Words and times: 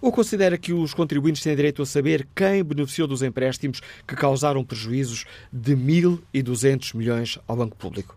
Ou 0.01 0.11
considera 0.11 0.57
que 0.57 0.71
os 0.71 0.93
contribuintes 0.93 1.41
têm 1.41 1.55
direito 1.55 1.81
a 1.81 1.85
saber 1.85 2.27
quem 2.35 2.63
beneficiou 2.63 3.07
dos 3.07 3.21
empréstimos 3.21 3.81
que 4.07 4.15
causaram 4.15 4.63
prejuízos 4.63 5.25
de 5.51 5.75
1.200 5.75 6.95
milhões 6.95 7.39
ao 7.47 7.57
Banco 7.57 7.75
Público? 7.75 8.15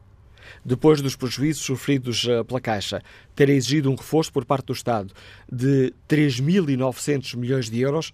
Depois 0.64 1.00
dos 1.00 1.16
prejuízos 1.16 1.64
sofridos 1.64 2.24
pela 2.46 2.60
Caixa 2.60 3.02
ter 3.34 3.48
exigido 3.48 3.90
um 3.90 3.96
reforço 3.96 4.32
por 4.32 4.44
parte 4.44 4.66
do 4.66 4.74
Estado 4.74 5.12
de 5.50 5.92
3.900 6.08 7.36
milhões 7.36 7.70
de 7.70 7.80
euros, 7.80 8.12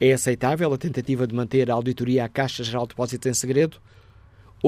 É 0.00 0.12
aceitável 0.12 0.72
a 0.72 0.78
tentativa 0.78 1.26
de 1.26 1.34
manter 1.34 1.70
a 1.70 1.74
auditoria 1.74 2.24
à 2.24 2.28
Caixa 2.28 2.64
Geral 2.64 2.82
de 2.82 2.90
Depósitos 2.90 3.26
em 3.26 3.34
segredo? 3.34 3.78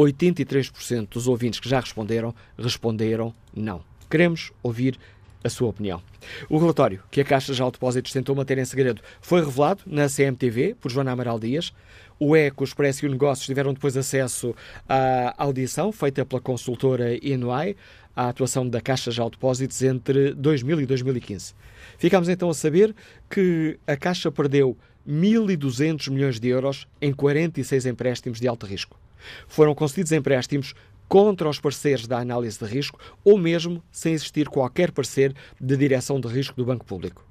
83% 0.04 1.08
dos 1.08 1.26
ouvintes 1.26 1.58
que 1.58 1.68
já 1.68 1.80
responderam, 1.80 2.34
responderam 2.58 3.34
não. 3.54 3.82
Queremos 4.10 4.52
ouvir 4.62 4.98
a 5.42 5.48
sua 5.48 5.68
opinião. 5.68 6.02
O 6.48 6.58
relatório 6.58 7.02
que 7.10 7.20
a 7.20 7.24
Caixa 7.24 7.54
de 7.54 7.62
Depósitos 7.62 8.12
tentou 8.12 8.34
manter 8.34 8.58
em 8.58 8.64
segredo 8.64 9.00
foi 9.20 9.44
revelado 9.44 9.82
na 9.86 10.08
CMTV 10.08 10.74
por 10.74 10.90
Joana 10.90 11.12
Amaral 11.12 11.38
Dias. 11.38 11.72
O 12.18 12.36
ECO, 12.36 12.62
o 12.62 12.64
Expresso 12.64 13.04
e 13.04 13.08
o 13.08 13.10
Negócios 13.10 13.46
tiveram 13.46 13.72
depois 13.72 13.96
acesso 13.96 14.54
à 14.88 15.34
audição 15.42 15.92
feita 15.92 16.24
pela 16.26 16.40
consultora 16.40 17.14
Inuai, 17.24 17.76
à 18.14 18.28
atuação 18.28 18.68
da 18.68 18.80
Caixa 18.80 19.10
de 19.10 19.20
Depósitos 19.30 19.82
entre 19.82 20.34
2000 20.34 20.80
e 20.80 20.86
2015. 20.86 21.54
Ficamos 21.98 22.28
então 22.28 22.50
a 22.50 22.54
saber 22.54 22.94
que 23.30 23.78
a 23.86 23.96
Caixa 23.96 24.30
perdeu 24.32 24.76
1.200 25.08 26.10
milhões 26.10 26.40
de 26.40 26.48
euros 26.48 26.88
em 27.00 27.12
46 27.12 27.86
empréstimos 27.86 28.40
de 28.40 28.48
alto 28.48 28.66
risco. 28.66 28.98
Foram 29.46 29.74
concedidos 29.74 30.12
empréstimos 30.12 30.74
contra 31.08 31.48
os 31.48 31.60
parceiros 31.60 32.06
da 32.06 32.18
análise 32.18 32.58
de 32.58 32.64
risco 32.64 32.98
ou 33.24 33.38
mesmo 33.38 33.82
sem 33.90 34.12
existir 34.12 34.48
qualquer 34.48 34.90
parecer 34.90 35.34
de 35.60 35.76
direção 35.76 36.20
de 36.20 36.28
risco 36.28 36.56
do 36.56 36.64
Banco 36.64 36.84
Público. 36.84 37.24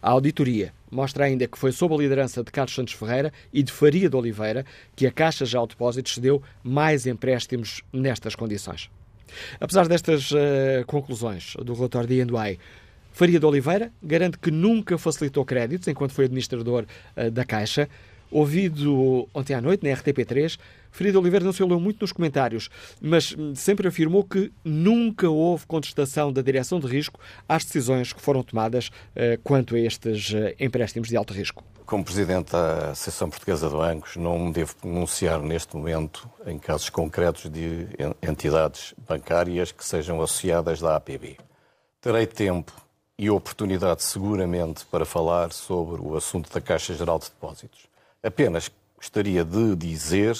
A 0.00 0.10
auditoria 0.10 0.72
mostra 0.90 1.24
ainda 1.24 1.46
que 1.46 1.58
foi 1.58 1.72
sob 1.72 1.94
a 1.94 1.98
liderança 1.98 2.42
de 2.42 2.50
Carlos 2.50 2.74
Santos 2.74 2.94
Ferreira 2.94 3.32
e 3.52 3.62
de 3.62 3.72
Faria 3.72 4.08
de 4.08 4.16
Oliveira 4.16 4.64
que 4.94 5.06
a 5.06 5.12
Caixa 5.12 5.44
de 5.44 5.52
Depósitos 5.52 6.14
cedeu 6.14 6.42
mais 6.62 7.06
empréstimos 7.06 7.82
nestas 7.92 8.34
condições. 8.34 8.90
Apesar 9.60 9.88
destas 9.88 10.30
uh, 10.30 10.84
conclusões 10.86 11.54
do 11.56 11.74
relatório 11.74 12.08
de 12.08 12.20
Enduai, 12.20 12.58
Faria 13.12 13.38
de 13.38 13.46
Oliveira 13.46 13.92
garante 14.02 14.38
que 14.38 14.50
nunca 14.50 14.98
facilitou 14.98 15.44
créditos 15.44 15.88
enquanto 15.88 16.12
foi 16.12 16.24
administrador 16.26 16.84
uh, 17.16 17.30
da 17.30 17.44
Caixa. 17.44 17.88
Ouvido 18.30 19.28
ontem 19.32 19.54
à 19.54 19.60
noite 19.60 19.84
na 19.84 19.94
RTP3, 19.94 20.58
Ferida 20.94 21.18
Oliveira 21.18 21.44
não 21.44 21.52
se 21.52 21.60
olhou 21.60 21.80
muito 21.80 22.02
nos 22.02 22.12
comentários, 22.12 22.70
mas 23.02 23.34
hum, 23.36 23.52
sempre 23.52 23.88
afirmou 23.88 24.22
que 24.22 24.52
nunca 24.64 25.28
houve 25.28 25.66
contestação 25.66 26.32
da 26.32 26.40
direção 26.40 26.78
de 26.78 26.86
risco 26.86 27.18
às 27.48 27.64
decisões 27.64 28.12
que 28.12 28.20
foram 28.20 28.44
tomadas 28.44 28.88
uh, 28.88 29.36
quanto 29.42 29.74
a 29.74 29.80
estes 29.80 30.30
uh, 30.30 30.54
empréstimos 30.56 31.08
de 31.08 31.16
alto 31.16 31.34
risco. 31.34 31.64
Como 31.84 32.04
Presidente 32.04 32.52
da 32.52 32.92
Associação 32.92 33.28
Portuguesa 33.28 33.68
de 33.68 33.74
Bancos, 33.74 34.14
não 34.14 34.38
me 34.38 34.52
devo 34.52 34.76
pronunciar 34.76 35.42
neste 35.42 35.76
momento 35.76 36.30
em 36.46 36.60
casos 36.60 36.88
concretos 36.90 37.50
de 37.50 37.88
entidades 38.22 38.94
bancárias 39.08 39.72
que 39.72 39.84
sejam 39.84 40.22
associadas 40.22 40.80
da 40.80 40.94
APB. 40.94 41.38
Terei 42.00 42.24
tempo 42.24 42.72
e 43.18 43.28
oportunidade 43.28 44.04
seguramente 44.04 44.86
para 44.86 45.04
falar 45.04 45.52
sobre 45.52 46.00
o 46.00 46.16
assunto 46.16 46.52
da 46.52 46.60
Caixa 46.60 46.94
Geral 46.94 47.18
de 47.18 47.24
Depósitos. 47.24 47.88
Apenas 48.22 48.70
gostaria 48.96 49.44
de 49.44 49.74
dizer 49.74 50.36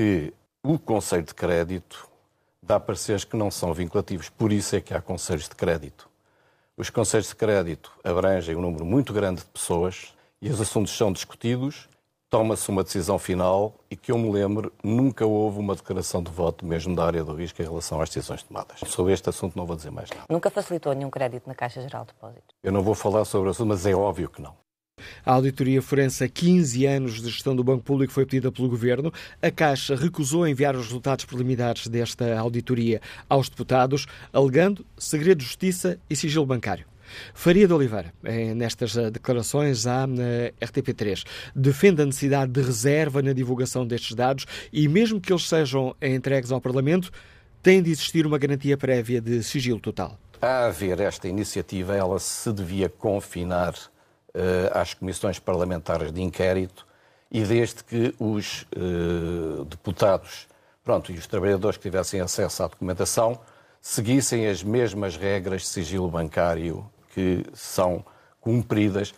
que 0.00 0.32
o 0.62 0.78
Conselho 0.78 1.24
de 1.24 1.34
Crédito 1.34 2.08
dá 2.62 2.80
pareceres 2.80 3.22
que 3.22 3.36
não 3.36 3.50
são 3.50 3.74
vinculativos, 3.74 4.30
por 4.30 4.50
isso 4.50 4.74
é 4.74 4.80
que 4.80 4.94
há 4.94 5.00
conselhos 5.02 5.46
de 5.46 5.54
crédito. 5.54 6.08
Os 6.74 6.88
conselhos 6.88 7.28
de 7.28 7.34
crédito 7.34 7.92
abrangem 8.02 8.56
um 8.56 8.62
número 8.62 8.82
muito 8.82 9.12
grande 9.12 9.42
de 9.42 9.46
pessoas 9.48 10.14
e 10.40 10.48
os 10.48 10.58
assuntos 10.58 10.96
são 10.96 11.12
discutidos, 11.12 11.86
toma-se 12.30 12.66
uma 12.70 12.82
decisão 12.82 13.18
final 13.18 13.74
e 13.90 13.96
que 13.96 14.10
eu 14.10 14.16
me 14.16 14.32
lembro, 14.32 14.72
nunca 14.82 15.26
houve 15.26 15.58
uma 15.58 15.74
declaração 15.74 16.22
de 16.22 16.30
voto, 16.30 16.64
mesmo 16.64 16.96
da 16.96 17.04
área 17.04 17.22
do 17.22 17.34
risco, 17.34 17.60
em 17.60 17.66
relação 17.66 18.00
às 18.00 18.08
decisões 18.08 18.42
tomadas. 18.42 18.80
Sobre 18.86 19.12
este 19.12 19.28
assunto 19.28 19.54
não 19.54 19.66
vou 19.66 19.76
dizer 19.76 19.90
mais 19.90 20.08
nada. 20.08 20.24
Nunca 20.30 20.48
facilitou 20.48 20.94
nenhum 20.94 21.10
crédito 21.10 21.46
na 21.46 21.54
Caixa 21.54 21.82
Geral 21.82 22.06
de 22.06 22.14
Depósitos? 22.14 22.56
Eu 22.62 22.72
não 22.72 22.80
vou 22.80 22.94
falar 22.94 23.26
sobre 23.26 23.48
o 23.48 23.50
assunto, 23.50 23.68
mas 23.68 23.84
é 23.84 23.94
óbvio 23.94 24.30
que 24.30 24.40
não. 24.40 24.54
A 25.24 25.32
auditoria 25.32 25.82
forense 25.82 26.24
a 26.24 26.28
15 26.28 26.86
anos 26.86 27.20
de 27.20 27.28
gestão 27.28 27.54
do 27.54 27.64
Banco 27.64 27.82
Público 27.82 28.12
foi 28.12 28.26
pedida 28.26 28.50
pelo 28.52 28.68
Governo. 28.68 29.12
A 29.42 29.50
Caixa 29.50 29.94
recusou 29.94 30.46
enviar 30.46 30.76
os 30.76 30.86
resultados 30.86 31.24
preliminares 31.24 31.86
desta 31.88 32.38
auditoria 32.38 33.00
aos 33.28 33.48
deputados, 33.48 34.06
alegando 34.32 34.84
segredo 34.98 35.38
de 35.38 35.44
justiça 35.44 35.98
e 36.08 36.16
sigilo 36.16 36.46
bancário. 36.46 36.86
Faria 37.34 37.66
de 37.66 37.72
Oliveira, 37.72 38.12
nestas 38.54 38.96
eh, 38.96 39.10
declarações 39.10 39.86
à 39.86 40.06
RTP3, 40.06 41.24
defende 41.54 42.02
a 42.02 42.06
necessidade 42.06 42.52
de 42.52 42.62
reserva 42.62 43.22
na 43.22 43.32
divulgação 43.32 43.86
destes 43.86 44.14
dados 44.14 44.46
e, 44.72 44.88
mesmo 44.88 45.20
que 45.20 45.32
eles 45.32 45.48
sejam 45.48 45.94
entregues 46.00 46.52
ao 46.52 46.60
Parlamento, 46.60 47.10
tem 47.62 47.82
de 47.82 47.90
existir 47.90 48.26
uma 48.26 48.38
garantia 48.38 48.76
prévia 48.76 49.20
de 49.20 49.42
sigilo 49.42 49.80
total. 49.80 50.18
A 50.40 50.66
haver 50.66 51.00
esta 51.00 51.28
iniciativa, 51.28 51.94
ela 51.94 52.18
se 52.18 52.50
devia 52.52 52.88
confinar 52.88 53.74
às 54.72 54.94
comissões 54.94 55.38
parlamentares 55.38 56.12
de 56.12 56.22
inquérito 56.22 56.86
e 57.30 57.42
desde 57.42 57.84
que 57.84 58.14
os 58.18 58.66
uh, 58.76 59.64
deputados 59.64 60.48
pronto, 60.84 61.12
e 61.12 61.16
os 61.16 61.26
trabalhadores 61.26 61.76
que 61.76 61.82
tivessem 61.84 62.20
acesso 62.20 62.62
à 62.62 62.66
documentação 62.66 63.40
seguissem 63.80 64.46
as 64.46 64.62
mesmas 64.62 65.16
regras 65.16 65.62
de 65.62 65.68
sigilo 65.68 66.10
bancário 66.10 66.84
que 67.14 67.44
são 67.54 68.04
cumpridas 68.40 69.14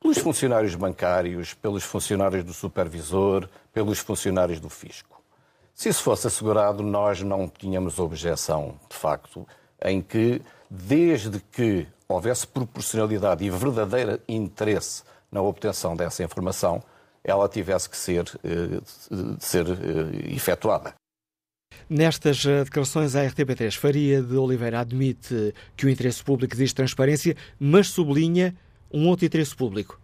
pelos 0.00 0.18
funcionários 0.18 0.74
bancários, 0.74 1.52
pelos 1.54 1.84
funcionários 1.84 2.44
do 2.44 2.52
supervisor, 2.52 3.48
pelos 3.72 3.98
funcionários 3.98 4.60
do 4.60 4.70
fisco. 4.70 5.20
Se 5.74 5.88
isso 5.88 6.02
fosse 6.02 6.26
assegurado, 6.26 6.82
nós 6.82 7.22
não 7.22 7.48
tínhamos 7.48 7.98
objeção, 7.98 8.78
de 8.88 8.96
facto, 8.96 9.46
em 9.82 10.00
que, 10.00 10.40
desde 10.70 11.40
que 11.40 11.86
houvesse 12.14 12.46
proporcionalidade 12.46 13.44
e 13.44 13.50
verdadeiro 13.50 14.20
interesse 14.28 15.02
na 15.30 15.40
obtenção 15.40 15.94
dessa 15.94 16.24
informação, 16.24 16.82
ela 17.22 17.48
tivesse 17.48 17.88
que 17.88 17.96
ser, 17.96 18.24
eh, 18.42 18.80
ser 19.38 19.66
eh, 19.66 20.34
efetuada. 20.34 20.94
Nestas 21.88 22.44
eh, 22.44 22.64
declarações 22.64 23.14
à 23.14 23.24
RTP3, 23.24 23.76
Faria 23.76 24.22
de 24.22 24.36
Oliveira 24.36 24.80
admite 24.80 25.54
que 25.76 25.86
o 25.86 25.88
interesse 25.88 26.22
público 26.22 26.54
exige 26.54 26.74
transparência, 26.74 27.36
mas 27.58 27.88
sublinha 27.88 28.56
um 28.92 29.06
outro 29.08 29.26
interesse 29.26 29.54
público, 29.54 30.00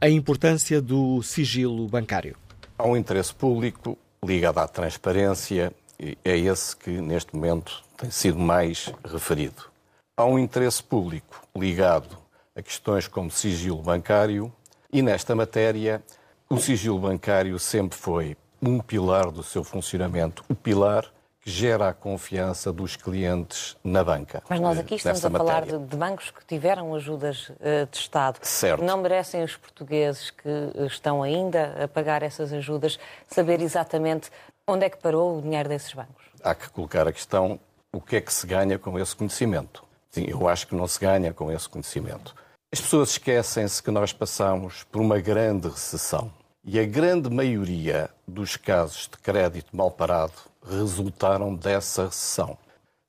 a 0.00 0.08
importância 0.08 0.80
do 0.80 1.22
sigilo 1.22 1.88
bancário. 1.88 2.36
Há 2.78 2.86
um 2.86 2.96
interesse 2.96 3.34
público 3.34 3.98
ligado 4.24 4.58
à 4.58 4.68
transparência, 4.68 5.72
e 5.98 6.16
é 6.24 6.38
esse 6.38 6.76
que 6.76 6.90
neste 6.90 7.34
momento 7.34 7.82
tem 7.96 8.10
sido 8.10 8.38
mais 8.38 8.92
referido. 9.04 9.73
Há 10.16 10.24
um 10.24 10.38
interesse 10.38 10.80
público 10.80 11.42
ligado 11.56 12.16
a 12.54 12.62
questões 12.62 13.08
como 13.08 13.32
sigilo 13.32 13.82
bancário 13.82 14.52
e, 14.92 15.02
nesta 15.02 15.34
matéria, 15.34 16.04
o 16.48 16.56
sigilo 16.56 17.00
bancário 17.00 17.58
sempre 17.58 17.98
foi 17.98 18.36
um 18.62 18.78
pilar 18.78 19.32
do 19.32 19.42
seu 19.42 19.64
funcionamento, 19.64 20.44
o 20.48 20.54
pilar 20.54 21.10
que 21.40 21.50
gera 21.50 21.88
a 21.88 21.92
confiança 21.92 22.72
dos 22.72 22.94
clientes 22.94 23.76
na 23.82 24.04
banca. 24.04 24.40
Mas 24.48 24.60
nós 24.60 24.78
aqui 24.78 24.94
estamos 24.94 25.24
a 25.24 25.28
falar 25.28 25.66
de, 25.66 25.76
de, 25.78 25.96
bancos 25.96 26.30
que 26.30 26.46
tiveram 26.46 26.94
ajudas 26.94 27.48
uh, 27.48 27.84
de 27.90 27.96
Estado. 27.98 28.38
Certo. 28.40 28.84
Não 28.84 28.98
merecem 28.98 29.42
os 29.42 29.56
portugueses 29.56 30.30
que 30.30 30.48
estão 30.86 31.24
ainda 31.24 31.74
a 31.82 31.88
pagar 31.88 32.22
essas 32.22 32.52
ajudas 32.52 33.00
saber 33.26 33.60
exatamente 33.60 34.30
onde 34.64 34.86
é 34.86 34.90
que 34.90 34.96
parou 34.96 35.38
o 35.38 35.42
dinheiro 35.42 35.68
desses 35.68 35.92
bancos? 35.92 36.24
Há 36.40 36.54
que 36.54 36.70
colocar 36.70 37.08
a 37.08 37.12
questão 37.12 37.58
o 37.92 38.00
que 38.00 38.14
é 38.14 38.20
que 38.20 38.32
se 38.32 38.46
ganha 38.46 38.78
com 38.78 38.96
esse 38.96 39.14
conhecimento. 39.16 39.83
Sim, 40.14 40.26
eu 40.28 40.46
acho 40.46 40.68
que 40.68 40.76
não 40.76 40.86
se 40.86 41.00
ganha 41.00 41.32
com 41.32 41.50
esse 41.50 41.68
conhecimento. 41.68 42.36
As 42.72 42.80
pessoas 42.80 43.10
esquecem-se 43.10 43.82
que 43.82 43.90
nós 43.90 44.12
passamos 44.12 44.84
por 44.84 45.00
uma 45.00 45.18
grande 45.18 45.66
recessão 45.66 46.30
e 46.64 46.78
a 46.78 46.84
grande 46.84 47.28
maioria 47.28 48.08
dos 48.24 48.56
casos 48.56 49.08
de 49.10 49.18
crédito 49.18 49.76
mal 49.76 49.90
parado 49.90 50.34
resultaram 50.64 51.52
dessa 51.52 52.04
recessão. 52.04 52.56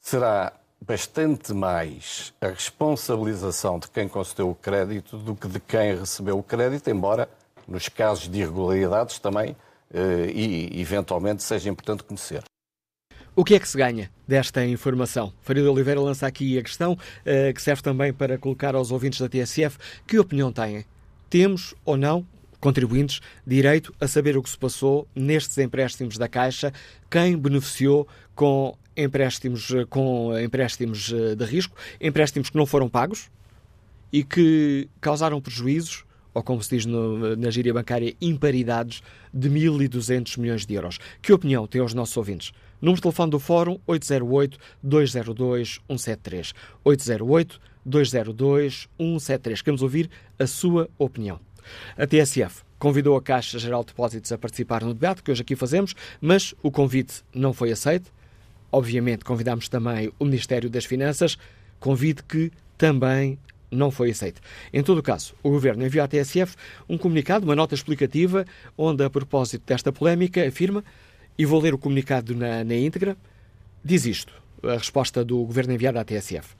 Será 0.01 0.53
bastante 0.81 1.53
mais 1.53 2.33
a 2.41 2.47
responsabilização 2.47 3.77
de 3.77 3.87
quem 3.87 4.07
concedeu 4.07 4.49
o 4.49 4.55
crédito 4.55 5.15
do 5.19 5.35
que 5.35 5.47
de 5.47 5.59
quem 5.59 5.95
recebeu 5.95 6.39
o 6.39 6.43
crédito, 6.43 6.89
embora 6.89 7.29
nos 7.67 7.87
casos 7.87 8.27
de 8.27 8.39
irregularidades 8.39 9.19
também 9.19 9.55
eh, 9.93 10.31
e 10.33 10.81
eventualmente 10.81 11.43
seja 11.43 11.69
importante 11.69 12.03
conhecer. 12.03 12.43
O 13.37 13.43
que 13.43 13.53
é 13.53 13.59
que 13.59 13.67
se 13.67 13.77
ganha 13.77 14.09
desta 14.25 14.65
informação? 14.65 15.33
Farid 15.41 15.67
Oliveira 15.67 15.99
lança 15.99 16.25
aqui 16.25 16.57
a 16.57 16.63
questão, 16.63 16.97
eh, 17.25 17.51
que 17.51 17.61
serve 17.61 17.81
também 17.81 18.13
para 18.13 18.37
colocar 18.37 18.75
aos 18.75 18.91
ouvintes 18.91 19.19
da 19.19 19.27
TSF 19.27 19.77
que 20.07 20.17
opinião 20.17 20.53
têm. 20.53 20.85
Temos 21.29 21.75
ou 21.83 21.97
não 21.97 22.25
contribuintes 22.61 23.19
direito 23.45 23.93
a 23.99 24.07
saber 24.07 24.37
o 24.37 24.41
que 24.41 24.49
se 24.49 24.57
passou 24.57 25.05
nestes 25.13 25.57
empréstimos 25.57 26.17
da 26.17 26.29
Caixa, 26.29 26.71
quem 27.11 27.37
beneficiou 27.37 28.07
com 28.33 28.77
empréstimos, 28.95 29.67
com 29.89 30.31
empréstimos 30.39 31.11
eh, 31.11 31.35
de 31.35 31.43
risco, 31.43 31.75
empréstimos 31.99 32.49
que 32.49 32.55
não 32.55 32.65
foram 32.65 32.87
pagos 32.87 33.29
e 34.13 34.23
que 34.23 34.87
causaram 35.01 35.41
prejuízos, 35.41 36.05
ou 36.33 36.41
como 36.41 36.63
se 36.63 36.77
diz 36.77 36.85
no, 36.85 37.35
na 37.35 37.49
gíria 37.49 37.73
bancária, 37.73 38.15
imparidades 38.21 39.03
de 39.33 39.49
1.200 39.49 40.39
milhões 40.39 40.65
de 40.65 40.73
euros. 40.73 40.99
Que 41.21 41.33
opinião 41.33 41.67
têm 41.67 41.81
os 41.81 41.93
nossos 41.93 42.15
ouvintes? 42.15 42.53
Número 42.81 42.97
de 42.97 43.01
telefone 43.01 43.31
do 43.31 43.39
Fórum 43.39 43.79
808-202-173. 43.87 46.53
808-202-173. 46.85 49.61
Queremos 49.61 49.81
ouvir 49.81 50.09
a 50.37 50.45
sua 50.45 50.89
opinião. 50.97 51.39
A 51.97 52.05
TSF 52.05 52.63
convidou 52.77 53.15
a 53.17 53.21
Caixa 53.21 53.57
Geral 53.57 53.81
de 53.81 53.87
Depósitos 53.87 54.31
a 54.31 54.37
participar 54.37 54.83
no 54.83 54.93
debate 54.93 55.23
que 55.23 55.31
hoje 55.31 55.41
aqui 55.41 55.55
fazemos, 55.55 55.95
mas 56.21 56.53
o 56.61 56.69
convite 56.69 57.23
não 57.33 57.51
foi 57.53 57.71
aceito. 57.71 58.13
Obviamente, 58.71 59.23
convidamos 59.23 59.69
também 59.69 60.11
o 60.19 60.25
Ministério 60.25 60.69
das 60.69 60.85
Finanças, 60.85 61.37
convite 61.79 62.23
que 62.23 62.51
também 62.77 63.39
não 63.71 63.89
foi 63.89 64.11
aceito. 64.11 64.41
Em 64.71 64.83
todo 64.83 64.99
o 64.99 65.03
caso, 65.03 65.33
o 65.41 65.49
Governo 65.49 65.85
enviou 65.85 66.03
à 66.03 66.07
TSF 66.07 66.55
um 66.87 66.97
comunicado, 66.97 67.45
uma 67.45 67.55
nota 67.55 67.73
explicativa, 67.73 68.45
onde, 68.77 69.03
a 69.03 69.09
propósito 69.09 69.63
desta 69.65 69.91
polémica, 69.91 70.47
afirma, 70.47 70.83
e 71.37 71.45
vou 71.45 71.61
ler 71.61 71.73
o 71.73 71.77
comunicado 71.77 72.35
na, 72.35 72.63
na 72.63 72.75
íntegra, 72.75 73.17
diz 73.83 74.05
isto, 74.05 74.33
a 74.63 74.73
resposta 74.73 75.23
do 75.23 75.43
Governo 75.43 75.73
enviada 75.73 75.99
à 75.99 76.03
TSF. 76.03 76.55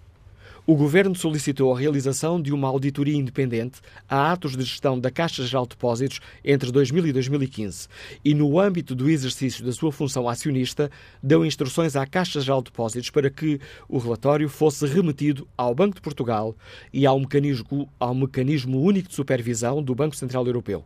O 0.68 0.76
Governo 0.76 1.14
solicitou 1.14 1.72
a 1.72 1.80
realização 1.80 2.42
de 2.42 2.52
uma 2.52 2.68
auditoria 2.68 3.16
independente 3.16 3.82
a 4.10 4.32
atos 4.32 4.58
de 4.58 4.64
gestão 4.64 5.00
da 5.00 5.12
Caixa 5.12 5.46
Geral 5.46 5.64
de 5.64 5.70
Depósitos 5.70 6.20
entre 6.44 6.72
2000 6.72 7.06
e 7.06 7.14
2015 7.14 7.88
e, 8.26 8.34
no 8.34 8.60
âmbito 8.60 8.96
do 8.96 9.08
exercício 9.08 9.64
da 9.64 9.72
sua 9.72 9.92
função 9.92 10.28
acionista, 10.28 10.90
deu 11.22 11.46
instruções 11.46 11.96
à 11.96 12.04
Caixa 12.08 12.42
Geral 12.42 12.64
de 12.64 12.72
Depósitos 12.72 13.12
para 13.12 13.30
que 13.30 13.62
o 13.88 14.00
relatório 14.00 14.50
fosse 14.50 14.88
remetido 14.88 15.48
ao 15.56 15.76
Banco 15.76 15.94
de 15.94 16.02
Portugal 16.02 16.56
e 16.92 17.06
ao 17.06 17.20
mecanismo, 17.20 17.88
ao 18.00 18.16
mecanismo 18.16 18.82
único 18.82 19.10
de 19.10 19.14
supervisão 19.14 19.84
do 19.84 19.94
Banco 19.94 20.16
Central 20.16 20.48
Europeu 20.48 20.84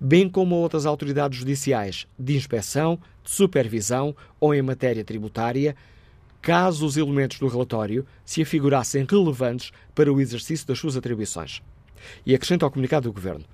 bem 0.00 0.28
como 0.28 0.54
outras 0.54 0.86
autoridades 0.86 1.38
judiciais 1.38 2.06
de 2.18 2.36
inspeção, 2.36 2.98
de 3.22 3.30
supervisão 3.30 4.14
ou 4.40 4.54
em 4.54 4.62
matéria 4.62 5.04
tributária, 5.04 5.76
caso 6.40 6.86
os 6.86 6.96
elementos 6.96 7.38
do 7.38 7.48
relatório 7.48 8.06
se 8.24 8.42
afigurassem 8.42 9.06
relevantes 9.08 9.72
para 9.94 10.12
o 10.12 10.20
exercício 10.20 10.66
das 10.66 10.78
suas 10.78 10.96
atribuições. 10.96 11.62
E 12.24 12.34
acrescenta 12.34 12.64
ao 12.64 12.70
comunicado 12.70 13.08
do 13.08 13.12
Governo. 13.12 13.44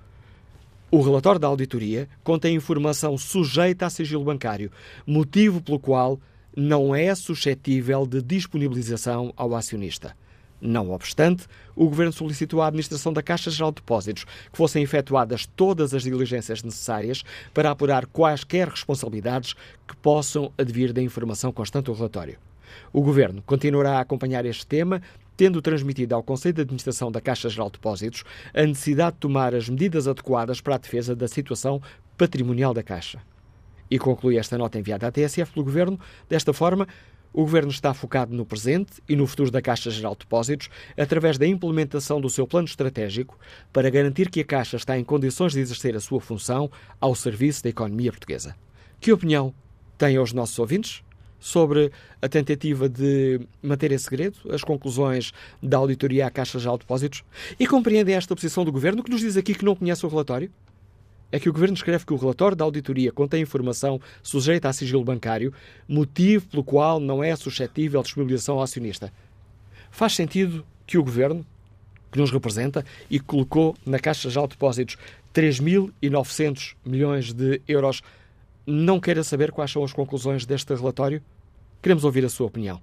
O 0.91 1.01
relatório 1.01 1.39
da 1.39 1.47
auditoria 1.47 2.07
contém 2.23 2.55
informação 2.55 3.17
sujeita 3.17 3.87
a 3.87 3.89
sigilo 3.89 4.23
bancário, 4.23 4.71
motivo 5.05 5.61
pelo 5.61 5.79
qual 5.79 6.19
não 6.55 6.95
é 6.95 7.13
suscetível 7.13 8.05
de 8.05 8.21
disponibilização 8.21 9.33
ao 9.35 9.55
acionista. 9.55 10.15
Não 10.59 10.91
obstante, 10.91 11.47
o 11.75 11.87
Governo 11.89 12.13
solicitou 12.13 12.61
à 12.61 12.67
Administração 12.67 13.11
da 13.11 13.21
Caixa 13.21 13.51
Geral 13.51 13.71
de 13.71 13.75
Depósitos 13.75 14.23
que 14.23 14.57
fossem 14.57 14.81
efetuadas 14.81 15.45
todas 15.45 15.93
as 15.93 16.03
diligências 16.03 16.63
necessárias 16.63 17.23
para 17.53 17.69
apurar 17.69 18.05
quaisquer 18.05 18.69
responsabilidades 18.69 19.53
que 19.87 19.95
possam 19.97 20.51
advir 20.57 20.93
da 20.93 21.01
informação 21.01 21.51
constante 21.51 21.85
do 21.85 21.93
relatório. 21.93 22.37
O 22.91 23.01
Governo 23.01 23.43
continuará 23.45 23.97
a 23.97 24.01
acompanhar 24.01 24.45
este 24.45 24.65
tema, 24.65 25.01
tendo 25.37 25.61
transmitido 25.61 26.15
ao 26.15 26.23
Conselho 26.23 26.55
de 26.55 26.61
Administração 26.61 27.11
da 27.11 27.21
Caixa 27.21 27.49
Geral 27.49 27.67
de 27.67 27.73
Depósitos 27.73 28.23
a 28.53 28.63
necessidade 28.63 29.15
de 29.15 29.19
tomar 29.19 29.53
as 29.53 29.67
medidas 29.67 30.07
adequadas 30.07 30.61
para 30.61 30.75
a 30.75 30.79
defesa 30.79 31.15
da 31.15 31.27
situação 31.27 31.81
patrimonial 32.17 32.73
da 32.73 32.81
Caixa. 32.81 33.21
E 33.91 33.99
conclui 33.99 34.37
esta 34.37 34.57
nota 34.57 34.79
enviada 34.79 35.07
à 35.07 35.11
TSF 35.11 35.53
pelo 35.53 35.65
Governo. 35.65 35.99
Desta 36.27 36.53
forma, 36.53 36.87
o 37.35 37.41
Governo 37.41 37.69
está 37.69 37.93
focado 37.93 38.33
no 38.33 38.45
presente 38.45 39.03
e 39.09 39.15
no 39.15 39.27
futuro 39.27 39.51
da 39.51 39.61
Caixa 39.61 39.91
Geral 39.91 40.13
de 40.13 40.19
Depósitos 40.19 40.69
através 40.97 41.37
da 41.37 41.45
implementação 41.45 42.21
do 42.21 42.29
seu 42.29 42.47
plano 42.47 42.65
estratégico 42.65 43.37
para 43.73 43.89
garantir 43.89 44.29
que 44.29 44.39
a 44.39 44.45
Caixa 44.45 44.77
está 44.77 44.97
em 44.97 45.03
condições 45.03 45.51
de 45.51 45.59
exercer 45.59 45.97
a 45.97 45.99
sua 45.99 46.21
função 46.21 46.71
ao 46.99 47.13
serviço 47.13 47.61
da 47.61 47.69
economia 47.69 48.09
portuguesa. 48.09 48.55
Que 49.01 49.11
opinião 49.11 49.53
têm 49.97 50.17
os 50.17 50.31
nossos 50.31 50.57
ouvintes? 50.57 51.03
sobre 51.37 51.91
a 52.19 52.27
tentativa 52.27 52.89
de 52.89 53.39
manter 53.61 53.91
em 53.91 53.97
segredo 53.99 54.39
as 54.49 54.63
conclusões 54.63 55.31
da 55.61 55.77
auditoria 55.77 56.25
à 56.25 56.31
Caixa 56.31 56.57
Geral 56.57 56.75
de 56.75 56.85
Depósitos? 56.85 57.23
E 57.59 57.67
compreendem 57.67 58.15
esta 58.15 58.33
posição 58.33 58.65
do 58.65 58.71
Governo 58.71 59.03
que 59.03 59.11
nos 59.11 59.21
diz 59.21 59.37
aqui 59.37 59.53
que 59.53 59.63
não 59.63 59.75
conhece 59.75 60.03
o 60.03 60.09
relatório? 60.09 60.49
É 61.35 61.39
que 61.39 61.49
o 61.49 61.51
Governo 61.51 61.75
escreve 61.75 62.05
que 62.05 62.13
o 62.13 62.15
relatório 62.15 62.55
da 62.55 62.63
auditoria 62.63 63.11
contém 63.11 63.41
informação 63.41 63.99
sujeita 64.23 64.69
a 64.69 64.73
sigilo 64.73 65.03
bancário, 65.03 65.53
motivo 65.85 66.47
pelo 66.47 66.63
qual 66.63 66.97
não 66.97 67.21
é 67.21 67.35
suscetível 67.35 67.99
de 67.99 68.05
disponibilização 68.05 68.55
ao 68.55 68.61
acionista. 68.61 69.11
Faz 69.91 70.15
sentido 70.15 70.65
que 70.87 70.97
o 70.97 71.03
Governo, 71.03 71.45
que 72.09 72.17
nos 72.17 72.31
representa 72.31 72.85
e 73.09 73.19
que 73.19 73.25
colocou 73.25 73.75
na 73.85 73.99
Caixa 73.99 74.29
de 74.29 74.47
Depósitos 74.47 74.95
3.900 75.33 76.75
milhões 76.85 77.33
de 77.33 77.61
euros, 77.67 78.01
não 78.65 78.97
queira 78.97 79.21
saber 79.21 79.51
quais 79.51 79.69
são 79.69 79.83
as 79.83 79.91
conclusões 79.91 80.45
deste 80.45 80.73
relatório? 80.73 81.21
Queremos 81.81 82.05
ouvir 82.05 82.23
a 82.23 82.29
sua 82.29 82.47
opinião. 82.47 82.79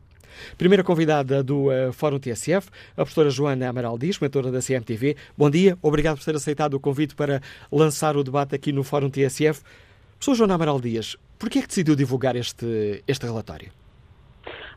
Primeira 0.57 0.83
convidada 0.85 1.43
do 1.43 1.67
uh, 1.67 1.93
Fórum 1.93 2.19
TSF, 2.19 2.69
a 2.93 2.97
professora 2.97 3.31
Joana 3.31 3.69
Amaral 3.69 3.99
Dias, 3.99 4.19
mentora 4.19 4.51
da 4.51 4.61
CMTV. 4.61 5.17
Bom 5.37 5.51
dia, 5.51 5.79
obrigado 5.83 6.19
por 6.19 6.25
ter 6.25 6.35
aceitado 6.35 6.75
o 6.75 6.81
convite 6.81 7.15
para 7.15 7.41
lançar 7.71 8.17
o 8.17 8.25
debate 8.25 8.55
aqui 8.55 8.73
no 8.73 8.85
Fórum 8.85 9.11
TSF. 9.11 9.63
Professora 10.15 10.37
Joana 10.37 10.55
Amaral 10.55 10.81
Dias, 10.81 11.17
por 11.39 11.51
que 11.51 11.59
é 11.59 11.63
que 11.63 11.69
decidiu 11.69 11.97
divulgar 11.97 12.37
este, 12.37 13.03
este 13.09 13.27
relatório? 13.27 13.73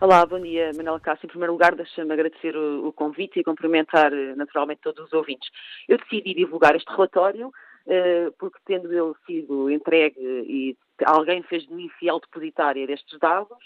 Olá, 0.01 0.25
bom 0.25 0.39
dia, 0.39 0.71
Manuel 0.75 0.99
Cássio. 0.99 1.25
Em 1.25 1.29
primeiro 1.29 1.53
lugar, 1.53 1.73
deixa-me 1.73 2.11
agradecer 2.11 2.55
o, 2.55 2.87
o, 2.87 2.91
convite 2.91 3.39
e 3.39 3.43
cumprimentar 3.43 4.11
eh, 4.11 4.35
naturalmente 4.35 4.81
todos 4.81 5.05
os 5.05 5.13
ouvintes. 5.13 5.49
Eu 5.87 5.97
decidi 5.97 6.33
divulgar 6.33 6.75
este 6.75 6.91
relatório 6.91 7.47
uh, 7.47 8.31
porque, 8.37 8.59
tendo 8.65 8.91
ele 8.91 9.13
sido 9.25 9.71
entregue 9.71 10.19
e 10.19 10.77
alguém 11.05 11.41
fez 11.43 11.65
de 11.65 11.73
mim 11.73 11.89
fiel 11.97 12.19
depositária 12.19 12.85
destes 12.85 13.17
dados, 13.19 13.57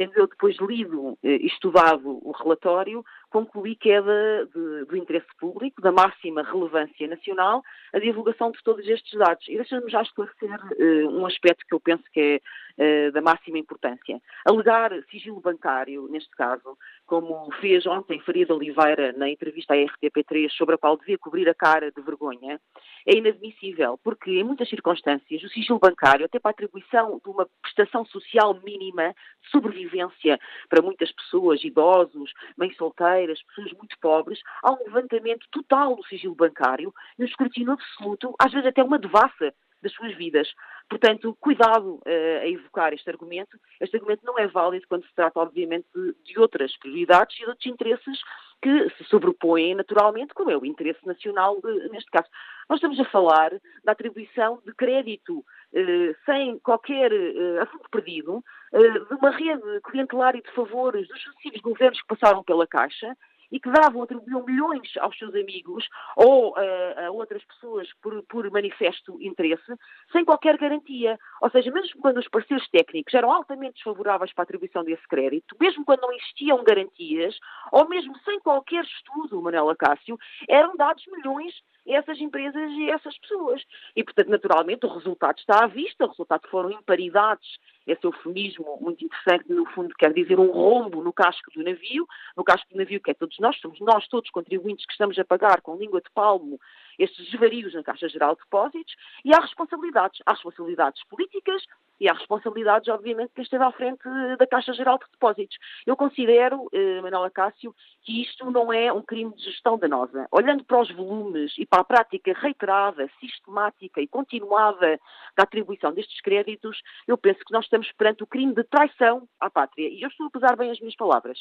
Tendo 0.00 0.14
eu 0.16 0.26
depois 0.26 0.56
lido 0.56 1.18
eh, 1.22 1.36
e 1.42 1.46
estudado 1.46 2.26
o 2.26 2.32
relatório, 2.32 3.04
concluí 3.28 3.76
que 3.76 3.90
é 3.90 4.00
de, 4.00 4.46
de, 4.46 4.84
do 4.86 4.96
interesse 4.96 5.28
público, 5.38 5.82
da 5.82 5.92
máxima 5.92 6.42
relevância 6.42 7.06
nacional, 7.06 7.62
a 7.92 7.98
divulgação 7.98 8.50
de 8.50 8.62
todos 8.62 8.88
estes 8.88 9.18
dados. 9.18 9.46
E 9.46 9.56
deixa-me 9.56 9.90
já 9.90 10.00
esclarecer 10.00 10.58
uh, 10.58 11.10
um 11.10 11.26
aspecto 11.26 11.66
que 11.68 11.74
eu 11.74 11.80
penso 11.80 12.02
que 12.14 12.18
é 12.18 12.40
uh, 12.80 13.12
da 13.12 13.20
máxima 13.20 13.58
importância. 13.58 14.20
Alegar 14.44 14.90
sigilo 15.10 15.40
bancário, 15.40 16.08
neste 16.08 16.30
caso, 16.30 16.76
como 17.06 17.50
fez 17.60 17.86
ontem 17.86 18.20
Faria 18.20 18.46
Oliveira 18.50 19.12
na 19.12 19.28
entrevista 19.28 19.74
à 19.74 19.76
RTP3, 19.76 20.50
sobre 20.50 20.74
a 20.74 20.78
qual 20.78 20.96
devia 20.96 21.18
cobrir 21.18 21.48
a 21.48 21.54
cara 21.54 21.92
de 21.92 22.00
vergonha, 22.00 22.60
é 23.06 23.16
inadmissível, 23.16 23.98
porque 24.02 24.30
em 24.30 24.44
muitas 24.44 24.68
circunstâncias 24.68 25.42
o 25.42 25.48
sigilo 25.48 25.78
bancário, 25.78 26.24
até 26.24 26.38
para 26.38 26.50
a 26.50 26.52
atribuição 26.52 27.20
de 27.22 27.30
uma 27.30 27.46
prestação 27.62 28.04
social 28.06 28.54
mínima 28.62 29.14
de 29.42 29.50
sobrevivência 29.50 30.38
para 30.68 30.82
muitas 30.82 31.12
pessoas, 31.12 31.62
idosos, 31.64 32.32
mães 32.56 32.76
solteiras, 32.76 33.42
pessoas 33.42 33.72
muito 33.72 33.98
pobres, 34.00 34.40
há 34.62 34.72
um 34.72 34.84
levantamento 34.84 35.46
total 35.50 35.96
do 35.96 36.04
sigilo 36.06 36.34
bancário 36.34 36.92
e 37.18 37.22
um 37.22 37.26
escrutínio 37.26 37.72
absoluto, 37.72 38.34
às 38.38 38.52
vezes 38.52 38.68
até 38.68 38.82
uma 38.82 38.98
devassa 38.98 39.52
das 39.82 39.92
suas 39.92 40.14
vidas. 40.16 40.48
Portanto, 40.90 41.36
cuidado 41.38 41.94
uh, 42.04 42.40
a 42.42 42.48
evocar 42.48 42.92
este 42.92 43.08
argumento. 43.08 43.56
Este 43.80 43.96
argumento 43.96 44.26
não 44.26 44.36
é 44.36 44.48
válido 44.48 44.86
quando 44.88 45.06
se 45.06 45.14
trata, 45.14 45.38
obviamente, 45.38 45.86
de, 45.94 46.14
de 46.24 46.38
outras 46.38 46.76
prioridades 46.78 47.36
e 47.36 47.44
de 47.44 47.48
outros 47.48 47.66
interesses 47.66 48.18
que 48.60 48.90
se 48.90 49.04
sobrepõem 49.04 49.74
naturalmente, 49.74 50.34
como 50.34 50.50
é 50.50 50.56
o 50.56 50.66
interesse 50.66 51.04
nacional 51.06 51.58
neste 51.90 52.10
caso. 52.10 52.28
Nós 52.68 52.76
estamos 52.76 53.00
a 53.00 53.04
falar 53.06 53.50
da 53.84 53.92
atribuição 53.92 54.60
de 54.66 54.74
crédito 54.74 55.44
eh, 55.72 56.14
sem 56.26 56.58
qualquer 56.58 57.12
eh, 57.12 57.58
assunto 57.60 57.88
perdido, 57.90 58.44
eh, 58.72 58.98
de 58.98 59.14
uma 59.14 59.30
rede 59.30 59.80
clientelar 59.84 60.36
e 60.36 60.42
de 60.42 60.50
favores 60.52 61.08
dos 61.08 61.22
sucessivos 61.22 61.60
governos 61.62 62.00
que 62.02 62.08
passaram 62.08 62.42
pela 62.44 62.66
Caixa 62.66 63.16
e 63.50 63.58
que 63.58 63.70
davam, 63.70 64.02
atribuíam 64.02 64.44
milhões 64.44 64.96
aos 64.98 65.16
seus 65.18 65.34
amigos 65.34 65.88
ou 66.16 66.52
uh, 66.52 67.06
a 67.06 67.10
outras 67.10 67.44
pessoas 67.44 67.88
por, 68.02 68.22
por, 68.24 68.50
manifesto 68.50 69.20
interesse, 69.20 69.74
sem 70.12 70.24
qualquer 70.24 70.56
garantia. 70.56 71.18
Ou 71.40 71.50
seja, 71.50 71.70
mesmo 71.70 72.00
quando 72.00 72.18
os 72.18 72.28
parceiros 72.28 72.68
técnicos 72.68 73.12
eram 73.14 73.32
altamente 73.32 73.74
desfavoráveis 73.74 74.32
para 74.32 74.42
a 74.42 74.44
atribuição 74.44 74.84
desse 74.84 75.06
crédito, 75.08 75.56
mesmo 75.60 75.84
quando 75.84 76.02
não 76.02 76.12
existiam 76.12 76.62
garantias, 76.64 77.36
ou 77.72 77.88
mesmo 77.88 78.16
sem 78.20 78.38
qualquer 78.40 78.84
estudo, 78.84 79.42
Manuela 79.42 79.76
Cássio, 79.76 80.18
eram 80.48 80.76
dados 80.76 81.04
milhões 81.06 81.54
essas 81.86 82.18
empresas 82.20 82.70
e 82.72 82.90
essas 82.90 83.16
pessoas. 83.18 83.62
E, 83.96 84.04
portanto, 84.04 84.28
naturalmente, 84.28 84.86
o 84.86 84.94
resultado 84.94 85.38
está 85.38 85.64
à 85.64 85.66
vista, 85.66 86.04
o 86.04 86.08
resultado 86.08 86.48
foram 86.48 86.70
imparidades 86.70 87.58
esse 87.86 88.04
eufemismo 88.04 88.78
muito 88.80 89.04
interessante, 89.04 89.52
no 89.52 89.66
fundo, 89.66 89.94
quer 89.98 90.12
dizer 90.12 90.38
um 90.38 90.50
rombo 90.50 91.02
no 91.02 91.12
casco 91.12 91.50
do 91.52 91.62
navio, 91.62 92.06
no 92.36 92.44
casco 92.44 92.68
do 92.70 92.78
navio 92.78 93.00
que 93.00 93.10
é 93.10 93.14
todos 93.14 93.36
nós, 93.38 93.58
somos 93.58 93.80
nós 93.80 94.06
todos 94.08 94.30
contribuintes 94.30 94.86
que 94.86 94.92
estamos 94.92 95.18
a 95.18 95.24
pagar 95.24 95.60
com 95.60 95.76
língua 95.76 96.00
de 96.00 96.10
palmo 96.10 96.60
estes 97.00 97.30
desvarios 97.30 97.74
na 97.74 97.82
Caixa 97.82 98.08
Geral 98.08 98.34
de 98.34 98.42
Depósitos 98.42 98.94
e 99.24 99.34
há 99.34 99.40
responsabilidades. 99.40 100.20
Há 100.26 100.32
responsabilidades 100.32 101.02
políticas 101.04 101.62
e 101.98 102.08
há 102.08 102.14
responsabilidades, 102.14 102.88
obviamente, 102.88 103.28
de 103.28 103.34
quem 103.34 103.44
esteve 103.44 103.64
à 103.64 103.72
frente 103.72 104.02
da 104.38 104.46
Caixa 104.46 104.72
Geral 104.72 104.98
de 104.98 105.04
Depósitos. 105.12 105.58
Eu 105.86 105.96
considero, 105.96 106.66
eh, 106.72 107.00
Manuela 107.02 107.30
Cássio, 107.30 107.74
que 108.02 108.22
isto 108.22 108.50
não 108.50 108.72
é 108.72 108.90
um 108.92 109.02
crime 109.02 109.34
de 109.34 109.44
gestão 109.44 109.78
danosa. 109.78 110.26
Olhando 110.32 110.64
para 110.64 110.80
os 110.80 110.90
volumes 110.90 111.52
e 111.58 111.66
para 111.66 111.80
a 111.80 111.84
prática 111.84 112.32
reiterada, 112.32 113.10
sistemática 113.20 114.00
e 114.00 114.08
continuada 114.08 114.98
da 115.36 115.42
atribuição 115.42 115.92
destes 115.92 116.20
créditos, 116.22 116.80
eu 117.06 117.18
penso 117.18 117.40
que 117.40 117.52
nós 117.52 117.64
estamos 117.64 117.90
perante 117.92 118.22
o 118.22 118.26
crime 118.26 118.54
de 118.54 118.64
traição 118.64 119.28
à 119.38 119.50
pátria. 119.50 119.88
E 119.88 120.00
eu 120.00 120.08
estou 120.08 120.26
a 120.26 120.30
pesar 120.30 120.56
bem 120.56 120.70
as 120.70 120.80
minhas 120.80 120.96
palavras. 120.96 121.38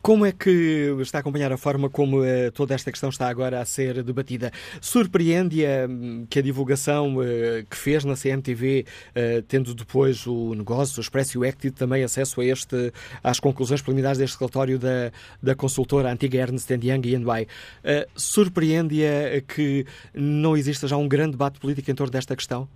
Como 0.00 0.24
é 0.24 0.32
que 0.32 0.96
está 1.00 1.18
a 1.18 1.20
acompanhar 1.20 1.52
a 1.52 1.56
forma 1.56 1.90
como 1.90 2.20
uh, 2.22 2.50
toda 2.54 2.74
esta 2.74 2.90
questão 2.90 3.10
está 3.10 3.28
agora 3.28 3.60
a 3.60 3.64
ser 3.64 4.02
debatida? 4.02 4.50
Surpreende-a 4.80 5.86
hum, 5.88 6.26
que 6.30 6.38
a 6.38 6.42
divulgação 6.42 7.16
uh, 7.16 7.22
que 7.68 7.76
fez 7.76 8.04
na 8.04 8.14
CMTV, 8.14 8.86
eh, 9.14 9.42
tendo 9.46 9.74
depois 9.74 10.26
o 10.26 10.54
negócio, 10.54 10.98
o 10.98 11.00
Expresso 11.00 11.36
e 11.36 11.40
o 11.40 11.48
Active 11.48 11.74
também 11.74 12.02
acesso 12.02 12.40
a 12.40 12.44
este, 12.44 12.92
às 13.22 13.38
conclusões 13.38 13.82
preliminares 13.82 14.18
deste 14.18 14.38
relatório 14.38 14.78
da, 14.78 15.10
da 15.42 15.54
consultora 15.54 16.10
antiga 16.10 16.38
Ernst 16.38 16.70
Young 16.70 17.06
e 17.06 17.14
EY, 17.14 18.06
surpreende-a 18.14 19.40
que 19.42 19.84
não 20.14 20.56
exista 20.56 20.86
já 20.86 20.96
um 20.96 21.08
grande 21.08 21.32
debate 21.32 21.58
político 21.58 21.90
em 21.90 21.94
torno 21.94 22.12
desta 22.12 22.34
questão? 22.34 22.68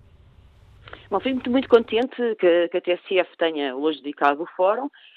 Bom, 1.12 1.21
fico 1.21 1.35
muito, 1.35 1.50
muito 1.50 1.68
contente 1.68 2.16
que, 2.40 2.68
que 2.68 2.76
a 2.76 2.80
TSF 2.80 3.37
tenha 3.37 3.76
hoje 3.76 4.00
dedicado 4.02 4.42
o 4.42 4.47
fórum 4.56 4.87
eh, 4.87 5.12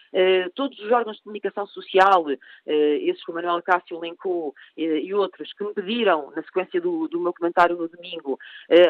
todos 0.55 0.77
os 0.79 0.91
órgãos 0.91 1.17
de 1.17 1.23
comunicação 1.23 1.67
social, 1.67 2.25
eh, 2.29 2.97
esses 3.03 3.23
que 3.23 3.31
o 3.31 3.33
Manuel 3.33 3.61
Cássio 3.61 3.97
elencou 3.97 4.53
eh, 4.77 4.99
e 4.99 5.13
outros, 5.13 5.51
que 5.53 5.63
me 5.63 5.73
pediram, 5.73 6.31
na 6.35 6.43
sequência 6.43 6.79
do, 6.79 7.07
do 7.07 7.19
meu 7.19 7.33
comentário 7.33 7.75
no 7.75 7.87
domingo, 7.87 8.37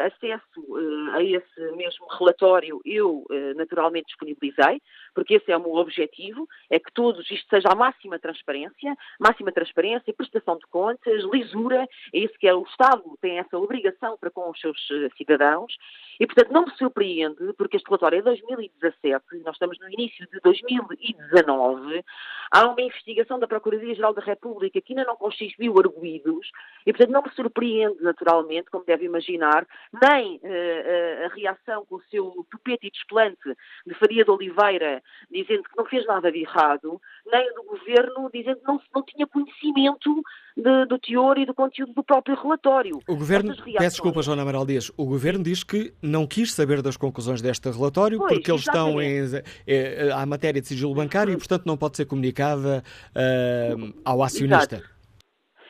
acesso 0.04 0.76
a 1.12 1.22
esse 1.22 1.60
mesmo 1.76 2.06
relatório, 2.06 2.80
eu 2.84 3.24
naturalmente 3.56 4.06
disponibilizei, 4.06 4.80
porque 5.14 5.34
esse 5.34 5.50
é 5.50 5.56
o 5.56 5.60
meu 5.60 5.74
objetivo, 5.74 6.48
é 6.70 6.78
que 6.78 6.92
todos 6.92 7.30
isto 7.30 7.48
seja 7.48 7.68
a 7.70 7.74
máxima 7.74 8.18
transparência, 8.18 8.96
máxima 9.18 9.52
transparência, 9.52 10.14
prestação 10.14 10.56
de 10.58 10.66
contas, 10.66 11.24
lisura, 11.32 11.86
é 12.12 12.18
isso 12.18 12.34
que 12.38 12.48
é 12.48 12.54
o 12.54 12.62
Estado, 12.62 13.02
tem 13.20 13.38
essa 13.38 13.58
obrigação 13.58 14.16
para 14.18 14.30
com 14.30 14.50
os 14.50 14.60
seus 14.60 14.78
cidadãos, 15.16 15.76
e 16.20 16.26
portanto 16.26 16.52
não 16.52 16.64
me 16.64 16.76
surpreende, 16.76 17.52
porque 17.56 17.76
este 17.76 17.86
relatório 17.86 18.16
é 18.16 18.20
de 18.20 18.24
2017, 18.24 19.24
nós 19.44 19.54
estamos 19.54 19.78
no 19.78 19.90
início 19.90 20.26
de 20.30 20.40
2019, 20.40 21.15
2019, 21.16 22.04
há 22.50 22.66
uma 22.66 22.80
investigação 22.80 23.38
da 23.38 23.46
Procuradoria-Geral 23.46 24.14
da 24.14 24.22
República 24.22 24.80
que 24.80 24.92
ainda 24.92 25.04
não 25.04 25.16
constituiu 25.16 25.78
arguídos 25.78 26.50
e, 26.86 26.92
portanto, 26.92 27.10
não 27.10 27.22
me 27.22 27.30
surpreende, 27.30 28.02
naturalmente, 28.02 28.70
como 28.70 28.84
deve 28.84 29.04
imaginar, 29.04 29.66
nem 30.02 30.36
uh, 30.36 31.26
a 31.26 31.34
reação 31.34 31.84
com 31.86 31.96
o 31.96 32.02
seu 32.10 32.46
tupete 32.50 32.86
e 32.86 32.90
desplante 32.90 33.56
de 33.86 33.94
Faria 33.94 34.24
de 34.24 34.30
Oliveira, 34.30 35.02
dizendo 35.30 35.64
que 35.64 35.76
não 35.76 35.84
fez 35.84 36.06
nada 36.06 36.30
de 36.30 36.40
errado, 36.40 37.00
nem 37.26 37.52
do 37.54 37.64
Governo, 37.64 38.30
dizendo 38.32 38.60
que 38.60 38.66
não, 38.66 38.80
não 38.94 39.02
tinha 39.02 39.26
conhecimento 39.26 40.22
de, 40.56 40.86
do 40.86 40.98
teor 40.98 41.38
e 41.38 41.46
do 41.46 41.54
conteúdo 41.54 41.92
do 41.92 42.02
próprio 42.02 42.36
relatório. 42.36 42.98
O 43.06 43.16
Governo, 43.16 43.50
reações... 43.50 43.76
peço 43.76 43.96
desculpa, 43.96 44.22
Joana 44.22 44.42
Amaral 44.42 44.64
Dias, 44.64 44.90
o 44.96 45.04
Governo 45.04 45.44
diz 45.44 45.62
que 45.62 45.92
não 46.00 46.26
quis 46.26 46.52
saber 46.52 46.80
das 46.80 46.96
conclusões 46.96 47.42
deste 47.42 47.68
relatório 47.70 48.18
pois, 48.18 48.32
porque 48.32 48.50
eles 48.50 48.62
exatamente. 48.62 49.12
estão 49.24 49.42
em, 49.42 49.42
é, 49.66 50.12
à 50.12 50.24
matéria 50.24 50.60
de 50.60 50.66
sigilo 50.66 50.94
bancário 50.96 51.32
e, 51.32 51.36
portanto, 51.36 51.64
não 51.66 51.76
pode 51.76 51.96
ser 51.96 52.06
comunicada 52.06 52.82
uh, 53.14 54.00
ao 54.04 54.22
acionista. 54.22 54.76
Exato. 54.76 54.96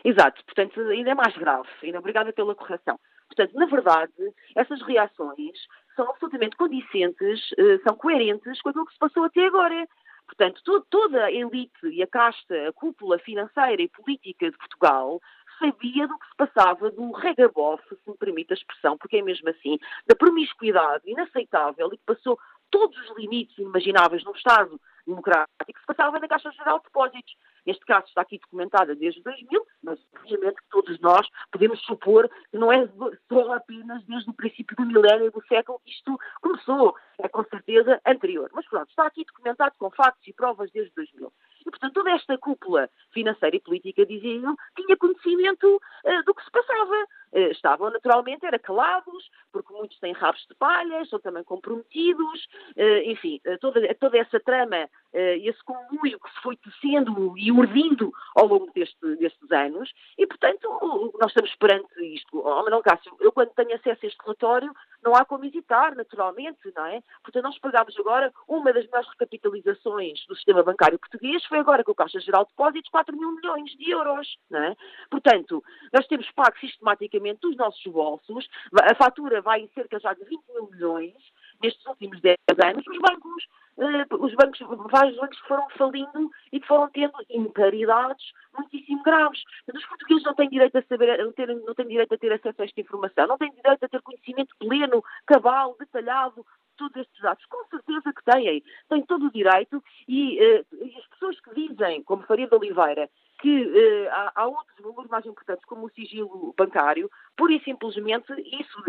Exato, 0.05 0.45
portanto, 0.45 0.81
ainda 0.81 1.11
é 1.11 1.15
mais 1.15 1.37
grave. 1.37 1.69
Ainda 1.83 1.99
obrigada 1.99 2.33
pela 2.33 2.55
correção. 2.55 2.99
Portanto, 3.27 3.55
na 3.55 3.67
verdade, 3.67 4.13
essas 4.55 4.81
reações 4.83 5.59
são 5.97 6.09
absolutamente 6.09 6.57
condicentes, 6.57 7.41
são 7.83 7.97
coerentes 7.97 8.63
com 8.63 8.69
aquilo 8.69 8.87
que 8.87 8.93
se 8.93 8.99
passou 9.01 9.25
até 9.25 9.45
agora. 9.47 9.87
Portanto, 10.27 10.61
toda 10.91 11.25
a 11.25 11.33
elite 11.33 11.89
e 11.89 12.03
a 12.03 12.07
casta, 12.07 12.69
a 12.69 12.73
cúpula 12.73 13.19
financeira 13.19 13.83
e 13.83 13.89
política 13.89 14.49
de 14.49 14.57
Portugal 14.57 15.21
sabia 15.59 16.07
do 16.07 16.19
que 16.19 16.27
se 16.27 16.37
passava 16.37 16.91
do 16.91 17.13
regabof, 17.13 17.83
se 17.89 18.11
me 18.11 18.17
permite 18.17 18.53
a 18.53 18.57
expressão, 18.57 18.99
porque 18.99 19.17
é 19.17 19.23
mesmo 19.23 19.49
assim, 19.49 19.79
da 20.07 20.15
promiscuidade 20.15 21.03
inaceitável 21.07 21.89
e 21.93 21.97
que 21.97 22.05
passou 22.05 22.39
todos 22.71 22.97
os 22.99 23.17
limites 23.17 23.57
imagináveis 23.59 24.23
num 24.25 24.33
Estado 24.33 24.81
democrático 25.07 25.81
se 25.81 25.87
passava 25.87 26.19
na 26.19 26.29
Caixa 26.29 26.51
Geral 26.53 26.79
de 26.79 26.85
Depósitos. 26.85 27.37
Este 27.65 27.85
caso 27.85 28.07
está 28.07 28.21
aqui 28.21 28.39
documentado 28.39 28.95
desde 28.95 29.23
2000, 29.23 29.67
mas 29.83 29.99
obviamente 30.21 30.57
que 30.57 30.69
todos 30.71 31.01
nós 31.01 31.27
podemos 31.51 31.81
supor 31.83 32.29
que 32.51 32.59
não 32.59 32.73
é 32.73 32.89
só 33.29 33.53
apenas 33.55 34.05
desde 34.05 34.31
o 34.31 34.35
princípio 34.35 34.77
do 34.77 34.87
milénio 34.87 35.31
do 35.31 35.45
século 35.47 35.81
que 35.85 35.91
isto 35.91 36.19
começou. 36.41 36.95
É 37.19 37.29
com 37.29 37.45
certeza 37.45 38.01
anterior. 38.07 38.51
Mas 38.53 38.67
pronto, 38.69 38.89
está 38.89 39.07
aqui 39.07 39.25
documentado 39.25 39.75
com 39.79 39.91
factos 39.91 40.27
e 40.29 40.33
provas 40.33 40.71
desde 40.71 40.93
2000. 40.95 41.33
E, 41.67 41.71
portanto, 41.71 41.95
toda 41.95 42.11
esta 42.13 42.39
cúpula 42.39 42.89
financeira 43.13 43.57
e 43.57 43.61
política, 43.61 44.07
diziam, 44.07 44.57
tinha 44.77 44.97
conhecimento 44.97 45.77
uh, 45.77 46.23
do 46.25 46.35
que 46.35 46.45
se 46.45 46.51
passava. 46.51 47.07
Uh, 47.37 47.51
estavam, 47.51 47.91
naturalmente, 47.91 48.47
era 48.47 48.59
calados, 48.59 49.31
porque 49.53 49.73
muitos 49.73 49.99
têm 49.99 50.13
rabos 50.13 50.47
de 50.49 50.55
palhas, 50.55 51.09
são 51.11 51.19
também 51.21 51.45
comprometidos, 51.45 52.45
uh, 52.77 53.03
enfim, 53.05 53.41
toda, 53.61 53.95
toda 53.97 54.19
essa 54.19 54.41
trama, 54.41 54.89
esse 55.13 55.63
conluio 55.65 56.21
que 56.21 56.31
se 56.31 56.41
foi 56.43 56.57
tecendo 56.57 57.37
e 57.39 57.51
urdindo 57.51 58.13
ao 58.35 58.47
longo 58.47 58.71
deste, 58.73 59.17
destes 59.17 59.51
anos, 59.51 59.91
e, 60.19 60.27
portanto, 60.27 60.69
nós 61.19 61.31
estamos 61.31 61.55
perante 61.57 62.15
isto. 62.15 62.39
Oh, 62.39 62.63
Manuel 62.63 62.83
Cássio, 62.83 63.17
eu 63.21 63.33
quando 63.33 63.51
tenho 63.51 63.75
acesso 63.75 64.05
a 64.05 64.07
este 64.07 64.23
relatório, 64.23 64.73
não 65.03 65.15
há 65.15 65.25
como 65.25 65.45
hesitar, 65.45 65.95
naturalmente, 65.95 66.73
não 66.75 66.87
é? 66.87 67.03
Portanto, 67.23 67.45
nós 67.45 67.59
pagamos 67.59 67.97
agora 67.99 68.33
uma 68.49 68.73
das 68.73 68.89
maiores 68.89 69.11
recapitalizações 69.11 70.25
do 70.27 70.35
sistema 70.35 70.63
bancário 70.63 70.99
português, 70.99 71.45
foi 71.47 71.59
agora 71.59 71.85
com 71.85 71.93
a 71.93 71.95
Caixa 71.95 72.21
Geral 72.21 72.45
de 72.45 72.51
Depósitos 72.51 72.91
4 72.91 73.17
mil 73.17 73.33
milhões 73.33 73.71
de 73.77 73.91
euros. 73.91 74.37
Não 74.51 74.63
é? 74.63 74.77
Portanto, 75.11 75.63
nós 75.93 76.07
temos 76.07 76.31
pago 76.33 76.59
sistematicamente 76.59 77.26
dos 77.35 77.57
nossos 77.57 77.85
bolsos, 77.93 78.49
a 78.83 78.95
fatura 78.95 79.41
vai 79.41 79.61
em 79.61 79.69
cerca 79.69 79.99
já 79.99 80.13
de 80.15 80.25
20 80.25 80.43
mil 80.53 80.71
milhões 80.71 81.15
nestes 81.63 81.85
últimos 81.87 82.21
10 82.21 82.37
anos, 82.65 82.85
os 82.87 82.99
bancos, 82.99 83.49
uh, 83.79 84.25
os 84.25 84.35
bancos, 84.35 84.59
vários 84.91 85.17
bancos 85.17 85.39
foram 85.41 85.69
falindo 85.71 86.31
e 86.53 86.61
foram 86.61 86.89
tendo 86.91 87.15
imparidades 87.31 88.33
muitíssimo 88.57 89.03
graves. 89.03 89.43
Mas 89.67 89.83
os 89.83 89.89
portugueses 89.89 90.25
não 90.25 90.35
têm 90.35 90.49
direito 90.49 90.77
a 90.77 90.83
saber, 90.83 91.19
não 91.19 91.33
têm, 91.33 91.47
não 91.47 91.75
têm 91.75 91.89
direito 91.89 92.15
a 92.15 92.19
ter 92.19 92.33
acesso 92.33 92.63
a 92.63 92.65
esta 92.65 92.81
informação, 92.81 93.27
não 93.27 93.39
têm 93.39 93.51
direito 93.53 93.85
a 93.85 93.89
ter 93.89 94.03
conhecimento 94.03 94.55
pleno, 94.59 95.03
cabal, 95.27 95.77
detalhado 95.79 96.45
todos 96.77 96.97
estes 96.97 97.21
dados? 97.21 97.45
Com 97.47 97.65
certeza 97.67 98.13
que 98.13 98.25
têm. 98.25 98.63
Têm 98.89 99.03
todo 99.03 99.27
o 99.27 99.33
direito 99.33 99.83
e, 100.09 100.39
uh, 100.39 100.67
e 100.85 100.95
as 100.99 101.07
pessoas 101.09 101.41
que 101.41 101.55
dizem, 101.55 102.03
como 102.03 102.23
Faria 102.23 102.47
de 102.47 102.55
Oliveira, 102.55 103.09
que 103.41 103.63
uh, 103.63 104.09
há, 104.11 104.33
há, 104.35 104.47
outros 104.47 104.79
valores 104.81 105.11
mais 105.11 105.27
importantes, 105.27 105.65
como 105.67 105.87
o 105.87 105.91
sigilo 105.91 106.55
bancário, 106.57 107.11
pura 107.37 107.53
e 107.53 107.63
simplesmente 107.63 108.33
isso, 108.33 108.83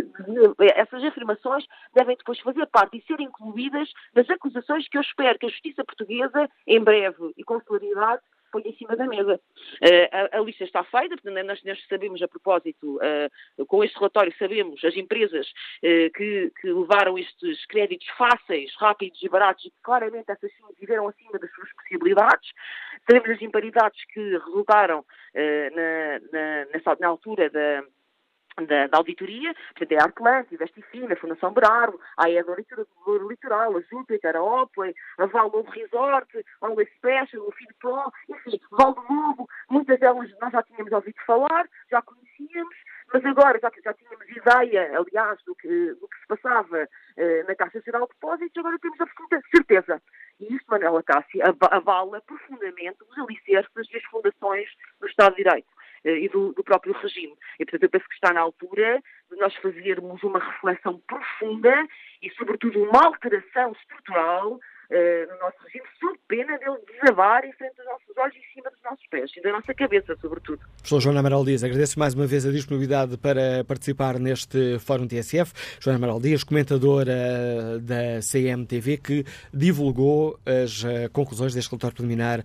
essas 0.75 1.03
afirmações 1.03 1.65
devem 1.94 2.15
depois 2.15 2.39
fazer 2.39 2.65
parte 2.67 2.98
e 2.98 3.01
ser 3.01 3.20
incluídas 3.20 3.91
nas 4.15 4.29
acusações 4.29 4.88
que 4.88 4.98
eu 4.98 5.01
espero 5.01 5.38
que 5.39 5.46
a 5.46 5.50
justiça 5.50 5.84
portuguesa, 5.84 6.50
em 6.65 6.82
breve 6.82 7.34
e 7.38 7.44
com 7.44 7.60
celeridade, 7.62 8.22
põe 8.51 8.62
em 8.63 8.75
cima 8.75 8.96
da 8.96 9.06
mesa. 9.06 9.39
Uh, 9.82 10.30
a, 10.34 10.38
a, 10.38 10.42
lista 10.42 10.63
está 10.63 10.84
feita, 10.84 11.16
portanto, 11.16 11.46
nós, 11.46 11.63
nós 11.63 11.86
sabemos 11.88 12.22
a 12.22 12.27
propósito, 12.27 12.98
uh, 12.98 13.66
com 13.66 13.84
este 13.84 13.96
relatório, 13.98 14.34
sabemos 14.38 14.84
as 14.84 14.96
empresas 14.96 15.48
uh, 15.48 16.12
que, 16.16 16.51
que, 16.62 16.72
levaram 16.72 17.18
estes 17.18 17.66
créditos 17.66 18.08
fáceis, 18.18 18.74
rápidos 18.77 19.22
e 19.22 19.30
baratos 19.30 19.66
e 19.66 19.70
que 19.70 19.82
claramente 19.84 20.32
essas 20.32 20.51
sim 20.51 20.63
viveram 20.80 21.08
acima 21.08 21.39
das 21.39 21.51
suas 21.54 21.72
possibilidades. 21.74 22.51
Sabemos 23.10 23.30
as 23.30 23.42
imparidades 23.42 24.06
que 24.13 24.38
resultaram 24.38 25.06
na, 25.34 26.20
na, 26.32 26.66
nessa, 26.74 26.98
na 27.00 27.08
altura 27.08 27.50
da 27.50 27.84
da, 28.65 28.87
da, 28.87 28.97
auditoria, 28.97 29.53
portanto, 29.53 29.91
é 29.91 29.99
a 29.99 30.03
Artlante, 30.05 30.55
a 30.55 30.57
Vestifina, 30.57 31.13
a 31.13 31.17
Fundação 31.17 31.51
Bravo, 31.51 31.99
a 32.17 32.29
EDA 32.29 32.55
Litoral, 33.29 33.77
a 33.77 33.81
Júpiter, 33.81 34.35
a 34.35 34.41
Opway, 34.41 34.95
a 35.17 35.25
Val 35.27 35.51
Novo 35.51 35.69
Resort, 35.69 36.45
a 36.61 36.67
Only 36.67 36.87
Special, 36.97 37.43
o 37.43 37.53
Pro, 37.79 38.11
enfim, 38.29 38.59
Val 38.71 38.93
do 38.93 39.01
Lobo, 39.01 39.47
muitas 39.69 39.99
delas 39.99 40.29
nós 40.41 40.51
já 40.51 40.63
tínhamos 40.63 40.91
ouvido 40.91 41.17
falar, 41.25 41.67
já 41.91 42.01
conhecíamos, 42.01 42.75
mas 43.13 43.25
agora 43.25 43.59
já, 43.61 43.71
já 43.83 43.93
tínhamos 43.93 44.27
ideia, 44.29 44.97
aliás, 44.97 45.41
do 45.43 45.55
que, 45.55 45.93
do 45.93 46.07
que 46.07 46.19
se 46.19 46.27
passava 46.27 46.87
eh, 47.15 47.43
na 47.47 47.55
Caixa 47.55 47.81
Geral 47.81 48.07
de 48.07 48.13
Depósitos, 48.13 48.57
agora 48.57 48.79
temos 48.79 48.99
absoluta 48.99 49.41
certeza. 49.51 50.01
E 50.39 50.53
isto, 50.53 50.69
Manuela 50.69 51.01
Cássia, 51.03 51.43
avala 51.71 52.21
profundamente 52.21 52.97
os 53.09 53.17
alicerces 53.17 53.89
das 53.91 54.03
fundações 54.05 54.69
do 54.99 55.07
Estado 55.07 55.35
de 55.35 55.43
Direito. 55.43 55.67
Eh, 56.07 56.19
e 56.19 56.29
do, 56.29 56.53
do, 56.53 56.63
próprio 56.63 56.93
regime. 56.93 57.35
E, 57.59 57.65
portanto, 57.65 57.83
eu 57.83 57.89
penso 57.89 58.07
que 58.07 58.13
está 58.13 58.31
na 58.31 58.39
altura 58.39 59.03
de 59.29 59.35
nós 59.35 59.53
fazermos 59.57 60.23
uma 60.23 60.39
reflexão 60.39 60.97
profunda 61.05 61.85
e, 62.21 62.29
sobretudo, 62.31 62.81
uma 62.81 63.07
alteração 63.07 63.73
estrutural 63.73 64.57
uh, 64.89 65.32
no 65.32 65.39
nosso 65.39 65.58
regime, 65.65 65.86
sob 66.00 66.17
pena 66.27 66.58
dele 66.58 66.77
desabar 67.00 67.44
em 67.46 67.51
frente 67.53 67.75
dos 67.75 67.86
nossos 67.86 68.17
olhos 68.17 68.36
e 68.36 68.39
em 68.39 68.53
cima 68.53 68.70
dos 68.70 68.82
nossos 68.84 69.08
pés 69.08 69.32
e 69.36 69.41
da 69.41 69.51
nossa 69.51 69.74
cabeça, 69.74 70.15
sobretudo. 70.22 70.60
Professor 70.77 71.00
Joana 71.00 71.20
Amaral 71.20 71.46
Dias, 71.46 71.63
agradeço 71.63 72.00
mais 72.00 72.13
uma 72.13 72.27
vez 72.27 72.46
a 72.46 72.51
disponibilidade 72.51 73.17
para 73.17 73.63
participar 73.65 74.20
neste 74.20 74.79
Fórum 74.79 75.08
TSF. 75.08 75.53
Joana 75.79 75.98
Amaral 75.98 76.20
Dias, 76.20 76.44
comentadora 76.44 77.79
da 77.82 78.20
CMTV, 78.22 78.98
que 78.98 79.25
divulgou 79.53 80.39
as 80.46 80.84
uh, 80.84 81.10
conclusões 81.12 81.53
deste 81.53 81.70
relatório 81.70 81.96
preliminar 81.96 82.44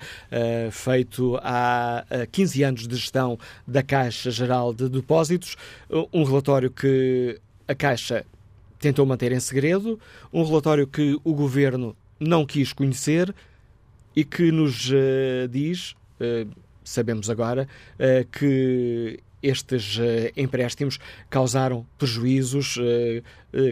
feito 0.70 1.38
há 1.42 2.04
15 2.30 2.62
anos 2.62 2.88
de 2.88 2.96
gestão 2.96 3.38
da 3.66 3.82
Caixa 3.82 4.30
Geral 4.30 4.72
de 4.72 4.88
Depósitos, 4.88 5.56
um 6.12 6.24
relatório 6.24 6.70
que 6.70 7.40
a 7.66 7.74
Caixa 7.74 8.24
tentou 8.78 9.06
manter 9.06 9.32
em 9.32 9.40
segredo, 9.40 9.98
um 10.32 10.44
relatório 10.44 10.86
que 10.86 11.18
o 11.24 11.32
Governo 11.32 11.96
não 12.22 12.46
quis 12.46 12.72
conhecer 12.72 13.34
e 14.14 14.24
que 14.24 14.52
nos 14.52 14.90
uh, 14.90 15.48
diz, 15.50 15.92
uh, 16.20 16.48
sabemos 16.84 17.28
agora, 17.30 17.68
uh, 17.94 18.28
que 18.30 19.20
estes 19.42 19.98
empréstimos 20.36 21.00
causaram 21.28 21.84
prejuízos, 21.98 22.78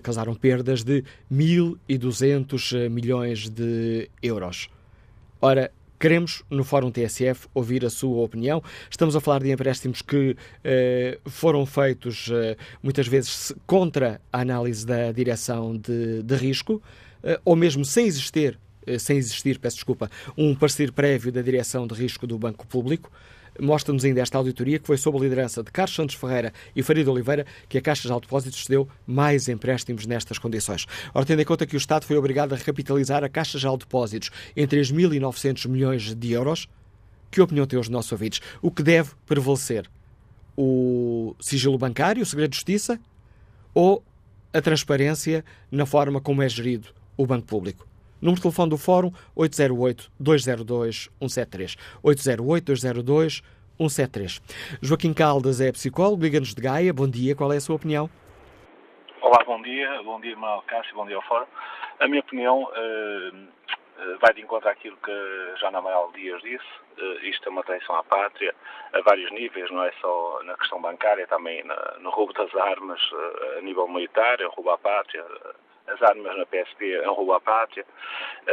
causaram 0.03 0.35
perdas 0.35 0.83
de 0.83 1.05
1.200 1.33 2.91
milhões 2.91 3.49
de 3.49 4.11
euros. 4.21 4.69
Ora, 5.41 5.71
Queremos, 6.01 6.43
no 6.49 6.65
Fórum 6.65 6.91
TSF, 6.91 7.47
ouvir 7.53 7.85
a 7.85 7.91
sua 7.91 8.23
opinião. 8.23 8.63
Estamos 8.91 9.15
a 9.15 9.21
falar 9.21 9.43
de 9.43 9.53
empréstimos 9.53 10.01
que 10.01 10.35
eh, 10.65 11.19
foram 11.27 11.67
feitos 11.67 12.31
eh, 12.33 12.57
muitas 12.83 13.07
vezes 13.07 13.53
contra 13.67 14.19
a 14.33 14.41
análise 14.41 14.87
da 14.87 15.13
direção 15.13 15.77
de, 15.77 16.23
de 16.23 16.35
risco, 16.37 16.83
ou 17.45 17.57
mesmo 17.57 17.85
sem 17.85 18.07
existir, 18.07 18.59
eh, 18.87 18.99
sem 18.99 19.17
existir, 19.17 19.59
peço 19.59 19.77
desculpa, 19.77 20.11
um 20.37 20.55
parecer 20.55 20.93
prévio 20.93 21.31
da 21.31 21.43
direção 21.43 21.87
de 21.87 21.95
risco 21.95 22.27
do 22.27 22.39
Banco 22.39 22.67
Público. 22.67 23.11
Mostra-nos 23.59 24.05
ainda 24.05 24.21
esta 24.21 24.39
auditoria 24.39 24.79
que 24.79 24.87
foi 24.87 24.97
sob 24.97 25.19
a 25.19 25.21
liderança 25.21 25.63
de 25.63 25.71
Carlos 25.71 25.95
Santos 25.95 26.15
Ferreira 26.15 26.53
e 26.75 26.83
Farid 26.83 27.07
Oliveira 27.09 27.45
que 27.69 27.77
a 27.77 27.81
Caixa 27.81 28.09
de 28.09 28.21
Depósitos 28.21 28.65
cedeu 28.65 28.89
mais 29.07 29.49
empréstimos 29.49 30.07
nestas 30.07 30.39
condições. 30.39 30.87
Ora, 31.13 31.27
tendo 31.27 31.43
em 31.43 31.45
conta 31.45 31.67
que 31.67 31.75
o 31.75 31.79
Estado 31.79 32.07
foi 32.07 32.17
obrigado 32.17 32.53
a 32.53 32.57
recapitalizar 32.57 33.23
a 33.23 33.29
Caixa 33.29 33.59
de 33.59 33.77
Depósitos 33.77 34.31
em 34.57 34.67
3.900 34.67 35.69
milhões 35.69 36.15
de 36.15 36.33
euros, 36.33 36.69
que 37.31 37.41
opinião 37.41 37.67
têm 37.67 37.79
os 37.79 37.89
nossos 37.89 38.11
ouvidos? 38.13 38.41
O 38.63 38.71
que 38.71 38.83
deve 38.83 39.11
prevalecer? 39.27 39.91
O 40.57 41.35
sigilo 41.41 41.77
bancário, 41.77 42.23
o 42.23 42.27
segredo 42.27 42.51
de 42.51 42.57
justiça 42.57 42.99
ou 43.75 44.03
a 44.53 44.61
transparência 44.61 45.45
na 45.71 45.87
forma 45.87 46.21
como 46.21 46.43
é 46.43 46.49
gerido 46.49 47.00
o 47.21 47.27
Banco 47.27 47.47
Público? 47.47 47.85
Número 48.21 48.37
de 48.37 48.43
telefone 48.43 48.71
do 48.71 48.79
Fórum 48.79 49.13
808-202-173. 49.37 51.77
808-202-173. 52.03 54.41
Joaquim 54.81 55.13
Caldas 55.13 55.61
é 55.61 55.71
psicólogo, 55.73 56.23
liga-nos 56.23 56.55
de 56.55 56.63
Gaia. 56.63 56.95
Bom 56.95 57.09
dia, 57.09 57.37
qual 57.37 57.53
é 57.53 57.57
a 57.57 57.61
sua 57.61 57.77
opinião? 57.77 58.09
Olá, 59.21 59.45
bom 59.45 59.61
dia. 59.63 60.03
Bom 60.03 60.19
dia, 60.21 60.35
Manuel 60.37 60.63
Cássio, 60.67 60.95
bom 60.95 61.07
dia 61.07 61.17
ao 61.17 61.23
Fórum. 61.23 61.47
A 61.99 62.09
minha 62.09 62.21
opinião 62.21 62.63
uh, 62.63 62.69
vai 64.21 64.33
de 64.35 64.41
encontro 64.41 64.71
àquilo 64.71 64.97
que 64.97 65.13
Jana 65.61 65.79
Amaral 65.79 66.11
Dias 66.13 66.41
disse. 66.43 66.65
Uh, 66.99 67.25
isto 67.25 67.49
é 67.49 67.51
uma 67.51 67.63
traição 67.63 67.95
à 67.97 68.03
pátria 68.03 68.55
a 68.93 69.01
vários 69.03 69.31
níveis, 69.31 69.71
não 69.71 69.85
é 69.85 69.93
só 70.01 70.41
na 70.45 70.57
questão 70.57 70.81
bancária, 70.81 71.27
também 71.27 71.63
na, 71.65 71.99
no 72.01 72.09
roubo 72.11 72.33
das 72.33 72.55
armas 72.55 73.01
uh, 73.13 73.59
a 73.59 73.61
nível 73.61 73.87
militar, 73.89 74.41
é 74.41 74.47
roubo 74.47 74.71
à 74.71 74.79
pátria, 74.79 75.23
as 75.93 76.03
armas 76.03 76.37
na 76.37 76.47
PSP 76.47 76.93
é 76.95 77.11
um 77.11 77.15
roubo 77.15 77.33
à 77.33 77.41
pátria, 77.41 77.85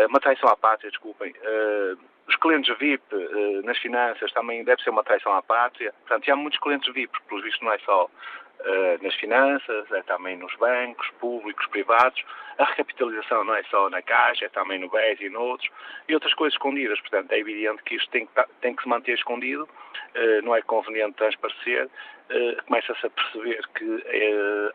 uma 0.09 0.19
traição 0.19 0.49
à 0.49 0.55
pátria, 0.55 0.89
desculpem. 0.89 1.31
Uh, 1.31 1.97
os 2.27 2.35
clientes 2.35 2.77
VIP 2.77 3.03
uh, 3.13 3.63
nas 3.63 3.77
finanças 3.77 4.31
também 4.33 4.63
deve 4.63 4.81
ser 4.81 4.89
uma 4.89 5.03
traição 5.03 5.33
à 5.33 5.41
pátria. 5.41 5.93
Portanto, 6.05 6.29
há 6.29 6.35
muitos 6.35 6.59
clientes 6.59 6.93
VIP, 6.93 7.17
pelos 7.27 7.43
vistos 7.43 7.61
não 7.61 7.71
é 7.71 7.79
só 7.79 8.09
Uh, 8.59 9.01
nas 9.03 9.13
finanças, 9.15 9.91
é 9.91 10.01
também 10.01 10.35
nos 10.35 10.53
bancos, 10.55 11.07
públicos, 11.19 11.65
privados. 11.67 12.23
A 12.57 12.65
recapitalização 12.65 13.43
não 13.43 13.53
é 13.53 13.63
só 13.65 13.87
na 13.89 14.01
Caixa, 14.01 14.45
é 14.45 14.49
também 14.49 14.79
no 14.79 14.89
BES 14.89 15.21
e 15.21 15.29
noutros, 15.29 15.69
e 16.09 16.13
outras 16.15 16.33
coisas 16.33 16.55
escondidas. 16.55 16.99
Portanto, 17.01 17.31
é 17.31 17.39
evidente 17.39 17.83
que 17.83 17.95
isto 17.95 18.09
tem 18.09 18.25
que, 18.25 18.43
tem 18.59 18.75
que 18.75 18.81
se 18.81 18.89
manter 18.89 19.13
escondido, 19.13 19.63
uh, 19.63 20.41
não 20.43 20.55
é 20.55 20.61
conveniente 20.63 21.17
transparecer. 21.17 21.85
Uh, 21.85 22.63
Começa-se 22.65 23.05
a 23.05 23.09
perceber 23.11 23.61
que 23.75 24.03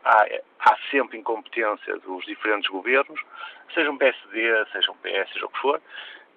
há, 0.05 0.27
há, 0.59 0.77
sempre 0.89 1.17
incompetência 1.17 1.97
dos 1.97 2.25
diferentes 2.25 2.69
governos, 2.71 3.19
sejam 3.73 3.97
PSD, 3.97 4.65
sejam 4.71 4.95
PS, 4.95 5.33
seja 5.33 5.45
o 5.45 5.49
que 5.49 5.59
for. 5.59 5.81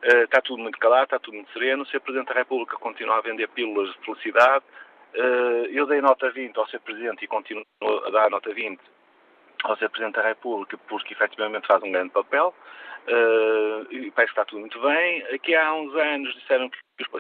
está 0.03 0.43
tudo 0.43 0.63
muito 0.63 0.79
calado, 0.79 1.05
está 1.05 1.19
tudo 1.21 1.35
muito 1.35 1.53
sereno. 1.53 1.87
Se 1.87 1.97
a 1.97 2.01
Presidente 2.01 2.29
da 2.29 2.35
República 2.35 2.77
continua 2.77 3.19
a 3.19 3.21
vender 3.21 3.49
pílulas 3.49 3.95
de 3.95 4.05
felicidade, 4.05 4.65
eh, 4.65 4.86
eu 5.73 5.87
dei 5.87 6.01
nota 6.01 6.31
20 6.31 6.57
ao 6.57 6.67
ser 6.69 6.81
Presidente 6.81 7.25
e 7.25 7.29
continuo 7.29 7.65
a 8.07 8.11
dar 8.11 8.31
nota 8.31 8.53
20 8.53 8.81
ao 9.65 9.77
ser 9.77 9.89
Presidente 9.89 10.17
da 10.17 10.23
República 10.23 10.79
porque 10.89 11.15
efetivamente 11.15 11.67
faz 11.67 11.83
um 11.83 11.91
grande 11.91 12.11
papel 12.11 12.55
uh, 13.07 13.93
e 13.93 14.11
parece 14.11 14.33
que 14.33 14.41
está 14.41 14.45
tudo 14.45 14.61
muito 14.61 14.81
bem. 14.81 15.23
Aqui 15.35 15.55
há 15.55 15.73
uns 15.73 15.95
anos 15.95 16.35
disseram 16.35 16.71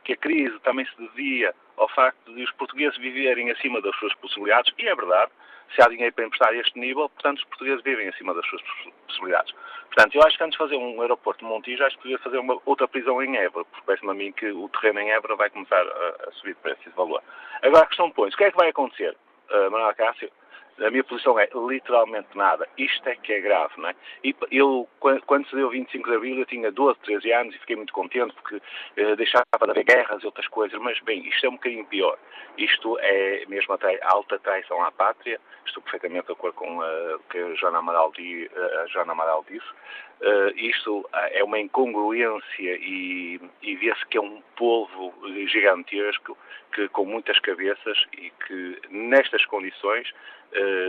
que 0.05 0.13
a 0.13 0.17
crise 0.17 0.59
também 0.61 0.87
se 0.87 0.97
devia 0.97 1.55
ao 1.77 1.89
facto 1.89 2.35
de 2.35 2.43
os 2.43 2.53
portugueses 2.53 2.97
viverem 2.99 3.51
acima 3.51 3.81
das 3.81 3.95
suas 3.97 4.15
possibilidades 4.15 4.73
e 4.79 4.87
é 4.87 4.95
verdade 4.95 5.31
se 5.75 5.83
há 5.83 5.89
dinheiro 5.89 6.15
para 6.15 6.25
emprestar 6.25 6.49
a 6.51 6.57
este 6.57 6.79
nível, 6.79 7.09
portanto, 7.09 7.39
os 7.39 7.45
portugueses 7.45 7.83
vivem 7.83 8.09
acima 8.09 8.35
das 8.35 8.47
suas 8.47 8.63
possibilidades. 9.07 9.55
Portanto, 9.87 10.15
eu 10.15 10.23
acho 10.23 10.37
que 10.37 10.45
antes 10.45 10.53
de 10.53 10.59
fazer 10.59 10.77
um 10.77 11.01
aeroporto 11.01 11.45
de 11.45 11.51
Montijo, 11.51 11.85
acho 11.85 11.97
que 11.97 12.03
podia 12.03 12.19
fazer 12.19 12.39
uma 12.39 12.61
outra 12.65 12.87
prisão 12.87 13.23
em 13.23 13.37
Évora, 13.37 13.65
porque 13.65 13.87
parece-me 13.87 14.11
a 14.11 14.15
mim 14.15 14.33
que 14.33 14.51
o 14.51 14.69
terreno 14.69 15.01
em 15.01 15.11
Évora 15.11 15.37
vai 15.37 15.51
começar 15.51 15.81
a, 15.81 16.29
a 16.29 16.33
subir 16.33 16.55
de 16.55 16.61
preço 16.61 16.81
e 16.87 16.91
de 16.91 16.97
valor. 16.97 17.23
Agora, 17.63 17.85
a 17.85 17.87
questão 17.87 18.11
põe-se, 18.11 18.35
o 18.35 18.39
que 18.39 18.45
é 18.45 18.51
que 18.51 18.57
vai 18.57 18.69
acontecer, 18.69 19.17
uh, 19.51 19.71
Manuel 19.71 19.95
Cássio? 19.95 20.31
A 20.81 20.91
minha 20.91 21.05
posição 21.05 21.39
é 21.39 21.49
literalmente 21.55 22.29
nada. 22.35 22.69
Isto 22.77 23.09
é 23.09 23.17
que 23.17 23.33
é 23.33 23.41
grave, 23.41 23.73
não 23.79 23.89
é? 23.89 23.95
E 24.23 24.35
eu, 24.51 24.89
quando 25.01 25.49
se 25.49 25.57
deu 25.57 25.71
25 25.71 26.09
de 26.09 26.17
Abril, 26.17 26.39
eu 26.39 26.47
tinha 26.47 26.71
12, 26.71 26.99
13 27.01 27.33
anos 27.33 27.55
e 27.55 27.59
fiquei 27.59 27.77
muito 27.77 27.93
contente 27.93 28.35
porque 28.35 28.57
uh, 28.57 29.17
deixava 29.17 29.45
de 29.62 29.71
haver 29.71 29.85
guerras 29.85 30.23
e 30.23 30.27
outras 30.27 30.47
coisas, 30.49 30.79
mas 30.81 31.01
bem, 31.01 31.27
isto 31.27 31.47
é 31.47 31.49
um 31.49 31.55
bocadinho 31.55 31.87
pior. 31.87 32.19
Isto 32.59 32.99
é 33.01 33.45
mesmo 33.49 33.75
a 33.75 33.79
alta 34.12 34.39
traição 34.39 34.83
à 34.83 34.93
pátria, 34.93 35.41
estou 35.67 35.83
perfeitamente 35.83 36.27
de 36.27 36.33
acordo 36.33 36.55
com 36.55 36.79
uh, 36.79 37.17
o 37.17 37.21
que 37.31 37.39
a 37.39 37.55
Joana 37.55 37.79
Amaral, 37.79 38.12
di, 38.12 38.51
uh, 38.55 38.81
a 38.81 38.87
Joana 38.87 39.12
Amaral 39.12 39.45
disse. 39.49 39.67
Uh, 40.21 40.49
isto 40.57 41.07
é 41.33 41.45
uma 41.45 41.59
incongruência 41.59 42.43
e, 42.81 43.39
e 43.62 43.77
vê-se 43.77 44.07
que 44.07 44.17
é 44.17 44.21
um 44.21 44.43
povo 44.57 45.12
gigantesco 45.47 46.37
que, 46.73 46.89
com 46.89 47.05
muitas 47.05 47.39
cabeças 47.41 48.07
e 48.15 48.31
que 48.47 48.81
nestas 48.91 49.45
condições 49.45 50.11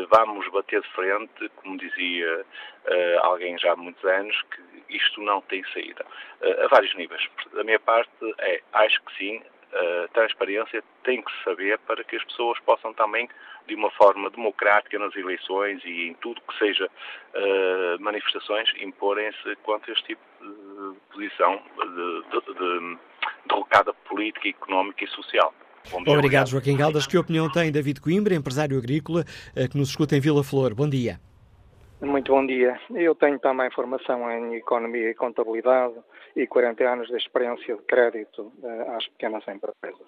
vamos 0.09 0.47
bater 0.49 0.81
de 0.81 0.89
frente, 0.89 1.49
como 1.57 1.77
dizia 1.77 2.41
uh, 2.41 3.19
alguém 3.23 3.57
já 3.57 3.73
há 3.73 3.75
muitos 3.75 4.03
anos, 4.05 4.35
que 4.51 4.95
isto 4.95 5.21
não 5.21 5.41
tem 5.41 5.63
saída. 5.73 6.05
a 6.63 6.67
vários 6.67 6.95
níveis. 6.95 7.27
Da 7.53 7.63
minha 7.63 7.79
parte, 7.79 8.09
é, 8.39 8.61
acho 8.73 9.01
que 9.03 9.17
sim, 9.17 9.41
a 9.73 10.07
transparência 10.09 10.83
tem 11.03 11.21
que 11.21 11.31
se 11.31 11.43
saber 11.43 11.77
para 11.79 12.03
que 12.03 12.15
as 12.15 12.23
pessoas 12.23 12.57
possam 12.59 12.93
também, 12.93 13.27
de 13.67 13.75
uma 13.75 13.91
forma 13.91 14.29
democrática 14.29 14.97
nas 14.97 15.13
eleições 15.15 15.83
e 15.83 16.07
em 16.07 16.13
tudo 16.15 16.41
que 16.41 16.57
seja 16.57 16.89
manifestações, 17.99 18.71
imporem-se 18.79 19.55
contra 19.57 19.91
este 19.91 20.05
tipo 20.05 20.21
de 20.39 20.99
posição 21.11 21.61
de, 21.77 22.21
de, 22.29 22.53
de 22.53 22.97
derrocada 23.45 23.93
política, 23.93 24.47
económica 24.47 25.03
e 25.03 25.07
social. 25.07 25.53
Bom 25.91 26.03
dia, 26.03 26.13
obrigado, 26.13 26.49
Joaquim 26.49 26.75
Galdas. 26.75 27.07
Que 27.07 27.17
opinião 27.17 27.51
tem 27.51 27.71
David 27.71 28.01
Coimbra, 28.01 28.35
empresário 28.35 28.77
agrícola, 28.77 29.23
que 29.71 29.77
nos 29.77 29.89
escuta 29.89 30.15
em 30.15 30.19
Vila 30.19 30.43
Flor? 30.43 30.73
Bom 30.73 30.89
dia. 30.89 31.19
Muito 32.01 32.31
bom 32.31 32.45
dia. 32.45 32.79
Eu 32.91 33.15
tenho 33.15 33.39
também 33.39 33.71
formação 33.71 34.29
em 34.31 34.55
economia 34.55 35.09
e 35.09 35.15
contabilidade 35.15 35.95
e 36.35 36.45
40 36.45 36.83
anos 36.83 37.07
de 37.07 37.17
experiência 37.17 37.75
de 37.75 37.81
crédito 37.83 38.51
às 38.95 39.07
pequenas 39.07 39.43
empresas. 39.47 40.07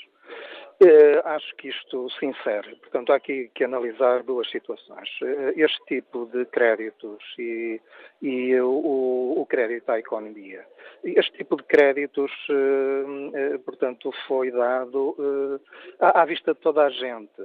Uh, 0.81 1.19
acho 1.25 1.53
que 1.57 1.67
isto 1.67 2.09
se 2.11 2.25
insere. 2.25 2.73
Portanto, 2.77 3.11
há 3.11 3.17
aqui 3.17 3.51
que 3.53 3.65
analisar 3.65 4.23
duas 4.23 4.49
situações. 4.49 5.09
Uh, 5.21 5.51
este 5.57 5.77
tipo 5.85 6.25
de 6.27 6.45
créditos 6.45 7.21
e, 7.37 7.81
e 8.21 8.55
o, 8.61 9.35
o, 9.37 9.45
crédito 9.45 9.89
à 9.89 9.99
economia. 9.99 10.65
Este 11.03 11.33
tipo 11.33 11.57
de 11.57 11.63
créditos, 11.63 12.31
uh, 12.49 13.59
portanto, 13.65 14.09
foi 14.25 14.51
dado 14.51 15.59
à, 15.99 16.23
vista 16.23 16.53
de 16.53 16.61
toda 16.61 16.85
a 16.85 16.89
gente. 16.89 17.43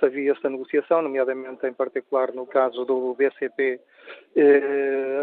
Sabia-se 0.00 0.44
a 0.44 0.50
negociação, 0.50 1.02
nomeadamente 1.02 1.68
em 1.68 1.72
particular 1.72 2.32
no 2.32 2.46
caso 2.46 2.84
do 2.84 3.14
BCP, 3.14 3.80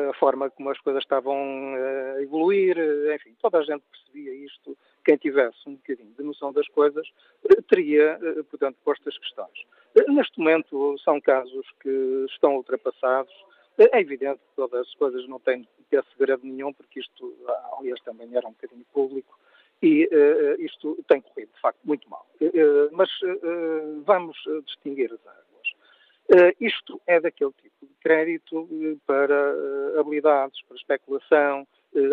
a 0.09 0.13
forma 0.13 0.49
como 0.49 0.69
as 0.69 0.79
coisas 0.79 1.03
estavam 1.03 1.75
a 2.15 2.21
evoluir, 2.21 2.77
enfim, 3.13 3.35
toda 3.41 3.57
a 3.57 3.63
gente 3.63 3.83
percebia 3.91 4.33
isto 4.45 4.77
quem 5.05 5.17
tivesse 5.17 5.57
um 5.67 5.75
bocadinho 5.75 6.11
de 6.17 6.23
noção 6.23 6.51
das 6.51 6.67
coisas 6.69 7.07
eh, 7.49 7.61
teria, 7.69 8.19
eh, 8.21 8.43
portanto, 8.49 8.77
posto 8.83 9.07
as 9.07 9.17
questões. 9.17 9.65
Eh, 9.95 10.11
neste 10.11 10.37
momento 10.39 10.97
são 10.99 11.21
casos 11.21 11.65
que 11.79 12.25
estão 12.29 12.55
ultrapassados. 12.55 13.33
É 13.77 13.99
evidente 13.99 14.39
que 14.39 14.55
todas 14.55 14.87
as 14.87 14.93
coisas 14.95 15.27
não 15.27 15.39
têm 15.39 15.67
ter 15.89 16.03
segredo 16.13 16.41
nenhum, 16.43 16.73
porque 16.73 16.99
isto, 16.99 17.35
aliás, 17.77 18.01
também 18.01 18.35
era 18.35 18.47
um 18.47 18.51
bocadinho 18.51 18.85
público, 18.93 19.37
e 19.81 20.05
uh, 20.05 20.61
isto 20.61 20.97
tem 21.07 21.19
corrido, 21.19 21.51
de 21.53 21.59
facto, 21.59 21.79
muito 21.83 22.09
mal. 22.09 22.25
Uh, 22.41 22.89
mas 22.93 23.09
uh, 23.21 24.01
vamos 24.05 24.37
distinguir 24.65 25.11
as 25.13 25.19
águas. 25.27 26.55
isto 26.59 26.99
é 27.05 27.19
daquele 27.19 27.51
tipo 27.61 27.85
de 27.85 27.93
crédito 28.01 28.67
para 29.05 29.99
habilidades, 29.99 30.59
para 30.63 30.77
especulação, 30.77 31.67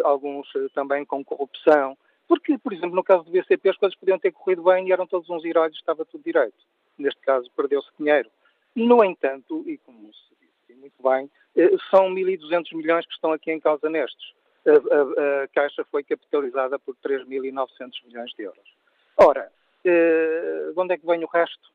alguns 0.05 0.49
também 0.75 1.05
com 1.05 1.25
corrupção, 1.25 1.97
porque, 2.33 2.57
por 2.57 2.73
exemplo, 2.73 2.97
no 2.97 3.05
caso 3.05 3.25
do 3.25 3.31
BCP 3.31 3.69
as 3.69 3.77
coisas 3.77 3.99
podiam 3.99 4.19
ter 4.19 4.33
corrido 4.33 4.63
bem 4.63 4.89
e 4.89 4.93
eram 4.93 5.07
todos 5.07 5.29
uns 5.29 5.45
heróis, 5.45 5.75
estava 5.75 6.03
tudo 6.03 6.25
direito. 6.25 6.57
Neste 6.97 7.21
caso, 7.21 7.51
perdeu-se 7.55 7.91
dinheiro. 7.99 8.31
No 8.75 9.05
entanto, 9.05 9.63
e 9.69 9.77
como 9.77 10.11
se 10.15 10.35
disse 10.41 10.81
muito 10.81 10.95
bem, 11.03 11.31
eh, 11.55 11.77
são 11.91 12.09
1.200 12.09 12.75
milhões 12.75 13.05
que 13.05 13.13
estão 13.13 13.35
aqui 13.35 13.53
em 13.53 13.61
causa 13.61 13.91
nestes. 13.91 14.33
A, 14.67 14.71
a, 14.71 15.43
a 15.43 15.49
Caixa 15.49 15.85
foi 15.91 16.03
capitalizada 16.05 16.79
por 16.79 16.97
3.900 17.07 17.91
milhões 18.07 18.33
de 18.33 18.45
euros. 18.45 18.77
Ora, 19.19 19.53
eh, 19.85 20.71
de 20.73 20.81
onde 20.81 20.95
é 20.95 20.97
que 20.97 21.05
vem 21.05 21.23
o 21.23 21.29
resto? 21.29 21.71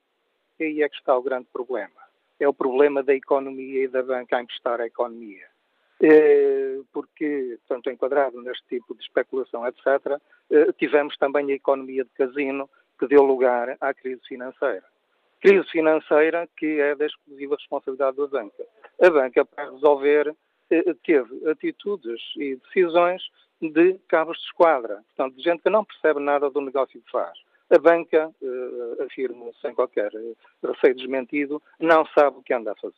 E 0.60 0.64
aí 0.64 0.82
é 0.82 0.90
que 0.90 0.96
está 0.96 1.16
o 1.16 1.22
grande 1.22 1.46
problema. 1.54 2.02
É 2.40 2.48
o 2.48 2.54
problema 2.54 3.04
da 3.04 3.14
economia 3.14 3.84
e 3.84 3.88
da 3.88 4.02
banca 4.02 4.38
a 4.38 4.42
emprestar 4.42 4.82
a 4.82 4.88
economia. 4.88 5.46
Eh, 6.00 6.82
porque, 6.94 7.58
portanto, 7.68 7.90
enquadrado 7.90 8.40
neste 8.42 8.64
tipo 8.68 8.94
de 8.94 9.02
especulação, 9.02 9.66
etc., 9.66 10.22
eh, 10.52 10.72
tivemos 10.78 11.18
também 11.18 11.52
a 11.52 11.56
economia 11.56 12.04
de 12.04 12.12
casino 12.12 12.70
que 13.00 13.08
deu 13.08 13.24
lugar 13.24 13.76
à 13.82 13.94
crise 13.94 14.22
financeira. 14.28 14.84
Crise 15.42 15.68
financeira 15.70 16.48
que 16.56 16.80
é 16.80 16.96
da 16.96 17.06
exclusiva 17.06 17.56
responsabilidade 17.56 18.18
da 18.18 18.28
banca. 18.28 18.64
A 19.02 19.10
banca, 19.10 19.46
para 19.46 19.72
resolver, 19.72 20.36
eh, 20.70 20.94
teve 21.04 21.50
atitudes 21.50 22.22
e 22.36 22.56
decisões 22.58 23.24
de 23.60 24.00
cabos 24.08 24.38
de 24.38 24.44
esquadra, 24.46 25.04
portanto, 25.08 25.36
de 25.36 25.44
gente 25.44 25.64
que 25.64 25.70
não 25.70 25.84
percebe 25.84 26.20
nada 26.20 26.48
do 26.50 26.62
negócio 26.62 27.02
que 27.02 27.12
faz. 27.12 27.40
A 27.72 27.80
banca, 27.80 28.34
afirmo 29.06 29.54
sem 29.62 29.74
qualquer 29.74 30.10
receio 30.64 30.96
desmentido, 30.96 31.62
não 31.78 32.06
sabe 32.18 32.38
o 32.38 32.42
que 32.42 32.54
anda 32.54 32.72
a 32.72 32.76
fazer. 32.76 32.96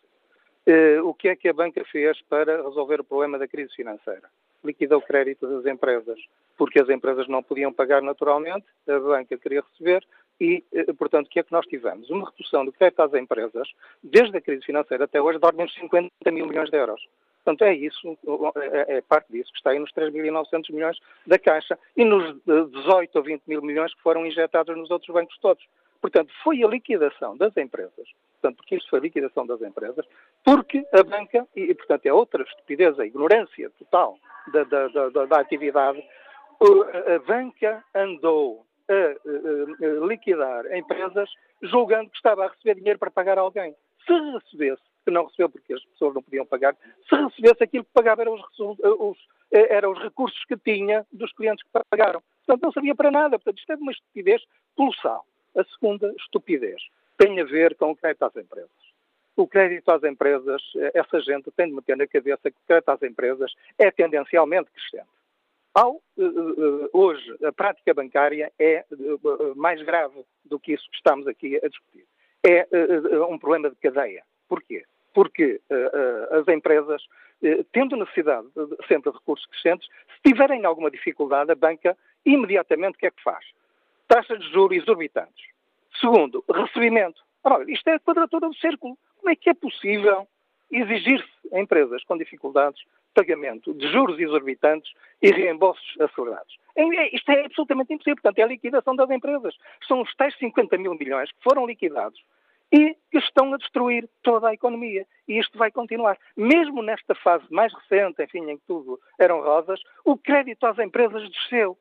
Uh, 0.70 1.04
o 1.04 1.16
que 1.16 1.30
é 1.30 1.36
que 1.36 1.50
a 1.50 1.54
banca 1.54 1.84
fez 1.86 2.22
para 2.30 2.62
resolver 2.62 3.02
o 3.02 3.04
problema 3.04 3.40
da 3.40 3.48
crise 3.48 3.74
financeira? 3.74 4.30
Liquidou 4.64 5.00
o 5.00 5.02
crédito 5.02 5.48
das 5.48 5.66
empresas, 5.66 6.20
porque 6.56 6.80
as 6.80 6.88
empresas 6.90 7.28
não 7.28 7.42
podiam 7.42 7.74
pagar 7.74 8.04
naturalmente, 8.04 8.68
a 8.88 9.00
banca 9.00 9.36
queria 9.36 9.64
receber 9.68 10.06
e, 10.40 10.64
uh, 10.72 10.94
portanto, 10.94 11.26
o 11.26 11.30
que 11.32 11.40
é 11.40 11.44
que 11.44 11.52
nós 11.52 11.66
tivemos? 11.66 12.12
Uma 12.12 12.30
redução 12.30 12.64
do 12.64 12.72
crédito 12.72 13.00
às 13.00 13.12
empresas, 13.16 13.68
desde 14.04 14.38
a 14.38 14.42
crise 14.42 14.64
financeira 14.64 15.06
até 15.06 15.20
hoje, 15.20 15.40
de 15.40 15.46
ordem 15.46 15.66
de 15.66 15.74
50 15.74 16.12
mil 16.32 16.46
milhões 16.46 16.70
de 16.70 16.78
euros. 16.78 17.04
Portanto, 17.44 17.64
é 17.64 17.74
isso, 17.74 18.16
é, 18.58 18.98
é 18.98 19.02
parte 19.02 19.32
disso 19.32 19.52
que 19.52 19.58
está 19.58 19.72
aí 19.72 19.80
nos 19.80 19.92
3.900 19.94 20.72
milhões 20.72 21.00
da 21.26 21.40
Caixa 21.40 21.80
e 21.98 22.06
nos 22.06 22.36
18 22.46 23.16
ou 23.16 23.24
20 23.24 23.42
mil 23.48 23.62
milhões 23.64 23.92
que 23.96 24.02
foram 24.04 24.24
injetados 24.24 24.78
nos 24.78 24.92
outros 24.92 25.12
bancos 25.12 25.36
todos. 25.40 25.66
Portanto, 26.02 26.34
foi 26.44 26.64
a 26.64 26.68
liquidação 26.68 27.36
das 27.36 27.56
empresas, 27.58 28.08
portanto, 28.34 28.58
porque 28.58 28.76
isto 28.76 28.90
foi 28.90 29.00
a 29.00 29.02
liquidação 29.02 29.46
das 29.46 29.62
empresas, 29.62 30.06
porque 30.46 30.86
a 30.94 31.04
banca, 31.04 31.46
e 31.56 31.74
portanto 31.76 32.06
é 32.06 32.14
outra 32.14 32.44
estupidez, 32.44 32.98
a 33.00 33.06
ignorância 33.06 33.70
total 33.72 34.18
da, 34.54 34.64
da, 34.64 34.88
da, 34.88 35.26
da 35.26 35.40
atividade, 35.40 36.02
a 36.62 37.20
banca 37.20 37.84
andou 37.94 38.66
a, 38.90 40.06
liquidar 40.08 40.66
empresas 40.76 41.30
julgando 41.62 42.10
que 42.10 42.18
estava 42.18 42.46
a 42.46 42.50
receber 42.50 42.76
dinheiro 42.76 43.00
para 43.00 43.12
pagar 43.12 43.38
alguém. 43.38 43.76
Se 44.06 44.14
recebesse, 44.14 44.82
que 45.06 45.12
não 45.12 45.26
recebeu 45.26 45.50
porque 45.50 45.74
as 45.74 45.84
pessoas 45.86 46.16
não 46.16 46.24
podiam 46.24 46.46
pagar, 46.46 46.76
se 47.08 47.16
recebesse 47.16 47.64
aquilo 47.64 47.84
que 47.84 47.92
pagava 47.94 48.22
eram 48.22 48.34
os, 48.34 48.60
os, 48.60 49.18
eram 49.52 49.92
os 49.92 50.00
recursos 50.00 50.44
que 50.46 50.58
tinha 50.58 51.06
dos 51.12 51.32
clientes 51.34 51.64
que 51.64 51.70
pagaram. 51.90 52.22
Portanto, 52.46 52.64
não 52.64 52.72
servia 52.72 52.96
para 52.96 53.12
nada. 53.12 53.38
Portanto, 53.38 53.60
isto 53.60 53.72
é 53.72 53.76
uma 53.76 53.92
estupidez 53.92 54.42
colossal. 54.76 55.26
A 55.56 55.64
segunda 55.64 56.14
estupidez 56.18 56.82
tem 57.18 57.40
a 57.40 57.44
ver 57.44 57.76
com 57.76 57.92
o 57.92 57.96
crédito 57.96 58.24
às 58.24 58.36
empresas. 58.36 58.90
O 59.36 59.48
crédito 59.48 59.90
às 59.90 60.04
empresas, 60.04 60.62
essa 60.94 61.20
gente 61.22 61.50
tem 61.52 61.68
de 61.68 61.74
meter 61.74 61.96
na 61.96 62.08
cabeça 62.08 62.52
que 62.52 62.58
o 62.58 62.68
crédito 62.68 62.90
às 62.90 63.02
empresas 63.02 63.54
é 63.78 63.90
tendencialmente 63.90 64.70
crescente. 64.72 65.10
Ao, 65.74 66.02
eh, 66.18 66.24
eh, 66.24 66.90
hoje, 66.92 67.38
a 67.46 67.52
prática 67.52 67.94
bancária 67.94 68.52
é 68.60 68.74
eh, 68.74 68.86
mais 69.56 69.82
grave 69.84 70.26
do 70.44 70.60
que 70.60 70.74
isso 70.74 70.90
que 70.90 70.98
estamos 70.98 71.28
aqui 71.28 71.56
a 71.58 71.68
discutir. 71.68 72.06
É 72.44 72.68
um 73.30 73.38
problema 73.38 73.70
de 73.70 73.76
cadeia. 73.78 74.24
Porquê? 74.48 74.84
Porque 75.14 75.60
as 76.32 76.48
empresas, 76.48 77.04
tendo 77.74 77.98
necessidade 77.98 78.48
sempre 78.88 79.12
de 79.12 79.18
recursos 79.18 79.46
crescentes, 79.48 79.88
se 79.88 80.32
tiverem 80.32 80.64
alguma 80.64 80.90
dificuldade, 80.90 81.52
a 81.52 81.56
banca 81.56 81.98
imediatamente 82.26 82.96
o 82.96 82.98
que 82.98 83.08
é 83.08 83.12
que 83.12 83.22
faz? 83.22 83.46
Taxas 84.10 84.40
de 84.40 84.52
juros 84.52 84.78
exorbitantes. 84.78 85.46
Segundo, 86.02 86.44
recebimento. 86.50 87.22
Ora, 87.44 87.64
isto 87.72 87.88
é 87.88 87.94
a 87.94 88.00
quadratura 88.00 88.50
do 88.50 88.56
círculo. 88.56 88.98
Como 89.18 89.30
é 89.30 89.36
que 89.36 89.50
é 89.50 89.54
possível 89.54 90.28
exigir-se 90.72 91.30
a 91.54 91.60
empresas 91.60 92.04
com 92.04 92.18
dificuldades 92.18 92.82
pagamento 93.14 93.74
de 93.74 93.88
juros 93.92 94.20
exorbitantes 94.20 94.92
e 95.22 95.32
reembolsos 95.32 95.96
assegurados? 96.02 96.58
É, 96.76 96.84
é, 96.84 97.16
isto 97.16 97.30
é 97.32 97.46
absolutamente 97.46 97.94
impossível. 97.94 98.16
Portanto, 98.16 98.40
é 98.40 98.44
a 98.44 98.48
liquidação 98.48 98.96
das 98.96 99.10
empresas. 99.10 99.56
São 99.88 100.02
os 100.02 100.14
tais 100.16 100.38
50 100.38 100.78
mil 100.78 100.96
milhões 100.96 101.32
que 101.32 101.44
foram 101.44 101.66
liquidados 101.66 102.20
e 102.72 102.96
que 103.12 103.18
estão 103.18 103.54
a 103.54 103.58
destruir 103.58 104.08
toda 104.22 104.50
a 104.50 104.54
economia. 104.54 105.06
E 105.28 105.40
isto 105.40 105.58
vai 105.58 105.72
continuar. 105.72 106.18
Mesmo 106.36 106.82
nesta 106.82 107.16
fase 107.16 107.46
mais 107.50 107.74
recente, 107.74 108.24
enfim, 108.24 108.50
em 108.50 108.58
que 108.58 108.66
tudo 108.66 109.00
eram 109.20 109.42
rosas, 109.42 109.82
o 110.06 110.18
crédito 110.18 110.66
às 110.66 110.78
empresas 110.80 111.30
desceu. 111.30 111.78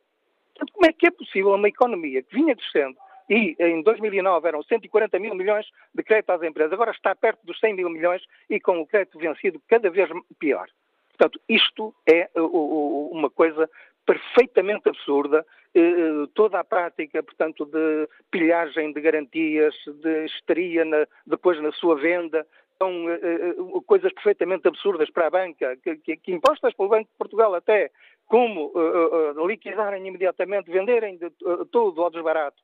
Portanto, 0.59 0.73
como 0.73 0.87
é 0.87 0.92
que 0.92 1.07
é 1.07 1.11
possível 1.11 1.55
uma 1.55 1.68
economia 1.68 2.21
que 2.23 2.35
vinha 2.35 2.57
crescendo 2.57 2.97
e 3.31 3.55
em 3.61 3.83
2009 3.83 4.49
eram 4.49 4.62
140 4.62 5.18
mil 5.21 5.35
milhões 5.35 5.66
de 5.94 6.03
crédito 6.03 6.31
às 6.31 6.42
empresas, 6.42 6.73
agora 6.73 6.90
está 6.90 7.14
perto 7.14 7.44
dos 7.44 7.59
100 7.61 7.75
mil 7.75 7.90
milhões 7.90 8.23
e 8.51 8.59
com 8.59 8.81
o 8.81 8.87
crédito 8.87 9.18
vencido 9.18 9.62
cada 9.68 9.88
vez 9.88 10.09
pior. 10.38 10.66
Portanto, 11.11 11.40
isto 11.49 11.94
é 12.07 12.29
uma 12.35 13.31
coisa 13.31 13.71
perfeitamente 14.07 14.88
absurda. 14.88 15.44
Eh, 15.75 15.81
eh, 15.81 16.27
toda 16.35 16.59
a 16.59 16.64
prática, 16.64 17.23
portanto, 17.23 17.66
de 17.66 18.09
pilhagem 18.31 18.92
de 18.92 19.01
garantias, 19.01 19.75
de 19.87 20.25
histeria 20.25 20.85
na, 20.85 21.07
depois 21.27 21.61
na 21.61 21.71
sua 21.73 21.97
venda, 21.97 22.47
são 22.79 23.07
uh, 23.07 23.83
coisas 23.83 24.12
perfeitamente 24.12 24.67
absurdas 24.69 25.11
para 25.11 25.27
a 25.27 25.31
banca, 25.31 25.77
que, 25.83 25.97
que, 25.97 26.17
que, 26.17 26.33
impostas 26.33 26.75
pelo 26.75 26.88
Banco 26.88 27.11
de 27.11 27.19
Portugal 27.19 27.55
até, 27.55 27.91
como 28.27 28.67
uh, 28.67 29.33
uh, 29.41 29.47
liquidarem 29.47 30.07
imediatamente, 30.07 30.71
venderem 30.71 31.19
de, 31.19 31.31
tudo 31.71 32.03
ao 32.03 32.11
desbarato, 32.11 32.57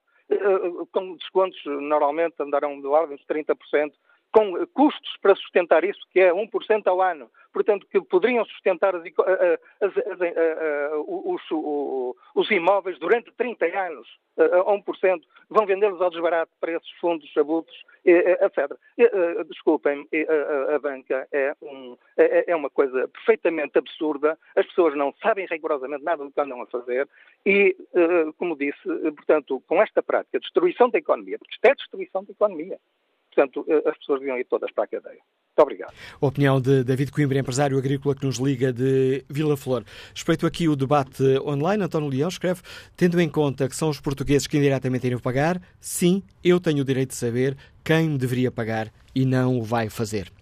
com 0.93 1.17
descontos 1.17 1.61
normalmente 1.67 2.35
andarão 2.41 2.81
de 2.81 2.87
ordem 2.87 3.17
de 3.17 3.25
30%, 3.27 3.93
com 4.35 4.67
custos 4.67 5.17
para 5.23 5.37
sustentar 5.37 5.85
isso, 5.85 6.01
que 6.11 6.19
é 6.19 6.33
1% 6.33 6.87
ao 6.89 7.01
ano, 7.01 7.31
portanto, 7.53 7.87
que 7.89 8.01
poderiam 8.01 8.45
sustentar 8.47 8.93
as, 8.97 9.03
as, 9.81 9.97
as, 9.97 10.21
os, 11.07 11.41
os, 12.35 12.51
imóveis 12.51 12.99
durante 12.99 13.31
30 13.31 13.67
anos 13.79 14.09
a 14.37 14.73
1%, 14.73 15.23
vão 15.49 15.65
vendê-los 15.65 16.03
ao 16.03 16.11
desbarato 16.11 16.51
para 16.61 16.73
esses 16.73 16.91
fundos 17.01 17.33
abutres, 17.37 17.77
etc. 18.05 18.77
Desculpem, 19.49 20.05
a, 20.75 20.79
banca 20.81 21.29
é, 21.31 21.55
um, 21.63 21.97
é, 22.17 22.51
é, 22.51 22.57
uma 22.57 22.69
coisa 22.69 23.07
perfeitamente 23.07 23.79
absurda, 23.79 24.37
as 24.57 24.67
pessoas 24.67 24.97
não 24.97 25.15
sabem 25.23 25.47
rigorosamente 25.49 26.03
nada 26.03 26.25
do 26.25 26.33
que 26.33 26.41
andam 26.41 26.61
a 26.61 26.67
fazer 26.67 27.09
e, 27.47 27.77
como 28.37 28.57
disse, 28.57 28.83
portanto, 29.15 29.63
com 29.69 29.81
esta 29.81 30.03
prática, 30.03 30.41
destruição 30.41 30.91
da 30.91 30.99
economia, 30.99 31.39
porque 31.39 31.55
isto 31.55 31.65
é 31.67 31.75
destruição 31.77 32.25
da 32.25 32.33
economia, 32.33 32.81
portanto, 33.35 33.67
as 33.87 33.97
pessoas 33.99 34.21
deviam 34.21 34.39
ir 34.39 34.45
todas 34.45 34.71
para 34.73 34.85
a 34.85 34.87
cadeia. 34.87 35.19
Muito 35.57 35.63
obrigado. 35.63 35.95
Opinião 36.21 36.61
de 36.61 36.83
David 36.83 37.13
Coimbra, 37.13 37.39
empresário 37.39 37.79
agrícola 37.79 38.15
que 38.15 38.27
nos 38.27 38.39
liga 38.39 38.73
de 38.73 39.25
Vila 39.29 39.57
Flor. 39.57 39.85
Respeito 40.15 40.47
aqui 40.47 40.69
o 40.69 40.75
debate 40.75 41.23
online, 41.47 41.85
António 41.85 42.09
Leão 42.09 42.29
escreve, 42.29 42.61
tendo 42.97 43.21
em 43.21 43.29
conta 43.29 43.69
que 43.69 43.77
são 43.77 43.89
os 43.89 44.01
portugueses 44.01 44.47
que 44.47 44.57
indiretamente 44.57 45.07
irem 45.07 45.19
pagar, 45.19 45.61
sim, 45.81 46.23
eu 46.43 46.59
tenho 46.59 46.83
o 46.83 46.85
direito 46.85 47.11
de 47.11 47.17
saber 47.17 47.57
quem 47.85 48.17
deveria 48.17 48.51
pagar 48.51 48.93
e 49.15 49.25
não 49.25 49.59
o 49.59 49.63
vai 49.63 49.89
fazer. 49.89 50.33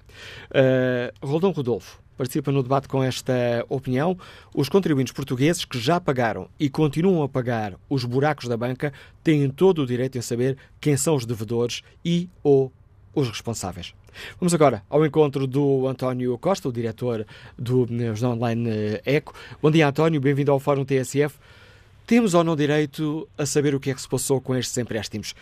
Uh, 0.50 1.26
Roldão 1.26 1.50
Rodolfo 1.50 2.02
participa 2.16 2.52
no 2.52 2.62
debate 2.62 2.88
com 2.88 3.02
esta 3.02 3.64
opinião. 3.68 4.16
Os 4.54 4.68
contribuintes 4.68 5.12
portugueses 5.12 5.64
que 5.64 5.78
já 5.78 6.00
pagaram 6.00 6.48
e 6.58 6.70
continuam 6.70 7.22
a 7.22 7.28
pagar 7.28 7.74
os 7.88 8.04
buracos 8.04 8.48
da 8.48 8.56
banca 8.56 8.92
têm 9.22 9.50
todo 9.50 9.82
o 9.82 9.86
direito 9.86 10.16
em 10.16 10.22
saber 10.22 10.56
quem 10.80 10.96
são 10.96 11.16
os 11.16 11.26
devedores 11.26 11.82
e 12.04 12.28
ou 12.42 12.72
os 13.14 13.28
responsáveis. 13.28 13.94
Vamos 14.38 14.54
agora 14.54 14.82
ao 14.88 15.04
encontro 15.04 15.46
do 15.46 15.86
António 15.86 16.36
Costa, 16.38 16.68
o 16.68 16.72
diretor 16.72 17.26
do 17.58 17.86
Jornal 18.14 18.32
Online 18.32 18.70
eh, 19.04 19.16
Eco. 19.16 19.34
Bom 19.60 19.70
dia, 19.70 19.88
António, 19.88 20.20
bem-vindo 20.20 20.52
ao 20.52 20.60
Fórum 20.60 20.84
TSF. 20.84 21.38
Temos 22.06 22.34
ou 22.34 22.44
não 22.44 22.56
direito 22.56 23.28
a 23.38 23.46
saber 23.46 23.74
o 23.74 23.80
que 23.80 23.90
é 23.90 23.94
que 23.94 24.00
se 24.00 24.08
passou 24.08 24.40
com 24.40 24.54
estes 24.56 24.76
empréstimos? 24.76 25.34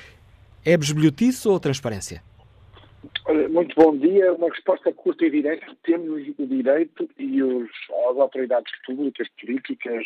É 0.64 0.76
besbilhotice 0.76 1.48
ou 1.48 1.58
transparência? 1.58 2.22
Muito 3.50 3.74
bom 3.74 3.96
dia. 3.96 4.32
Uma 4.34 4.50
resposta 4.50 4.92
curta 4.92 5.24
e 5.24 5.30
direta. 5.30 5.66
Temos 5.82 6.22
o 6.38 6.46
direito 6.46 7.08
e 7.18 7.42
os, 7.42 7.70
as 8.10 8.16
autoridades 8.18 8.72
públicas, 8.84 9.26
políticas, 9.40 10.04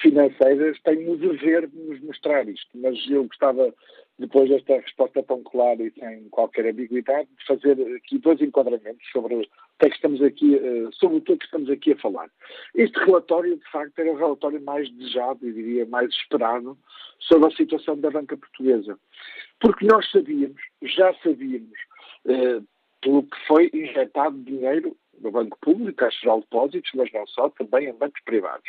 financeiras 0.00 0.80
têm 0.82 1.08
o 1.08 1.16
dever 1.16 1.66
de 1.68 1.76
nos 1.76 2.00
mostrar 2.02 2.48
isto. 2.48 2.70
Mas 2.74 2.98
eu 3.08 3.24
gostava 3.24 3.72
depois 4.18 4.48
desta 4.48 4.76
resposta 4.76 5.22
tão 5.22 5.42
clara 5.42 5.82
e 5.82 5.90
sem 5.92 6.28
qualquer 6.30 6.66
ambiguidade, 6.66 7.28
de 7.38 7.46
fazer 7.46 7.96
aqui 7.96 8.18
dois 8.18 8.40
enquadramentos 8.40 9.06
sobre 9.12 9.34
o 9.34 9.42
que 9.42 9.86
é 9.86 9.88
que 9.90 9.96
estamos 9.96 10.22
aqui, 10.22 10.56
eh, 10.56 10.88
sobre 10.92 11.18
o 11.18 11.20
que 11.20 11.32
estamos 11.44 11.68
aqui 11.68 11.92
a 11.92 11.98
falar. 11.98 12.30
Este 12.74 12.98
relatório, 13.00 13.56
de 13.56 13.70
facto, 13.70 13.98
era 13.98 14.12
o 14.12 14.16
relatório 14.16 14.60
mais 14.62 14.88
desejado 14.90 15.46
e 15.46 15.52
diria 15.52 15.84
mais 15.86 16.10
esperado 16.14 16.78
sobre 17.20 17.48
a 17.48 17.56
situação 17.56 17.98
da 17.98 18.10
banca 18.10 18.36
portuguesa. 18.36 18.98
Porque 19.60 19.84
nós 19.84 20.10
sabíamos, 20.10 20.62
já 20.82 21.12
sabíamos, 21.22 21.78
eh, 22.26 22.60
pelo 23.02 23.22
que 23.22 23.36
foi 23.46 23.70
injetado 23.74 24.38
dinheiro 24.38 24.96
no 25.20 25.30
Banco 25.30 25.58
Público, 25.60 25.98
Caixa 25.98 26.18
Geral 26.20 26.38
de 26.38 26.44
Depósitos, 26.44 26.90
mas 26.94 27.12
não 27.12 27.26
só, 27.26 27.48
também 27.50 27.88
em 27.88 27.92
bancos 27.92 28.22
privados. 28.24 28.68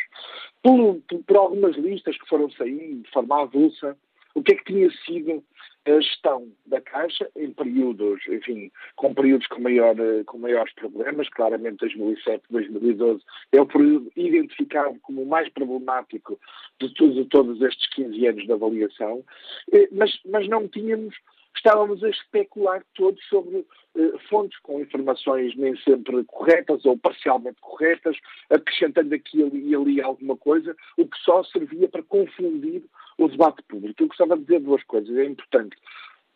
Por, 0.61 1.01
por, 1.07 1.23
por 1.23 1.37
algumas 1.37 1.75
listas 1.75 2.17
que 2.17 2.27
foram 2.27 2.49
saindo 2.51 3.03
de 3.03 3.11
forma 3.11 3.41
avulsa, 3.41 3.97
o 4.35 4.43
que 4.43 4.53
é 4.53 4.55
que 4.55 4.65
tinha 4.65 4.89
sido 5.05 5.43
a 5.87 5.99
gestão 5.99 6.47
da 6.65 6.81
Caixa 6.81 7.29
em 7.35 7.51
períodos, 7.51 8.21
enfim, 8.27 8.71
com 8.95 9.13
períodos 9.13 9.47
com, 9.47 9.61
maior, 9.61 9.95
com 10.25 10.37
maiores 10.37 10.73
problemas, 10.75 11.29
claramente 11.29 11.77
2007, 11.77 12.43
2012 12.49 13.23
é 13.53 13.61
o 13.61 13.65
período 13.65 14.11
identificado 14.15 14.99
como 15.01 15.23
o 15.23 15.25
mais 15.25 15.49
problemático 15.49 16.39
de, 16.79 16.93
todos, 16.93 17.15
de 17.15 17.25
todos 17.25 17.61
estes 17.61 17.89
15 17.95 18.27
anos 18.27 18.45
de 18.45 18.51
avaliação, 18.51 19.23
eh, 19.71 19.87
mas, 19.91 20.19
mas 20.25 20.47
não 20.47 20.67
tínhamos 20.67 21.15
estávamos 21.57 22.03
a 22.03 22.09
especular 22.09 22.83
todos 22.93 23.21
sobre 23.27 23.65
eh, 23.95 24.13
fontes 24.29 24.57
com 24.59 24.79
informações 24.79 25.55
nem 25.55 25.75
sempre 25.77 26.23
corretas 26.25 26.85
ou 26.85 26.97
parcialmente 26.97 27.59
corretas, 27.59 28.17
acrescentando 28.49 29.13
aqui 29.13 29.39
e 29.41 29.75
ali 29.75 30.01
alguma 30.01 30.37
coisa, 30.37 30.75
o 30.97 31.05
que 31.05 31.17
só 31.19 31.43
servia 31.43 31.89
para 31.89 32.03
confundir 32.03 32.83
o 33.17 33.27
debate 33.27 33.61
público. 33.63 34.01
Eu 34.01 34.07
gostava 34.07 34.37
de 34.37 34.43
dizer 34.43 34.59
duas 34.61 34.83
coisas. 34.83 35.15
É 35.17 35.25
importante 35.25 35.75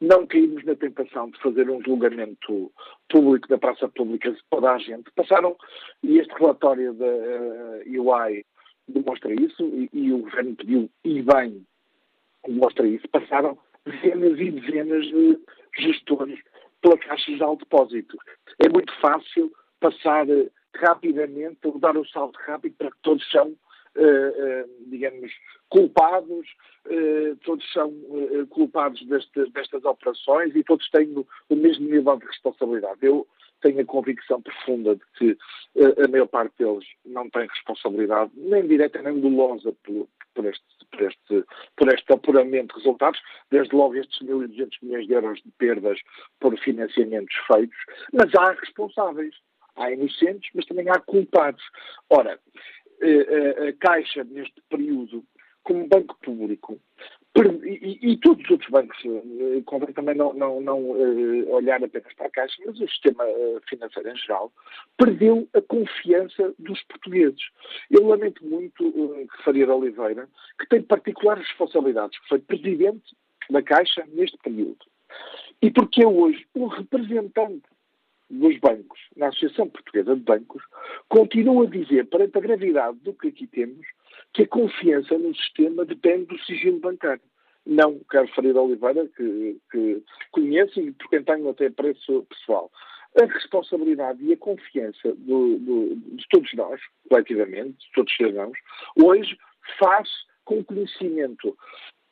não 0.02 0.26
cairmos 0.26 0.66
na 0.66 0.76
tentação 0.76 1.30
de 1.30 1.40
fazer 1.40 1.70
um 1.70 1.82
julgamento 1.84 2.72
público 3.08 3.48
da 3.48 3.58
praça 3.58 3.88
pública 3.88 4.32
de 4.32 4.40
toda 4.50 4.72
a 4.72 4.78
gente. 4.80 5.12
Passaram, 5.16 5.56
e 6.02 6.18
este 6.18 6.34
relatório 6.34 6.94
da 6.94 7.06
eh, 7.06 7.84
UI 7.88 8.44
demonstra 8.88 9.32
isso, 9.34 9.64
e, 9.64 9.90
e, 9.94 10.12
o 10.12 10.20
Governo 10.20 10.56
pediu, 10.56 10.90
e 11.06 11.22
bem, 11.22 11.66
demonstra 12.46 12.88
isso, 12.88 13.08
passaram 13.10 13.58
dezenas 13.86 14.40
e 14.40 14.52
dezenas 14.52 15.06
de 15.06 15.40
gestores 15.78 16.40
pela 16.82 16.98
Caixa 16.98 17.32
de 17.32 17.44
Alto 17.44 17.64
Depósito. 17.66 18.18
É 18.64 18.70
muito 18.70 18.94
fácil 19.00 19.52
passar 19.80 20.30
eh, 20.30 20.50
rapidamente, 20.76 21.60
ou 21.64 21.80
dar 21.80 21.98
um 21.98 22.06
salto 22.06 22.38
rápido 22.46 22.76
para 22.78 22.92
que 22.92 22.98
todos 23.02 23.30
são 23.32 23.56
Uh, 23.94 24.64
uh, 24.64 24.90
digamos, 24.90 25.30
culpados, 25.68 26.48
uh, 26.86 27.36
todos 27.44 27.70
são 27.74 27.94
culpados 28.50 29.06
deste, 29.06 29.52
destas 29.52 29.84
operações 29.84 30.56
e 30.56 30.64
todos 30.64 30.90
têm 30.92 31.10
o, 31.10 31.28
o, 31.50 31.56
mesmo 31.58 31.90
nível 31.90 32.16
de 32.16 32.26
responsabilidade. 32.26 33.00
Eu 33.02 33.28
tenho 33.62 33.82
a 33.82 33.86
convicção 33.86 34.42
profunda 34.42 34.96
de 34.96 35.02
que 35.18 35.38
a 36.02 36.08
maior 36.08 36.28
parte 36.28 36.54
deles 36.58 36.86
não 37.06 37.30
tem 37.30 37.46
responsabilidade, 37.46 38.32
nem 38.38 38.66
direta 38.66 39.02
nem 39.02 39.20
dolosa 39.20 39.76
por, 40.34 40.46
este, 40.46 40.66
por, 40.92 41.02
este, 41.04 41.44
por 41.76 41.94
este 41.94 42.14
apuramento 42.14 42.76
de 42.76 42.80
resultados, 42.82 43.20
desde 43.50 43.76
logo 43.76 43.96
estes 43.96 44.20
1.200 44.28 44.70
milhões 44.82 45.08
de 45.08 45.14
euros 45.14 45.42
de 45.44 45.52
perdas 45.58 46.00
por 46.40 46.58
financiamentos 46.60 47.36
feitos, 47.48 47.78
mas 48.14 48.34
há 48.36 48.52
responsáveis. 48.54 49.36
Há 49.78 49.90
inocentes, 49.90 50.52
mas 50.54 50.66
também 50.66 50.90
há 50.90 51.00
culpados. 51.00 51.64
Ora, 52.10 52.38
a 52.38 53.74
Caixa, 53.80 54.24
neste 54.26 54.62
período, 54.70 55.24
como 55.64 55.88
banco 55.88 56.18
público, 56.22 56.78
e, 57.36 58.12
e, 58.12 58.18
todos 58.18 58.44
os 58.44 58.52
outros 58.52 58.70
bancos, 58.70 58.98
eh, 59.06 59.62
convém 59.66 59.94
também 59.94 60.16
não, 60.16 60.34
não, 60.34 60.60
não 60.60 60.80
uh, 60.80 61.52
olhar 61.54 61.82
apenas 61.82 62.14
para 62.14 62.28
a 62.28 62.30
Caixa, 62.30 62.62
mas 62.66 62.80
o 62.80 62.88
sistema 62.88 63.24
uh, 63.24 63.62
financeiro 63.70 64.10
em 64.10 64.18
geral, 64.18 64.52
perdeu 64.98 65.48
a 65.54 65.62
confiança 65.62 66.54
dos 66.60 66.84
portugueses. 66.84 67.42
Eu 67.90 68.06
lamento 68.06 68.46
muito 68.46 68.84
que 68.84 69.44
Faria 69.44 69.74
Oliveira, 69.74 70.28
que 70.60 70.68
tem 70.68 70.82
particulares 70.82 71.48
responsabilidades, 71.48 72.20
que 72.20 72.28
foi 72.28 72.40
presidente 72.40 73.16
da 73.50 73.62
Caixa 73.62 74.06
neste 74.10 74.38
período. 74.40 74.86
E 75.62 75.72
porque 75.72 76.04
é 76.04 76.08
hoje 76.08 76.46
um 76.54 76.68
representante 76.68 77.64
dos 78.30 78.58
bancos, 78.60 79.00
na 79.16 79.28
Associação 79.28 79.70
Portuguesa 79.70 80.16
de 80.16 80.22
Bancos, 80.22 80.64
continua 81.10 81.66
a 81.66 81.70
dizer, 81.70 82.08
perante 82.08 82.38
a 82.38 82.42
gravidade 82.42 82.98
do 83.00 83.14
que 83.14 83.28
aqui 83.28 83.46
temos, 83.48 83.86
que 84.34 84.44
a 84.44 84.48
confiança 84.48 85.18
no 85.18 85.36
sistema 85.36 85.86
depende 85.86 86.26
do 86.26 86.40
sigilo 86.44 86.80
bancário. 86.80 87.22
Não 87.66 88.00
quero 88.10 88.26
referir 88.26 88.58
a 88.58 88.62
Oliveira, 88.62 89.08
que, 89.16 89.58
que 89.72 90.04
conheço 90.32 90.80
e 90.80 90.92
por 90.92 91.10
quem 91.10 91.24
tenho 91.24 91.50
até 91.50 91.70
preço 91.70 92.26
pessoal. 92.30 92.72
A 93.22 93.26
responsabilidade 93.26 94.24
e 94.24 94.34
a 94.34 94.38
confiança 94.38 95.14
do, 95.16 95.60
do, 95.60 95.96
de 95.96 96.26
todos 96.30 96.52
nós, 96.54 96.80
coletivamente, 97.10 97.78
de 97.78 97.92
todos 97.94 98.12
os 98.12 98.18
cidadãos, 98.18 98.58
hoje 98.96 99.38
faz 99.78 100.10
com 100.46 100.64
conhecimento 100.64 101.56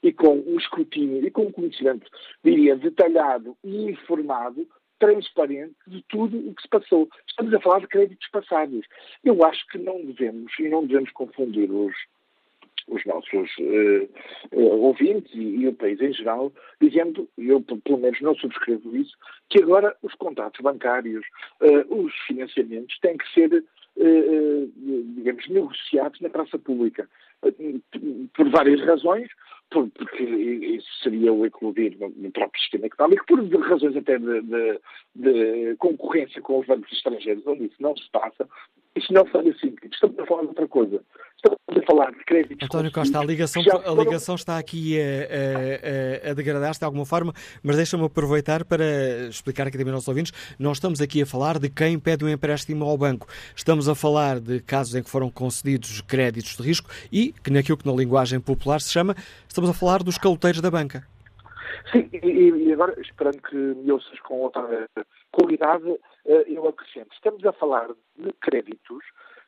e 0.04 0.14
com 0.14 0.38
um 0.40 0.58
escrutínio 0.58 1.26
e 1.26 1.32
com 1.32 1.44
um 1.44 1.52
conhecimento, 1.52 2.10
diria, 2.44 2.76
detalhado 2.76 3.58
e 3.64 3.90
informado 3.90 4.68
transparente 5.00 5.76
de 5.88 6.04
tudo 6.10 6.38
o 6.38 6.54
que 6.54 6.62
se 6.62 6.68
passou. 6.68 7.10
Estamos 7.28 7.54
a 7.54 7.60
falar 7.60 7.80
de 7.80 7.88
créditos 7.88 8.28
passados. 8.30 8.86
Eu 9.24 9.44
acho 9.46 9.66
que 9.68 9.78
não 9.78 10.04
devemos, 10.06 10.52
e 10.60 10.70
não 10.70 10.86
devemos 10.86 11.12
confundir 11.12 11.72
os, 11.72 11.96
os 12.90 13.06
nossos 13.06 13.50
uh, 13.58 14.10
uh, 14.52 14.82
ouvintes 14.82 15.34
e, 15.34 15.62
e, 15.62 15.68
o 15.68 15.74
país 15.74 16.00
em 16.02 16.14
geral, 16.14 16.52
dizendo, 16.82 17.28
eu 17.38 17.62
pelo 17.62 18.00
menos 18.00 18.20
não 18.22 18.36
subscrevo 18.36 18.96
isso, 18.96 19.16
que 19.50 19.62
agora 19.62 19.96
os 20.02 20.14
contratos 20.16 20.62
bancários, 20.62 21.26
uh, 21.62 22.04
os 22.04 22.14
financiamentos 22.28 22.98
têm 23.00 23.18
que 23.18 23.34
ser, 23.34 23.64
digamos, 23.98 25.48
negociados 25.50 26.22
na 26.22 26.30
praça 26.30 26.58
pública. 26.58 27.10
Por 28.34 28.50
várias 28.50 28.80
razões, 28.86 29.30
porque 29.70 30.24
isso 30.24 30.88
seria 31.04 31.32
o 31.32 31.46
eclodir 31.46 31.96
no, 32.00 32.32
próprio 32.32 32.60
sistema 32.62 32.88
económico, 32.88 33.26
por 33.26 33.40
razões 33.62 33.96
até 33.96 34.18
de, 34.18 34.42
de, 34.42 34.80
de, 35.16 35.76
concorrência 35.78 36.42
com 36.42 36.60
os 36.60 36.68
bancos 36.68 36.92
estrangeiros, 36.92 37.46
onde 37.46 37.66
isso 37.66 37.76
não 37.80 37.96
se 37.96 38.10
passa, 38.12 38.50
Isto 38.96 39.14
não 39.14 39.26
foi 39.26 39.50
assim. 39.50 39.76
Estamos 39.92 40.20
a 40.20 40.26
falar 40.26 40.42
de 40.42 40.48
outra 40.48 40.68
coisa. 40.68 41.02
Estamos 41.36 41.60
a 41.70 41.86
falar 41.86 42.12
de 42.12 42.26
créditos. 42.26 42.66
António 42.66 42.92
Costa, 42.92 43.20
a 43.20 43.24
ligação, 43.24 43.64
a 43.86 43.92
ligação 43.92 44.36
está 44.36 44.58
aqui 44.58 44.98
a, 45.00 46.28
a, 46.28 46.32
a 46.32 46.34
degradar-se 46.34 46.80
de 46.80 46.86
alguma 46.86 47.06
forma, 47.06 47.34
mas 47.64 47.78
deixa-me 47.78 48.04
aproveitar 48.04 48.66
para 48.66 48.84
explicar 49.30 49.68
aqui 49.68 49.78
também 49.78 49.94
aos 49.94 50.00
nossos 50.00 50.08
ouvintes. 50.08 50.34
Nós 50.60 50.78
estamos 50.78 51.00
aqui 51.00 51.22
a 51.22 51.26
falar 51.26 51.60
de 51.60 51.70
quem 51.70 51.98
pede 51.98 52.26
um 52.26 52.30
empréstimo 52.30 52.84
ao 52.84 52.98
banco. 52.98 53.28
Estamos 53.56 53.88
a 53.88 53.96
falar 53.96 54.40
de 54.40 54.60
casos 54.60 54.96
em 54.96 55.04
que 55.04 55.10
foram 55.10 55.30
concedidos 55.30 56.02
créditos 56.02 56.58
de 56.58 56.64
risco 56.64 56.90
e 57.12 57.34
que, 57.44 57.52
naquilo 57.52 57.78
que 57.78 57.88
na 57.88 57.94
linguagem 57.94 58.40
popular 58.40 58.82
se 58.82 58.92
chama, 58.92 59.16
estamos 59.48 59.70
a 59.70 59.74
falar 59.74 60.04
dos 60.04 60.18
caloteiros 60.18 60.60
da 60.62 60.70
banca. 60.70 61.08
Sim, 61.92 62.10
e, 62.14 62.50
e 62.50 62.74
agora, 62.74 63.00
esperando 63.00 63.42
que 63.42 63.56
me 63.56 63.92
ouças 63.92 64.20
com 64.22 64.42
outra 64.42 64.88
qualidade, 65.32 65.90
eh, 66.26 66.46
eu 66.48 66.68
acrescento. 66.68 67.14
Estamos 67.14 67.46
a 67.46 67.54
falar 67.54 67.88
de 68.18 68.34
créditos 68.42 69.04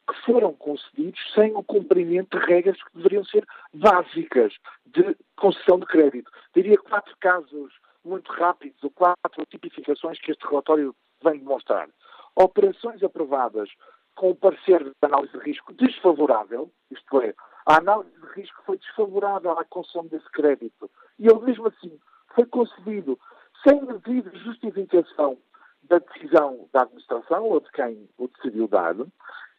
que 0.09 0.25
foram 0.25 0.53
concedidos 0.53 1.19
sem 1.33 1.53
o 1.55 1.63
cumprimento 1.63 2.37
de 2.37 2.45
regras 2.45 2.81
que 2.83 2.97
deveriam 2.97 3.23
ser 3.25 3.45
básicas 3.73 4.53
de 4.85 5.15
concessão 5.37 5.79
de 5.79 5.85
crédito. 5.85 6.31
Diria 6.55 6.77
quatro 6.77 7.15
casos 7.19 7.73
muito 8.03 8.31
rápidos, 8.31 8.83
ou 8.83 8.89
quatro 8.89 9.45
tipificações 9.49 10.19
que 10.19 10.31
este 10.31 10.45
relatório 10.47 10.95
vem 11.23 11.39
demonstrar. 11.39 11.87
Operações 12.35 13.03
aprovadas 13.03 13.69
com 14.15 14.31
o 14.31 14.35
parecer 14.35 14.83
de 14.83 14.91
análise 15.01 15.31
de 15.33 15.43
risco 15.43 15.73
desfavorável, 15.73 16.71
isto 16.89 17.21
é, 17.21 17.33
a 17.65 17.77
análise 17.77 18.11
de 18.19 18.27
risco 18.39 18.61
foi 18.65 18.77
desfavorável 18.77 19.51
à 19.51 19.63
concessão 19.65 20.05
desse 20.07 20.29
crédito, 20.31 20.89
e 21.19 21.27
ele 21.27 21.39
mesmo 21.41 21.67
assim 21.67 21.99
foi 22.35 22.45
concedido 22.45 23.19
sem 23.63 23.85
devida 23.85 24.31
justificação 24.39 25.37
da 25.83 25.99
decisão 25.99 26.69
da 26.71 26.83
administração 26.83 27.43
ou 27.45 27.59
de 27.59 27.71
quem 27.71 28.09
o 28.17 28.27
decidiu 28.27 28.67
dar, 28.67 28.95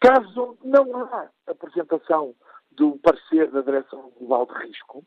caso 0.01 0.57
não 0.65 1.05
há 1.05 1.29
apresentação 1.47 2.35
do 2.71 2.99
parecer 2.99 3.51
da 3.51 3.61
Direção 3.61 4.11
Global 4.19 4.47
de 4.47 4.67
Risco, 4.67 5.05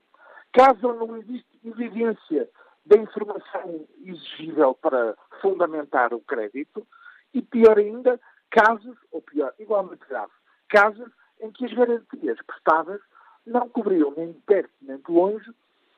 caso 0.53 0.93
não 0.93 1.17
existe 1.17 1.59
evidência 1.63 2.49
da 2.85 2.97
informação 2.97 3.87
exigível 4.03 4.75
para 4.75 5.15
fundamentar 5.41 6.13
o 6.13 6.21
crédito, 6.21 6.85
e 7.33 7.41
pior 7.41 7.77
ainda, 7.77 8.19
casos, 8.51 8.95
ou 9.11 9.21
pior, 9.21 9.53
igualmente 9.59 10.05
grave, 10.07 10.31
casos 10.69 11.11
em 11.41 11.51
que 11.51 11.65
as 11.65 11.73
garantias 11.73 12.37
prestadas 12.45 13.01
não 13.45 13.67
cobriam 13.67 14.13
nem 14.15 14.33
perto 14.33 14.71
nem 14.81 14.97
de 14.97 15.11
longe 15.11 15.51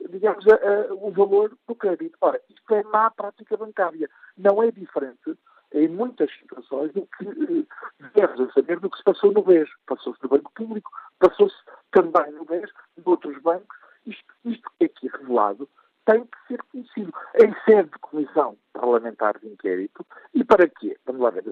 digamos, 0.09 0.45
a, 0.47 0.55
a, 0.55 0.93
o 0.93 1.11
valor 1.11 1.55
do 1.67 1.75
crédito. 1.75 2.17
Ora, 2.21 2.41
isto 2.49 2.73
é 2.73 2.83
má 2.83 3.09
prática 3.11 3.57
bancária. 3.57 4.09
Não 4.37 4.61
é 4.61 4.71
diferente, 4.71 5.37
em 5.73 5.87
muitas 5.87 6.31
situações, 6.39 6.93
do 6.93 7.07
que 7.17 7.27
eh, 7.27 8.09
devemos 8.13 8.53
saber 8.53 8.79
do 8.79 8.89
que 8.89 8.97
se 8.97 9.03
passou 9.03 9.31
no 9.31 9.43
BES. 9.43 9.69
Passou-se 9.85 10.21
no 10.23 10.29
Banco 10.29 10.51
Público, 10.53 10.91
passou-se 11.19 11.57
também 11.91 12.31
no 12.31 12.45
BES, 12.45 12.71
de 12.97 13.03
outros 13.05 13.41
bancos. 13.41 13.77
Isto, 14.05 14.33
isto 14.45 14.71
é 14.79 14.85
aqui 14.85 15.07
revelado 15.07 15.67
tem 16.07 16.25
que 16.25 16.37
ser 16.47 16.63
conhecido 16.71 17.13
em 17.35 17.53
sede 17.65 17.89
de 17.89 17.99
comissão 17.99 18.57
parlamentar 18.71 19.37
de 19.39 19.47
inquérito. 19.47 20.05
E 20.33 20.41
para 20.43 20.67
quê? 20.67 20.97
Vamos 21.05 21.21
lá 21.21 21.29
ver. 21.31 21.43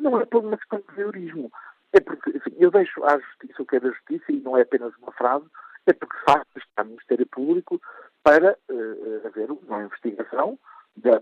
Não 0.00 0.20
é 0.20 0.26
por 0.26 0.44
uma 0.44 0.58
questão 0.58 0.80
de 0.80 0.96
terrorismo. 0.96 1.50
É 1.92 2.00
porque, 2.00 2.30
enfim, 2.30 2.54
eu 2.58 2.70
deixo 2.72 3.02
à 3.04 3.18
justiça 3.18 3.62
o 3.62 3.66
que 3.66 3.76
é 3.76 3.80
da 3.80 3.90
justiça 3.90 4.24
e 4.30 4.40
não 4.40 4.56
é 4.56 4.62
apenas 4.62 4.92
uma 4.96 5.12
frase, 5.12 5.46
é 5.86 5.92
porque 5.92 6.16
de 6.16 6.24
facto 6.24 6.58
está 6.58 6.84
no 6.84 6.90
Ministério 6.90 7.26
Público 7.26 7.80
para 8.22 8.56
uh, 8.68 9.26
haver 9.26 9.50
uma 9.50 9.82
investigação 9.82 10.58
das 10.96 11.20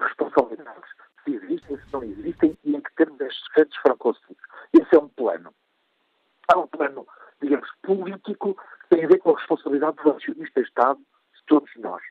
responsabilidades, 0.00 0.90
se 1.24 1.34
existem, 1.34 1.76
se 1.76 1.92
não 1.92 2.02
existem 2.02 2.58
e 2.64 2.76
em 2.76 2.80
que 2.80 2.94
termos 2.94 3.20
estes 3.20 3.76
foram 3.82 3.96
concedidos. 3.98 4.42
Esse 4.72 4.94
é 4.94 4.98
um 4.98 5.08
plano. 5.08 5.52
Há 6.52 6.58
um 6.58 6.66
plano, 6.66 7.06
digamos, 7.42 7.68
político 7.82 8.54
que 8.54 8.96
tem 8.96 9.04
a 9.04 9.08
ver 9.08 9.18
com 9.18 9.30
a 9.30 9.38
responsabilidade 9.38 9.96
do 10.02 10.10
acionista 10.10 10.60
Estado 10.60 10.98
de 10.98 11.44
todos 11.46 11.70
nós. 11.76 12.02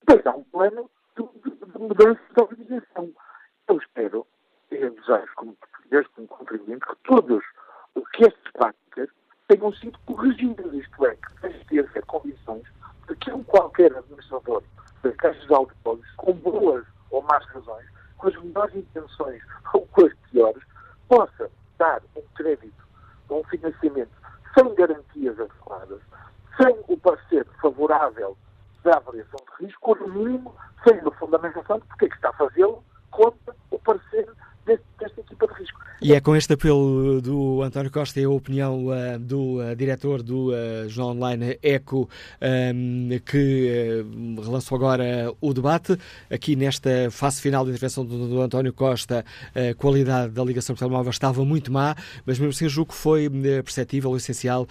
Depois 0.00 0.26
há 0.26 0.36
um 0.36 0.44
plano 0.44 0.90
de, 1.16 1.50
de, 1.50 1.56
de 1.56 1.78
mudança 1.78 2.20
de 2.34 2.42
organização. 2.42 3.12
Eu 3.68 3.78
espero, 3.78 4.26
eu 4.70 4.90
desejo 4.90 5.32
como 5.36 5.56
português, 5.56 6.06
como 6.08 6.28
contribuinte, 6.28 6.86
que 6.86 6.96
todos, 7.04 7.44
que 8.12 8.24
estas 8.24 8.52
práticas 8.52 8.79
tenham 9.50 9.72
sido 9.74 9.98
corrigidas, 10.06 10.72
isto 10.72 11.06
é, 11.06 11.16
que 11.16 11.40
tem 11.40 11.52
de 11.68 11.80
haver 11.80 12.04
condições 12.06 12.62
de 13.08 13.16
que 13.16 13.32
um 13.32 13.42
qualquer 13.42 13.92
administrador 13.96 14.62
das 15.02 15.16
caixas 15.16 15.42
de 15.42 15.48
depósitos, 15.48 16.10
com 16.16 16.32
boas 16.34 16.84
ou 17.10 17.22
más 17.22 17.44
razões, 17.46 17.86
com 18.18 18.28
as 18.28 18.42
melhores 18.42 18.76
intenções 18.76 19.42
ou 19.74 19.84
com 19.88 20.06
as 20.06 20.14
piores, 20.30 20.62
possa 21.08 21.50
dar 21.78 22.00
um 22.16 22.22
crédito 22.36 22.86
ou 23.28 23.40
um 23.40 23.44
financiamento 23.44 24.12
sem 24.56 24.74
garantias 24.76 25.40
adequadas, 25.40 26.00
sem 26.56 26.76
o 26.86 26.96
parecer 26.96 27.44
favorável 27.60 28.36
da 28.84 28.98
avaliação 28.98 29.40
de 29.58 29.66
risco, 29.66 29.90
ou 29.90 30.06
no 30.06 30.14
mínimo 30.14 30.54
sem 30.86 30.96
a 31.00 31.10
fundamentação 31.12 31.80
de 31.80 31.86
porque 31.86 32.04
é 32.04 32.08
que 32.08 32.14
está 32.14 32.28
a 32.28 32.34
fazê-lo 32.34 32.84
contra 33.10 33.56
o 33.72 33.78
parecer 33.80 34.28
desta 34.66 35.20
equipa 35.20 35.46
de 35.46 35.54
risco. 35.54 35.80
E 36.02 36.14
é 36.14 36.20
com 36.20 36.34
este 36.34 36.54
apelo 36.54 37.20
do 37.20 37.60
António 37.62 37.90
Costa 37.90 38.18
e 38.18 38.24
a 38.24 38.30
opinião 38.30 38.86
uh, 38.86 39.18
do 39.18 39.60
uh, 39.60 39.76
diretor 39.76 40.22
do 40.22 40.50
uh, 40.50 40.88
jornal 40.88 41.14
online 41.14 41.58
ECO 41.62 42.08
um, 42.74 43.10
que 43.26 44.02
relançou 44.42 44.76
agora 44.76 45.30
o 45.42 45.52
debate. 45.52 45.98
Aqui 46.30 46.56
nesta 46.56 47.10
fase 47.10 47.42
final 47.42 47.64
da 47.64 47.70
intervenção 47.70 48.04
do, 48.04 48.28
do, 48.28 48.40
António 48.40 48.72
Costa, 48.72 49.24
a 49.54 49.74
qualidade 49.74 50.32
da 50.32 50.42
ligação 50.42 50.74
por 50.74 50.80
telemóvel 50.80 51.10
estava 51.10 51.44
muito 51.44 51.70
má, 51.70 51.94
mas 52.24 52.38
mesmo 52.38 52.50
assim 52.50 52.66
julgo 52.66 52.92
que 52.92 52.98
foi 52.98 53.28
perceptível, 53.62 54.16
essencial, 54.16 54.66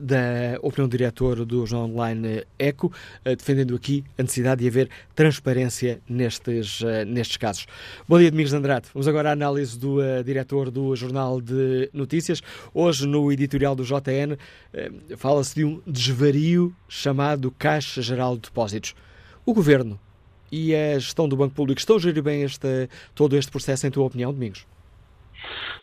da 0.00 0.58
opinião 0.62 0.88
do 0.88 0.96
diretor 0.96 1.44
do 1.44 1.66
jornal 1.66 1.90
online 1.90 2.44
ECO, 2.58 2.92
defendendo 3.24 3.74
aqui 3.74 4.04
a 4.16 4.22
necessidade 4.22 4.60
de 4.60 4.68
haver 4.68 4.88
transparência 5.14 6.00
nestes, 6.08 6.80
nestes 7.06 7.36
casos. 7.36 7.66
Bom 8.08 8.18
dia, 8.18 8.30
Domingos 8.30 8.52
Andrade. 8.52 8.88
Vamos 8.94 9.08
agora 9.08 9.19
à 9.26 9.32
análise 9.32 9.78
do 9.78 9.98
diretor 10.24 10.70
do 10.70 10.94
Jornal 10.96 11.40
de 11.40 11.88
Notícias. 11.92 12.42
Hoje, 12.74 13.06
no 13.06 13.30
editorial 13.32 13.74
do 13.74 13.82
JN, 13.82 14.36
eh, 14.72 14.90
fala-se 15.16 15.54
de 15.54 15.64
um 15.64 15.82
desvario 15.86 16.74
chamado 16.88 17.50
Caixa 17.50 18.02
Geral 18.02 18.36
de 18.36 18.42
Depósitos. 18.42 18.94
O 19.44 19.52
Governo 19.52 19.98
e 20.50 20.74
a 20.74 20.98
gestão 20.98 21.28
do 21.28 21.36
Banco 21.36 21.54
Público 21.54 21.78
estão 21.78 21.96
a 21.96 21.98
gerir 21.98 22.22
bem 22.22 22.42
este, 22.42 22.88
todo 23.14 23.36
este 23.36 23.50
processo, 23.50 23.86
em 23.86 23.90
tua 23.90 24.06
opinião, 24.06 24.32
Domingos? 24.32 24.66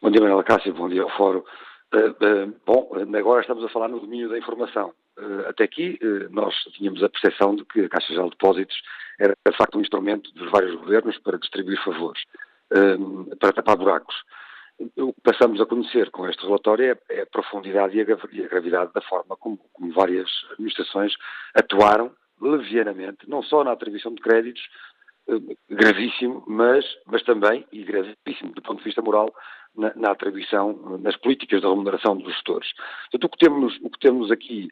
Bom 0.02 0.12
dia, 0.12 0.22
Manuela 0.22 0.44
Cássio, 0.44 0.74
bom 0.74 0.90
dia 0.90 1.04
ao 1.04 1.10
Fórum. 1.18 1.44
Uh, 1.94 2.10
uh, 2.10 2.56
bom, 2.66 2.92
agora 3.18 3.42
estamos 3.42 3.64
a 3.64 3.70
falar 3.70 3.88
no 3.88 4.00
domínio 4.00 4.30
da 4.30 4.38
informação. 4.38 4.94
Uh, 5.18 5.48
até 5.50 5.64
aqui, 5.64 5.98
nós 6.30 6.54
tínhamos 6.76 7.02
a 7.02 7.10
percepção 7.10 7.56
de 7.56 7.66
que 7.66 7.82
a 7.82 7.90
Caixa 7.90 8.10
Geral 8.10 8.30
de 8.30 8.38
Depósitos 8.38 8.76
era, 9.20 9.34
de 9.50 9.58
facto, 9.58 9.78
um 9.78 9.82
instrumento 9.82 10.32
dos 10.34 10.52
vários 10.52 10.76
governos 10.76 11.18
para 11.20 11.38
distribuir 11.38 11.84
favores, 11.84 12.22
para 13.40 13.54
tapar 13.54 13.78
buracos. 13.78 14.16
O 14.96 15.12
que 15.12 15.22
passamos 15.22 15.60
a 15.60 15.66
conhecer 15.66 16.12
com 16.12 16.28
este 16.30 16.44
relatório 16.44 16.92
é, 16.92 17.16
é 17.16 17.22
a 17.22 17.26
profundidade 17.26 17.98
e 17.98 18.02
a, 18.02 18.48
gravidade 18.48 18.94
da 18.94 19.02
forma 19.02 19.36
como, 19.36 19.58
como 19.74 19.92
várias 19.92 20.30
administrações 20.52 21.14
atuaram 21.56 22.12
levianamente, 22.40 23.28
não 23.28 23.42
só 23.42 23.64
na 23.64 23.72
atribuição 23.72 24.14
de 24.14 24.22
créditos, 24.22 24.62
gravíssimo, 25.70 26.44
mas, 26.48 26.86
mas 27.06 27.24
também, 27.24 27.66
e 27.72 27.84
gravíssimo 27.84 28.54
do 28.54 28.62
ponto 28.62 28.80
de 28.80 28.86
vista 28.86 29.02
moral, 29.02 29.34
na, 29.76 29.94
na, 29.96 30.12
atribuição, 30.12 30.98
nas 31.00 31.16
políticas 31.18 31.62
de 31.62 31.68
remuneração 31.68 32.18
dos 32.18 32.34
gestores. 32.34 32.68
Portanto, 33.12 33.24
o 33.26 33.30
que 33.30 33.38
temos, 33.38 33.78
o 33.84 33.90
que 33.90 34.00
temos 34.00 34.32
aqui 34.32 34.70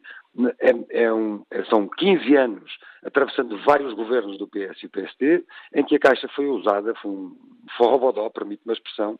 é, 0.58 1.04
é 1.04 1.12
um, 1.12 1.44
é, 1.50 1.64
são 1.64 1.88
15 1.88 2.36
anos 2.36 2.78
atravessando 3.04 3.56
vários 3.64 3.94
governos 3.94 4.36
do 4.36 4.48
PS 4.48 4.82
e 4.82 4.88
PSD, 4.88 5.44
em 5.74 5.84
que 5.84 5.94
a 5.94 6.00
Caixa 6.00 6.28
foi 6.34 6.46
usada, 6.46 6.92
foi 6.96 7.10
um 7.10 7.36
forrobodó, 7.76 8.28
permite-me 8.30 8.72
a 8.72 8.74
expressão, 8.74 9.18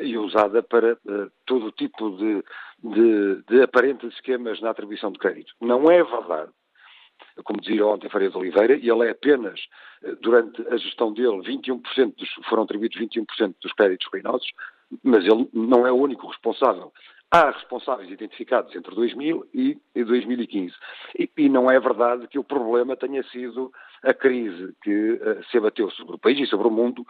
e 0.00 0.18
usada 0.18 0.60
para 0.60 0.94
uh, 0.94 1.30
todo 1.46 1.70
tipo 1.70 2.10
de, 2.16 2.42
de, 2.82 3.42
de 3.48 3.62
aparentes 3.62 4.12
esquemas 4.14 4.60
na 4.60 4.70
atribuição 4.70 5.12
de 5.12 5.18
crédito. 5.18 5.52
Não 5.60 5.88
é 5.88 6.02
verdade 6.02 6.50
como 7.44 7.60
dizia 7.60 7.86
ontem 7.86 8.08
Faria 8.08 8.30
de 8.30 8.36
Oliveira, 8.36 8.76
e 8.76 8.88
ele 8.88 9.06
é 9.06 9.10
apenas, 9.10 9.60
eh, 10.02 10.14
durante 10.20 10.66
a 10.68 10.76
gestão 10.76 11.12
dele, 11.12 11.42
21% 11.42 12.14
dos, 12.16 12.28
foram 12.48 12.62
atribuídos 12.64 12.98
21% 12.98 13.54
dos 13.60 13.72
créditos 13.72 14.08
ruinosos, 14.12 14.48
mas 15.02 15.24
ele 15.24 15.48
não 15.52 15.86
é 15.86 15.92
o 15.92 15.96
único 15.96 16.26
responsável. 16.26 16.92
Há 17.30 17.50
responsáveis 17.50 18.10
identificados 18.10 18.74
entre 18.74 18.94
2000 18.94 19.46
e 19.52 19.78
2015. 19.94 20.74
E, 21.18 21.30
e 21.36 21.48
não 21.48 21.70
é 21.70 21.78
verdade 21.78 22.26
que 22.26 22.38
o 22.38 22.44
problema 22.44 22.96
tenha 22.96 23.22
sido 23.24 23.70
a 24.02 24.14
crise 24.14 24.74
que 24.82 25.12
uh, 25.12 25.44
se 25.50 25.58
abateu 25.58 25.90
sobre 25.90 26.16
o 26.16 26.18
país 26.18 26.38
e 26.38 26.46
sobre 26.46 26.68
o 26.68 26.70
mundo 26.70 27.04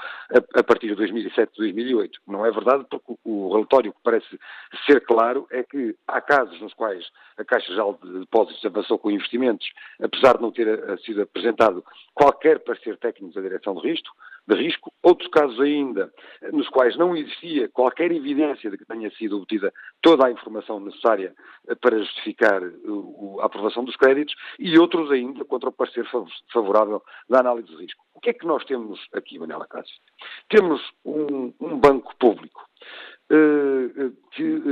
a, 0.55 0.63
partir 0.63 0.89
de 0.89 0.95
2007, 0.95 1.53
2008. 1.57 2.21
Não 2.27 2.45
é 2.45 2.51
verdade 2.51 2.85
porque 2.89 3.15
o, 3.25 3.53
relatório 3.53 3.93
que 3.93 3.99
parece 4.03 4.39
ser 4.87 5.05
claro 5.05 5.47
é 5.51 5.63
que 5.63 5.95
há 6.07 6.21
casos 6.21 6.61
nos 6.61 6.75
quais 6.75 7.05
a 7.37 7.45
Caixa 7.45 7.69
Geral 7.69 7.99
de 8.03 8.21
Depósitos 8.21 8.65
avançou 8.65 8.99
com 8.99 9.11
investimentos, 9.11 9.69
apesar 10.03 10.37
de 10.37 10.43
não 10.43 10.51
ter 10.51 10.67
uh, 10.69 10.99
sido 11.01 11.23
apresentado 11.23 11.85
qualquer 12.15 12.61
parecer 12.61 12.97
técnico 12.97 13.35
da 13.35 13.41
direção 13.41 13.75
de 13.75 13.89
risco, 13.89 14.15
de 14.49 14.55
risco, 14.55 14.91
outros 15.03 15.29
casos 15.29 15.61
ainda 15.61 16.11
nos 16.53 16.69
quais 16.71 16.97
não 16.97 17.15
existia 17.15 17.69
qualquer 17.69 18.11
evidência 18.11 18.71
de 18.71 18.79
que 18.79 18.87
tenha 18.87 19.11
sido 19.11 19.37
obtida 19.37 19.73
toda 20.01 20.27
a 20.27 20.31
informação 20.31 20.81
necessária 20.81 21.35
para 21.83 21.99
justificar 21.99 22.63
a 22.63 23.45
aprovação 23.45 23.85
dos 23.85 23.97
créditos 23.97 24.35
e 24.59 24.79
outros 24.79 25.11
ainda 25.11 25.45
contra 25.45 25.69
o 25.69 25.73
parecer 25.73 26.07
favorável 26.51 27.03
da 27.29 27.41
análise 27.41 27.69
de 27.69 27.77
risco. 27.77 28.03
O 28.15 28.21
que 28.21 28.31
é 28.31 28.33
que 28.33 28.47
nós 28.47 28.65
temos 28.65 28.99
aqui, 29.13 29.39
Manela 29.39 29.67
Cássio? 29.67 29.95
Temos 30.49 30.81
um, 31.05 31.53
um 31.61 31.79
banco 31.79 32.17
público 32.17 32.67
uh, 33.31 34.11
que, 34.33 34.63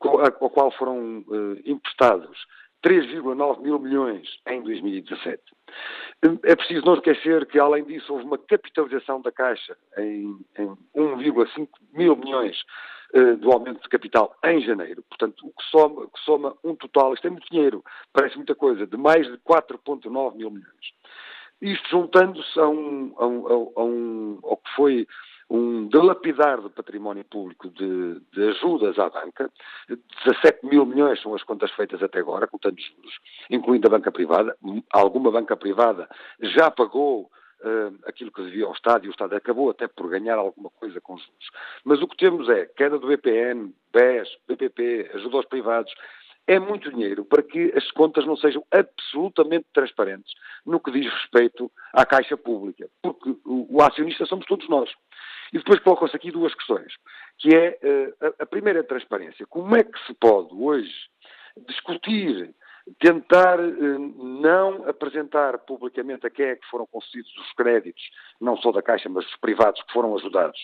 ao 0.00 0.50
qual 0.50 0.70
foram 0.72 1.24
emprestados 1.64 2.46
3,9 2.86 3.62
mil 3.62 3.80
milhões 3.80 4.28
em 4.46 4.62
2017. 4.62 5.42
É 6.44 6.54
preciso 6.54 6.86
não 6.86 6.94
esquecer 6.94 7.44
que, 7.46 7.58
além 7.58 7.82
disso, 7.84 8.12
houve 8.12 8.24
uma 8.24 8.38
capitalização 8.38 9.20
da 9.20 9.32
Caixa 9.32 9.76
em, 9.98 10.38
em 10.56 10.66
1,5 10.94 11.68
mil 11.92 12.14
milhões 12.14 12.56
uh, 13.12 13.36
do 13.38 13.50
aumento 13.50 13.82
de 13.82 13.88
capital 13.88 14.36
em 14.44 14.60
janeiro. 14.60 15.02
Portanto, 15.08 15.44
o 15.44 15.50
que 15.50 15.64
soma, 15.68 16.06
que 16.06 16.20
soma 16.20 16.56
um 16.62 16.76
total, 16.76 17.12
isto 17.12 17.26
é 17.26 17.30
muito 17.30 17.50
dinheiro, 17.50 17.84
parece 18.12 18.36
muita 18.36 18.54
coisa, 18.54 18.86
de 18.86 18.96
mais 18.96 19.26
de 19.26 19.36
4,9 19.38 20.36
mil 20.36 20.50
milhões. 20.50 20.94
Isto 21.60 21.88
juntando-se 21.90 22.60
a 22.60 22.68
um, 22.68 23.14
a 23.18 23.26
um, 23.26 23.72
a 23.76 23.82
um, 23.82 24.38
ao 24.44 24.56
que 24.58 24.70
foi 24.76 25.08
um 25.48 25.86
dilapidar 25.88 26.60
do 26.60 26.70
património 26.70 27.24
público 27.24 27.68
de, 27.70 28.20
de, 28.32 28.48
ajudas 28.48 28.98
à 28.98 29.08
banca. 29.08 29.50
17 30.24 30.66
mil 30.66 30.84
milhões 30.84 31.20
são 31.22 31.34
as 31.34 31.42
contas 31.42 31.70
feitas 31.72 32.02
até 32.02 32.18
agora, 32.18 32.46
contando 32.46 32.80
juros, 32.80 33.18
incluindo 33.50 33.86
a 33.86 33.90
banca 33.90 34.10
privada. 34.10 34.56
Alguma 34.90 35.30
banca 35.30 35.56
privada 35.56 36.08
já 36.40 36.70
pagou 36.70 37.30
uh, 37.60 37.98
aquilo 38.06 38.32
que 38.32 38.42
devia 38.42 38.66
ao 38.66 38.72
Estado 38.72 39.04
e 39.04 39.08
o 39.08 39.12
Estado 39.12 39.36
acabou 39.36 39.70
até 39.70 39.86
por 39.86 40.08
ganhar 40.08 40.36
alguma 40.36 40.70
coisa 40.70 41.00
com 41.00 41.16
juros. 41.16 41.50
Mas 41.84 42.02
o 42.02 42.08
que 42.08 42.16
temos 42.16 42.48
é 42.48 42.66
queda 42.66 42.98
do 42.98 43.06
BPN, 43.06 43.72
BES, 43.92 44.28
BPP, 44.48 45.10
ajuda 45.14 45.36
aos 45.36 45.46
privados, 45.46 45.94
é 46.46 46.58
muito 46.58 46.90
dinheiro 46.90 47.24
para 47.24 47.42
que 47.42 47.72
as 47.76 47.90
contas 47.90 48.24
não 48.24 48.36
sejam 48.36 48.64
absolutamente 48.70 49.66
transparentes 49.72 50.32
no 50.64 50.80
que 50.80 50.92
diz 50.92 51.12
respeito 51.12 51.70
à 51.92 52.06
Caixa 52.06 52.36
Pública, 52.36 52.88
porque 53.02 53.36
o, 53.44 53.82
acionista 53.82 54.26
somos 54.26 54.46
todos 54.46 54.68
nós. 54.68 54.90
E 55.52 55.58
depois 55.58 55.80
colocam-se 55.80 56.14
aqui 56.14 56.30
duas 56.30 56.54
questões, 56.54 56.92
que 57.38 57.54
é 57.54 57.78
uh, 57.82 58.26
a, 58.26 58.42
a 58.42 58.46
primeira 58.46 58.82
transparência. 58.84 59.46
Como 59.46 59.76
é 59.76 59.82
que 59.82 59.98
se 60.06 60.14
pode 60.14 60.54
hoje 60.54 60.92
discutir, 61.68 62.54
tentar 63.00 63.58
uh, 63.58 63.98
não 63.98 64.88
apresentar 64.88 65.58
publicamente 65.58 66.26
a 66.26 66.30
quem 66.30 66.46
é 66.46 66.56
que 66.56 66.66
foram 66.68 66.86
concedidos 66.86 67.32
os 67.38 67.52
créditos, 67.52 68.02
não 68.40 68.56
só 68.58 68.70
da 68.70 68.82
Caixa, 68.82 69.08
mas 69.08 69.24
dos 69.24 69.36
privados 69.36 69.82
que 69.82 69.92
foram 69.92 70.14
ajudados, 70.16 70.58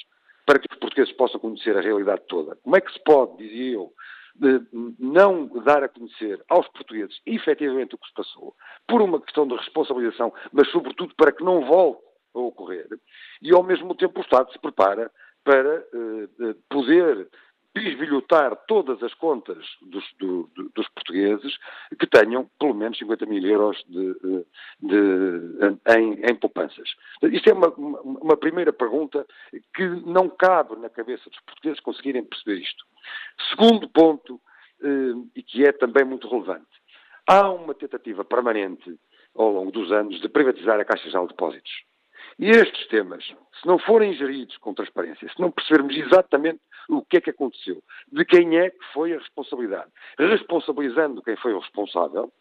para 0.47 0.59
que 0.59 0.67
os 0.71 0.79
portugueses 0.79 1.13
possam 1.15 1.41
conhecer 1.41 1.77
a 1.77 1.81
realidade 1.81 2.23
toda? 2.29 2.57
Como 2.57 2.77
é 2.77 2.81
que 2.81 2.93
se 2.93 3.03
pode, 3.05 3.37
dizia 3.37 3.75
eu, 3.75 3.93
não 4.99 5.47
dar 5.65 5.83
a 5.83 5.89
conhecer 5.89 6.43
aos 6.49 6.67
portugueses 6.69 7.21
efetivamente 7.27 7.95
o 7.95 7.99
que 7.99 8.07
se 8.07 8.15
passou, 8.15 8.55
por 8.87 9.03
uma 9.03 9.21
questão 9.21 9.47
de 9.47 9.55
responsabilização, 9.55 10.33
mas 10.53 10.69
sobretudo 10.71 11.15
para 11.15 11.33
que 11.33 11.45
não 11.45 11.65
volte 11.65 12.03
a 12.35 12.39
ocorrer, 12.39 12.89
e 13.43 13.53
ao 13.55 13.63
mesmo 13.63 13.95
tempo 13.95 14.21
o 14.21 14.23
Estado 14.23 14.51
se 14.53 14.59
prepara 14.59 15.11
para 15.45 15.81
uh, 15.93 16.55
poder 16.69 17.29
bisbilhotar 17.75 18.55
todas 18.67 19.03
as 19.03 19.15
contas 19.15 19.65
dos, 19.81 20.05
do, 20.19 20.49
dos, 20.75 20.89
portugueses 20.91 21.57
que 21.99 22.07
tenham 22.07 22.49
pelo 22.59 22.75
menos 22.75 22.99
50 22.99 23.25
mil 23.27 23.45
euros 23.45 23.83
de, 23.89 24.15
de, 24.81 25.97
em, 25.97 26.21
em, 26.31 26.35
poupanças. 26.35 26.91
Isto 27.23 27.49
é 27.49 27.53
uma, 27.55 27.69
uma, 27.69 28.37
primeira 28.37 28.73
pergunta 28.73 29.27
que 29.75 29.87
não 30.05 30.29
cabe 30.29 30.77
na 30.77 30.91
cabeça 30.91 31.31
dos 31.31 31.41
portugueses 31.41 31.81
conseguirem 31.81 32.25
perceber 32.25 32.61
isto. 32.61 32.85
Segundo 33.51 33.89
ponto, 33.89 34.41
eh, 34.83 35.15
e 35.37 35.43
que 35.43 35.65
é 35.65 35.73
também 35.73 36.05
muito 36.05 36.29
relevante, 36.29 36.67
há 37.29 37.51
uma 37.51 37.75
tentativa 37.75 38.25
permanente 38.25 38.99
ao 39.35 39.51
longo 39.51 39.71
dos 39.71 39.91
anos 39.93 40.21
de 40.21 40.29
privatizar 40.29 40.79
a 40.79 40.85
Caixa 40.85 41.09
Geral 41.09 41.27
de 41.27 41.33
Depósitos. 41.33 41.73
E 42.39 42.49
estes 42.51 42.87
temas, 42.89 43.25
se 43.25 43.67
não 43.67 43.79
forem 43.79 44.15
geridos 44.15 44.57
com 44.59 44.75
transparência, 44.75 45.29
se 45.29 45.41
não 45.41 45.51
percebermos 45.51 45.95
exatamente 45.97 46.61
o 46.89 47.03
que 47.03 47.19
é 47.19 47.21
que 47.21 47.31
aconteceu, 47.31 47.83
de 48.11 48.25
quem 48.25 48.59
é 48.59 48.71
que 48.71 48.85
foi 48.93 49.13
a 49.13 49.19
responsabilidade, 49.19 49.91
responsabilizando 50.19 51.23
quem 51.23 51.37
foi 51.37 51.53
o 51.53 51.59
responsável, 51.59 52.33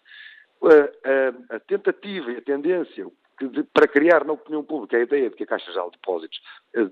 a, 0.64 1.54
a, 1.54 1.56
a 1.58 1.60
tentativa 1.60 2.32
e 2.32 2.38
a 2.38 2.42
tendência 2.42 3.06
de, 3.50 3.64
para 3.64 3.88
criar 3.88 4.26
na 4.26 4.34
opinião 4.34 4.64
pública 4.64 4.98
a 4.98 5.02
ideia 5.02 5.30
de 5.30 5.36
que 5.36 5.44
a 5.44 5.48
Caixa 5.48 5.72
Geral 5.72 5.90
de 5.90 5.98
Depósitos 5.98 6.42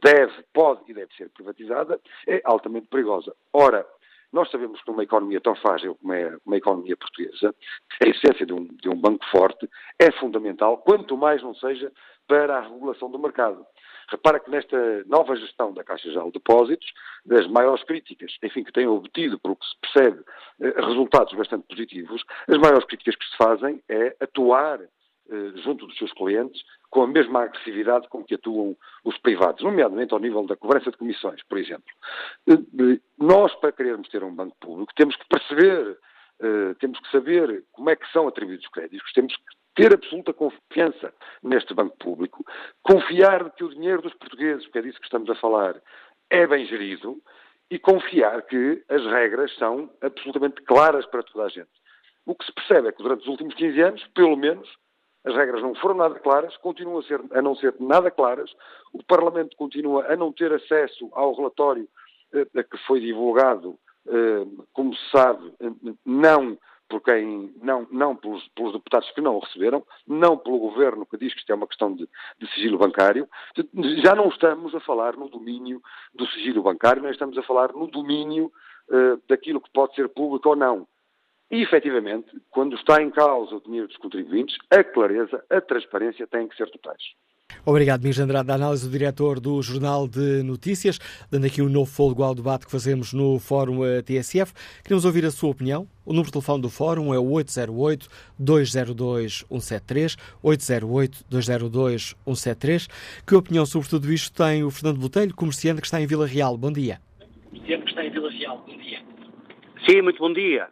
deve, 0.01 0.43
pode 0.53 0.81
e 0.87 0.93
deve 0.93 1.13
ser 1.15 1.29
privatizada 1.29 1.99
é 2.27 2.41
altamente 2.43 2.87
perigosa. 2.87 3.35
Ora, 3.53 3.85
nós 4.31 4.49
sabemos 4.51 4.81
que 4.81 4.91
numa 4.91 5.03
economia 5.03 5.41
tão 5.41 5.55
frágil 5.55 5.95
como 5.95 6.13
é 6.13 6.37
uma 6.45 6.57
economia 6.57 6.95
portuguesa, 6.95 7.53
a 8.03 8.07
essência 8.07 8.45
de 8.45 8.53
um, 8.53 8.65
de 8.65 8.87
um 8.87 8.95
banco 8.95 9.25
forte 9.31 9.67
é 9.97 10.11
fundamental, 10.11 10.77
quanto 10.77 11.17
mais 11.17 11.41
não 11.41 11.55
seja 11.55 11.91
para 12.27 12.57
a 12.57 12.61
regulação 12.61 13.09
do 13.09 13.17
mercado. 13.17 13.65
Repara 14.07 14.39
que 14.39 14.49
nesta 14.49 15.03
nova 15.05 15.35
gestão 15.35 15.73
da 15.73 15.83
Caixa 15.83 16.09
Geral 16.09 16.27
de 16.27 16.33
Depósitos, 16.33 16.91
das 17.25 17.47
maiores 17.47 17.83
críticas, 17.83 18.37
enfim, 18.43 18.63
que 18.63 18.71
têm 18.71 18.87
obtido, 18.87 19.39
pelo 19.39 19.55
que 19.55 19.65
se 19.65 19.75
percebe, 19.81 20.23
eh, 20.61 20.73
resultados 20.81 21.33
bastante 21.33 21.67
positivos, 21.67 22.23
as 22.47 22.57
maiores 22.57 22.85
críticas 22.85 23.15
que 23.15 23.25
se 23.25 23.37
fazem 23.37 23.83
é 23.87 24.15
atuar 24.19 24.79
eh, 24.81 24.87
junto 25.63 25.85
dos 25.85 25.97
seus 25.97 26.11
clientes 26.13 26.61
com 26.89 27.03
a 27.03 27.07
mesma 27.07 27.43
agressividade 27.43 28.07
com 28.09 28.23
que 28.23 28.35
atuam 28.35 28.75
os 29.03 29.17
privados, 29.19 29.63
nomeadamente 29.63 30.13
ao 30.13 30.19
nível 30.19 30.45
da 30.45 30.55
cobrança 30.55 30.91
de 30.91 30.97
comissões, 30.97 31.41
por 31.43 31.57
exemplo. 31.57 31.85
Eh, 32.47 32.99
nós, 33.17 33.53
para 33.55 33.71
querermos 33.71 34.09
ter 34.09 34.23
um 34.23 34.33
banco 34.33 34.55
público, 34.59 34.93
temos 34.95 35.15
que 35.15 35.27
perceber, 35.27 35.97
eh, 36.41 36.73
temos 36.79 36.99
que 36.99 37.11
saber 37.11 37.63
como 37.71 37.89
é 37.89 37.95
que 37.95 38.11
são 38.11 38.27
atribuídos 38.27 38.65
os 38.65 38.71
créditos, 38.71 39.13
temos 39.13 39.35
que 39.35 39.43
ter 39.75 39.93
absoluta 39.93 40.33
confiança 40.33 41.13
neste 41.43 41.73
banco 41.73 41.95
público, 41.97 42.43
confiar 42.81 43.51
que 43.51 43.63
o 43.63 43.69
dinheiro 43.69 44.01
dos 44.01 44.13
portugueses, 44.15 44.67
que 44.67 44.79
é 44.79 44.81
disso 44.81 44.99
que 44.99 45.05
estamos 45.05 45.29
a 45.29 45.35
falar, 45.35 45.79
é 46.29 46.45
bem 46.47 46.65
gerido 46.65 47.21
e 47.69 47.77
confiar 47.77 48.41
que 48.43 48.83
as 48.89 49.05
regras 49.05 49.55
são 49.57 49.89
absolutamente 50.01 50.61
claras 50.63 51.05
para 51.05 51.23
toda 51.23 51.45
a 51.45 51.49
gente. 51.49 51.69
O 52.25 52.35
que 52.35 52.45
se 52.45 52.51
percebe 52.51 52.87
é 52.87 52.91
que 52.91 53.01
durante 53.01 53.21
os 53.21 53.27
últimos 53.27 53.53
15 53.55 53.81
anos, 53.81 54.07
pelo 54.13 54.35
menos, 54.35 54.67
as 55.25 55.35
regras 55.35 55.61
não 55.61 55.75
foram 55.75 55.95
nada 55.95 56.19
claras, 56.19 56.55
continuam 56.57 56.99
a, 56.99 57.03
ser, 57.03 57.21
a 57.31 57.41
não 57.41 57.55
ser 57.55 57.75
nada 57.79 58.09
claras, 58.09 58.51
o 58.93 59.03
Parlamento 59.03 59.55
continua 59.57 60.05
a 60.11 60.15
não 60.15 60.31
ter 60.31 60.51
acesso 60.53 61.09
ao 61.11 61.35
relatório 61.35 61.87
eh, 62.33 62.63
que 62.63 62.77
foi 62.87 62.99
divulgado, 62.99 63.77
eh, 64.07 64.45
como 64.73 64.95
se 64.95 65.09
sabe, 65.11 65.53
eh, 65.59 65.93
não 66.05 66.57
por 66.89 67.01
quem, 67.01 67.53
não, 67.61 67.87
não 67.91 68.15
pelos, 68.15 68.47
pelos, 68.55 68.73
deputados 68.73 69.09
que 69.11 69.21
não 69.21 69.35
o 69.35 69.39
receberam, 69.39 69.85
não 70.07 70.35
pelo 70.35 70.57
governo 70.57 71.05
que 71.05 71.17
diz 71.17 71.31
que 71.33 71.39
isto 71.39 71.51
é 71.51 71.55
uma 71.55 71.67
questão 71.67 71.93
de, 71.93 72.09
de, 72.39 72.51
sigilo 72.53 72.79
bancário. 72.79 73.29
Já 74.03 74.15
não 74.15 74.29
estamos 74.29 74.73
a 74.73 74.79
falar 74.79 75.15
no 75.15 75.29
domínio 75.29 75.79
do 76.15 76.25
sigilo 76.27 76.63
bancário, 76.63 77.03
nós 77.03 77.11
estamos 77.11 77.37
a 77.37 77.43
falar 77.43 77.73
no 77.73 77.85
domínio 77.85 78.51
uh, 78.89 79.21
daquilo 79.27 79.61
que 79.61 79.69
pode 79.71 79.93
ser 79.93 80.09
público 80.09 80.49
ou 80.49 80.55
não. 80.55 80.87
E, 81.51 81.63
efetivamente, 81.63 82.29
quando 82.51 82.75
está 82.75 83.01
em 83.01 83.09
causa 83.09 83.55
o 83.55 83.61
dinheiro 83.61 83.87
dos 83.87 83.97
contribuintes, 83.97 84.55
a 84.69 84.83
clareza, 84.83 85.43
a 85.49 85.59
transparência 85.59 86.27
têm 86.27 86.47
que 86.47 86.55
ser 86.55 86.69
totais. 86.69 87.01
Obrigado, 87.65 88.03
Miguel 88.03 88.23
Andrade, 88.23 88.47
da 88.47 88.55
análise 88.55 88.87
do 88.87 88.91
diretor 88.91 89.37
do 89.39 89.61
Jornal 89.61 90.07
de 90.07 90.41
Notícias, 90.43 90.97
dando 91.31 91.45
aqui 91.45 91.61
um 91.61 91.67
novo 91.67 91.91
fôlego 91.91 92.23
ao 92.23 92.33
debate 92.35 92.65
que 92.65 92.71
fazemos 92.71 93.11
no 93.13 93.37
Fórum 93.39 93.83
eh, 93.83 94.01
TSF. 94.01 94.53
Queremos 94.83 95.03
ouvir 95.05 95.25
a 95.25 95.31
sua 95.31 95.49
opinião. 95.49 95.85
O 96.05 96.11
número 96.11 96.27
de 96.27 96.33
telefone 96.33 96.61
do 96.61 96.69
Fórum 96.69 97.13
é 97.13 97.19
o 97.19 97.25
808-202-173, 97.25 100.17
808-202-173. 100.43 102.87
Que 103.27 103.35
opinião 103.35 103.65
sobre 103.65 103.89
tudo 103.89 104.13
isto 104.13 104.33
tem 104.35 104.63
o 104.63 104.71
Fernando 104.71 104.99
Botelho, 104.99 105.35
comerciante 105.35 105.81
que 105.81 105.87
está 105.87 105.99
em 105.99 106.07
Vila 106.07 106.27
Real? 106.27 106.57
Bom 106.57 106.71
dia. 106.71 107.01
Comerciante 107.49 107.83
que 107.83 107.89
está 107.89 108.05
em 108.05 108.11
Vila 108.11 108.31
Real. 108.31 108.63
Bom 108.65 108.77
dia. 108.77 109.01
Sim, 109.87 110.01
muito 110.03 110.19
bom 110.19 110.31
dia. 110.31 110.69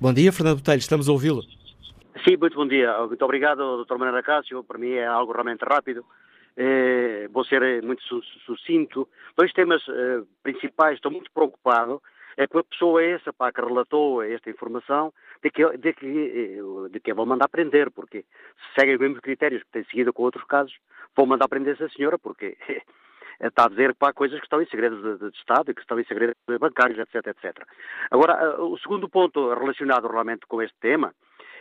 Bom 0.00 0.12
dia, 0.12 0.32
Fernando 0.32 0.58
Botelho, 0.58 0.78
estamos 0.78 1.08
a 1.08 1.12
ouvi-lo. 1.12 1.42
Sim, 2.24 2.36
muito 2.38 2.56
bom 2.56 2.66
dia. 2.66 2.96
Muito 3.06 3.24
obrigado, 3.24 3.84
Dr. 3.84 3.96
Manuel 3.96 4.22
Cássio. 4.22 4.64
Para 4.64 4.78
mim 4.78 4.92
é 4.92 5.06
algo 5.06 5.32
realmente 5.32 5.64
rápido. 5.64 6.04
Eh, 6.56 7.28
vou 7.32 7.44
ser 7.44 7.82
muito 7.82 8.02
sucinto. 8.44 9.08
Dois 9.36 9.52
temas 9.52 9.82
eh, 9.88 10.22
principais. 10.42 10.96
Estou 10.96 11.10
muito 11.10 11.30
preocupado 11.32 12.02
é 12.36 12.46
que 12.46 12.56
a 12.56 12.64
pessoa 12.64 13.02
essa 13.02 13.32
pá, 13.32 13.52
que 13.52 13.60
relatou 13.60 14.22
esta 14.22 14.48
informação 14.48 15.12
de 15.42 15.50
que, 15.50 15.76
de 15.76 15.92
que, 15.92 16.06
eh, 16.06 16.88
de 16.90 17.00
que 17.00 17.12
vão 17.12 17.26
mandar 17.26 17.48
prender, 17.48 17.90
porque 17.90 18.22
se 18.22 18.80
seguem 18.80 18.94
os 18.94 19.00
mesmos 19.00 19.20
critérios 19.20 19.62
que 19.62 19.70
têm 19.70 19.84
seguido 19.84 20.12
com 20.12 20.22
outros 20.22 20.44
casos, 20.44 20.74
vão 21.14 21.26
mandar 21.26 21.48
prender 21.48 21.74
essa 21.74 21.88
senhora, 21.90 22.18
porque 22.18 22.56
está 23.40 23.64
a 23.64 23.68
dizer 23.68 23.94
para 23.94 24.12
coisas 24.12 24.38
que 24.38 24.46
estão 24.46 24.60
em 24.60 24.66
segredos 24.66 25.02
de, 25.02 25.30
de, 25.30 25.36
Estado 25.36 25.70
e 25.70 25.74
que 25.74 25.80
estão 25.80 25.98
em 25.98 26.04
segredos 26.04 26.36
bancários, 26.60 26.98
etc, 26.98 27.26
etc. 27.26 27.66
Agora, 28.10 28.60
o 28.60 28.78
segundo 28.78 29.08
ponto 29.08 29.54
relacionado 29.54 30.08
realmente 30.08 30.46
com 30.46 30.60
este 30.62 30.76
tema 30.80 31.14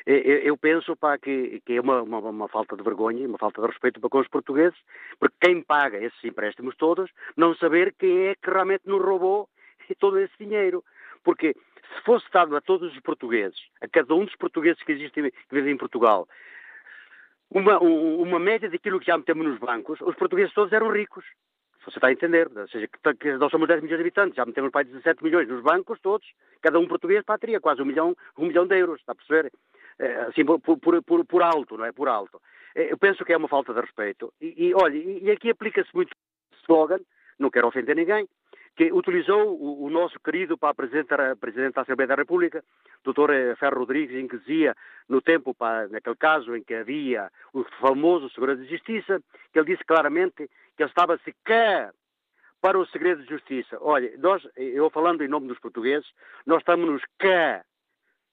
eu 0.05 0.57
penso 0.57 0.95
pá, 0.95 1.17
que, 1.17 1.61
que 1.65 1.73
é 1.73 1.81
uma, 1.81 2.01
uma, 2.01 2.19
uma, 2.19 2.47
falta 2.47 2.75
de 2.75 2.83
vergonha, 2.83 3.27
uma 3.27 3.37
falta 3.37 3.61
de 3.61 3.67
respeito 3.67 3.99
para 3.99 4.09
com 4.09 4.19
os 4.19 4.27
portugueses, 4.27 4.77
porque 5.19 5.35
quem 5.41 5.61
paga 5.61 5.97
esses 5.97 6.23
empréstimos 6.23 6.75
todos 6.77 7.11
não 7.35 7.55
saber 7.55 7.93
quem 7.97 8.27
é 8.27 8.35
que 8.35 8.49
realmente 8.49 8.87
nos 8.87 9.03
roubou 9.03 9.47
todo 9.99 10.19
esse 10.19 10.33
dinheiro. 10.39 10.83
Porque 11.23 11.53
se 11.53 12.03
fosse 12.03 12.25
dado 12.31 12.55
a 12.55 12.61
todos 12.61 12.93
os 12.93 12.99
portugueses, 13.01 13.59
a 13.81 13.87
cada 13.87 14.13
um 14.15 14.25
dos 14.25 14.35
portugueses 14.35 14.81
que 14.83 14.93
existem 14.93 15.29
que 15.31 15.55
vivem 15.55 15.73
em 15.73 15.77
Portugal, 15.77 16.27
uma, 17.51 17.79
uma 17.79 18.39
média 18.39 18.69
daquilo 18.69 18.99
que 18.99 19.07
já 19.07 19.17
metemos 19.17 19.45
nos 19.45 19.59
bancos, 19.59 19.99
os 20.01 20.15
portugueses 20.15 20.53
todos 20.53 20.71
eram 20.71 20.91
ricos. 20.91 21.25
Você 21.85 21.97
está 21.97 22.07
a 22.07 22.11
entender? 22.11 22.49
Ou 22.55 22.67
seja, 22.67 22.87
que, 22.87 23.13
que 23.15 23.33
nós 23.37 23.51
somos 23.51 23.67
10 23.67 23.81
milhões 23.81 23.97
de 23.97 24.03
habitantes, 24.03 24.35
já 24.35 24.45
metemos 24.45 24.71
para 24.71 24.85
17 24.85 25.23
milhões 25.23 25.47
nos 25.47 25.63
bancos 25.63 25.99
todos, 26.01 26.27
cada 26.61 26.77
um 26.79 26.87
português 26.87 27.23
pá, 27.23 27.37
teria 27.37 27.59
quase 27.59 27.81
um 27.81 27.85
milhão, 27.85 28.15
um 28.37 28.47
milhão 28.47 28.67
de 28.67 28.77
euros, 28.77 28.99
está 28.99 29.13
a 29.13 29.15
perceber? 29.15 29.51
É, 29.97 30.21
assim, 30.21 30.45
por, 30.45 30.59
por, 30.59 31.25
por, 31.25 31.41
alto, 31.41 31.77
não 31.77 31.85
é? 31.85 31.91
Por 31.91 32.07
alto. 32.07 32.41
É, 32.75 32.91
eu 32.91 32.97
penso 32.97 33.25
que 33.25 33.33
é 33.33 33.37
uma 33.37 33.47
falta 33.47 33.73
de 33.73 33.81
respeito. 33.81 34.33
E, 34.39 34.67
e 34.67 34.73
olha, 34.73 34.95
e, 34.95 35.31
aqui 35.31 35.49
aplica-se 35.49 35.89
muito 35.93 36.15
slogan, 36.61 36.99
não 37.37 37.49
quero 37.49 37.67
ofender 37.67 37.95
ninguém, 37.95 38.27
que 38.75 38.93
utilizou 38.93 39.57
o, 39.59 39.83
o 39.83 39.89
nosso 39.89 40.17
querido 40.21 40.57
para 40.57 40.69
apresentar 40.69 41.35
Presidente 41.35 41.73
da 41.73 41.81
Assembleia 41.81 42.07
da 42.07 42.15
República, 42.15 42.63
Dr. 43.03 43.31
Eh, 43.31 43.55
Ferro 43.55 43.79
Rodrigues, 43.79 44.15
em 44.15 44.25
que 44.25 44.37
dizia, 44.37 44.73
no 45.09 45.21
tempo, 45.21 45.53
para, 45.53 45.89
naquele 45.89 46.15
caso 46.15 46.55
em 46.55 46.63
que 46.63 46.73
havia 46.73 47.29
o 47.53 47.65
famoso 47.81 48.29
Segurança 48.29 48.61
de 48.61 48.69
Justiça, 48.69 49.21
que 49.51 49.59
ele 49.59 49.73
disse 49.73 49.83
claramente 49.83 50.49
que 50.79 50.83
ele 50.83 50.91
estava-se 50.91 51.35
cá 51.43 51.91
para 52.61 52.79
o 52.79 52.85
segredo 52.85 53.21
de 53.21 53.27
justiça. 53.27 53.77
Olha, 53.81 54.17
nós, 54.17 54.41
eu 54.55 54.89
falando 54.89 55.21
em 55.21 55.27
nome 55.27 55.49
dos 55.49 55.59
portugueses, 55.59 56.09
nós 56.45 56.59
estamos-nos 56.59 57.01
cá 57.17 57.65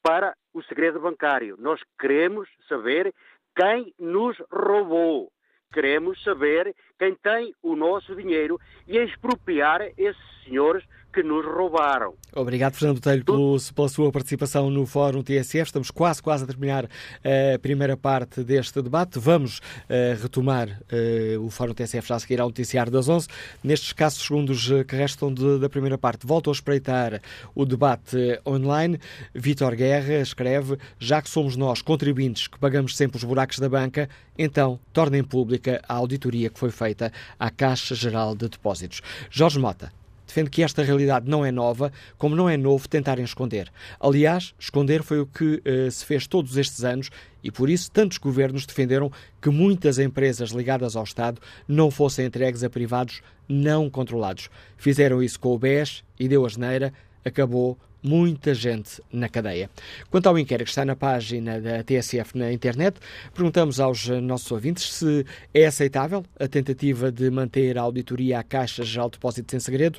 para 0.00 0.32
o 0.54 0.62
segredo 0.62 1.00
bancário. 1.00 1.56
Nós 1.58 1.80
queremos 1.98 2.48
saber 2.68 3.12
quem 3.56 3.92
nos 3.98 4.36
roubou. 4.48 5.28
Queremos 5.72 6.22
saber 6.22 6.72
quem 6.96 7.16
tem 7.16 7.52
o 7.60 7.74
nosso 7.74 8.14
dinheiro 8.14 8.60
e 8.86 8.96
expropriar 8.96 9.82
esses 9.98 10.44
senhores 10.44 10.84
que 11.16 11.22
nos 11.22 11.46
roubaram. 11.46 12.12
Obrigado, 12.34 12.74
Fernando 12.74 12.96
Botelho, 12.96 13.24
pelo, 13.24 13.56
pela 13.74 13.88
sua 13.88 14.12
participação 14.12 14.68
no 14.68 14.84
Fórum 14.84 15.22
TSF. 15.22 15.62
Estamos 15.62 15.90
quase, 15.90 16.22
quase 16.22 16.44
a 16.44 16.46
terminar 16.46 16.84
a 16.84 17.58
primeira 17.58 17.96
parte 17.96 18.44
deste 18.44 18.82
debate. 18.82 19.18
Vamos 19.18 19.58
uh, 19.58 20.20
retomar 20.20 20.68
uh, 20.68 21.40
o 21.42 21.48
Fórum 21.48 21.72
TSF 21.72 22.06
já 22.06 22.16
a 22.16 22.18
seguir 22.18 22.38
ao 22.38 22.48
noticiário 22.48 22.92
das 22.92 23.08
11. 23.08 23.28
Nestes 23.64 23.88
escassos 23.88 24.26
segundos 24.26 24.68
que 24.86 24.94
restam 24.94 25.32
de, 25.32 25.58
da 25.58 25.70
primeira 25.70 25.96
parte, 25.96 26.26
volto 26.26 26.50
a 26.50 26.52
espreitar 26.52 27.22
o 27.54 27.64
debate 27.64 28.38
online. 28.44 29.00
Vítor 29.34 29.74
Guerra 29.74 30.20
escreve: 30.20 30.76
já 30.98 31.22
que 31.22 31.30
somos 31.30 31.56
nós, 31.56 31.80
contribuintes, 31.80 32.46
que 32.46 32.58
pagamos 32.58 32.94
sempre 32.94 33.16
os 33.16 33.24
buracos 33.24 33.58
da 33.58 33.70
banca, 33.70 34.06
então 34.36 34.78
tornem 34.92 35.24
pública 35.24 35.80
a 35.88 35.94
auditoria 35.94 36.50
que 36.50 36.58
foi 36.58 36.70
feita 36.70 37.10
à 37.40 37.50
Caixa 37.50 37.94
Geral 37.94 38.34
de 38.34 38.50
Depósitos. 38.50 39.00
Jorge 39.30 39.58
Mota 39.58 39.90
defende 40.26 40.50
que 40.50 40.62
esta 40.62 40.82
realidade 40.82 41.28
não 41.30 41.44
é 41.44 41.52
nova, 41.52 41.92
como 42.18 42.34
não 42.34 42.48
é 42.48 42.56
novo 42.56 42.88
tentarem 42.88 43.24
esconder. 43.24 43.70
Aliás, 44.00 44.54
esconder 44.58 45.02
foi 45.02 45.20
o 45.20 45.26
que 45.26 45.62
uh, 45.64 45.90
se 45.90 46.04
fez 46.04 46.26
todos 46.26 46.56
estes 46.56 46.84
anos 46.84 47.10
e 47.42 47.50
por 47.50 47.70
isso 47.70 47.90
tantos 47.90 48.18
governos 48.18 48.66
defenderam 48.66 49.10
que 49.40 49.50
muitas 49.50 49.98
empresas 49.98 50.50
ligadas 50.50 50.96
ao 50.96 51.04
Estado 51.04 51.40
não 51.68 51.90
fossem 51.90 52.26
entregues 52.26 52.64
a 52.64 52.70
privados 52.70 53.22
não 53.48 53.88
controlados. 53.88 54.50
Fizeram 54.76 55.22
isso 55.22 55.38
com 55.38 55.54
o 55.54 55.58
BES 55.58 56.02
e 56.18 56.26
deu 56.26 56.44
a 56.44 56.48
geneira, 56.48 56.92
acabou 57.24 57.78
muita 58.02 58.54
gente 58.54 59.02
na 59.12 59.28
cadeia. 59.28 59.70
Quanto 60.10 60.28
ao 60.28 60.38
inquérito 60.38 60.66
que 60.66 60.70
está 60.70 60.84
na 60.84 60.96
página 60.96 61.60
da 61.60 61.82
TSF 61.82 62.36
na 62.36 62.52
internet, 62.52 62.98
perguntamos 63.34 63.80
aos 63.80 64.08
nossos 64.08 64.50
ouvintes 64.50 64.92
se 64.92 65.26
é 65.52 65.66
aceitável 65.66 66.24
a 66.38 66.46
tentativa 66.46 67.10
de 67.10 67.30
manter 67.30 67.78
a 67.78 67.82
auditoria 67.82 68.38
à 68.38 68.42
Caixa 68.42 68.84
Geral 68.84 69.08
de 69.08 69.18
Depósitos 69.18 69.54
em 69.54 69.60
segredo. 69.60 69.98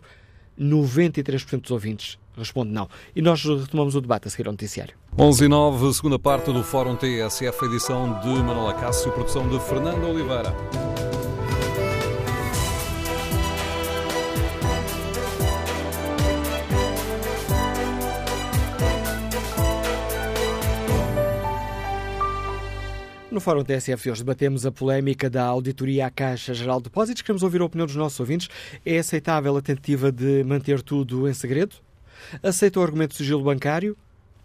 93% 0.59 1.61
dos 1.61 1.71
ouvintes 1.71 2.17
responde 2.35 2.71
não. 2.71 2.87
E 3.15 3.21
nós 3.21 3.43
retomamos 3.43 3.95
o 3.95 4.01
debate 4.01 4.27
a 4.27 4.31
seguir 4.31 4.47
ao 4.47 4.53
noticiário. 4.53 4.95
11 5.17 5.45
e 5.45 5.47
9, 5.47 5.93
segunda 5.93 6.19
parte 6.19 6.51
do 6.51 6.63
Fórum 6.63 6.95
TSF, 6.95 7.65
edição 7.65 8.19
de 8.21 8.29
Manuela 8.29 8.73
Cássio, 8.73 9.11
produção 9.11 9.47
de 9.49 9.59
Fernando 9.59 10.07
Oliveira. 10.07 10.53
No 23.29 23.41
Fórum 23.41 23.61
TSF 23.61 24.09
hoje 24.09 24.23
debatemos 24.23 24.65
a 24.65 24.71
polémica 24.71 25.29
da 25.29 25.43
auditoria 25.43 26.07
à 26.07 26.09
Caixa 26.09 26.53
Geral 26.53 26.77
de 26.77 26.85
Depósitos. 26.85 27.21
Queremos 27.21 27.43
ouvir 27.43 27.59
a 27.59 27.65
opinião 27.65 27.85
dos 27.85 27.95
nossos 27.97 28.17
ouvintes. 28.21 28.47
É 28.85 28.99
aceitável 28.99 29.57
a 29.57 29.61
tentativa 29.61 30.09
de 30.13 30.45
manter 30.45 30.81
tudo 30.81 31.27
em 31.27 31.33
segredo? 31.33 31.75
Aceita 32.41 32.79
o 32.79 32.83
argumento 32.83 33.09
do 33.09 33.15
sigilo 33.17 33.43
bancário? 33.43 33.97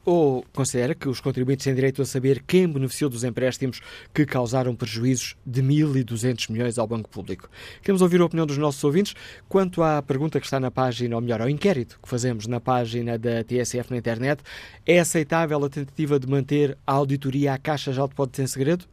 Ou 0.05 0.45
considera 0.53 0.97
que 0.97 1.09
os 1.09 1.21
contribuintes 1.21 1.65
têm 1.65 1.75
direito 1.75 2.03
a 2.03 2.05
saber 2.05 2.43
quem 2.45 2.67
beneficiou 2.67 3.09
dos 3.09 3.23
empréstimos 3.23 3.81
que 4.13 4.27
causaram 4.27 4.75
prejuízos 4.75 5.37
de 5.47 5.63
1.200 5.63 6.51
milhões 6.51 6.77
ao 6.77 6.89
Banco 6.89 7.09
Público? 7.09 7.49
Queremos 7.81 8.03
ouvir 8.03 8.21
a 8.21 8.25
opinião 8.25 8.45
dos 8.45 8.59
nossos 8.59 8.83
ouvintes 8.83 9.15
quanto 9.49 9.81
à 9.81 10.03
pergunta 10.03 10.41
que 10.41 10.47
está 10.47 10.59
na 10.59 10.73
página, 10.73 11.15
ou 11.15 11.23
melhor, 11.23 11.41
ao 11.41 11.49
inquérito 11.49 12.01
que 12.03 12.09
fazemos 12.09 12.49
na 12.49 12.59
página 12.59 13.17
da 13.17 13.45
TSF 13.45 13.93
na 13.93 13.97
internet. 13.97 14.43
É 14.85 14.99
aceitável 14.99 15.65
a 15.65 15.71
tentativa 15.71 16.19
de 16.19 16.27
manter 16.27 16.77
a 16.85 16.93
auditoria 16.95 17.55
à 17.55 17.59
Caixa 17.59 17.93
já 17.93 18.05
de 18.05 18.15
pode 18.15 18.33
ter 18.33 18.49
segredo? 18.49 18.87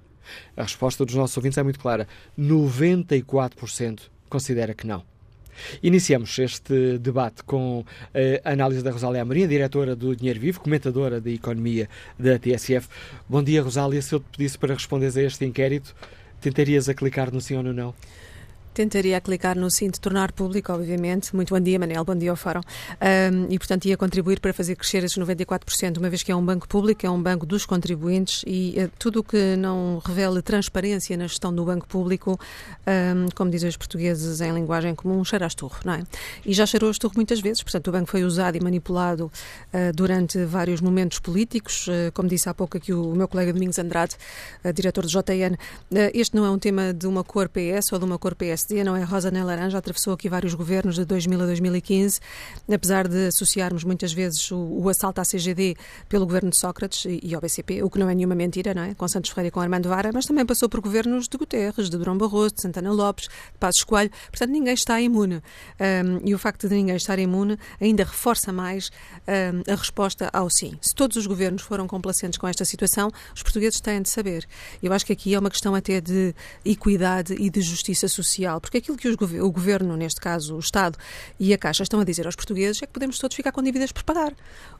A 0.55 0.61
resposta 0.61 1.03
dos 1.03 1.15
nossos 1.15 1.35
ouvintes 1.35 1.57
é 1.57 1.63
muito 1.63 1.79
clara. 1.79 2.07
94% 2.37 4.01
considera 4.29 4.75
que 4.75 4.85
não. 4.85 5.03
Iniciamos 5.81 6.37
este 6.39 6.97
debate 6.97 7.43
com 7.43 7.83
a 8.43 8.51
análise 8.51 8.83
da 8.83 8.91
Rosália 8.91 9.21
Amorim, 9.21 9.47
diretora 9.47 9.95
do 9.95 10.15
Dinheiro 10.15 10.39
Vivo, 10.39 10.59
comentadora 10.59 11.19
de 11.19 11.33
Economia 11.33 11.89
da 12.17 12.37
TSF. 12.37 12.87
Bom 13.27 13.43
dia, 13.43 13.61
Rosália. 13.61 14.01
Se 14.01 14.15
eu 14.15 14.19
te 14.19 14.37
pedisse 14.37 14.57
para 14.57 14.73
responderes 14.73 15.17
a 15.17 15.21
este 15.21 15.45
inquérito, 15.45 15.95
tentarias 16.41 16.89
a 16.89 16.93
clicar 16.93 17.31
no 17.31 17.41
sim 17.41 17.55
ou 17.55 17.63
no 17.63 17.73
não? 17.73 17.93
Tentaria 18.73 19.19
clicar 19.19 19.57
no 19.57 19.69
sim 19.69 19.89
de 19.89 19.99
tornar 19.99 20.31
público, 20.31 20.71
obviamente. 20.71 21.35
Muito 21.35 21.53
bom 21.53 21.59
dia, 21.59 21.77
Manel, 21.77 22.05
bom 22.05 22.15
dia 22.15 22.29
ao 22.29 22.35
Fórum. 22.35 22.61
Um, 22.61 23.47
e, 23.49 23.57
portanto, 23.57 23.85
ia 23.85 23.97
contribuir 23.97 24.39
para 24.39 24.53
fazer 24.53 24.75
crescer 24.75 25.03
esses 25.03 25.17
94%, 25.17 25.97
uma 25.97 26.09
vez 26.09 26.23
que 26.23 26.31
é 26.31 26.35
um 26.35 26.45
banco 26.45 26.67
público, 26.67 27.05
é 27.05 27.09
um 27.09 27.21
banco 27.21 27.45
dos 27.45 27.65
contribuintes 27.65 28.43
e 28.47 28.75
uh, 28.77 28.91
tudo 28.97 29.19
o 29.19 29.23
que 29.23 29.55
não 29.57 30.01
revele 30.05 30.41
transparência 30.41 31.17
na 31.17 31.27
gestão 31.27 31.53
do 31.53 31.65
banco 31.65 31.87
público, 31.87 32.39
um, 32.87 33.27
como 33.35 33.51
dizem 33.51 33.69
os 33.69 33.75
portugueses 33.75 34.39
em 34.39 34.53
linguagem 34.53 34.95
comum, 34.95 35.23
cheira 35.25 35.45
a 35.45 35.47
esturro, 35.47 35.79
não 35.83 35.93
é? 35.93 36.03
E 36.45 36.53
já 36.53 36.65
cheirou 36.65 36.89
a 36.89 36.91
esturro 36.91 37.13
muitas 37.15 37.41
vezes, 37.41 37.61
portanto, 37.63 37.87
o 37.87 37.91
banco 37.91 38.09
foi 38.09 38.23
usado 38.23 38.55
e 38.55 38.61
manipulado 38.61 39.25
uh, 39.73 39.93
durante 39.93 40.45
vários 40.45 40.79
momentos 40.79 41.19
políticos, 41.19 41.87
uh, 41.87 42.11
como 42.13 42.29
disse 42.29 42.47
há 42.47 42.53
pouco 42.53 42.77
aqui 42.77 42.93
o, 42.93 43.13
meu 43.13 43.27
colega 43.27 43.51
Domingos 43.51 43.77
Andrade, 43.77 44.15
diretor 44.73 45.05
do 45.05 45.09
JN. 45.09 45.57
este 46.13 46.35
não 46.35 46.45
é 46.45 46.49
um 46.49 46.59
tema 46.59 46.93
de 46.93 47.07
uma 47.07 47.23
cor 47.23 47.49
PS 47.49 47.91
ou 47.91 47.99
de 47.99 48.05
uma 48.05 48.17
cor 48.17 48.35
PSD, 48.35 48.58
PSD, 48.59 48.83
não 48.83 48.95
é 48.95 49.03
rosa 49.03 49.31
nem 49.31 49.43
laranja, 49.43 49.77
atravessou 49.77 50.13
aqui 50.13 50.27
vários 50.27 50.53
governos 50.53 50.95
de 50.95 51.05
2000 51.05 51.41
a 51.41 51.45
2015, 51.45 52.19
apesar 52.71 53.07
de 53.07 53.27
associarmos 53.27 53.83
muitas 53.83 54.11
vezes 54.11 54.51
o, 54.51 54.57
o 54.57 54.89
assalto 54.89 55.21
à 55.21 55.23
CGD 55.23 55.75
pelo 56.09 56.25
governo 56.25 56.49
de 56.49 56.57
Sócrates 56.57 57.05
e, 57.05 57.19
e 57.23 57.33
ao 57.33 57.39
BCP, 57.39 57.83
o 57.83 57.89
que 57.89 57.97
não 57.97 58.09
é 58.09 58.15
nenhuma 58.15 58.35
mentira, 58.35 58.73
não 58.73 58.81
é? 58.81 58.93
Com 58.93 59.07
Santos 59.07 59.29
Ferreira 59.29 59.47
e 59.47 59.51
com 59.51 59.61
Armando 59.61 59.87
Vara, 59.87 60.11
mas 60.13 60.25
também 60.25 60.45
passou 60.45 60.67
por 60.67 60.81
governos 60.81 61.27
de 61.27 61.37
Guterres, 61.37 61.89
de 61.89 61.97
Durão 61.97 62.17
Barroso, 62.17 62.55
de 62.55 62.61
Santana 62.61 62.91
Lopes, 62.91 63.25
de 63.25 63.57
Passos 63.59 63.83
Coelho, 63.83 64.11
portanto 64.29 64.49
ninguém 64.49 64.73
está 64.73 64.99
imune. 64.99 65.35
Um, 65.35 66.27
e 66.27 66.35
o 66.35 66.39
facto 66.39 66.67
de 66.67 66.75
ninguém 66.75 66.95
estar 66.95 67.17
imune 67.17 67.57
ainda 67.79 68.03
reforça 68.03 68.51
mais 68.51 68.91
um, 69.27 69.71
a 69.71 69.75
resposta 69.75 70.29
ao 70.33 70.49
sim. 70.49 70.77
Se 70.81 70.93
todos 70.93 71.15
os 71.15 71.25
governos 71.25 71.61
foram 71.61 71.87
complacentes 71.87 72.37
com 72.37 72.47
esta 72.47 72.65
situação, 72.65 73.09
os 73.33 73.41
portugueses 73.41 73.79
têm 73.79 74.01
de 74.01 74.09
saber. 74.09 74.45
Eu 74.83 74.91
acho 74.91 75.05
que 75.05 75.13
aqui 75.13 75.33
é 75.33 75.39
uma 75.39 75.49
questão 75.49 75.73
até 75.73 76.01
de 76.01 76.33
equidade 76.65 77.33
e 77.33 77.49
de 77.49 77.61
justiça 77.61 78.07
social 78.07 78.48
porque 78.57 78.77
aquilo 78.77 78.97
que 78.97 79.09
o 79.39 79.51
governo, 79.51 79.97
neste 79.97 80.21
caso 80.21 80.55
o 80.55 80.59
Estado 80.59 80.97
e 81.39 81.53
a 81.53 81.57
Caixa, 81.57 81.83
estão 81.83 81.99
a 81.99 82.03
dizer 82.03 82.25
aos 82.25 82.35
portugueses 82.35 82.81
é 82.81 82.85
que 82.85 82.93
podemos 82.93 83.19
todos 83.19 83.35
ficar 83.35 83.51
com 83.51 83.61
dívidas 83.61 83.91
por 83.91 84.03
pagar. 84.03 84.33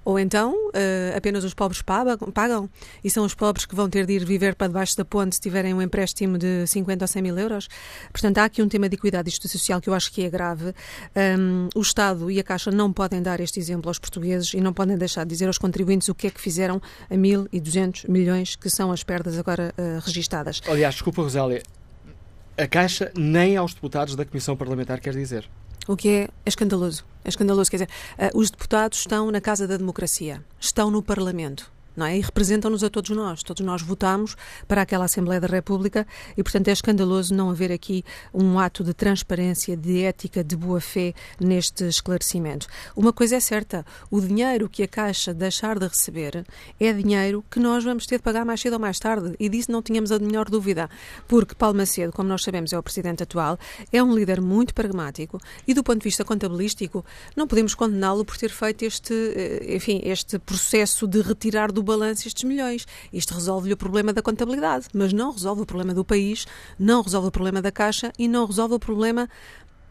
Ou 0.06 0.18
então 0.18 0.54
uh, 0.70 1.18
apenas 1.18 1.44
os 1.44 1.54
pobres 1.54 1.82
pagam 1.82 2.70
e 3.04 3.10
são 3.10 3.26
os 3.26 3.36
pobres 3.36 3.66
que 3.66 3.76
vão 3.76 3.90
ter 3.90 4.06
de 4.06 4.14
ir 4.14 4.26
viver 4.26 4.56
para 4.56 4.68
debaixo 4.68 4.96
da 4.96 5.04
ponte 5.04 5.36
se 5.36 5.42
tiverem 5.42 5.74
um 5.74 5.82
empréstimo 5.82 6.38
de 6.38 6.66
50 6.66 7.04
ou 7.04 7.08
100 7.08 7.22
mil 7.22 7.38
euros. 7.38 7.68
Portanto, 8.12 8.38
há 8.38 8.46
aqui 8.46 8.62
um 8.62 8.68
tema 8.68 8.88
de 8.88 8.96
equidade 8.96 9.30
social 9.48 9.82
que 9.82 9.90
eu 9.90 9.94
acho 9.94 10.12
que 10.12 10.24
é 10.24 10.30
grave. 10.30 10.74
Um, 11.16 11.68
o 11.76 11.82
Estado 11.82 12.32
e 12.32 12.40
a 12.40 12.44
Caixa 12.44 12.72
não 12.72 12.92
podem 12.92 13.22
dar 13.22 13.40
este 13.40 13.60
exemplo 13.60 13.90
aos 13.90 14.00
portugueses 14.00 14.54
e 14.54 14.62
não 14.62 14.74
podem 14.74 14.98
deixar 14.98 15.24
de 15.24 15.30
dizer 15.30 15.48
aos 15.48 15.58
contribuintes 15.58 16.08
o 16.10 16.16
que 16.16 16.28
é 16.28 16.30
que 16.30 16.40
fizeram 16.40 16.82
a 17.10 17.16
1.200 17.16 18.10
milhões 18.10 18.56
que 18.56 18.70
são 18.70 18.92
as 18.92 19.04
perdas 19.04 19.38
agora 19.38 19.74
uh, 19.78 20.00
registadas. 20.06 20.62
Aliás, 20.68 20.96
desculpa, 20.96 21.22
Rosália, 21.22 21.64
a 22.60 22.68
Caixa 22.68 23.12
nem 23.16 23.56
aos 23.56 23.74
deputados 23.74 24.16
da 24.16 24.26
Comissão 24.26 24.56
Parlamentar 24.56 25.00
quer 25.00 25.14
dizer. 25.14 25.50
O 25.88 25.96
que 25.96 26.10
é, 26.10 26.30
escandaloso. 26.46 27.06
É 27.24 27.30
escandaloso. 27.30 27.72
Quer 27.72 27.78
dizer, 27.78 27.90
uh, 28.18 28.38
os 28.38 28.52
deputados 28.52 29.00
estão 29.00 29.32
na 29.32 29.40
Casa 29.40 29.68
da 29.68 29.78
Democracia, 29.78 30.44
estão 30.60 30.92
no 30.92 31.02
Parlamento. 31.02 31.72
Não 32.00 32.06
é? 32.06 32.18
E 32.18 32.22
representam-nos 32.22 32.84
a 32.84 32.90
todos 32.90 33.10
nós. 33.12 33.44
Todos 33.44 33.64
nós 33.64 33.82
votamos 33.82 34.36
para 34.68 34.82
aquela 34.82 35.06
Assembleia 35.06 35.42
da 35.42 35.48
República 35.48 36.08
e, 36.36 36.42
portanto, 36.42 36.70
é 36.70 36.72
escandaloso 36.72 37.34
não 37.36 37.50
haver 37.50 37.72
aqui 37.72 38.04
um 38.34 38.58
ato 38.58 38.84
de 38.84 38.94
transparência, 38.94 39.76
de 39.76 40.04
ética, 40.04 40.44
de 40.44 40.56
boa-fé 40.56 41.14
neste 41.40 41.84
esclarecimento. 41.84 42.68
Uma 42.96 43.12
coisa 43.12 43.36
é 43.36 43.40
certa: 43.40 43.86
o 44.10 44.22
dinheiro 44.22 44.70
que 44.70 44.82
a 44.84 44.88
Caixa 44.88 45.34
deixar 45.34 45.78
de 45.78 45.88
receber 45.88 46.46
é 46.80 46.94
dinheiro 46.94 47.44
que 47.52 47.60
nós 47.60 47.84
vamos 47.84 48.06
ter 48.06 48.18
de 48.18 48.24
pagar 48.24 48.46
mais 48.46 48.62
cedo 48.62 48.74
ou 48.74 48.80
mais 48.80 48.98
tarde. 48.98 49.36
E 49.40 49.50
disso 49.50 49.72
não 49.72 49.82
tínhamos 49.82 50.12
a 50.12 50.20
menor 50.20 50.50
dúvida, 50.50 50.90
porque 51.28 51.54
Paulo 51.54 51.78
Macedo, 51.78 52.14
como 52.14 52.30
nós 52.30 52.44
sabemos, 52.44 52.72
é 52.72 52.80
o 52.80 52.84
presidente 52.84 53.24
atual, 53.24 53.60
é 53.92 54.02
um 54.02 54.16
líder 54.16 54.40
muito 54.40 54.74
pragmático 54.74 55.38
e, 55.68 55.74
do 55.74 55.84
ponto 55.84 56.00
de 56.00 56.06
vista 56.06 56.24
contabilístico, 56.24 57.06
não 57.36 57.46
podemos 57.46 57.76
condená-lo 57.76 58.24
por 58.24 58.38
ter 58.38 58.50
feito 58.50 58.84
este, 58.84 59.14
eh, 59.14 59.76
enfim, 59.76 60.02
este 60.06 60.40
processo 60.40 61.06
de 61.06 61.22
retirar 61.22 61.72
do 61.72 61.84
balanço 61.90 62.28
estes 62.28 62.44
milhões. 62.44 62.86
Isto 63.12 63.34
resolve-lhe 63.34 63.74
o 63.74 63.78
problema 63.78 64.14
da 64.14 64.22
contabilidade, 64.22 64.88
mas 64.94 65.12
não 65.12 65.32
resolve 65.32 65.64
o 65.64 65.66
problema 65.66 65.94
do 65.94 66.06
país, 66.06 66.46
não 66.78 67.02
resolve 67.02 67.28
o 67.28 67.32
problema 67.32 67.62
da 67.62 67.72
Caixa 67.72 68.14
e 68.18 68.28
não 68.28 68.46
resolve 68.46 68.76
o 68.76 68.80
problema 68.80 69.28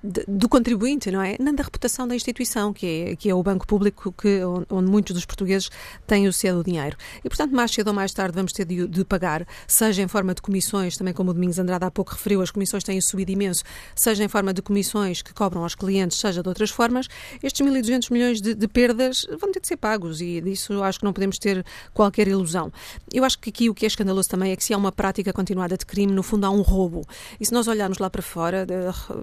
do 0.02 0.48
contribuinte, 0.48 1.10
não 1.10 1.20
é? 1.20 1.36
Nem 1.40 1.54
da 1.54 1.62
reputação 1.62 2.06
da 2.06 2.14
instituição, 2.14 2.72
que 2.72 2.86
é, 2.86 3.16
que 3.16 3.28
é 3.28 3.34
o 3.34 3.42
banco 3.42 3.66
público 3.66 4.12
que, 4.12 4.40
onde 4.70 4.90
muitos 4.90 5.14
dos 5.14 5.24
portugueses 5.24 5.70
têm 6.06 6.28
o 6.28 6.32
seu 6.32 6.62
dinheiro. 6.62 6.96
E, 7.24 7.28
portanto, 7.28 7.52
mais 7.52 7.72
cedo 7.72 7.88
ou 7.88 7.94
mais 7.94 8.12
tarde 8.12 8.34
vamos 8.34 8.52
ter 8.52 8.64
de, 8.64 8.86
de, 8.86 9.04
pagar, 9.04 9.46
seja 9.66 10.02
em 10.02 10.08
forma 10.08 10.34
de 10.34 10.42
comissões, 10.42 10.96
também 10.96 11.12
como 11.12 11.30
o 11.30 11.34
Domingos 11.34 11.58
Andrade 11.58 11.84
há 11.84 11.90
pouco 11.90 12.12
referiu, 12.12 12.40
as 12.40 12.50
comissões 12.50 12.84
têm 12.84 13.00
subido 13.00 13.32
imenso, 13.32 13.64
seja 13.94 14.22
em 14.22 14.28
forma 14.28 14.52
de 14.52 14.62
comissões 14.62 15.20
que 15.20 15.34
cobram 15.34 15.62
aos 15.62 15.74
clientes, 15.74 16.18
seja 16.18 16.42
de 16.42 16.48
outras 16.48 16.70
formas, 16.70 17.08
estes 17.42 17.66
1.200 17.66 18.12
milhões 18.12 18.40
de, 18.40 18.54
de 18.54 18.68
perdas 18.68 19.26
vão 19.40 19.50
ter 19.50 19.60
de 19.60 19.66
ser 19.66 19.76
pagos 19.76 20.20
e 20.20 20.40
disso 20.40 20.82
acho 20.82 21.00
que 21.00 21.04
não 21.04 21.12
podemos 21.12 21.38
ter 21.38 21.64
qualquer 21.92 22.28
ilusão. 22.28 22.72
Eu 23.12 23.24
acho 23.24 23.38
que 23.38 23.50
aqui 23.50 23.68
o 23.68 23.74
que 23.74 23.84
é 23.84 23.88
escandaloso 23.88 24.28
também 24.28 24.52
é 24.52 24.56
que 24.56 24.62
se 24.62 24.72
há 24.72 24.76
uma 24.76 24.92
prática 24.92 25.32
continuada 25.32 25.76
de 25.76 25.84
crime, 25.84 26.12
no 26.12 26.22
fundo 26.22 26.46
há 26.46 26.50
um 26.50 26.62
roubo. 26.62 27.04
E 27.40 27.46
se 27.46 27.52
nós 27.52 27.66
olharmos 27.66 27.98
lá 27.98 28.08
para 28.08 28.22
fora, 28.22 28.66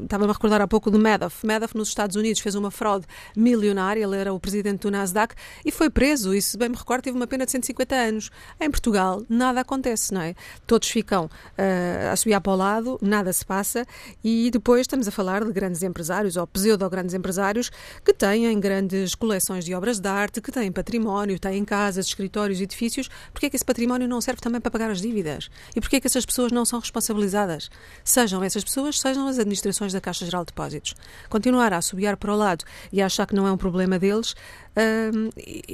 estava-me 0.04 0.30
a 0.30 0.34
recordar 0.34 0.65
há 0.66 0.68
pouco 0.68 0.92
do 0.92 1.00
Madoff. 1.00 1.46
Madoff, 1.46 1.76
nos 1.78 1.88
Estados 1.88 2.16
Unidos, 2.16 2.42
fez 2.42 2.56
uma 2.56 2.70
fraude 2.70 3.06
milionária, 3.36 4.04
ele 4.04 4.18
era 4.18 4.34
o 4.34 4.40
presidente 4.40 4.82
do 4.82 4.92
Nasdaq 4.92 5.36
e 5.64 5.72
foi 5.72 5.90
preso. 5.90 6.34
E, 6.34 6.42
se 6.42 6.58
bem 6.58 6.70
me 6.70 6.76
recordo, 6.76 7.04
teve 7.04 7.16
uma 7.16 7.28
pena 7.28 7.46
de 7.46 7.52
150 7.52 7.96
anos. 7.96 8.32
Em 8.60 8.70
Portugal, 8.70 9.24
nada 9.30 9.62
acontece, 9.62 10.14
não 10.14 10.22
é? 10.22 10.36
Todos 10.68 10.90
ficam 10.90 11.26
uh, 11.26 12.12
a 12.12 12.16
subir 12.16 12.40
para 12.42 12.52
o 12.52 12.56
lado, 12.56 13.00
nada 13.02 13.32
se 13.32 13.46
passa 13.46 13.86
e 14.24 14.50
depois 14.52 14.82
estamos 14.82 15.08
a 15.08 15.12
falar 15.12 15.46
de 15.46 15.52
grandes 15.54 15.84
empresários 15.84 16.36
ou 16.36 16.46
pseudo-grandes 16.48 17.14
empresários 17.14 17.72
que 18.04 18.14
têm 18.14 18.60
grandes 18.60 19.16
coleções 19.16 19.64
de 19.64 19.74
obras 19.74 20.00
de 20.00 20.10
arte, 20.10 20.42
que 20.42 20.52
têm 20.52 20.72
património, 20.72 21.40
têm 21.40 21.64
casas, 21.64 22.08
escritórios, 22.08 22.60
edifícios. 22.60 23.10
Porquê 23.32 23.46
é 23.46 23.50
que 23.50 23.56
esse 23.56 23.66
património 23.66 24.08
não 24.08 24.20
serve 24.20 24.42
também 24.42 24.60
para 24.60 24.72
pagar 24.72 24.90
as 24.90 25.02
dívidas? 25.02 25.50
E 25.76 25.80
porquê 25.80 25.98
é 25.98 26.00
que 26.00 26.08
essas 26.08 26.26
pessoas 26.26 26.52
não 26.52 26.66
são 26.66 26.80
responsabilizadas? 26.80 27.70
Sejam 28.04 28.44
essas 28.44 28.64
pessoas, 28.64 29.00
sejam 29.00 29.28
as 29.28 29.40
administrações 29.40 29.94
da 29.94 30.02
Caixa 30.02 30.26
Geral 30.26 30.44
de 30.44 30.54
Depósitos. 30.56 30.96
Continuar 31.30 31.74
a 31.74 31.78
assobiar 31.78 32.16
para 32.16 32.34
o 32.34 32.38
lado 32.38 32.64
e 32.92 33.02
a 33.02 33.08
achar 33.08 33.28
que 33.28 33.36
não 33.36 33.46
é 33.46 33.52
um 33.52 33.58
problema 33.58 34.00
deles, 34.00 34.34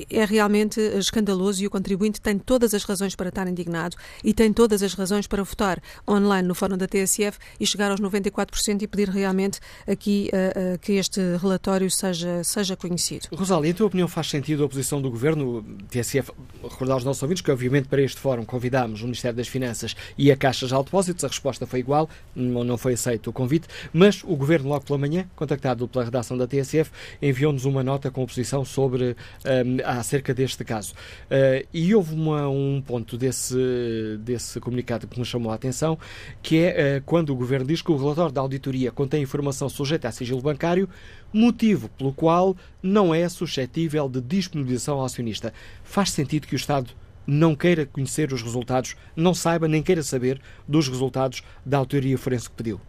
é 0.10 0.26
realmente 0.26 0.80
escandaloso 0.80 1.64
e 1.64 1.68
o 1.68 1.70
contribuinte 1.70 2.22
tem 2.22 2.38
todas 2.38 2.74
as 2.74 2.84
razões 2.84 3.16
para 3.16 3.30
estar 3.30 3.48
indignado 3.48 3.96
e 4.24 4.34
tem 4.34 4.54
todas 4.54 4.84
as 4.84 4.94
razões 4.94 5.28
para 5.28 5.44
votar 5.44 5.82
online 6.08 6.48
no 6.48 6.54
Fórum 6.54 6.78
da 6.78 6.88
TSF 6.88 7.38
e 7.60 7.66
chegar 7.66 7.92
aos 7.92 8.00
94% 8.00 8.82
e 8.82 8.88
pedir 8.88 9.10
realmente 9.10 9.60
aqui 9.88 10.30
uh, 10.34 10.76
uh, 10.76 10.80
que 10.80 10.94
este 10.94 11.20
relatório 11.38 11.90
seja, 11.90 12.44
seja 12.44 12.76
conhecido. 12.76 13.28
Rosália, 13.34 13.70
em 13.70 13.74
tua 13.74 13.88
opinião 13.88 14.08
faz 14.08 14.30
sentido 14.30 14.64
a 14.64 14.66
oposição 14.66 15.02
do 15.02 15.10
Governo, 15.10 15.64
TSF, 15.90 16.32
recordar 16.64 16.96
aos 16.96 17.04
nossos 17.04 17.24
ouvintes 17.24 17.42
que 17.42 17.52
obviamente 17.52 17.88
para 17.88 18.02
este 18.02 18.20
fórum 18.20 18.46
convidámos 18.46 19.02
o 19.02 19.06
Ministério 19.06 19.38
das 19.38 19.48
Finanças 19.48 19.96
e 20.18 20.32
a 20.32 20.38
Caixa 20.38 20.68
de 20.68 20.74
Depósitos, 20.76 21.24
a 21.24 21.28
resposta 21.28 21.66
foi 21.66 21.80
igual, 21.80 22.10
não, 22.36 22.64
não 22.64 22.78
foi 22.78 22.94
aceito 22.94 23.30
o 23.30 23.34
convite, 23.34 23.68
mas 23.94 24.24
o 24.24 24.36
Governo 24.36 24.70
logo 24.70 24.86
pela 24.86 24.98
manhã, 24.98 25.26
contactado 25.36 25.88
pela 25.88 26.06
redação 26.06 26.38
da 26.38 26.46
TSF, 26.46 26.92
enviou-nos 27.22 27.66
uma 27.66 27.84
nota 27.84 28.12
com 28.12 28.24
oposição 28.24 28.66
sobre 28.66 28.91
sobre 28.92 29.16
um, 29.46 29.78
acerca 29.86 30.34
deste 30.34 30.64
caso. 30.66 30.94
Uh, 30.94 31.66
e 31.74 31.96
houve 31.96 32.14
uma, 32.14 32.50
um 32.50 32.84
ponto 32.86 33.18
desse, 33.18 33.56
desse 34.20 34.60
comunicado 34.60 35.08
que 35.08 35.18
nos 35.18 35.30
chamou 35.30 35.52
a 35.52 35.56
atenção, 35.56 35.98
que 36.44 36.60
é 36.60 36.98
uh, 36.98 37.04
quando 37.06 37.30
o 37.30 37.36
Governo 37.36 37.66
diz 37.66 37.82
que 37.82 37.92
o 37.92 37.98
relatório 37.98 38.34
da 38.34 38.42
auditoria 38.42 38.92
contém 38.92 39.24
informação 39.24 39.70
sujeita 39.70 40.10
a 40.10 40.12
sigilo 40.12 40.42
bancário, 40.42 40.90
motivo 41.32 41.88
pelo 41.98 42.12
qual 42.12 42.56
não 42.84 43.16
é 43.16 43.28
suscetível 43.30 44.10
de 44.10 44.20
disponibilização 44.20 45.00
ao 45.00 45.06
acionista. 45.06 45.54
Faz 45.84 46.12
sentido 46.12 46.46
que 46.48 46.56
o 46.56 46.58
Estado 46.58 46.92
não 47.26 47.56
queira 47.56 47.86
conhecer 47.86 48.34
os 48.34 48.42
resultados, 48.42 48.96
não 49.16 49.34
saiba 49.34 49.68
nem 49.68 49.82
queira 49.82 50.04
saber 50.04 50.42
dos 50.68 50.90
resultados 50.90 51.44
da 51.66 51.78
auditoria 51.78 52.18
forense 52.18 52.50
que 52.50 52.56
pediu? 52.56 52.82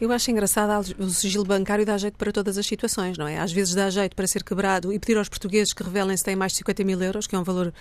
Eu 0.00 0.12
acho 0.12 0.30
engraçado 0.30 0.94
o 0.98 1.10
sigilo 1.10 1.44
bancário 1.44 1.84
dá 1.84 1.96
jeito 1.96 2.16
para 2.16 2.32
todas 2.32 2.58
as 2.58 2.66
situações, 2.66 3.16
não 3.16 3.26
é? 3.26 3.38
Às 3.38 3.52
vezes 3.52 3.74
dá 3.74 3.88
jeito 3.90 4.14
para 4.14 4.26
ser 4.26 4.42
quebrado 4.42 4.92
e 4.92 4.98
pedir 4.98 5.16
aos 5.18 5.28
portugueses 5.28 5.72
que 5.72 5.82
revelem 5.82 6.16
se 6.16 6.24
têm 6.24 6.36
mais 6.36 6.52
de 6.52 6.58
50 6.58 6.84
mil 6.84 7.02
euros, 7.02 7.26
que 7.26 7.34
é 7.34 7.38
um 7.38 7.44
valor 7.44 7.72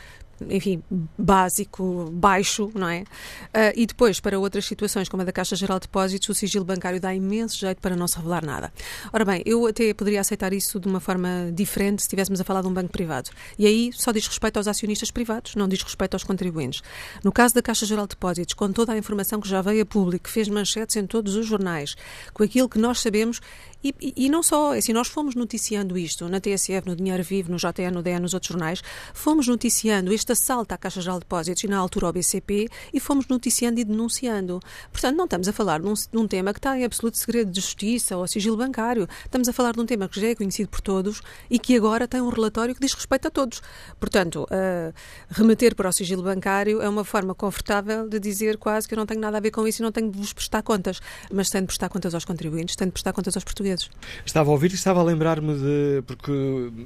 enfim, 0.49 0.83
básico, 1.17 2.09
baixo, 2.11 2.69
não 2.73 2.89
é? 2.89 3.01
Uh, 3.01 3.71
e 3.75 3.85
depois, 3.85 4.19
para 4.19 4.37
outras 4.37 4.65
situações, 4.65 5.07
como 5.07 5.21
a 5.21 5.25
da 5.25 5.31
Caixa 5.31 5.55
Geral 5.55 5.79
de 5.79 5.87
Depósitos, 5.87 6.27
o 6.29 6.33
sigilo 6.33 6.65
bancário 6.65 6.99
dá 6.99 7.13
imenso 7.13 7.57
jeito 7.57 7.81
para 7.81 7.95
não 7.95 8.07
se 8.07 8.17
revelar 8.17 8.45
nada. 8.45 8.71
Ora 9.13 9.23
bem, 9.23 9.41
eu 9.45 9.65
até 9.65 9.93
poderia 9.93 10.19
aceitar 10.19 10.53
isso 10.53 10.79
de 10.79 10.87
uma 10.87 10.99
forma 10.99 11.51
diferente 11.53 12.01
se 12.01 12.07
estivéssemos 12.07 12.41
a 12.41 12.43
falar 12.43 12.61
de 12.61 12.67
um 12.67 12.73
banco 12.73 12.89
privado. 12.89 13.29
E 13.57 13.65
aí 13.65 13.91
só 13.93 14.11
diz 14.11 14.27
respeito 14.27 14.57
aos 14.57 14.67
acionistas 14.67 15.09
privados, 15.09 15.55
não 15.55 15.67
diz 15.67 15.81
respeito 15.81 16.15
aos 16.15 16.23
contribuintes. 16.23 16.81
No 17.23 17.31
caso 17.31 17.55
da 17.55 17.61
Caixa 17.61 17.85
Geral 17.85 18.05
de 18.05 18.15
Depósitos, 18.15 18.53
com 18.53 18.71
toda 18.71 18.93
a 18.93 18.97
informação 18.97 19.39
que 19.39 19.47
já 19.47 19.61
veio 19.61 19.83
a 19.83 19.85
público, 19.85 20.25
que 20.25 20.31
fez 20.31 20.49
manchetes 20.49 20.95
em 20.95 21.05
todos 21.05 21.35
os 21.35 21.45
jornais, 21.45 21.84
com 22.33 22.41
aquilo 22.41 22.69
que 22.69 22.79
nós 22.79 23.01
sabemos, 23.01 23.41
e, 24.01 24.13
e, 24.25 24.29
não 24.29 24.41
só, 24.41 24.73
é 24.73 24.79
assim, 24.79 24.93
nós 24.93 25.07
fomos 25.07 25.35
noticiando 25.35 25.95
isto 25.95 26.27
na 26.27 26.39
TSF, 26.39 26.87
no 26.87 26.95
Dinheiro 26.95 27.23
Vivo, 27.23 27.51
no 27.51 27.57
JN, 27.57 27.91
no 27.93 28.01
DE, 28.01 28.17
nos 28.19 28.33
outros 28.33 28.49
jornais, 28.49 28.81
fomos 29.13 29.47
noticiando 29.47 30.11
este 30.11 30.31
assalto 30.31 30.73
à 30.73 30.77
Caixa 30.77 31.01
Geral 31.01 31.19
de 31.19 31.25
Depósitos 31.25 31.63
e 31.63 31.67
na 31.67 31.77
altura 31.77 32.07
ao 32.07 32.13
BCP 32.13 32.67
e 32.91 32.99
fomos 32.99 33.27
noticiando 33.27 33.79
e 33.79 33.83
denunciando. 33.83 34.59
Portanto, 34.91 35.15
não 35.15 35.25
estamos 35.25 35.47
a 35.47 35.53
falar 35.53 35.79
de 35.81 35.87
um, 35.87 35.93
de 35.93 36.17
um 36.17 36.27
tema 36.27 36.51
que 36.51 36.57
está 36.57 36.75
em 36.79 36.83
absoluto 36.83 37.17
segredo 37.17 37.51
de 37.51 37.61
justiça 37.61 38.17
ou 38.17 38.27
sigilo 38.27 38.57
bancário. 38.57 39.07
Estamos 39.23 39.47
a 39.47 39.53
falar 39.53 39.73
de 39.73 39.81
um 39.81 39.85
tema 39.85 40.09
que 40.09 40.19
já 40.19 40.29
é 40.29 40.35
conhecido 40.35 40.69
por 40.69 40.81
todos 40.81 41.21
e 41.47 41.59
que 41.59 41.75
agora 41.75 42.07
tem 42.07 42.21
um 42.21 42.29
relatório 42.29 42.73
que 42.73 42.81
diz 42.81 42.93
respeito 42.93 43.27
a 43.27 43.31
todos. 43.31 43.61
Portanto, 43.99 44.43
uh, 44.45 44.93
remeter 45.29 45.75
para 45.75 45.89
o 45.89 45.91
sigilo 45.91 46.23
bancário 46.23 46.81
é 46.81 46.89
uma 46.89 47.03
forma 47.03 47.35
confortável 47.35 48.09
de 48.09 48.19
dizer 48.19 48.57
quase 48.57 48.87
que 48.87 48.95
eu 48.95 48.97
não 48.97 49.05
tenho 49.05 49.21
nada 49.21 49.37
a 49.37 49.39
ver 49.39 49.51
com 49.51 49.67
isso 49.67 49.81
e 49.81 49.83
não 49.83 49.91
tenho 49.91 50.09
de 50.09 50.17
vos 50.17 50.33
prestar 50.33 50.63
contas. 50.63 50.99
Mas 51.31 51.49
tenho 51.51 51.63
de 51.63 51.67
prestar 51.67 51.89
contas 51.89 52.15
aos 52.15 52.25
contribuintes, 52.25 52.75
tenho 52.75 52.89
de 52.89 52.93
prestar 52.93 53.13
contas 53.13 53.35
aos 53.37 53.43
portugueses 53.43 53.74
vezes. 53.75 53.91
Estava 54.25 54.49
a 54.49 54.53
ouvir 54.53 54.71
e 54.71 54.75
estava 54.75 54.99
a 54.99 55.03
lembrar-me 55.03 55.53
de. 55.53 56.03
Porque 56.05 56.31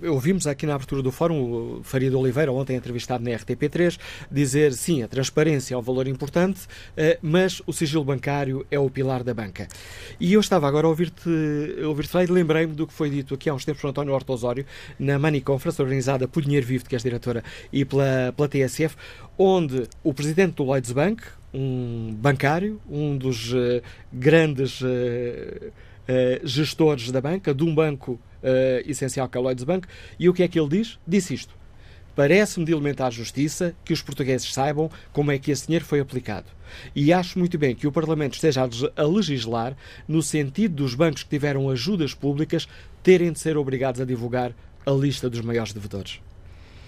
ouvimos 0.07 0.47
aqui 0.47 0.65
na 0.65 0.75
abertura 0.75 1.01
do 1.01 1.11
fórum 1.11 1.79
o 1.79 1.83
Faria 1.83 2.09
de 2.09 2.15
Oliveira, 2.15 2.51
ontem 2.51 2.75
entrevistado 2.75 3.23
na 3.23 3.31
RTP3, 3.31 3.97
dizer 4.31 4.73
sim, 4.73 5.03
a 5.03 5.07
transparência 5.07 5.75
é 5.75 5.77
um 5.77 5.81
valor 5.81 6.07
importante, 6.07 6.61
eh, 6.97 7.17
mas 7.21 7.61
o 7.65 7.73
sigilo 7.73 8.03
bancário 8.03 8.65
é 8.71 8.79
o 8.79 8.89
pilar 8.89 9.23
da 9.23 9.33
banca. 9.33 9.67
E 10.19 10.33
eu 10.33 10.39
estava 10.39 10.67
agora 10.67 10.87
a 10.87 10.89
ouvir-te 10.89 11.29
ouvir 11.83 12.07
falar 12.07 12.25
e 12.25 12.27
lembrei-me 12.27 12.73
do 12.73 12.87
que 12.87 12.93
foi 12.93 13.09
dito 13.09 13.33
aqui 13.33 13.49
há 13.49 13.53
uns 13.53 13.65
tempos 13.65 13.81
por 13.81 13.89
António 13.89 14.13
Horto 14.13 14.33
Osório, 14.33 14.65
na 14.97 15.19
Money 15.19 15.41
Conference, 15.41 15.81
organizada 15.81 16.27
por 16.27 16.43
Dinheiro 16.43 16.65
Vivo, 16.65 16.85
que 16.85 16.95
és 16.95 17.03
diretora, 17.03 17.43
e 17.71 17.85
pela, 17.85 18.33
pela 18.35 18.47
TSF, 18.47 18.95
onde 19.37 19.87
o 20.03 20.13
presidente 20.13 20.55
do 20.55 20.63
Lloyds 20.63 20.91
Bank, 20.91 21.23
um 21.53 22.15
bancário, 22.19 22.79
um 22.89 23.17
dos 23.17 23.53
uh, 23.53 23.81
grandes. 24.11 24.81
Uh, 24.81 25.71
gestores 26.43 27.11
da 27.11 27.21
banca, 27.21 27.53
de 27.53 27.63
um 27.63 27.73
banco 27.73 28.13
uh, 28.13 28.89
essencial 28.89 29.27
que 29.27 29.37
é 29.37 29.41
o 29.41 29.43
Lloyds 29.43 29.63
Bank, 29.63 29.87
e 30.17 30.29
o 30.29 30.33
que 30.33 30.43
é 30.43 30.47
que 30.47 30.59
ele 30.59 30.69
diz? 30.69 30.99
Disse 31.07 31.33
isto. 31.33 31.57
Parece-me 32.15 32.65
de 32.65 32.71
elementar 32.71 33.11
justiça 33.11 33.73
que 33.85 33.93
os 33.93 34.01
portugueses 34.01 34.51
saibam 34.53 34.89
como 35.13 35.31
é 35.31 35.37
que 35.37 35.51
esse 35.51 35.67
dinheiro 35.67 35.85
foi 35.85 35.99
aplicado. 35.99 36.47
E 36.95 37.13
acho 37.13 37.39
muito 37.39 37.57
bem 37.57 37.73
que 37.73 37.87
o 37.87 37.91
Parlamento 37.91 38.33
esteja 38.33 38.67
a 38.95 39.03
legislar 39.03 39.75
no 40.07 40.21
sentido 40.21 40.75
dos 40.75 40.95
bancos 40.95 41.23
que 41.23 41.29
tiveram 41.29 41.69
ajudas 41.69 42.13
públicas 42.13 42.67
terem 43.01 43.31
de 43.31 43.39
ser 43.39 43.55
obrigados 43.55 44.01
a 44.01 44.05
divulgar 44.05 44.53
a 44.85 44.91
lista 44.91 45.29
dos 45.29 45.41
maiores 45.41 45.71
devedores 45.71 46.19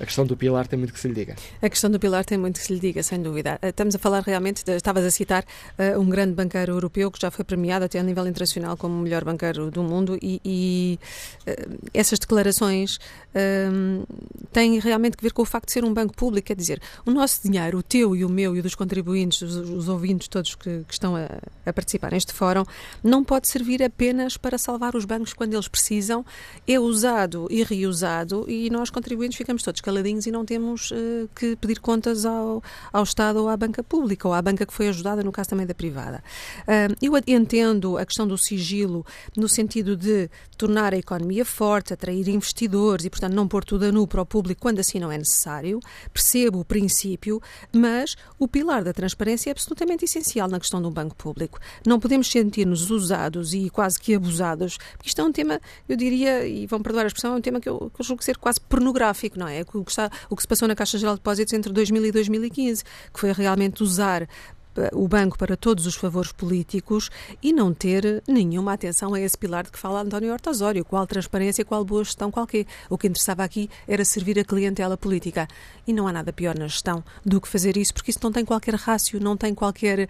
a 0.01 0.05
questão 0.05 0.25
do 0.25 0.35
pilar 0.35 0.67
tem 0.67 0.79
muito 0.79 0.93
que 0.93 0.99
se 0.99 1.07
lhe 1.07 1.13
diga. 1.13 1.35
A 1.61 1.69
questão 1.69 1.89
do 1.89 1.99
pilar 1.99 2.25
tem 2.25 2.37
muito 2.37 2.59
que 2.59 2.65
se 2.65 2.73
lhe 2.73 2.79
diga, 2.79 3.03
sem 3.03 3.21
dúvida. 3.21 3.59
Eh, 3.61 3.69
estamos 3.69 3.93
a 3.93 3.99
falar 3.99 4.23
realmente, 4.23 4.65
de, 4.65 4.75
estavas 4.75 5.05
a 5.05 5.11
citar 5.11 5.45
uh, 5.77 5.99
um 5.99 6.09
grande 6.09 6.33
banqueiro 6.33 6.73
europeu 6.73 7.11
que 7.11 7.21
já 7.21 7.29
foi 7.29 7.45
premiado 7.45 7.85
até 7.85 7.99
a 7.99 8.03
nível 8.03 8.25
internacional 8.25 8.75
como 8.75 8.95
o 8.95 8.99
melhor 8.99 9.23
banqueiro 9.23 9.69
do 9.69 9.83
mundo 9.83 10.17
e, 10.19 10.41
e 10.43 10.99
uh, 11.47 11.89
essas 11.93 12.17
declarações 12.17 12.95
uh, 12.95 14.07
têm 14.51 14.79
realmente 14.79 15.17
que 15.17 15.23
ver 15.23 15.33
com 15.33 15.43
o 15.43 15.45
facto 15.45 15.67
de 15.67 15.73
ser 15.73 15.85
um 15.85 15.93
banco 15.93 16.15
público, 16.15 16.47
quer 16.47 16.55
dizer, 16.55 16.81
o 17.05 17.11
nosso 17.11 17.43
dinheiro, 17.43 17.77
o 17.77 17.83
teu 17.83 18.15
e 18.15 18.25
o 18.25 18.29
meu 18.29 18.55
e 18.55 18.59
o 18.59 18.63
dos 18.63 18.73
contribuintes, 18.73 19.43
os, 19.43 19.55
os 19.69 19.87
ouvintes 19.87 20.27
todos 20.27 20.55
que, 20.55 20.83
que 20.87 20.93
estão 20.93 21.15
a, 21.15 21.27
a, 21.63 21.71
participar 21.71 22.11
neste 22.11 22.33
fórum, 22.33 22.63
não 23.03 23.23
pode 23.23 23.47
servir 23.47 23.83
apenas 23.83 24.35
para 24.35 24.57
salvar 24.57 24.95
os 24.95 25.05
bancos 25.05 25.31
quando 25.31 25.53
eles 25.53 25.67
precisam, 25.67 26.25
é 26.67 26.79
usado 26.79 27.47
e 27.51 27.63
reusado 27.63 28.49
e 28.49 28.67
nós 28.71 28.89
contribuintes 28.89 29.37
ficamos 29.37 29.61
todos 29.61 29.79
caladinhos 29.91 30.25
e 30.25 30.31
não 30.31 30.45
temos 30.45 30.91
uh, 30.91 31.29
que 31.35 31.55
pedir 31.57 31.79
contas 31.79 32.25
ao, 32.25 32.63
ao 32.93 33.03
Estado 33.03 33.37
ou 33.37 33.49
à 33.49 33.57
banca 33.57 33.83
pública 33.83 34.27
ou 34.27 34.33
à 34.33 34.41
banca 34.41 34.65
que 34.65 34.73
foi 34.73 34.87
ajudada, 34.87 35.21
no 35.21 35.31
caso 35.31 35.49
também 35.49 35.65
da 35.67 35.75
privada. 35.75 36.23
Uh, 36.61 36.95
eu 37.01 37.11
entendo 37.27 37.97
a 37.97 38.05
questão 38.05 38.25
do 38.25 38.37
sigilo 38.37 39.05
no 39.35 39.49
sentido 39.49 39.97
de 39.97 40.29
tornar 40.57 40.93
a 40.93 40.97
economia 40.97 41.43
forte, 41.43 41.93
atrair 41.93 42.29
investidores 42.29 43.05
e, 43.05 43.09
portanto, 43.09 43.33
não 43.33 43.47
pôr 43.47 43.65
tudo 43.65 43.85
a 43.85 43.91
nu 43.91 44.07
para 44.07 44.21
o 44.21 44.25
público 44.25 44.61
quando 44.61 44.79
assim 44.79 44.99
não 44.99 45.11
é 45.11 45.17
necessário. 45.17 45.79
Percebo 46.13 46.59
o 46.59 46.65
princípio, 46.65 47.41
mas 47.75 48.15
o 48.39 48.47
pilar 48.47 48.83
da 48.83 48.93
transparência 48.93 49.49
é 49.49 49.51
absolutamente 49.51 50.05
essencial 50.05 50.47
na 50.47 50.59
questão 50.59 50.81
do 50.81 50.89
banco 50.89 51.15
público. 51.15 51.59
Não 51.85 51.99
podemos 51.99 52.31
sentir-nos 52.31 52.89
usados 52.89 53.53
e 53.53 53.69
quase 53.69 53.99
que 53.99 54.15
abusados, 54.15 54.77
porque 54.97 55.09
isto 55.09 55.19
é 55.19 55.23
um 55.23 55.31
tema, 55.31 55.59
eu 55.89 55.97
diria, 55.97 56.47
e 56.47 56.65
vão 56.67 56.81
perdoar 56.81 57.03
a 57.03 57.07
expressão, 57.07 57.33
é 57.33 57.37
um 57.37 57.41
tema 57.41 57.59
que 57.59 57.67
eu, 57.67 57.91
que 57.93 58.01
eu 58.01 58.05
julgo 58.05 58.23
ser 58.23 58.37
quase 58.37 58.61
pornográfico, 58.61 59.37
não 59.37 59.47
é? 59.47 59.63
O 59.81 59.85
que, 59.85 59.91
está, 59.91 60.09
o 60.29 60.35
que 60.35 60.41
se 60.41 60.47
passou 60.47 60.67
na 60.67 60.75
Caixa 60.75 60.97
Geral 60.97 61.15
de 61.15 61.19
Depósitos 61.19 61.53
entre 61.53 61.73
2000 61.73 62.05
e 62.05 62.11
2015, 62.11 62.83
que 62.83 63.19
foi 63.19 63.31
realmente 63.31 63.83
usar 63.83 64.27
o 64.93 65.07
banco 65.07 65.37
para 65.37 65.57
todos 65.57 65.85
os 65.85 65.95
favores 65.95 66.31
políticos 66.31 67.09
e 67.41 67.51
não 67.51 67.73
ter 67.73 68.23
nenhuma 68.27 68.73
atenção 68.73 69.13
a 69.13 69.19
esse 69.19 69.37
pilar 69.37 69.63
de 69.63 69.71
que 69.71 69.79
fala 69.79 70.01
António 70.01 70.31
Horta 70.31 70.49
Osório, 70.49 70.85
qual 70.85 71.05
transparência, 71.05 71.65
qual 71.65 71.83
boa 71.83 72.03
gestão, 72.03 72.31
qualquer. 72.31 72.65
O 72.89 72.97
que 72.97 73.07
interessava 73.07 73.43
aqui 73.43 73.69
era 73.87 74.05
servir 74.05 74.39
a 74.39 74.43
clientela 74.43 74.97
política. 74.97 75.47
E 75.85 75.93
não 75.93 76.07
há 76.07 76.13
nada 76.13 76.31
pior 76.31 76.57
na 76.57 76.67
gestão 76.67 77.03
do 77.25 77.41
que 77.41 77.47
fazer 77.47 77.75
isso, 77.75 77.93
porque 77.93 78.11
isso 78.11 78.19
não 78.21 78.31
tem 78.31 78.45
qualquer 78.45 78.75
rácio, 78.75 79.19
não 79.19 79.35
tem 79.35 79.53
qualquer 79.53 80.07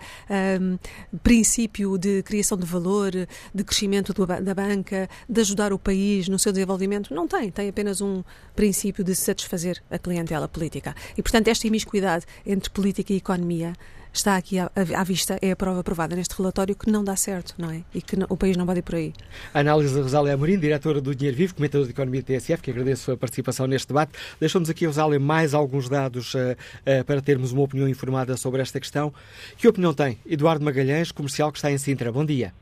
um, 0.59 0.78
princípio 1.24 1.97
de 1.97 2.22
criação 2.24 2.57
de 2.57 2.66
valor, 2.66 3.12
de 3.12 3.64
crescimento 3.64 4.14
do, 4.14 4.26
da 4.26 4.53
banca, 4.53 5.09
de 5.28 5.41
ajudar 5.41 5.74
o 5.74 5.80
país 5.80 6.28
no 6.28 6.38
seu 6.38 6.51
desenvolvimento. 6.51 7.14
Não 7.14 7.28
tem, 7.28 7.49
tem 7.51 7.70
apenas 7.70 8.01
um 8.01 8.24
princípio 8.55 9.03
de 9.03 9.16
satisfazer 9.16 9.82
a 9.89 9.97
clientela 9.97 10.47
política. 10.47 10.95
E, 11.18 11.22
portanto, 11.22 11.47
esta 11.47 11.68
imiscuidade 11.68 12.26
entre 12.45 12.70
política 12.70 13.14
e 13.14 13.18
economia 13.18 13.74
está 14.14 14.36
aqui 14.36 14.59
à, 14.59 14.70
à, 14.76 15.03
vista, 15.03 15.38
é 15.41 15.51
a 15.51 15.55
prova 15.55 15.84
provada 15.84 16.16
neste 16.16 16.36
relatório 16.36 16.76
que 16.76 16.89
não 16.89 17.03
dá 17.03 17.16
certo, 17.16 17.55
não 17.57 17.72
é? 17.72 17.82
E 17.93 18.01
que 18.01 18.16
não, 18.18 18.28
o 18.30 18.38
país 18.38 18.57
não 18.57 18.66
pode 18.66 18.80
ir 18.80 18.82
por 18.82 18.95
aí. 18.95 19.14
A 19.53 19.59
análise 19.59 19.95
da 19.95 20.01
Rosália 20.01 20.34
Amorim, 20.34 20.59
diretora 20.59 20.99
do 20.99 21.16
Dinheiro 21.16 21.38
Vivo, 21.38 21.55
comentador 21.55 21.86
de 21.86 21.93
Economia 21.93 22.22
do 22.22 22.26
TSF, 22.26 22.62
que 22.62 22.72
agradeço 22.72 23.12
a 23.12 23.18
participação 23.18 23.68
neste 23.68 23.88
debate. 23.88 24.14
Deixamos 24.39 24.70
aqui, 24.70 24.86
Rosália, 24.86 25.20
mais 25.20 25.53
alguns 25.53 25.88
dados 25.88 26.34
uh, 26.34 26.38
uh, 26.39 27.05
para 27.05 27.22
termos 27.22 27.51
uma 27.51 27.64
opinião 27.64 27.88
informada 27.88 28.36
sobre 28.38 28.62
esta 28.62 28.80
questão. 28.80 29.14
Que 29.57 29.68
opinião 29.68 29.93
tem 29.93 30.20
Eduardo 30.26 30.64
Magalhães, 30.64 31.12
comercial 31.12 31.51
que 31.51 31.57
está 31.57 31.72
em 31.72 31.78
Sintra? 31.78 32.12
Bom 32.12 32.26
dia. 32.26 32.53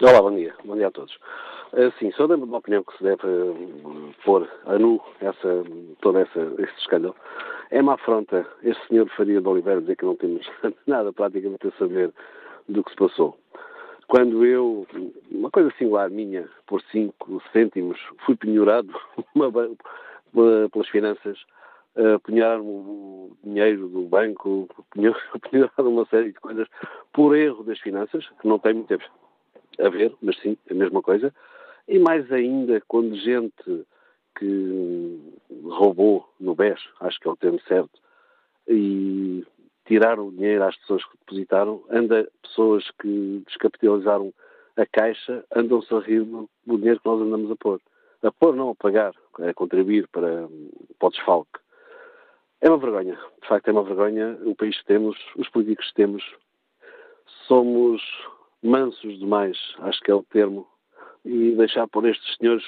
Olá, 0.00 0.20
bom 0.20 0.34
dia. 0.34 0.52
Bom 0.64 0.74
dia 0.74 0.88
a 0.88 0.90
todos. 0.90 1.16
Uh, 1.72 1.90
sim, 1.98 2.12
sou 2.12 2.28
da 2.28 2.34
opinião 2.34 2.84
que 2.84 2.96
se 2.98 3.02
deve 3.02 3.22
pôr 4.26 4.46
a 4.66 4.78
nu 4.78 5.00
essa, 5.20 5.64
todo 6.02 6.18
essa, 6.18 6.40
este 6.58 6.78
escândalo. 6.80 7.16
É 7.70 7.80
uma 7.80 7.94
afronta 7.94 8.46
este 8.62 8.88
senhor 8.88 9.08
Faria 9.16 9.40
de 9.40 9.48
Oliveira 9.48 9.80
dizer 9.80 9.96
que 9.96 10.04
não 10.04 10.14
temos 10.14 10.46
nada 10.86 11.10
praticamente 11.14 11.66
a 11.66 11.72
saber 11.72 12.12
do 12.68 12.84
que 12.84 12.90
se 12.90 12.96
passou. 12.96 13.38
Quando 14.06 14.44
eu, 14.44 14.86
uma 15.30 15.50
coisa 15.50 15.72
singular 15.78 16.10
minha, 16.10 16.46
por 16.66 16.82
5 16.82 17.42
cêntimos, 17.54 17.98
fui 18.26 18.36
penhorado 18.36 18.92
uma, 19.34 19.50
pelas 20.70 20.88
finanças, 20.88 21.38
penhoraram 22.26 22.66
o 22.66 23.36
dinheiro 23.42 23.88
do 23.88 24.02
banco, 24.02 24.68
penhoraram 25.50 25.88
uma 25.88 26.04
série 26.04 26.32
de 26.32 26.40
coisas 26.40 26.68
por 27.14 27.34
erro 27.34 27.64
das 27.64 27.78
finanças, 27.80 28.28
que 28.42 28.46
não 28.46 28.58
tem 28.58 28.74
muito 28.74 28.92
a 29.80 29.88
ver, 29.88 30.14
mas 30.20 30.38
sim, 30.40 30.58
é 30.68 30.74
a 30.74 30.76
mesma 30.76 31.00
coisa. 31.00 31.32
E 31.88 31.98
mais 31.98 32.30
ainda, 32.32 32.80
quando 32.86 33.16
gente 33.16 33.86
que 34.38 35.20
roubou 35.64 36.28
no 36.40 36.54
BES, 36.54 36.80
acho 37.00 37.18
que 37.20 37.28
é 37.28 37.30
o 37.30 37.36
termo 37.36 37.60
certo, 37.62 38.00
e 38.68 39.44
tiraram 39.84 40.28
o 40.28 40.32
dinheiro 40.32 40.64
às 40.64 40.76
pessoas 40.76 41.04
que 41.04 41.18
depositaram, 41.18 41.84
anda 41.90 42.28
pessoas 42.42 42.88
que 43.00 43.42
descapitalizaram 43.46 44.32
a 44.76 44.86
caixa, 44.86 45.44
andam-se 45.54 45.92
a 45.94 45.98
rir 45.98 46.24
do 46.24 46.48
dinheiro 46.78 47.00
que 47.00 47.06
nós 47.06 47.20
andamos 47.20 47.50
a 47.50 47.56
pôr. 47.56 47.80
A 48.22 48.30
pôr, 48.30 48.54
não 48.54 48.70
a 48.70 48.74
pagar, 48.74 49.12
a 49.40 49.52
contribuir 49.52 50.08
para, 50.08 50.48
para 50.98 51.08
o 51.08 51.10
desfalque. 51.10 51.60
É 52.60 52.68
uma 52.68 52.78
vergonha. 52.78 53.18
De 53.42 53.48
facto, 53.48 53.68
é 53.68 53.72
uma 53.72 53.82
vergonha. 53.82 54.38
O 54.44 54.54
país 54.54 54.78
que 54.78 54.86
temos, 54.86 55.18
os 55.36 55.48
políticos 55.48 55.88
que 55.88 55.94
temos, 55.94 56.22
somos 57.48 58.00
mansos 58.62 59.18
demais, 59.18 59.58
acho 59.80 60.00
que 60.00 60.10
é 60.12 60.14
o 60.14 60.22
termo, 60.22 60.66
e 61.24 61.54
deixar 61.56 61.86
por 61.88 62.06
estes 62.06 62.36
senhores 62.36 62.64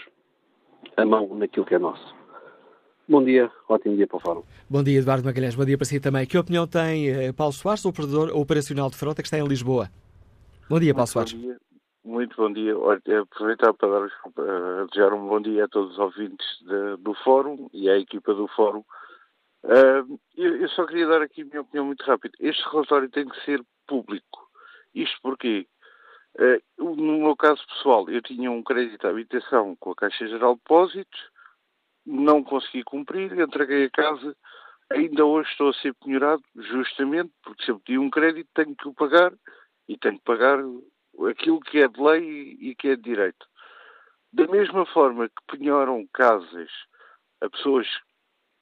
a 0.96 1.04
mão 1.04 1.34
naquilo 1.34 1.66
que 1.66 1.74
é 1.74 1.78
nosso. 1.78 2.14
Bom 3.06 3.22
dia, 3.22 3.50
ótimo 3.68 3.96
dia 3.96 4.06
para 4.06 4.16
o 4.16 4.20
Fórum. 4.20 4.42
Bom 4.68 4.82
dia, 4.82 4.98
Eduardo 4.98 5.24
Magalhães. 5.24 5.54
Bom 5.54 5.64
dia 5.64 5.76
para 5.76 5.84
si 5.84 6.00
também. 6.00 6.26
Que 6.26 6.38
opinião 6.38 6.66
tem 6.66 7.10
eh, 7.10 7.32
Paulo 7.32 7.52
Soares, 7.52 7.84
operador 7.84 8.30
operacional 8.34 8.88
de 8.88 8.96
frota 8.96 9.20
que 9.20 9.26
está 9.26 9.38
em 9.38 9.46
Lisboa? 9.46 9.90
Bom 10.70 10.80
dia, 10.80 10.94
Paulo 10.94 11.06
Soares. 11.06 11.34
Bom 11.34 11.40
dia. 11.40 11.56
Muito 12.04 12.36
bom 12.36 12.52
dia. 12.52 12.78
Olha, 12.78 13.00
aproveitar 13.22 13.72
para 13.74 13.88
dar, 13.88 14.06
uh, 14.06 14.86
desejar 14.88 15.12
um 15.14 15.26
bom 15.26 15.40
dia 15.40 15.64
a 15.64 15.68
todos 15.68 15.92
os 15.92 15.98
ouvintes 15.98 16.46
de, 16.60 16.96
do 17.02 17.14
Fórum 17.14 17.68
e 17.72 17.88
à 17.88 17.98
equipa 17.98 18.34
do 18.34 18.46
Fórum. 18.48 18.84
Uh, 19.64 20.18
eu, 20.36 20.56
eu, 20.56 20.68
só 20.68 20.84
queria 20.86 21.06
dar 21.06 21.22
aqui 21.22 21.42
a 21.42 21.44
minha 21.46 21.62
opinião 21.62 21.86
muito 21.86 22.04
rápida. 22.04 22.34
Este 22.40 22.62
relatório 22.70 23.08
tem 23.10 23.26
que 23.26 23.44
ser 23.44 23.62
público. 23.86 24.50
Isto 24.94 25.18
porquê? 25.22 25.66
Uh, 26.36 26.60
no 26.96 27.18
meu 27.18 27.36
caso 27.36 27.64
pessoal, 27.68 28.08
eu 28.10 28.20
tinha 28.20 28.50
um 28.50 28.62
crédito 28.62 29.06
à 29.06 29.10
habitação 29.10 29.76
com 29.76 29.92
a 29.92 29.94
Caixa 29.94 30.26
Geral 30.26 30.54
de 30.54 30.60
Depósitos, 30.60 31.30
não 32.04 32.42
consegui 32.42 32.82
cumprir, 32.82 33.38
entreguei 33.38 33.84
a 33.84 33.90
casa, 33.90 34.36
ainda 34.90 35.24
hoje 35.24 35.48
estou 35.50 35.70
a 35.70 35.74
ser 35.74 35.94
penhorado, 35.94 36.42
justamente 36.56 37.32
porque 37.42 37.64
se 37.64 37.70
eu 37.70 37.78
pedi 37.78 37.98
um 37.98 38.10
crédito 38.10 38.48
tenho 38.52 38.74
que 38.74 38.88
o 38.88 38.94
pagar 38.94 39.32
e 39.88 39.96
tenho 39.96 40.18
que 40.18 40.24
pagar 40.24 40.58
aquilo 41.30 41.60
que 41.60 41.78
é 41.78 41.88
de 41.88 42.00
lei 42.00 42.56
e 42.60 42.74
que 42.74 42.88
é 42.88 42.96
de 42.96 43.02
direito. 43.02 43.46
Da 44.32 44.46
mesma 44.48 44.84
forma 44.86 45.28
que 45.28 45.56
penhoram 45.56 46.06
casas 46.12 46.70
a 47.40 47.48
pessoas, 47.48 47.86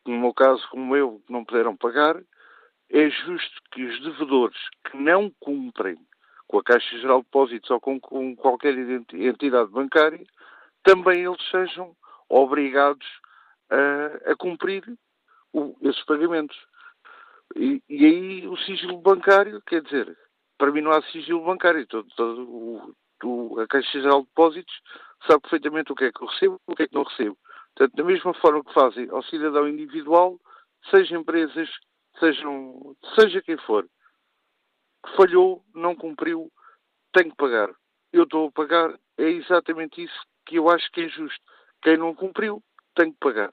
no 0.06 0.20
meu 0.20 0.34
caso 0.34 0.68
como 0.70 0.94
eu, 0.94 1.22
que 1.26 1.32
não 1.32 1.44
puderam 1.44 1.76
pagar, 1.76 2.22
é 2.90 3.08
justo 3.08 3.62
que 3.70 3.82
os 3.82 4.02
devedores 4.02 4.58
que 4.84 4.98
não 4.98 5.30
cumprem 5.40 5.96
com 6.52 6.58
a 6.58 6.62
Caixa 6.62 6.98
Geral 6.98 7.20
de 7.20 7.24
Depósitos 7.24 7.70
ou 7.70 7.80
com, 7.80 7.98
com 7.98 8.36
qualquer 8.36 8.74
entidade 8.78 9.70
bancária, 9.70 10.22
também 10.82 11.24
eles 11.24 11.40
sejam 11.50 11.96
obrigados 12.28 13.06
a, 13.70 14.32
a 14.32 14.36
cumprir 14.36 14.84
o, 15.50 15.74
esses 15.80 16.04
pagamentos. 16.04 16.54
E, 17.56 17.82
e, 17.88 18.04
aí 18.04 18.46
o 18.46 18.56
sigilo 18.58 18.98
bancário, 18.98 19.62
quer 19.66 19.80
dizer, 19.80 20.14
para 20.58 20.70
mim 20.70 20.82
não 20.82 20.90
há 20.90 21.02
sigilo 21.04 21.42
bancário. 21.42 21.86
Todo, 21.86 22.06
todo, 22.14 22.42
o, 22.42 22.94
o, 23.24 23.60
a 23.60 23.66
Caixa 23.66 24.02
Geral 24.02 24.20
de 24.20 24.26
Depósitos 24.26 24.74
sabe 25.26 25.40
perfeitamente 25.40 25.90
o 25.90 25.94
que 25.94 26.04
é 26.04 26.12
que 26.12 26.22
eu 26.22 26.28
recebo 26.28 26.60
e 26.68 26.72
o 26.72 26.76
que 26.76 26.82
é 26.82 26.88
que 26.88 26.94
não 26.94 27.04
recebo. 27.04 27.38
Portanto, 27.74 27.96
da 27.96 28.04
mesma 28.04 28.34
forma 28.34 28.62
que 28.62 28.74
fazem 28.74 29.08
ao 29.08 29.22
cidadão 29.22 29.66
individual, 29.66 30.38
seja 30.90 31.16
empresas, 31.16 31.70
sejam, 32.20 32.94
seja 33.18 33.40
quem 33.40 33.56
for, 33.56 33.86
falhou, 35.16 35.62
não 35.74 35.94
cumpriu, 35.94 36.50
tem 37.12 37.30
que 37.30 37.36
pagar. 37.36 37.70
Eu 38.12 38.24
estou 38.24 38.48
a 38.48 38.52
pagar, 38.52 38.98
é 39.18 39.28
exatamente 39.28 40.02
isso 40.02 40.20
que 40.46 40.56
eu 40.56 40.68
acho 40.68 40.90
que 40.92 41.02
é 41.02 41.08
justo. 41.08 41.40
Quem 41.82 41.96
não 41.96 42.14
cumpriu, 42.14 42.62
tem 42.94 43.10
que 43.10 43.18
pagar. 43.18 43.52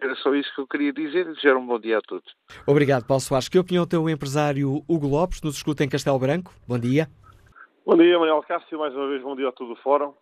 Era 0.00 0.14
só 0.16 0.34
isso 0.34 0.52
que 0.54 0.60
eu 0.60 0.66
queria 0.66 0.92
dizer 0.92 1.26
e 1.26 1.34
desejar 1.34 1.56
um 1.56 1.66
bom 1.66 1.78
dia 1.78 1.98
a 1.98 2.02
todos. 2.02 2.34
Obrigado, 2.66 3.06
Paulo 3.06 3.20
Soares. 3.20 3.48
Que 3.48 3.58
opinião 3.58 3.86
tem 3.86 3.98
o 3.98 4.08
empresário 4.08 4.82
Hugo 4.88 5.06
Lopes, 5.06 5.42
nos 5.42 5.56
escuta 5.56 5.84
em 5.84 5.88
Castelo 5.88 6.18
Branco? 6.18 6.52
Bom 6.66 6.78
dia. 6.78 7.08
Bom 7.84 7.96
dia, 7.96 8.18
Manuel 8.18 8.42
Cássio. 8.42 8.78
Mais 8.78 8.94
uma 8.94 9.08
vez, 9.08 9.22
bom 9.22 9.36
dia 9.36 9.48
a 9.48 9.52
todo 9.52 9.72
o 9.72 9.76
Fórum. 9.76 10.14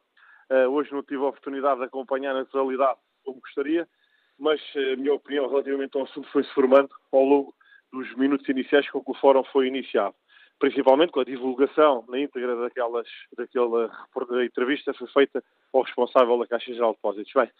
Uh, 0.51 0.69
hoje 0.71 0.91
não 0.93 1.05
tive 1.05 1.23
a 1.23 1.29
oportunidade 1.29 1.79
de 1.79 1.87
acompanhar 1.87 2.35
na 2.35 2.45
totalidade 2.45 2.99
como 3.25 3.41
gostaria, 3.41 3.89
mas 4.37 4.61
uh, 4.75 4.95
a 4.95 4.97
minha 4.97 5.15
opinião 5.15 5.49
relativamente 5.49 5.97
ao 5.97 6.03
assunto 6.03 6.29
foi-se 6.33 6.53
formando 6.53 6.89
ao 7.13 7.23
longo 7.23 7.55
dos 7.93 8.13
minutos 8.17 8.49
iniciais 8.49 8.91
com 8.91 9.05
que 9.05 9.11
o 9.13 9.15
Fórum 9.15 9.45
foi 9.45 9.69
iniciado 9.69 10.17
principalmente 10.61 11.11
com 11.11 11.21
a 11.21 11.25
divulgação 11.25 12.05
na 12.07 12.21
íntegra 12.21 12.55
daquelas, 12.55 13.09
daquela 13.37 13.91
entrevista 14.45 14.93
foi 14.93 15.09
feita 15.09 15.43
ao 15.73 15.83
responsável 15.83 16.39
da 16.39 16.47
Caixa 16.47 16.73
Geral 16.73 16.91
de 16.91 16.97
Depósitos. 16.97 17.33
Bem, 17.35 17.51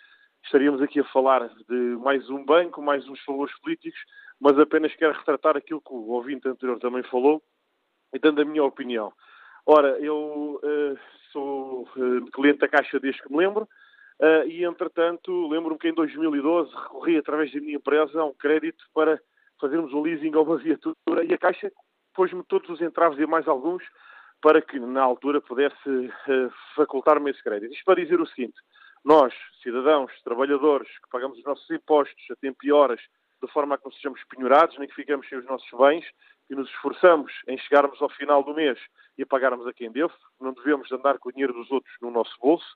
estaríamos 0.45 0.83
aqui 0.83 1.01
a 1.01 1.05
falar 1.05 1.49
de 1.49 1.75
mais 1.75 2.29
um 2.29 2.45
banco, 2.45 2.83
mais 2.83 3.09
uns 3.09 3.19
valores 3.27 3.59
políticos, 3.61 3.99
mas 4.39 4.59
apenas 4.59 4.95
quero 4.95 5.19
retratar 5.19 5.57
aquilo 5.57 5.81
que 5.81 5.93
o 5.93 6.11
ouvinte 6.11 6.47
anterior 6.47 6.79
também 6.79 7.03
falou 7.05 7.43
e 8.15 8.19
dando 8.19 8.43
a 8.43 8.45
minha 8.45 8.65
opinião. 8.65 9.13
Ora, 9.65 9.99
eu 9.99 10.61
uh, 10.63 10.99
sou 11.33 11.89
uh, 11.97 12.31
cliente 12.33 12.59
da 12.59 12.69
Caixa 12.69 13.01
desde 13.01 13.23
que 13.23 13.33
me 13.33 13.39
lembro 13.39 13.63
uh, 14.21 14.47
e, 14.47 14.63
entretanto, 14.63 15.49
lembro-me 15.49 15.79
que 15.79 15.89
em 15.89 15.95
2012 15.95 16.71
recorri 16.75 17.17
através 17.17 17.51
da 17.51 17.61
minha 17.61 17.77
empresa 17.77 18.21
a 18.21 18.27
um 18.27 18.35
crédito 18.35 18.85
para 18.93 19.19
fazermos 19.59 19.93
um 19.95 20.03
leasing 20.03 20.35
a 20.35 20.41
uma 20.41 20.59
viatura 20.59 21.25
e 21.25 21.33
a 21.33 21.39
Caixa 21.39 21.73
pôs-me 22.15 22.43
todos 22.45 22.69
os 22.71 22.81
entraves 22.81 23.19
e 23.19 23.27
mais 23.27 23.47
alguns 23.49 23.83
para 24.41 24.63
que, 24.63 24.79
na 24.79 25.03
altura, 25.03 25.41
pudesse 25.41 25.89
uh, 25.89 26.53
facultar-me 26.75 27.31
esse 27.31 27.43
crédito. 27.43 27.73
Isto 27.73 27.85
para 27.85 28.03
dizer 28.03 28.21
o 28.21 28.27
seguinte, 28.27 28.59
nós, 29.05 29.35
cidadãos, 29.63 30.13
trabalhadores, 30.23 30.89
que 30.89 31.09
pagamos 31.11 31.39
os 31.39 31.45
nossos 31.45 31.69
impostos 31.71 32.25
a 32.31 32.37
tempo 32.37 32.59
e 32.65 32.73
horas, 32.73 33.01
de 33.43 33.51
forma 33.53 33.75
a 33.75 33.79
que 33.79 33.85
não 33.85 33.93
sejamos 33.93 34.23
penhorados, 34.25 34.79
nem 34.79 34.89
que 34.89 34.95
fiquemos 34.95 35.29
sem 35.29 35.39
os 35.39 35.47
nossos 35.47 35.71
bens, 35.79 36.05
e 36.49 36.55
nos 36.55 36.69
esforçamos 36.69 37.33
em 37.49 37.57
chegarmos 37.59 38.01
ao 38.03 38.09
final 38.11 38.43
do 38.43 38.55
mês 38.55 38.79
e 39.17 39.23
a 39.23 39.27
pagarmos 39.27 39.67
a 39.67 39.73
quem 39.73 39.91
deve, 39.91 40.13
não 40.41 40.53
devemos 40.53 40.91
andar 40.91 41.19
com 41.19 41.29
o 41.29 41.33
dinheiro 41.33 41.53
dos 41.53 41.71
outros 41.71 41.95
no 42.03 42.11
nosso 42.11 42.37
bolso, 42.41 42.67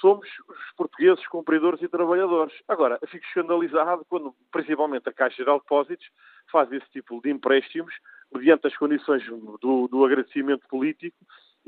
somos 0.00 0.28
os 0.48 0.72
portugueses 0.76 1.26
cumpridores 1.28 1.82
e 1.82 1.88
trabalhadores. 1.88 2.54
Agora, 2.68 2.98
fico 3.08 3.24
escandalizado 3.26 4.04
quando, 4.08 4.34
principalmente, 4.52 5.08
a 5.08 5.12
Caixa 5.12 5.44
de 5.44 5.50
Depósitos 5.50 6.06
faz 6.50 6.70
esse 6.72 6.88
tipo 6.90 7.20
de 7.20 7.30
empréstimos 7.30 7.92
mediante 8.32 8.66
as 8.66 8.76
condições 8.76 9.24
do, 9.60 9.88
do 9.88 10.04
agradecimento 10.04 10.66
político 10.68 11.16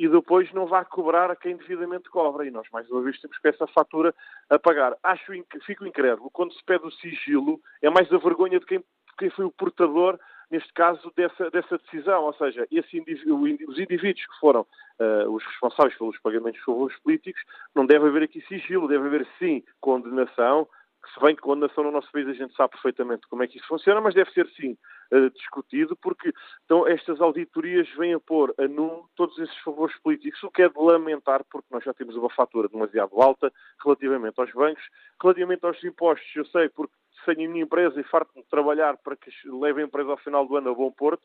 e 0.01 0.09
depois 0.09 0.51
não 0.53 0.67
vai 0.67 0.83
cobrar 0.85 1.31
a 1.31 1.37
quem 1.37 1.57
devidamente 1.57 2.09
cobra. 2.09 2.47
E 2.47 2.51
nós, 2.51 2.67
mais 2.73 2.89
uma 2.91 3.03
vez, 3.03 3.21
temos 3.21 3.37
que 3.39 3.49
essa 3.49 3.67
fatura 3.67 4.15
a 4.49 4.59
pagar. 4.59 4.97
Acho, 5.03 5.33
fico 5.67 5.87
incrédulo, 5.87 6.31
quando 6.31 6.55
se 6.55 6.65
pede 6.65 6.87
o 6.87 6.91
sigilo, 6.91 7.61
é 7.83 7.91
mais 7.91 8.11
a 8.11 8.17
vergonha 8.17 8.59
de 8.59 8.65
quem, 8.65 8.83
quem 9.19 9.29
foi 9.29 9.45
o 9.45 9.51
portador, 9.51 10.19
neste 10.51 10.73
caso, 10.73 11.13
dessa, 11.15 11.51
dessa 11.51 11.77
decisão. 11.77 12.25
Ou 12.25 12.33
seja, 12.33 12.67
indivíduo, 12.71 13.43
os 13.69 13.79
indivíduos 13.79 14.25
que 14.25 14.41
foram 14.41 14.63
uh, 14.63 15.31
os 15.31 15.45
responsáveis 15.45 15.97
pelos 15.99 16.19
pagamentos 16.21 16.59
de 16.59 16.65
favores 16.65 16.99
políticos, 17.01 17.43
não 17.75 17.85
deve 17.85 18.07
haver 18.07 18.23
aqui 18.23 18.41
sigilo, 18.49 18.89
deve 18.89 19.07
haver, 19.07 19.29
sim, 19.39 19.63
condenação, 19.81 20.67
se 21.15 21.21
bem 21.21 21.35
que 21.35 21.43
condenação 21.43 21.85
no 21.85 21.91
nosso 21.91 22.11
país 22.13 22.29
a 22.29 22.33
gente 22.33 22.55
sabe 22.55 22.73
perfeitamente 22.73 23.27
como 23.29 23.43
é 23.43 23.47
que 23.47 23.59
isso 23.59 23.67
funciona, 23.67 24.01
mas 24.01 24.15
deve 24.15 24.31
ser 24.33 24.47
sim 24.51 24.77
uh, 25.13 25.31
discutido, 25.31 25.97
porque 25.97 26.33
então, 26.65 26.87
estas 26.87 27.21
auditorias 27.21 27.89
vêm 27.97 28.15
a 28.15 28.21
pôr 28.21 28.55
a 28.59 28.69
nu 28.69 29.09
todos 29.17 29.39
esses 29.39 29.57
favores 29.59 29.97
políticos, 30.01 30.43
o 30.43 30.51
que 30.51 30.63
é 30.63 30.69
de 30.69 30.79
lamentar, 30.79 31.45
porque 31.51 31.69
nós 31.71 31.83
já 31.83 31.95
temos 31.95 32.17
uma 32.17 32.31
fatura 32.31 32.69
demasiado 32.69 33.21
alta 33.21 33.53
relativamente 33.83 34.39
aos 34.39 34.53
bancos, 34.53 34.85
relativamente 35.21 35.65
aos 35.65 35.83
impostos, 35.83 36.29
eu 36.37 36.45
sei, 36.47 36.69
porque 36.69 36.95
tenho 37.25 37.49
a 37.49 37.53
minha 37.53 37.65
empresa 37.65 38.01
e 38.01 38.05
farto 38.05 38.33
de 38.35 38.47
trabalhar 38.49 38.97
para 38.99 39.17
que 39.17 39.31
leve 39.45 39.83
a 39.83 39.85
empresa 39.85 40.11
ao 40.11 40.17
final 40.17 40.47
do 40.47 40.57
ano 40.57 40.71
a 40.71 40.75
bom 40.75 40.91
porto, 40.91 41.23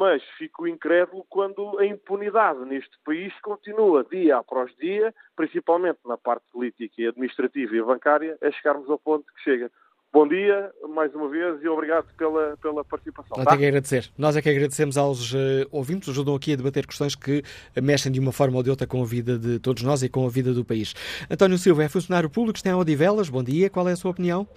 mas 0.00 0.22
fico 0.38 0.66
incrédulo 0.66 1.26
quando 1.28 1.78
a 1.78 1.84
impunidade 1.84 2.64
neste 2.64 2.98
país 3.04 3.34
continua 3.42 4.02
dia 4.10 4.38
após 4.38 4.74
dia, 4.80 5.14
principalmente 5.36 5.98
na 6.06 6.16
parte 6.16 6.42
política 6.50 6.94
e 6.96 7.06
administrativa 7.08 7.76
e 7.76 7.82
bancária, 7.82 8.38
a 8.42 8.50
chegarmos 8.50 8.88
ao 8.88 8.98
ponto 8.98 9.26
que 9.26 9.42
chega. 9.42 9.70
Bom 10.10 10.26
dia, 10.26 10.72
mais 10.88 11.14
uma 11.14 11.28
vez, 11.28 11.62
e 11.62 11.68
obrigado 11.68 12.06
pela, 12.16 12.56
pela 12.56 12.82
participação. 12.82 13.36
Nós 13.36 13.44
tá? 13.44 13.54
é 13.54 13.58
que 13.58 13.66
agradecer. 13.66 14.10
Nós 14.16 14.36
é 14.36 14.40
que 14.40 14.48
agradecemos 14.48 14.96
aos 14.96 15.34
uh, 15.34 15.68
ouvintes, 15.70 16.08
ajudam 16.08 16.34
aqui 16.34 16.54
a 16.54 16.56
debater 16.56 16.86
questões 16.86 17.14
que 17.14 17.42
mexem 17.76 18.10
de 18.10 18.18
uma 18.18 18.32
forma 18.32 18.56
ou 18.56 18.62
de 18.62 18.70
outra 18.70 18.86
com 18.86 19.02
a 19.02 19.04
vida 19.04 19.38
de 19.38 19.58
todos 19.58 19.82
nós 19.82 20.02
e 20.02 20.08
com 20.08 20.24
a 20.24 20.30
vida 20.30 20.54
do 20.54 20.64
país. 20.64 20.94
António 21.30 21.58
Silva 21.58 21.84
é 21.84 21.90
funcionário 21.90 22.30
público, 22.30 22.56
está 22.56 22.70
em 22.70 22.74
Odivelas. 22.74 23.28
Bom 23.28 23.42
dia, 23.42 23.68
qual 23.68 23.86
é 23.86 23.92
a 23.92 23.96
sua 23.96 24.12
opinião? 24.12 24.48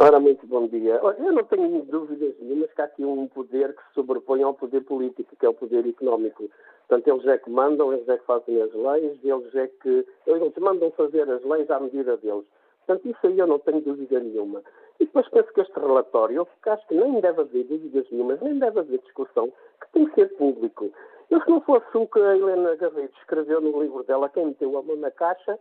Ora, 0.00 0.20
muito 0.20 0.46
bom 0.46 0.68
dia. 0.68 1.00
Eu 1.18 1.32
não 1.32 1.42
tenho 1.42 1.82
dúvidas 1.82 2.32
nenhumas 2.38 2.72
que 2.72 2.80
há 2.80 2.84
aqui 2.84 3.04
um 3.04 3.26
poder 3.26 3.74
que 3.74 3.82
se 3.82 3.94
sobrepõe 3.94 4.44
ao 4.44 4.54
poder 4.54 4.82
político, 4.82 5.34
que 5.34 5.44
é 5.44 5.48
o 5.48 5.54
poder 5.54 5.84
económico. 5.88 6.48
Portanto, 6.86 7.08
eles 7.08 7.26
é 7.26 7.36
que 7.36 7.50
mandam, 7.50 7.92
eles 7.92 8.08
é 8.08 8.16
que 8.16 8.24
fazem 8.24 8.62
as 8.62 8.72
leis, 8.72 9.18
eles 9.24 9.54
é 9.56 9.66
que. 9.66 10.06
Eles 10.24 10.52
mandam 10.60 10.92
fazer 10.92 11.28
as 11.28 11.42
leis 11.42 11.68
à 11.68 11.80
medida 11.80 12.16
deles. 12.16 12.44
Portanto, 12.86 13.08
isso 13.08 13.26
aí 13.26 13.40
eu 13.40 13.48
não 13.48 13.58
tenho 13.58 13.80
dúvida 13.80 14.20
nenhuma. 14.20 14.62
E 15.00 15.04
depois 15.04 15.28
penso 15.30 15.52
que 15.52 15.62
este 15.62 15.80
relatório, 15.80 16.36
eu 16.36 16.72
acho 16.72 16.86
que 16.86 16.94
nem 16.94 17.20
deve 17.20 17.40
haver 17.40 17.64
dúvidas 17.64 18.06
nenhumas, 18.12 18.40
nem 18.40 18.56
deve 18.56 18.78
haver 18.78 19.00
discussão, 19.00 19.52
que 19.80 19.92
tem 19.92 20.06
que 20.06 20.14
ser 20.14 20.28
público. 20.36 20.92
Eu, 21.28 21.42
se 21.42 21.50
não 21.50 21.60
fosse 21.62 21.86
o 21.94 22.06
que 22.06 22.20
a 22.20 22.36
Helena 22.36 22.76
Garrido 22.76 23.12
escreveu 23.18 23.60
no 23.60 23.82
livro 23.82 24.04
dela, 24.04 24.28
quem 24.28 24.46
meteu 24.46 24.78
a 24.78 24.82
mão 24.82 24.94
na 24.94 25.10
caixa, 25.10 25.58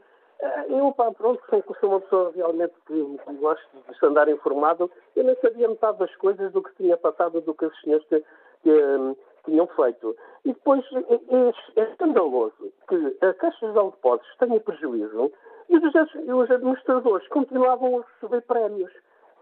eu, 0.69 0.91
pá, 0.93 1.11
pronto, 1.11 1.41
sou 1.79 1.89
uma 1.89 2.01
pessoa 2.01 2.31
realmente 2.35 2.73
que 2.85 3.17
gosto 3.39 3.67
de 3.73 4.05
andar 4.05 4.29
informado. 4.29 4.89
Eu 5.15 5.23
nem 5.23 5.35
sabia 5.37 5.67
metade 5.67 5.97
das 5.99 6.15
coisas 6.17 6.51
do 6.51 6.61
que 6.61 6.75
tinha 6.75 6.97
passado, 6.97 7.41
do 7.41 7.53
que 7.53 7.65
os 7.65 7.81
senhores 7.81 8.05
que, 8.07 8.23
que, 8.63 9.17
tinham 9.45 9.67
feito. 9.67 10.15
E 10.45 10.53
depois 10.53 10.83
é, 10.93 11.13
é, 11.13 11.81
é 11.81 11.91
escandaloso 11.91 12.71
que 12.87 13.17
a 13.25 13.33
Caixa 13.33 13.67
de 13.67 13.73
Depósitos 13.73 14.37
tenha 14.37 14.59
prejuízo 14.59 15.31
e 15.69 15.77
os, 15.77 15.83
os 15.93 16.51
administradores 16.51 17.27
continuavam 17.29 17.99
a 17.99 18.03
receber 18.13 18.41
prémios. 18.41 18.91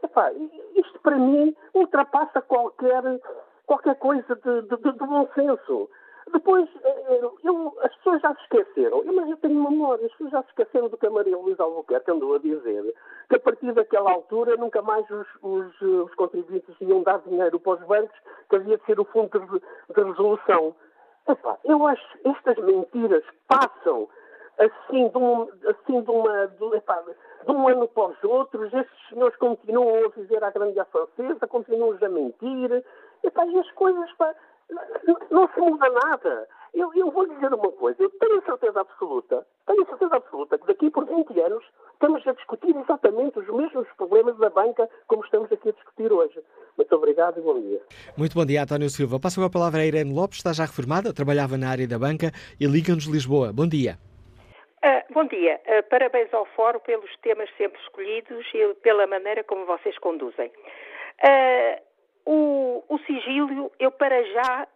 Epá, 0.04 0.32
isto 0.76 1.00
para 1.02 1.18
mim 1.18 1.56
ultrapassa 1.74 2.42
qualquer, 2.42 3.02
qualquer 3.66 3.96
coisa 3.96 4.36
de, 4.36 4.62
de, 4.62 4.78
de 4.78 4.92
bom 4.92 5.28
senso. 5.34 5.90
Depois, 6.32 6.68
eh, 6.84 7.06
eh, 7.10 7.30
eu, 7.44 7.78
as 7.82 7.96
pessoas 7.98 8.22
já 8.22 8.34
se 8.36 8.42
esqueceram, 8.42 9.04
mas 9.06 9.30
eu 9.30 9.38
tenho 9.38 9.70
memória, 9.70 10.06
as 10.06 10.12
pessoas 10.14 10.32
já 10.32 10.42
se 10.44 10.50
esqueceram 10.50 10.90
do 10.90 10.98
que 10.98 11.06
a 11.06 11.10
Maria 11.10 11.38
Luísa 11.38 11.64
Albuquerque 11.64 12.12
andou 12.12 12.36
a 12.36 12.40
dizer, 12.40 12.96
que 13.30 13.36
a 13.36 13.40
partir 13.40 13.72
daquela 13.74 14.12
altura 14.12 14.58
nunca 14.58 14.82
mais 14.82 15.10
os, 15.10 15.28
os, 15.44 15.82
os 15.82 16.16
contribuintes 16.16 16.76
iam 16.82 17.04
dar 17.04 17.20
dinheiro 17.20 17.60
para 17.60 17.74
os 17.74 17.88
bancos, 17.88 18.18
que 18.50 18.56
havia 18.56 18.78
de 18.78 18.86
ser 18.86 19.00
o 19.00 19.06
fundo 19.06 19.40
de, 19.40 19.94
de 19.94 20.04
resolução. 20.04 20.76
Epá, 21.28 21.58
eu 21.64 21.86
acho 21.88 22.18
que 22.20 22.30
estas 22.30 22.58
mentiras 22.58 23.24
passam 23.48 24.08
assim 24.58 25.10
de, 25.10 25.18
um, 25.18 25.50
assim 25.68 26.02
de, 26.02 26.10
uma, 26.10 26.48
de, 26.48 26.76
epá, 26.76 27.04
de 27.46 27.52
um 27.52 27.68
ano 27.68 27.88
para 27.88 28.10
os 28.10 28.24
outros, 28.24 28.74
estes 28.74 29.10
senhores 29.10 29.36
continuam 29.38 30.06
a 30.06 30.08
viver 30.10 30.44
a 30.44 30.50
grande 30.50 30.82
francesa, 30.86 31.48
continuam 31.48 31.98
a 32.02 32.10
mentir, 32.10 32.84
epá, 33.24 33.46
e 33.46 33.60
as 33.60 33.70
coisas, 33.72 34.12
pá, 34.14 34.34
não 35.32 35.48
se 35.54 35.60
muda 35.60 35.90
nada. 35.90 36.48
Eu, 36.74 36.94
eu 36.94 37.10
vou 37.10 37.26
dizer 37.26 37.54
uma 37.54 37.72
coisa, 37.72 38.04
eu 38.04 38.10
tenho 38.10 38.44
certeza 38.44 38.82
absoluta, 38.82 39.46
tenho 39.66 39.86
certeza 39.86 40.16
absoluta 40.18 40.58
que 40.58 40.68
daqui 40.68 40.90
por 40.90 41.06
20 41.06 41.40
anos 41.40 41.64
estamos 41.94 42.28
a 42.28 42.34
discutir 42.34 42.76
exatamente 42.76 43.40
os 43.40 43.48
mesmos 43.48 43.88
problemas 43.96 44.38
da 44.38 44.50
banca 44.50 44.90
como 45.08 45.24
estamos 45.24 45.50
aqui 45.52 45.70
a 45.70 45.72
discutir 45.72 46.12
hoje. 46.12 46.38
Muito 46.78 46.94
obrigado 46.94 47.40
e 47.40 47.42
bom 47.42 47.60
dia. 47.62 47.82
Muito 48.18 48.34
bom 48.36 48.46
dia, 48.46 48.64
António 48.64 48.90
Silva. 48.90 49.20
Passo 49.22 49.42
a 49.42 49.50
palavra 49.50 49.82
a 49.82 49.86
Irene 49.86 50.14
Lopes, 50.14 50.40
está 50.40 50.52
já 50.52 50.66
reformada, 50.66 51.14
trabalhava 51.14 51.58
na 51.58 51.70
área 51.70 51.88
da 51.88 51.98
banca 51.98 52.32
e 52.60 52.66
liga-nos 52.66 53.06
Lisboa. 53.06 53.54
Bom 53.54 53.68
dia. 53.68 53.98
Uh, 54.84 55.14
bom 55.14 55.26
dia. 55.26 55.62
Uh, 55.66 55.82
parabéns 55.90 56.34
ao 56.34 56.46
Fórum 56.58 56.80
pelos 56.80 57.10
temas 57.22 57.50
sempre 57.58 57.82
escolhidos 57.82 58.46
e 58.54 58.74
pela 58.84 59.08
maneira 59.08 59.46
como 59.46 59.66
vocês 59.66 59.98
conduzem. 60.00 60.52
Uh, 61.24 61.82
o, 62.26 62.84
o 62.90 62.98
sigílio, 63.00 63.72
eu 63.80 63.92
para 63.92 64.24
já 64.24 64.68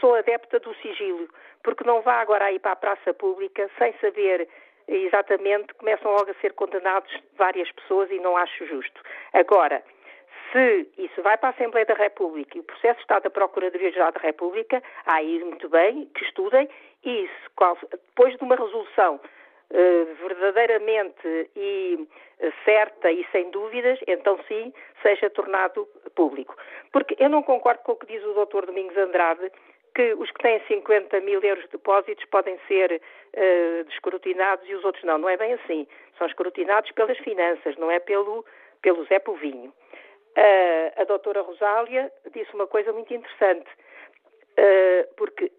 sou 0.00 0.14
adepta 0.14 0.58
do 0.60 0.74
sigílio, 0.76 1.28
porque 1.62 1.84
não 1.84 2.02
vá 2.02 2.20
agora 2.20 2.46
aí 2.46 2.58
para 2.58 2.72
a 2.72 2.76
praça 2.76 3.14
pública 3.14 3.70
sem 3.78 3.92
saber 4.00 4.48
exatamente, 4.88 5.74
começam 5.74 6.12
logo 6.12 6.30
a 6.30 6.34
ser 6.34 6.52
condenados 6.52 7.10
várias 7.36 7.70
pessoas 7.72 8.10
e 8.10 8.20
não 8.20 8.36
acho 8.36 8.66
justo. 8.66 9.00
Agora, 9.32 9.82
se 10.52 10.88
isso 10.98 11.22
vai 11.22 11.36
para 11.36 11.48
a 11.48 11.52
Assembleia 11.52 11.86
da 11.86 11.94
República 11.94 12.56
e 12.56 12.60
o 12.60 12.64
processo 12.64 13.00
está 13.00 13.18
da 13.18 13.30
Procuradoria-Geral 13.30 14.12
da 14.12 14.20
República, 14.20 14.82
aí 15.04 15.42
muito 15.44 15.68
bem, 15.68 16.06
que 16.14 16.24
estudem, 16.24 16.68
e 17.04 17.28
se, 17.28 17.86
depois 17.90 18.36
de 18.36 18.44
uma 18.44 18.56
resolução 18.56 19.20
verdadeiramente 19.70 21.50
e 21.56 22.06
eh, 22.38 22.52
certa 22.64 23.10
e 23.10 23.26
sem 23.32 23.50
dúvidas, 23.50 23.98
então 24.06 24.38
sim, 24.46 24.72
seja 25.02 25.30
tornado 25.30 25.88
público. 26.14 26.54
Porque 26.92 27.16
eu 27.18 27.28
não 27.28 27.42
concordo 27.42 27.82
com 27.82 27.92
o 27.92 27.96
que 27.96 28.06
diz 28.06 28.22
o 28.24 28.44
Dr. 28.44 28.66
Domingos 28.66 28.96
Andrade, 28.96 29.50
que 29.94 30.12
os 30.14 30.30
que 30.30 30.42
têm 30.42 30.60
50 30.68 31.20
mil 31.20 31.42
euros 31.42 31.64
de 31.64 31.70
depósitos 31.70 32.24
podem 32.26 32.58
ser 32.68 33.00
uh, 33.34 34.66
e 34.66 34.74
os 34.74 34.84
outros 34.84 35.02
não. 35.04 35.16
Não 35.16 35.28
é 35.28 35.38
bem 35.38 35.54
assim. 35.54 35.86
São 36.18 36.26
escrutinados 36.26 36.90
pelas 36.92 37.16
finanças, 37.18 37.76
não 37.76 37.90
é 37.90 37.98
pelo, 37.98 38.44
pelo 38.82 39.04
Zé 39.06 39.18
Povinho. 39.18 39.72
Uh, 40.36 41.00
a 41.00 41.04
doutora 41.04 41.40
Rosália 41.40 42.12
disse 42.34 42.52
uma 42.54 42.66
coisa 42.66 42.92
muito 42.92 43.12
interessante, 43.14 43.70
uh, 44.58 45.14
porque 45.16 45.50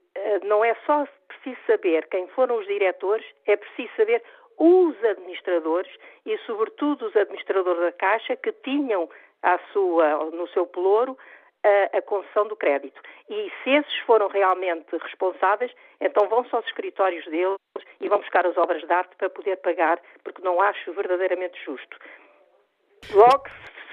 não 0.44 0.64
é 0.64 0.76
só 0.86 1.08
preciso 1.28 1.60
saber 1.66 2.08
quem 2.08 2.28
foram 2.30 2.58
os 2.58 2.68
diretores, 2.68 3.26
é 3.46 3.56
preciso 3.56 3.90
saber 3.96 4.24
os 4.58 5.04
administradores 5.04 5.92
e, 6.26 6.38
sobretudo, 6.40 7.06
os 7.06 7.16
administradores 7.16 7.80
da 7.80 7.92
Caixa 7.92 8.36
que 8.36 8.52
tinham 8.52 9.10
à 9.44 9.60
sua, 9.72 10.26
no 10.32 10.48
seu 10.50 10.66
pelouro 10.66 11.18
a, 11.64 11.98
a 11.98 12.02
concessão 12.02 12.48
do 12.48 12.56
crédito. 12.56 13.00
E 13.30 13.52
se 13.64 13.70
esses 13.70 13.98
foram 14.00 14.28
realmente 14.28 14.96
responsáveis, 14.98 15.72
então 16.00 16.28
vão 16.28 16.46
só 16.46 16.58
aos 16.58 16.66
escritórios 16.66 17.26
deles 17.26 17.58
e 18.00 18.08
vão 18.08 18.20
buscar 18.20 18.46
as 18.46 18.58
obras 18.58 18.82
de 18.82 18.92
arte 18.92 19.16
para 19.16 19.30
poder 19.30 19.58
pagar, 19.58 20.00
porque 20.24 20.42
não 20.42 20.62
acho 20.62 20.94
verdadeiramente 20.94 21.60
justo. 21.64 21.98
Logo 23.14 23.48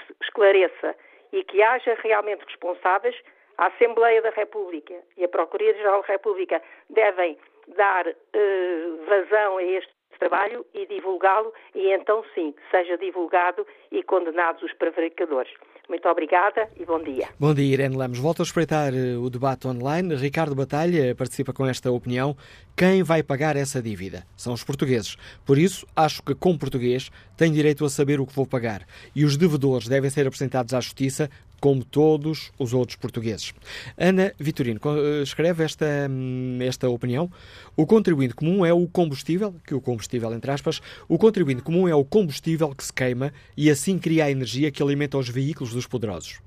se 0.06 0.16
esclareça 0.22 0.94
e 1.32 1.42
que 1.44 1.62
haja 1.62 1.94
realmente 2.02 2.44
responsáveis, 2.44 3.16
a 3.58 3.66
Assembleia 3.66 4.22
da 4.22 4.30
República 4.30 4.94
e 5.16 5.24
a 5.24 5.28
Procuradoria-Geral 5.28 6.02
da 6.02 6.08
República 6.08 6.62
devem 6.90 7.38
dar 7.76 8.06
uh, 8.06 9.04
vazão 9.06 9.58
a 9.58 9.62
este 9.62 9.92
trabalho 10.18 10.64
e 10.72 10.86
divulgá-lo, 10.86 11.52
e 11.74 11.92
então 11.92 12.24
sim, 12.34 12.54
seja 12.70 12.96
divulgado 12.96 13.66
e 13.90 14.02
condenados 14.02 14.62
os 14.62 14.72
prevaricadores. 14.74 15.52
Muito 15.88 16.08
obrigada 16.08 16.68
e 16.80 16.84
bom 16.86 16.98
dia. 17.02 17.28
Bom 17.38 17.52
dia, 17.52 17.74
Irene 17.74 17.96
Lemos. 17.96 18.18
Volto 18.18 18.40
a 18.40 18.42
espreitar 18.42 18.94
eh, 18.94 19.18
o 19.18 19.28
debate 19.28 19.68
online. 19.68 20.14
Ricardo 20.14 20.54
Batalha 20.54 21.14
participa 21.14 21.52
com 21.52 21.66
esta 21.66 21.90
opinião. 21.90 22.34
Quem 22.74 23.02
vai 23.02 23.22
pagar 23.22 23.54
essa 23.54 23.82
dívida? 23.82 24.24
São 24.34 24.54
os 24.54 24.64
portugueses. 24.64 25.16
Por 25.44 25.58
isso, 25.58 25.86
acho 25.94 26.22
que, 26.22 26.34
como 26.34 26.58
português, 26.58 27.10
tenho 27.36 27.52
direito 27.52 27.84
a 27.84 27.90
saber 27.90 28.18
o 28.18 28.26
que 28.26 28.34
vou 28.34 28.46
pagar. 28.46 28.86
E 29.14 29.26
os 29.26 29.36
devedores 29.36 29.86
devem 29.86 30.08
ser 30.08 30.26
apresentados 30.26 30.72
à 30.72 30.80
Justiça 30.80 31.28
como 31.64 31.82
todos 31.82 32.52
os 32.58 32.74
outros 32.74 32.94
portugueses. 32.94 33.54
Ana 33.96 34.34
Vitorino 34.38 34.78
eh, 34.84 35.22
escreve 35.22 35.64
esta, 35.64 35.86
hum, 36.10 36.58
esta 36.60 36.90
opinião. 36.90 37.32
O 37.74 37.86
contribuinte 37.86 38.34
comum 38.34 38.66
é 38.66 38.74
o 38.74 38.86
combustível, 38.86 39.54
que 39.66 39.74
o 39.74 39.80
combustível, 39.80 40.34
entre 40.34 40.50
aspas, 40.50 40.82
o 41.08 41.16
contribuinte 41.16 41.62
comum 41.62 41.88
é 41.88 41.94
o 41.94 42.04
combustível 42.04 42.74
que 42.74 42.84
se 42.84 42.92
queima 42.92 43.32
e 43.56 43.70
assim 43.70 43.98
cria 43.98 44.26
a 44.26 44.30
energia 44.30 44.70
que 44.70 44.82
alimenta 44.82 45.16
os 45.16 45.30
veículos 45.30 45.72
dos 45.72 45.86
poderosos. 45.86 46.38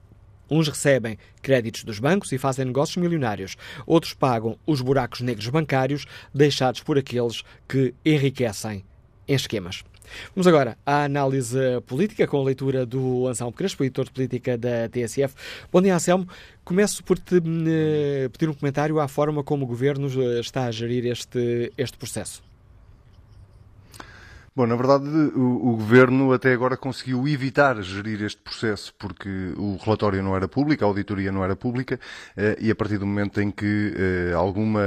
Uns 0.51 0.67
recebem 0.67 1.17
créditos 1.41 1.83
dos 1.83 1.97
bancos 1.97 2.31
e 2.31 2.37
fazem 2.37 2.65
negócios 2.65 2.97
milionários. 2.97 3.57
Outros 3.87 4.13
pagam 4.13 4.55
os 4.67 4.81
buracos 4.81 5.21
negros 5.21 5.49
bancários 5.49 6.05
deixados 6.31 6.81
por 6.83 6.95
aqueles 6.95 7.43
que 7.67 7.91
enriquecem 8.05 8.85
em 9.27 9.33
esquemas. 9.33 9.83
Vamos 10.35 10.47
agora 10.47 10.77
à 10.85 11.03
análise 11.03 11.57
política 11.85 12.27
com 12.27 12.41
a 12.41 12.43
leitura 12.43 12.85
do 12.85 13.27
Anselmo 13.27 13.53
Crespo, 13.53 13.83
editor 13.83 14.05
de 14.05 14.11
política 14.11 14.57
da 14.57 14.87
TSF. 14.89 15.35
Bom 15.71 15.81
dia, 15.81 15.95
Anselmo. 15.95 16.27
Começo 16.63 17.03
por 17.03 17.17
te 17.19 17.37
eh, 17.37 18.29
pedir 18.29 18.49
um 18.49 18.53
comentário 18.53 18.99
à 18.99 19.07
forma 19.07 19.43
como 19.43 19.65
o 19.65 19.67
Governo 19.67 20.07
eh, 20.07 20.39
está 20.39 20.65
a 20.65 20.71
gerir 20.71 21.05
este, 21.05 21.71
este 21.77 21.97
processo. 21.97 22.46
Bom, 24.57 24.65
na 24.65 24.75
verdade, 24.75 25.05
o, 25.35 25.69
o, 25.69 25.77
Governo 25.77 26.33
até 26.33 26.51
agora 26.51 26.75
conseguiu 26.75 27.27
evitar 27.27 27.79
gerir 27.83 28.23
este 28.23 28.41
processo 28.41 28.91
porque 28.97 29.29
o 29.55 29.77
relatório 29.77 30.23
não 30.23 30.35
era 30.35 30.47
público, 30.47 30.83
a 30.83 30.87
auditoria 30.87 31.31
não 31.31 31.43
era 31.43 31.55
pública 31.55 31.99
eh, 32.35 32.57
e 32.59 32.71
a 32.71 32.75
partir 32.75 32.97
do 32.97 33.05
momento 33.05 33.39
em 33.39 33.51
que 33.51 33.93
eh, 33.95 34.33
alguma 34.33 34.81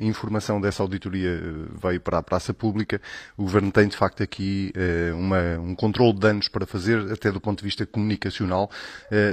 informação 0.00 0.58
dessa 0.58 0.82
auditoria 0.82 1.38
veio 1.82 2.00
para 2.00 2.16
a 2.16 2.22
praça 2.22 2.54
pública, 2.54 2.98
o 3.36 3.42
Governo 3.42 3.70
tem 3.70 3.88
de 3.88 3.94
facto 3.94 4.22
aqui 4.22 4.72
eh, 4.74 5.12
uma, 5.12 5.58
um 5.58 5.74
controle 5.74 6.14
de 6.14 6.20
danos 6.20 6.48
para 6.48 6.64
fazer, 6.64 7.12
até 7.12 7.30
do 7.30 7.42
ponto 7.42 7.58
de 7.58 7.64
vista 7.64 7.84
comunicacional, 7.84 8.70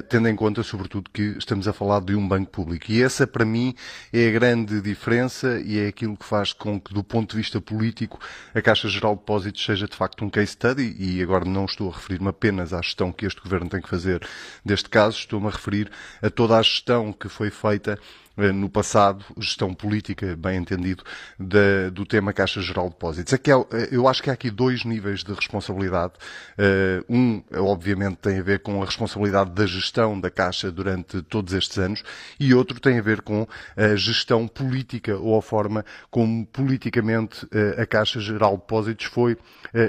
tendo 0.10 0.28
em 0.28 0.36
conta, 0.36 0.64
sobretudo, 0.64 1.10
que 1.14 1.38
estamos 1.38 1.66
a 1.66 1.72
falar 1.72 2.02
de 2.02 2.14
um 2.14 2.28
banco 2.28 2.52
público. 2.52 2.92
E 2.92 3.02
essa, 3.02 3.26
para 3.26 3.46
mim, 3.46 3.74
é 4.12 4.28
a 4.28 4.32
grande 4.32 4.82
diferença 4.82 5.62
e 5.62 5.80
é 5.80 5.88
aquilo 5.88 6.18
que 6.18 6.26
faz 6.26 6.52
com 6.52 6.78
que, 6.78 6.94
do 6.94 7.06
ponto 7.06 7.32
de 7.32 7.38
vista 7.38 7.62
político, 7.62 8.20
a 8.54 8.62
Caixa 8.62 8.90
Geral 8.90 9.14
de 9.14 9.22
Depósitos 9.22 9.64
seja 9.64 9.77
seja 9.78 9.88
de 9.88 9.96
facto 9.96 10.26
um 10.26 10.30
case 10.30 10.54
study, 10.54 10.96
e 10.98 11.22
agora 11.22 11.46
não 11.46 11.66
estou 11.66 11.92
a 11.92 11.96
referir-me 11.96 12.30
apenas 12.30 12.74
à 12.74 12.82
gestão 12.82 13.12
que 13.12 13.28
este 13.28 13.40
Governo 13.40 13.70
tem 13.70 13.80
que 13.80 13.88
fazer 13.88 14.28
deste 14.66 14.90
caso, 14.90 15.18
estou-me 15.18 15.48
a 15.48 15.52
referir 15.52 15.92
a 16.22 16.30
toda 16.32 16.58
a 16.58 16.62
gestão 16.62 17.14
que 17.14 17.30
foi 17.30 17.52
feita 17.52 18.00
no 18.38 18.70
passado, 18.70 19.26
gestão 19.38 19.74
política, 19.74 20.36
bem 20.36 20.58
entendido, 20.58 21.04
da, 21.40 21.90
do 21.92 22.06
tema 22.06 22.32
Caixa 22.32 22.62
Geral 22.62 22.86
de 22.86 22.92
Depósitos. 22.92 23.34
Aqui, 23.34 23.52
eh, 23.52 23.90
eu 23.92 24.08
acho 24.08 24.22
que 24.22 24.30
há 24.30 24.34
aqui 24.34 24.52
dois 24.52 24.86
níveis 24.86 25.24
de 25.24 25.34
responsabilidade. 25.34 26.14
Uh, 26.58 27.14
um, 27.14 27.44
obviamente, 27.56 28.18
tem 28.18 28.40
a 28.40 28.44
ver 28.44 28.60
com 28.60 28.82
a 28.82 28.86
responsabilidade 28.86 29.52
da 29.52 29.66
gestão 29.66 30.20
da 30.20 30.30
Caixa 30.30 30.72
durante 30.72 31.22
todos 31.24 31.54
estes 31.54 31.78
anos 31.78 32.04
e 32.40 32.54
outro 32.54 32.80
tem 32.80 33.00
a 33.00 33.02
ver 33.02 33.22
com 33.22 33.48
a 33.76 33.96
gestão 33.96 34.48
política 34.48 35.18
ou 35.18 35.38
a 35.38 35.42
forma 35.42 35.84
como 36.12 36.46
politicamente 36.46 37.48
a 37.78 37.86
Caixa 37.86 38.20
Geral 38.20 38.52
de 38.52 38.62
Depósitos 38.62 39.06
foi 39.06 39.38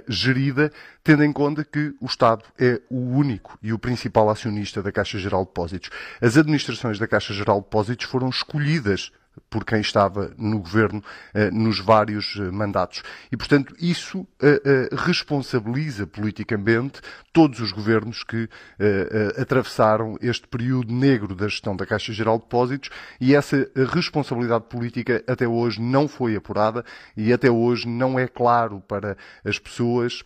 gerida 0.08 0.72
tendo 1.08 1.24
em 1.24 1.32
conta 1.32 1.64
que 1.64 1.94
o 2.02 2.04
Estado 2.04 2.44
é 2.58 2.82
o 2.90 3.16
único 3.16 3.58
e 3.62 3.72
o 3.72 3.78
principal 3.78 4.28
acionista 4.28 4.82
da 4.82 4.92
Caixa 4.92 5.18
Geral 5.18 5.40
de 5.40 5.48
Depósitos. 5.48 5.88
As 6.20 6.36
administrações 6.36 6.98
da 6.98 7.08
Caixa 7.08 7.32
Geral 7.32 7.60
de 7.60 7.64
Depósitos 7.64 8.04
foram 8.04 8.28
escolhidas 8.38 9.12
por 9.48 9.64
quem 9.64 9.80
estava 9.80 10.32
no 10.36 10.58
governo 10.58 11.02
eh, 11.32 11.50
nos 11.50 11.78
vários 11.78 12.36
eh, 12.36 12.50
mandatos. 12.50 13.02
E, 13.30 13.36
portanto, 13.36 13.74
isso 13.78 14.26
eh, 14.42 14.88
responsabiliza 14.92 16.06
politicamente 16.06 17.00
todos 17.32 17.60
os 17.60 17.70
governos 17.70 18.24
que 18.24 18.48
atravessaram 19.40 20.16
este 20.20 20.48
período 20.48 20.92
negro 20.92 21.36
da 21.36 21.46
gestão 21.46 21.76
da 21.76 21.86
Caixa 21.86 22.12
Geral 22.12 22.38
de 22.38 22.44
Depósitos 22.44 22.90
e 23.20 23.34
essa 23.34 23.70
responsabilidade 23.92 24.64
política 24.64 25.22
até 25.26 25.46
hoje 25.46 25.80
não 25.80 26.08
foi 26.08 26.34
apurada 26.34 26.84
e 27.16 27.32
até 27.32 27.48
hoje 27.48 27.86
não 27.86 28.18
é 28.18 28.26
claro 28.26 28.80
para 28.80 29.16
as 29.44 29.58
pessoas 29.58 30.24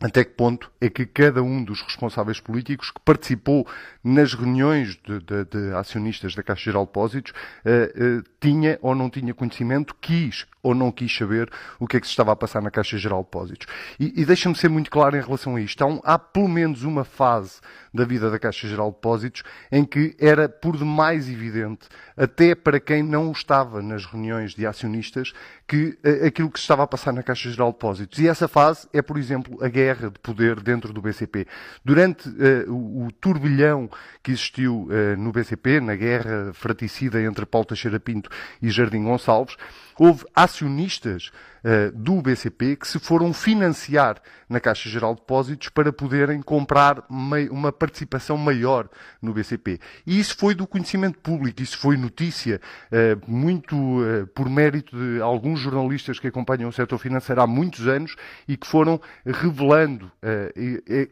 até 0.00 0.24
que 0.24 0.32
ponto 0.32 0.70
é 0.78 0.90
que 0.90 1.06
cada 1.06 1.42
um 1.42 1.64
dos 1.64 1.80
responsáveis 1.80 2.38
políticos 2.38 2.90
que 2.90 3.00
participou 3.00 3.66
nas 4.04 4.34
reuniões 4.34 4.96
de, 4.96 5.20
de, 5.20 5.44
de 5.44 5.74
acionistas 5.74 6.34
da 6.34 6.42
Caixa 6.42 6.64
Geral 6.64 6.84
de 6.84 6.88
Depósitos 6.88 7.32
uh, 7.32 8.18
uh, 8.18 8.24
tinha 8.38 8.78
ou 8.82 8.94
não 8.94 9.08
tinha 9.08 9.32
conhecimento, 9.32 9.96
quis 9.98 10.46
ou 10.66 10.74
não 10.74 10.90
quis 10.90 11.16
saber 11.16 11.48
o 11.78 11.86
que 11.86 11.96
é 11.96 12.00
que 12.00 12.06
se 12.06 12.10
estava 12.10 12.32
a 12.32 12.36
passar 12.36 12.60
na 12.60 12.72
Caixa 12.72 12.98
Geral 12.98 13.20
de 13.20 13.26
Depósitos. 13.26 13.66
E, 14.00 14.20
e 14.20 14.24
deixa-me 14.24 14.56
ser 14.56 14.68
muito 14.68 14.90
claro 14.90 15.16
em 15.16 15.20
relação 15.20 15.54
a 15.54 15.60
isto. 15.60 15.80
Há, 15.82 15.86
um, 15.86 16.00
há, 16.02 16.18
pelo 16.18 16.48
menos 16.48 16.82
uma 16.82 17.04
fase 17.04 17.60
da 17.94 18.04
vida 18.04 18.28
da 18.28 18.38
Caixa 18.38 18.66
Geral 18.66 18.90
de 18.90 18.96
Depósitos 18.96 19.44
em 19.70 19.84
que 19.84 20.16
era 20.18 20.48
por 20.48 20.76
demais 20.76 21.28
evidente, 21.28 21.88
até 22.16 22.54
para 22.54 22.80
quem 22.80 23.00
não 23.00 23.30
estava 23.30 23.80
nas 23.80 24.04
reuniões 24.04 24.54
de 24.54 24.66
acionistas, 24.66 25.32
que 25.68 25.96
uh, 26.04 26.26
aquilo 26.26 26.50
que 26.50 26.58
se 26.58 26.64
estava 26.64 26.82
a 26.82 26.86
passar 26.86 27.12
na 27.12 27.22
Caixa 27.22 27.48
Geral 27.48 27.68
de 27.68 27.74
Depósitos. 27.74 28.18
E 28.18 28.26
essa 28.26 28.48
fase 28.48 28.88
é, 28.92 29.00
por 29.00 29.18
exemplo, 29.18 29.62
a 29.64 29.68
guerra 29.68 30.10
de 30.10 30.18
poder 30.18 30.60
dentro 30.60 30.92
do 30.92 31.00
BCP. 31.00 31.46
Durante 31.84 32.28
uh, 32.28 32.72
o, 32.72 33.06
o, 33.06 33.12
turbilhão 33.12 33.88
que 34.20 34.32
existiu 34.32 34.88
uh, 34.90 35.16
no 35.16 35.30
BCP, 35.30 35.80
na 35.80 35.94
guerra 35.94 36.52
fraticida 36.52 37.22
entre 37.22 37.46
Paulo 37.46 37.66
Teixeira 37.66 38.00
Pinto 38.00 38.28
e 38.60 38.68
Jardim 38.68 39.04
Gonçalves, 39.04 39.56
houve 39.98 40.24
acionistas 40.34 41.30
uh, 41.64 41.90
do 41.92 42.20
BCP 42.20 42.76
que 42.76 42.86
se 42.86 42.98
foram 42.98 43.32
financiar 43.32 44.20
na 44.48 44.60
Caixa 44.60 44.88
Geral 44.88 45.14
de 45.14 45.20
Depósitos 45.20 45.68
para 45.68 45.92
poderem 45.92 46.40
comprar 46.40 47.04
uma 47.08 47.72
participação 47.72 48.36
maior 48.36 48.88
no 49.20 49.32
BCP. 49.32 49.80
E 50.06 50.20
isso 50.20 50.36
foi 50.36 50.54
do 50.54 50.66
conhecimento 50.66 51.18
público, 51.18 51.60
isso 51.60 51.78
foi 51.78 51.96
notícia, 51.96 52.60
uh, 52.92 53.30
muito 53.30 53.76
uh, 53.76 54.26
por 54.28 54.48
mérito 54.48 54.96
de 54.96 55.20
alguns 55.20 55.60
jornalistas 55.60 56.18
que 56.18 56.28
acompanham 56.28 56.68
o 56.68 56.72
setor 56.72 56.98
financeiro 56.98 57.40
há 57.40 57.46
muitos 57.46 57.88
anos 57.88 58.14
e 58.46 58.56
que 58.56 58.66
foram 58.66 59.00
revelando 59.24 60.10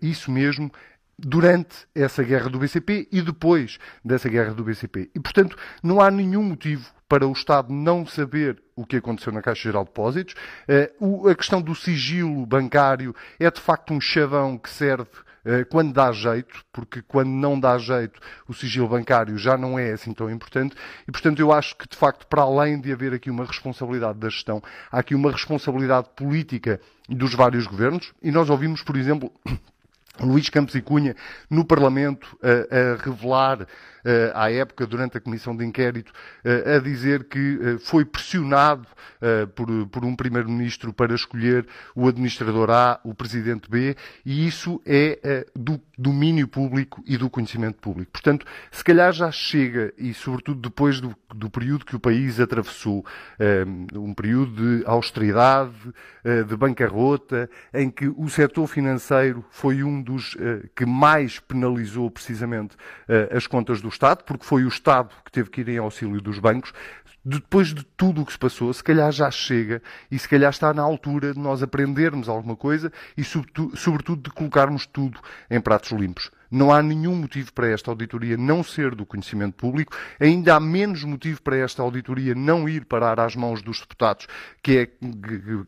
isso 0.00 0.30
mesmo 0.30 0.70
durante 1.18 1.86
essa 1.94 2.22
guerra 2.22 2.48
do 2.48 2.58
BCP 2.58 3.08
e 3.10 3.22
depois 3.22 3.78
dessa 4.04 4.28
guerra 4.28 4.54
do 4.54 4.64
BCP. 4.64 5.10
E, 5.14 5.20
portanto, 5.20 5.56
não 5.82 6.00
há 6.00 6.10
nenhum 6.10 6.42
motivo 6.42 6.92
para 7.08 7.26
o 7.26 7.32
Estado 7.32 7.72
não 7.72 8.06
saber 8.06 8.62
o 8.74 8.84
que 8.84 8.96
aconteceu 8.96 9.32
na 9.32 9.42
Caixa 9.42 9.64
Geral 9.64 9.84
de 9.84 9.90
Depósitos. 9.90 10.34
Uh, 10.98 11.28
a 11.28 11.34
questão 11.34 11.60
do 11.62 11.74
sigilo 11.74 12.44
bancário 12.46 13.14
é 13.38 13.50
de 13.50 13.60
facto 13.60 13.92
um 13.92 14.00
chavão 14.00 14.58
que 14.58 14.68
serve 14.68 15.10
uh, 15.44 15.64
quando 15.70 15.92
dá 15.92 16.10
jeito, 16.10 16.64
porque 16.72 17.02
quando 17.02 17.28
não 17.28 17.60
dá 17.60 17.78
jeito 17.78 18.18
o 18.48 18.54
sigilo 18.54 18.88
bancário 18.88 19.38
já 19.38 19.56
não 19.56 19.78
é 19.78 19.92
assim 19.92 20.12
tão 20.12 20.30
importante. 20.30 20.74
E 21.06 21.12
portanto 21.12 21.38
eu 21.38 21.52
acho 21.52 21.76
que 21.76 21.88
de 21.88 21.96
facto, 21.96 22.26
para 22.26 22.42
além 22.42 22.80
de 22.80 22.92
haver 22.92 23.12
aqui 23.14 23.30
uma 23.30 23.44
responsabilidade 23.44 24.18
da 24.18 24.28
gestão, 24.28 24.62
há 24.90 24.98
aqui 24.98 25.14
uma 25.14 25.30
responsabilidade 25.30 26.08
política 26.16 26.80
dos 27.08 27.34
vários 27.34 27.66
governos. 27.66 28.12
E 28.22 28.30
nós 28.30 28.50
ouvimos, 28.50 28.82
por 28.82 28.96
exemplo, 28.96 29.30
Luís 30.20 30.48
Campos 30.48 30.74
e 30.74 30.82
Cunha 30.82 31.16
no 31.50 31.64
Parlamento 31.64 32.38
a, 32.42 32.92
a 32.92 32.96
revelar 33.02 33.66
eh, 34.04 34.30
à 34.34 34.52
época, 34.52 34.86
durante 34.86 35.16
a 35.16 35.20
comissão 35.20 35.56
de 35.56 35.64
inquérito, 35.64 36.12
eh, 36.44 36.76
a 36.76 36.78
dizer 36.78 37.24
que 37.24 37.58
eh, 37.62 37.78
foi 37.78 38.04
pressionado 38.04 38.86
por, 39.54 40.04
um 40.04 40.14
primeiro-ministro 40.14 40.92
para 40.92 41.14
escolher 41.14 41.66
o 41.96 42.06
administrador 42.06 42.68
A, 42.68 43.00
o 43.02 43.14
presidente 43.14 43.70
B, 43.70 43.96
e 44.24 44.46
isso 44.46 44.82
é 44.84 45.46
do 45.56 45.80
domínio 45.96 46.46
público 46.46 47.02
e 47.06 47.16
do 47.16 47.30
conhecimento 47.30 47.78
público. 47.78 48.12
Portanto, 48.12 48.44
se 48.70 48.84
calhar 48.84 49.14
já 49.14 49.30
chega, 49.30 49.94
e 49.96 50.12
sobretudo 50.12 50.60
depois 50.60 51.00
do, 51.00 51.16
do 51.34 51.48
período 51.48 51.86
que 51.86 51.96
o 51.96 52.00
país 52.00 52.38
atravessou, 52.38 53.02
um 53.94 54.12
período 54.12 54.80
de 54.80 54.86
austeridade, 54.86 55.72
de 56.46 56.54
bancarrota, 56.54 57.48
em 57.72 57.88
que 57.88 58.08
o 58.08 58.28
setor 58.28 58.66
financeiro 58.66 59.42
foi 59.50 59.82
um 59.82 60.02
dos 60.04 60.36
que 60.76 60.86
mais 60.86 61.40
penalizou 61.40 62.10
precisamente 62.10 62.76
as 63.34 63.46
contas 63.46 63.80
do 63.80 63.88
Estado, 63.88 64.22
porque 64.24 64.44
foi 64.44 64.64
o 64.64 64.68
Estado 64.68 65.08
que 65.24 65.32
teve 65.32 65.50
que 65.50 65.62
ir 65.62 65.68
em 65.70 65.78
auxílio 65.78 66.20
dos 66.20 66.38
bancos, 66.38 66.72
depois 67.24 67.68
de 67.68 67.82
tudo 67.82 68.20
o 68.20 68.26
que 68.26 68.32
se 68.32 68.38
passou, 68.38 68.70
se 68.70 68.84
calhar 68.84 69.10
já 69.10 69.30
chega 69.30 69.80
e 70.10 70.18
se 70.18 70.28
calhar 70.28 70.50
está 70.50 70.74
na 70.74 70.82
altura 70.82 71.32
de 71.32 71.40
nós 71.40 71.62
aprendermos 71.62 72.28
alguma 72.28 72.54
coisa 72.54 72.92
e, 73.16 73.24
sobretudo, 73.24 74.22
de 74.24 74.30
colocarmos 74.30 74.84
tudo 74.84 75.18
em 75.50 75.58
pratos 75.58 75.90
limpos. 75.92 76.30
Não 76.50 76.72
há 76.72 76.82
nenhum 76.82 77.14
motivo 77.14 77.52
para 77.52 77.68
esta 77.68 77.90
auditoria 77.90 78.36
não 78.36 78.62
ser 78.62 78.94
do 78.94 79.04
conhecimento 79.06 79.54
público, 79.54 79.96
ainda 80.20 80.54
há 80.54 80.60
menos 80.60 81.04
motivo 81.04 81.42
para 81.42 81.56
esta 81.56 81.82
auditoria 81.82 82.34
não 82.34 82.68
ir 82.68 82.84
parar 82.84 83.18
às 83.20 83.34
mãos 83.34 83.62
dos 83.62 83.80
deputados, 83.80 84.26
que 84.62 84.78
é, 84.78 84.86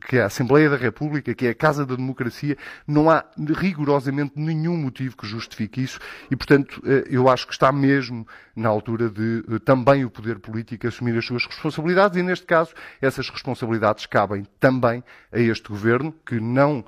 que 0.09 0.17
é 0.17 0.23
a 0.23 0.27
Assembleia 0.27 0.71
da 0.71 0.77
República, 0.77 1.35
que 1.35 1.47
é 1.47 1.51
a 1.51 1.55
Casa 1.55 1.85
da 1.85 1.97
Democracia. 1.97 2.57
Não 2.87 3.11
há 3.11 3.25
rigorosamente 3.55 4.33
nenhum 4.37 4.77
motivo 4.77 5.17
que 5.17 5.27
justifique 5.27 5.83
isso. 5.83 5.99
E, 6.31 6.37
portanto, 6.37 6.83
eh, 6.85 7.05
eu 7.11 7.29
acho 7.29 7.47
que 7.47 7.53
está 7.53 7.73
mesmo 7.73 8.27
na 8.55 8.69
altura 8.69 9.09
de 9.09 9.45
eh, 9.51 9.59
também 9.59 10.05
o 10.05 10.11
poder 10.11 10.39
político 10.39 10.87
assumir 10.87 11.17
as 11.17 11.25
suas 11.25 11.47
responsabilidades. 11.47 12.17
E, 12.17 12.23
neste 12.23 12.47
caso, 12.47 12.75
essas 13.01 13.29
responsabilidades 13.29 14.07
cabem 14.07 14.47
também 14.59 15.03
a 15.33 15.39
este 15.39 15.69
governo, 15.69 16.15
que 16.25 16.41
não 16.41 16.85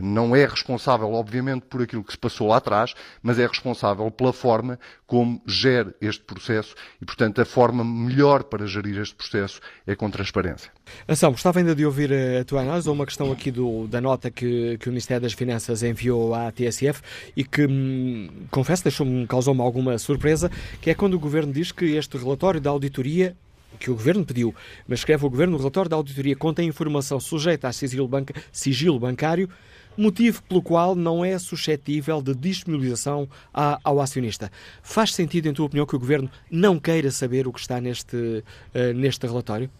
não 0.00 0.34
é 0.34 0.46
responsável, 0.46 1.12
obviamente, 1.12 1.66
por 1.66 1.82
aquilo 1.82 2.02
que 2.02 2.12
se 2.12 2.18
passou 2.18 2.48
lá 2.48 2.56
atrás, 2.56 2.94
mas 3.22 3.38
é 3.38 3.46
responsável 3.46 4.10
pela 4.10 4.32
forma 4.32 4.78
como 5.06 5.42
gera 5.46 5.94
este 6.00 6.22
processo 6.24 6.74
e, 7.00 7.04
portanto, 7.04 7.40
a 7.40 7.44
forma 7.44 7.84
melhor 7.84 8.44
para 8.44 8.66
gerir 8.66 8.98
este 9.00 9.14
processo 9.14 9.60
é 9.86 9.94
com 9.94 10.10
transparência. 10.10 10.70
Anselmo, 11.08 11.34
gostava 11.34 11.58
ainda 11.58 11.74
de 11.74 11.84
ouvir 11.84 12.12
a 12.12 12.44
tua 12.44 12.62
análise 12.62 12.88
ou 12.88 12.94
uma 12.94 13.06
questão 13.06 13.30
aqui 13.32 13.50
do, 13.50 13.86
da 13.86 14.00
nota 14.00 14.30
que, 14.30 14.78
que, 14.78 14.88
o 14.88 14.92
Ministério 14.92 15.22
das 15.22 15.32
Finanças 15.32 15.82
enviou 15.82 16.34
à 16.34 16.50
TSF 16.50 17.02
e 17.36 17.44
que, 17.44 17.66
hum, 17.66 18.28
confesso, 18.50 18.84
deixou-me, 18.84 19.26
causou-me 19.26 19.60
alguma 19.60 19.98
surpresa, 19.98 20.50
que 20.80 20.90
é 20.90 20.94
quando 20.94 21.14
o 21.14 21.18
Governo 21.18 21.52
diz 21.52 21.72
que 21.72 21.96
este 21.96 22.16
relatório 22.16 22.60
da 22.60 22.70
auditoria 22.70 23.36
que 23.78 23.90
o 23.90 23.94
Governo 23.94 24.24
pediu, 24.24 24.54
mas 24.86 25.00
escreve 25.00 25.24
o 25.24 25.30
Governo, 25.30 25.54
o 25.54 25.58
relatório 25.58 25.88
da 25.88 25.96
auditoria 25.96 26.36
contém 26.36 26.68
informação 26.68 27.18
sujeita 27.20 27.68
a 27.68 27.72
sigilo, 27.72 28.06
banca, 28.08 28.34
sigilo 28.52 28.98
bancário, 28.98 29.48
motivo 29.96 30.42
pelo 30.44 30.62
qual 30.62 30.94
não 30.94 31.24
é 31.24 31.38
suscetível 31.38 32.22
de 32.22 32.34
disponibilização 32.34 33.28
ao 33.52 34.00
acionista. 34.00 34.50
Faz 34.82 35.14
sentido, 35.14 35.46
em 35.46 35.52
tua 35.52 35.66
opinião, 35.66 35.86
que 35.86 35.96
o 35.96 35.98
Governo 35.98 36.30
não 36.50 36.78
queira 36.78 37.10
saber 37.10 37.46
o 37.46 37.52
que 37.52 37.60
está 37.60 37.80
neste, 37.80 38.16
uh, 38.16 38.94
neste 38.94 39.26
relatório? 39.26 39.70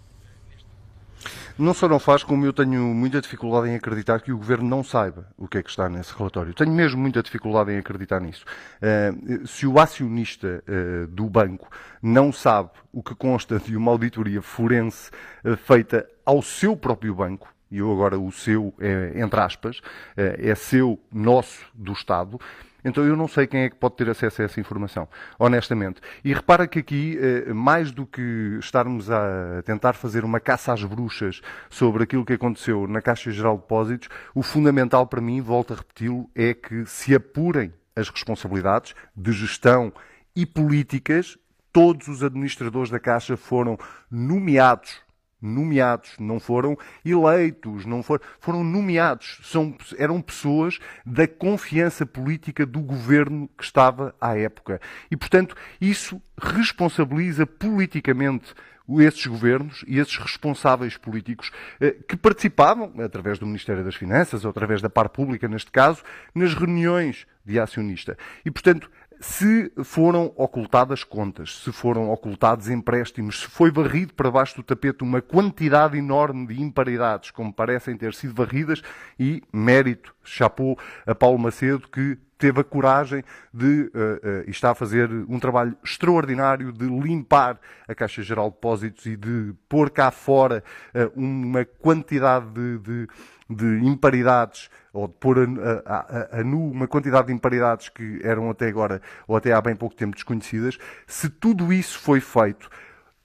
Não 1.60 1.74
só 1.74 1.86
não 1.86 1.98
faz, 1.98 2.22
como 2.22 2.46
eu 2.46 2.54
tenho 2.54 2.80
muita 2.94 3.20
dificuldade 3.20 3.68
em 3.68 3.74
acreditar 3.74 4.22
que 4.22 4.32
o 4.32 4.38
Governo 4.38 4.66
não 4.66 4.82
saiba 4.82 5.26
o 5.36 5.46
que 5.46 5.58
é 5.58 5.62
que 5.62 5.68
está 5.68 5.90
nesse 5.90 6.16
relatório. 6.16 6.54
Tenho 6.54 6.72
mesmo 6.72 6.98
muita 6.98 7.22
dificuldade 7.22 7.70
em 7.70 7.76
acreditar 7.76 8.18
nisso. 8.18 8.46
Uh, 8.80 9.46
se 9.46 9.66
o 9.66 9.78
acionista 9.78 10.64
uh, 10.66 11.06
do 11.08 11.28
banco 11.28 11.68
não 12.00 12.32
sabe 12.32 12.70
o 12.90 13.02
que 13.02 13.14
consta 13.14 13.58
de 13.58 13.76
uma 13.76 13.90
auditoria 13.90 14.40
forense 14.40 15.10
uh, 15.44 15.54
feita 15.54 16.08
ao 16.24 16.40
seu 16.40 16.74
próprio 16.74 17.14
banco, 17.14 17.52
e 17.70 17.76
eu 17.76 17.92
agora 17.92 18.18
o 18.18 18.32
seu 18.32 18.74
entre 19.14 19.38
aspas, 19.38 19.80
é 20.16 20.54
seu, 20.56 20.98
nosso, 21.12 21.66
do 21.74 21.92
Estado, 21.92 22.40
então 22.84 23.04
eu 23.04 23.16
não 23.16 23.28
sei 23.28 23.46
quem 23.46 23.62
é 23.62 23.70
que 23.70 23.76
pode 23.76 23.96
ter 23.96 24.08
acesso 24.08 24.42
a 24.42 24.44
essa 24.44 24.60
informação, 24.60 25.08
honestamente. 25.38 26.00
E 26.24 26.32
repara 26.32 26.66
que 26.66 26.78
aqui, 26.78 27.18
eh, 27.20 27.52
mais 27.52 27.90
do 27.90 28.06
que 28.06 28.58
estarmos 28.60 29.10
a 29.10 29.62
tentar 29.64 29.94
fazer 29.94 30.24
uma 30.24 30.40
caça 30.40 30.72
às 30.72 30.84
bruxas 30.84 31.40
sobre 31.68 32.04
aquilo 32.04 32.24
que 32.24 32.32
aconteceu 32.32 32.86
na 32.86 33.00
Caixa 33.00 33.30
Geral 33.30 33.56
de 33.56 33.62
Depósitos, 33.62 34.08
o 34.34 34.42
fundamental 34.42 35.06
para 35.06 35.20
mim, 35.20 35.40
volto 35.40 35.72
a 35.72 35.76
repeti-lo, 35.76 36.28
é 36.34 36.54
que 36.54 36.84
se 36.86 37.14
apurem 37.14 37.72
as 37.94 38.08
responsabilidades 38.08 38.94
de 39.16 39.32
gestão 39.32 39.92
e 40.34 40.46
políticas. 40.46 41.36
Todos 41.72 42.08
os 42.08 42.22
administradores 42.22 42.90
da 42.90 42.98
Caixa 42.98 43.36
foram 43.36 43.78
nomeados 44.10 45.00
nomeados, 45.40 46.12
não 46.18 46.38
foram 46.38 46.76
eleitos, 47.04 47.86
não 47.86 48.02
foram, 48.02 48.22
foram 48.38 48.64
nomeados. 48.64 49.40
São, 49.42 49.74
eram 49.96 50.20
pessoas 50.20 50.78
da 51.04 51.26
confiança 51.26 52.04
política 52.04 52.66
do 52.66 52.80
governo 52.80 53.48
que 53.56 53.64
estava 53.64 54.14
à 54.20 54.36
época. 54.36 54.80
E, 55.10 55.16
portanto, 55.16 55.54
isso 55.80 56.20
responsabiliza 56.38 57.46
politicamente 57.46 58.54
esses 58.98 59.24
governos 59.26 59.84
e 59.86 59.98
esses 59.98 60.16
responsáveis 60.16 60.96
políticos 60.96 61.52
eh, 61.80 61.94
que 62.08 62.16
participavam, 62.16 62.92
através 62.98 63.38
do 63.38 63.46
Ministério 63.46 63.84
das 63.84 63.94
Finanças 63.94 64.44
ou 64.44 64.50
através 64.50 64.82
da 64.82 64.90
par 64.90 65.10
pública, 65.10 65.46
neste 65.46 65.70
caso, 65.70 66.02
nas 66.34 66.54
reuniões 66.54 67.26
de 67.44 67.60
acionista. 67.60 68.16
E, 68.44 68.50
portanto, 68.50 68.90
se 69.20 69.70
foram 69.84 70.32
ocultadas 70.34 71.04
contas, 71.04 71.58
se 71.58 71.70
foram 71.70 72.10
ocultados 72.10 72.70
empréstimos, 72.70 73.40
se 73.40 73.46
foi 73.46 73.70
varrido 73.70 74.14
para 74.14 74.30
baixo 74.30 74.56
do 74.56 74.62
tapete 74.62 75.04
uma 75.04 75.20
quantidade 75.20 75.98
enorme 75.98 76.46
de 76.46 76.60
imparidades, 76.60 77.30
como 77.30 77.52
parecem 77.52 77.96
ter 77.96 78.14
sido 78.14 78.34
varridas, 78.34 78.82
e 79.18 79.42
mérito, 79.52 80.14
chapou 80.24 80.78
a 81.06 81.14
Paulo 81.14 81.38
Macedo, 81.38 81.86
que 81.86 82.18
teve 82.40 82.60
a 82.60 82.64
coragem 82.64 83.22
de, 83.52 83.66
uh, 83.66 83.88
uh, 83.88 84.44
e 84.46 84.50
está 84.50 84.70
a 84.70 84.74
fazer 84.74 85.10
um 85.28 85.38
trabalho 85.38 85.76
extraordinário 85.84 86.72
de 86.72 86.86
limpar 86.86 87.60
a 87.86 87.94
Caixa 87.94 88.22
Geral 88.22 88.48
de 88.48 88.54
Depósitos 88.54 89.06
e 89.06 89.14
de 89.14 89.54
pôr 89.68 89.90
cá 89.90 90.10
fora 90.10 90.64
uh, 90.94 91.20
uma 91.20 91.64
quantidade 91.64 92.46
de, 92.46 92.78
de, 92.78 93.08
de 93.48 93.86
imparidades 93.86 94.70
ou 94.92 95.06
de 95.06 95.14
pôr 95.14 95.38
a, 95.38 95.42
a, 95.84 95.98
a, 95.98 96.40
a, 96.40 96.44
nu 96.44 96.70
uma 96.70 96.88
quantidade 96.88 97.26
de 97.26 97.32
imparidades 97.34 97.90
que 97.90 98.20
eram 98.24 98.48
até 98.50 98.68
agora, 98.68 99.02
ou 99.28 99.36
até 99.36 99.52
há 99.52 99.60
bem 99.60 99.76
pouco 99.76 99.94
tempo, 99.94 100.14
desconhecidas, 100.14 100.78
se 101.06 101.28
tudo 101.28 101.72
isso 101.72 101.98
foi 101.98 102.20
feito 102.20 102.70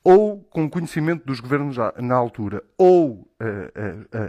ou 0.04 0.44
com 0.52 0.70
conhecimento 0.70 1.26
dos 1.26 1.40
governos 1.40 1.78
na 1.98 2.14
altura, 2.14 2.64
ou 2.78 3.28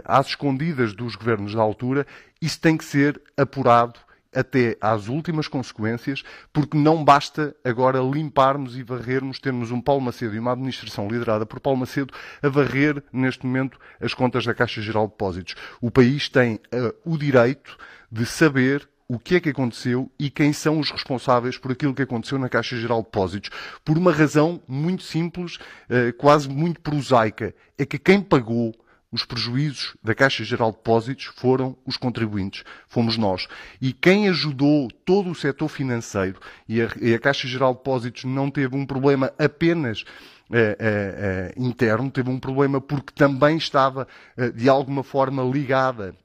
às 0.03 0.29
escondidas 0.29 0.95
dos 0.95 1.15
governos 1.15 1.53
da 1.53 1.61
altura, 1.61 2.07
isso 2.41 2.59
tem 2.59 2.75
que 2.75 2.83
ser 2.83 3.21
apurado 3.37 3.99
até 4.33 4.77
às 4.81 5.07
últimas 5.07 5.47
consequências, 5.47 6.23
porque 6.51 6.77
não 6.77 7.03
basta 7.03 7.55
agora 7.63 7.99
limparmos 7.99 8.77
e 8.77 8.83
varrermos, 8.83 9.39
termos 9.39 9.71
um 9.71 9.81
Paulo 9.81 10.01
Macedo 10.01 10.35
e 10.35 10.39
uma 10.39 10.51
administração 10.51 11.07
liderada 11.07 11.45
por 11.45 11.59
Paulo 11.59 11.79
Macedo 11.79 12.13
a 12.41 12.49
varrer, 12.49 13.03
neste 13.11 13.45
momento, 13.45 13.79
as 13.99 14.13
contas 14.13 14.45
da 14.45 14.53
Caixa 14.53 14.81
Geral 14.81 15.05
de 15.05 15.11
Depósitos. 15.11 15.55
O 15.81 15.91
país 15.91 16.29
tem 16.29 16.55
uh, 16.55 16.93
o 17.05 17.17
direito 17.17 17.77
de 18.11 18.25
saber 18.25 18.87
o 19.07 19.17
que 19.17 19.35
é 19.35 19.39
que 19.39 19.49
aconteceu 19.49 20.11
e 20.19 20.29
quem 20.29 20.51
são 20.51 20.79
os 20.79 20.91
responsáveis 20.91 21.57
por 21.57 21.71
aquilo 21.71 21.93
que 21.93 22.01
aconteceu 22.01 22.37
na 22.37 22.49
Caixa 22.49 22.75
Geral 22.75 22.99
de 22.99 23.05
Depósitos. 23.05 23.49
Por 23.85 23.97
uma 23.97 24.11
razão 24.11 24.61
muito 24.67 25.03
simples, 25.03 25.55
uh, 25.55 26.11
quase 26.17 26.49
muito 26.49 26.81
prosaica. 26.81 27.55
É 27.77 27.85
que 27.85 27.97
quem 27.97 28.21
pagou 28.21 28.75
os 29.11 29.23
prejuízos 29.23 29.95
da 30.03 30.13
Caixa 30.13 30.43
Geral 30.43 30.71
de 30.71 30.77
Depósitos 30.77 31.25
foram 31.25 31.77
os 31.85 31.95
contribuintes, 31.95 32.63
fomos 32.87 33.17
nós. 33.17 33.47
E 33.81 33.93
quem 33.93 34.27
ajudou 34.27 34.89
todo 35.05 35.29
o 35.29 35.35
setor 35.35 35.69
financeiro, 35.69 36.39
e 36.67 36.81
a, 36.81 36.89
e 36.99 37.13
a 37.13 37.19
Caixa 37.19 37.47
Geral 37.47 37.73
de 37.73 37.79
Depósitos 37.79 38.25
não 38.25 38.51
teve 38.51 38.75
um 38.75 38.85
problema 38.85 39.31
apenas 39.39 40.03
eh, 40.51 40.77
eh, 40.79 41.15
eh, 41.17 41.53
interno, 41.57 42.09
teve 42.11 42.29
um 42.29 42.39
problema 42.39 42.79
porque 42.79 43.13
também 43.13 43.57
estava, 43.57 44.07
de 44.55 44.69
alguma 44.69 45.03
forma, 45.03 45.43
ligada 45.43 46.15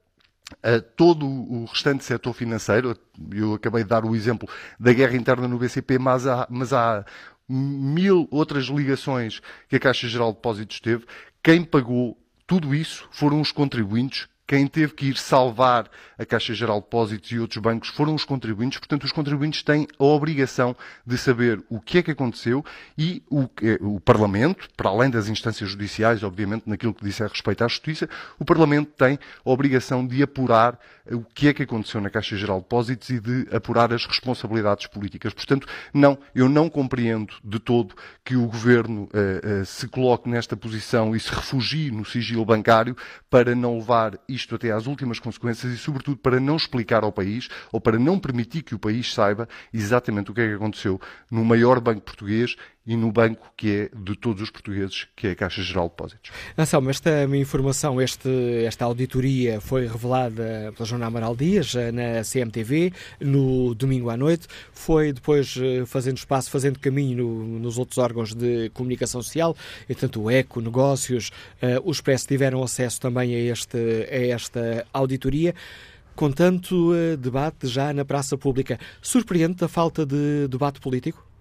a 0.61 0.79
todo 0.79 1.25
o 1.25 1.65
restante 1.65 2.03
setor 2.03 2.33
financeiro. 2.33 2.97
Eu 3.31 3.53
acabei 3.53 3.83
de 3.83 3.89
dar 3.89 4.05
o 4.05 4.15
exemplo 4.15 4.47
da 4.79 4.93
guerra 4.93 5.15
interna 5.15 5.47
no 5.47 5.57
BCP, 5.57 5.97
mas 5.99 6.27
há, 6.27 6.47
mas 6.49 6.73
há 6.73 7.05
mil 7.47 8.27
outras 8.31 8.65
ligações 8.65 9.41
que 9.67 9.75
a 9.75 9.79
Caixa 9.79 10.07
Geral 10.07 10.29
de 10.29 10.35
Depósitos 10.35 10.79
teve. 10.79 11.05
Quem 11.41 11.63
pagou 11.63 12.17
tudo 12.45 12.73
isso 12.73 13.07
foram 13.11 13.41
os 13.41 13.51
contribuintes 13.51 14.27
quem 14.45 14.67
teve 14.67 14.93
que 14.93 15.05
ir 15.07 15.17
salvar 15.17 15.89
a 16.17 16.25
Caixa 16.25 16.53
Geral 16.53 16.79
de 16.79 16.85
Depósitos 16.85 17.31
e 17.31 17.39
outros 17.39 17.61
bancos 17.61 17.89
foram 17.89 18.13
os 18.13 18.25
contribuintes. 18.25 18.77
Portanto, 18.77 19.03
os 19.05 19.11
contribuintes 19.11 19.63
têm 19.63 19.87
a 19.97 20.03
obrigação 20.03 20.75
de 21.05 21.17
saber 21.17 21.63
o 21.69 21.79
que 21.79 21.99
é 21.99 22.03
que 22.03 22.11
aconteceu 22.11 22.63
e 22.97 23.23
o, 23.29 23.49
o 23.81 23.99
Parlamento, 24.01 24.67
para 24.75 24.89
além 24.89 25.09
das 25.09 25.29
instâncias 25.29 25.69
judiciais, 25.69 26.23
obviamente, 26.23 26.67
naquilo 26.67 26.93
que 26.93 27.03
disse 27.03 27.23
a 27.23 27.27
respeito 27.27 27.63
à 27.63 27.67
Justiça, 27.67 28.09
o 28.37 28.43
Parlamento 28.43 28.91
tem 28.91 29.17
a 29.45 29.49
obrigação 29.49 30.05
de 30.05 30.21
apurar 30.21 30.77
o 31.11 31.21
que 31.21 31.47
é 31.47 31.53
que 31.53 31.63
aconteceu 31.63 31.99
na 31.99 32.09
Caixa 32.09 32.37
Geral 32.37 32.57
de 32.57 32.63
Depósitos 32.63 33.09
e 33.09 33.19
de 33.19 33.47
apurar 33.55 33.91
as 33.93 34.05
responsabilidades 34.05 34.87
políticas. 34.87 35.33
Portanto, 35.33 35.67
não, 35.93 36.17
eu 36.33 36.47
não 36.47 36.69
compreendo 36.69 37.33
de 37.43 37.59
todo 37.59 37.95
que 38.23 38.35
o 38.35 38.47
Governo 38.47 39.03
uh, 39.03 39.61
uh, 39.61 39.65
se 39.65 39.87
coloque 39.87 40.29
nesta 40.29 40.55
posição 40.55 41.15
e 41.15 41.19
se 41.19 41.29
refugie 41.29 41.91
no 41.91 42.05
sigilo 42.05 42.45
bancário 42.45 42.95
para 43.29 43.53
não 43.53 43.77
levar 43.77 44.17
isto 44.29 44.55
até 44.55 44.71
às 44.71 44.87
últimas 44.87 45.19
consequências 45.19 45.73
e, 45.73 45.77
sobretudo, 45.77 46.17
para 46.17 46.39
não 46.39 46.55
explicar 46.55 47.03
ao 47.03 47.11
país 47.11 47.49
ou 47.71 47.81
para 47.81 47.99
não 47.99 48.17
permitir 48.17 48.63
que 48.63 48.75
o 48.75 48.79
país 48.79 49.13
saiba 49.13 49.47
exatamente 49.73 50.31
o 50.31 50.33
que 50.33 50.41
é 50.41 50.47
que 50.47 50.55
aconteceu 50.55 50.99
no 51.29 51.43
maior 51.43 51.79
banco 51.79 52.01
português 52.01 52.55
e 52.85 52.95
no 52.97 53.11
banco 53.11 53.51
que 53.55 53.89
é 53.93 53.97
de 53.97 54.15
todos 54.15 54.41
os 54.41 54.49
portugueses, 54.49 55.07
que 55.15 55.27
é 55.27 55.31
a 55.31 55.35
Caixa 55.35 55.61
Geral 55.61 55.85
de 55.85 55.91
Depósitos. 55.91 56.31
Anselmo, 56.57 56.89
esta 56.89 57.23
informação, 57.35 58.01
este, 58.01 58.29
esta 58.65 58.85
auditoria 58.85 59.61
foi 59.61 59.87
revelada 59.87 60.73
pela 60.75 60.85
Joana 60.85 61.05
Amaral 61.05 61.35
Dias 61.35 61.73
eh, 61.75 61.91
na 61.91 62.23
CMTV 62.23 62.91
no 63.21 63.73
domingo 63.73 64.09
à 64.09 64.17
noite, 64.17 64.47
foi 64.73 65.13
depois 65.13 65.55
eh, 65.57 65.85
fazendo 65.85 66.17
espaço, 66.17 66.51
fazendo 66.51 66.77
caminho 66.79 67.17
no, 67.23 67.59
nos 67.59 67.77
outros 67.77 67.97
órgãos 67.97 68.33
de 68.33 68.69
comunicação 68.73 69.21
social, 69.21 69.55
e 69.87 69.95
tanto 69.95 70.21
o 70.21 70.31
ECO, 70.31 70.61
Negócios, 70.61 71.29
uh, 71.61 71.81
o 71.83 71.91
Expresso 71.91 72.27
tiveram 72.27 72.63
acesso 72.63 72.99
também 72.99 73.35
a, 73.35 73.39
este, 73.39 73.77
a 73.77 74.27
esta 74.27 74.85
auditoria 74.93 75.53
com 76.15 76.31
tanto 76.31 76.91
uh, 76.91 77.17
debate 77.17 77.67
já 77.67 77.93
na 77.93 78.05
praça 78.05 78.37
pública. 78.37 78.79
Surpreende 79.01 79.63
a 79.63 79.67
falta 79.67 80.05
de 80.05 80.47
debate 80.47 80.79
político? 80.79 81.32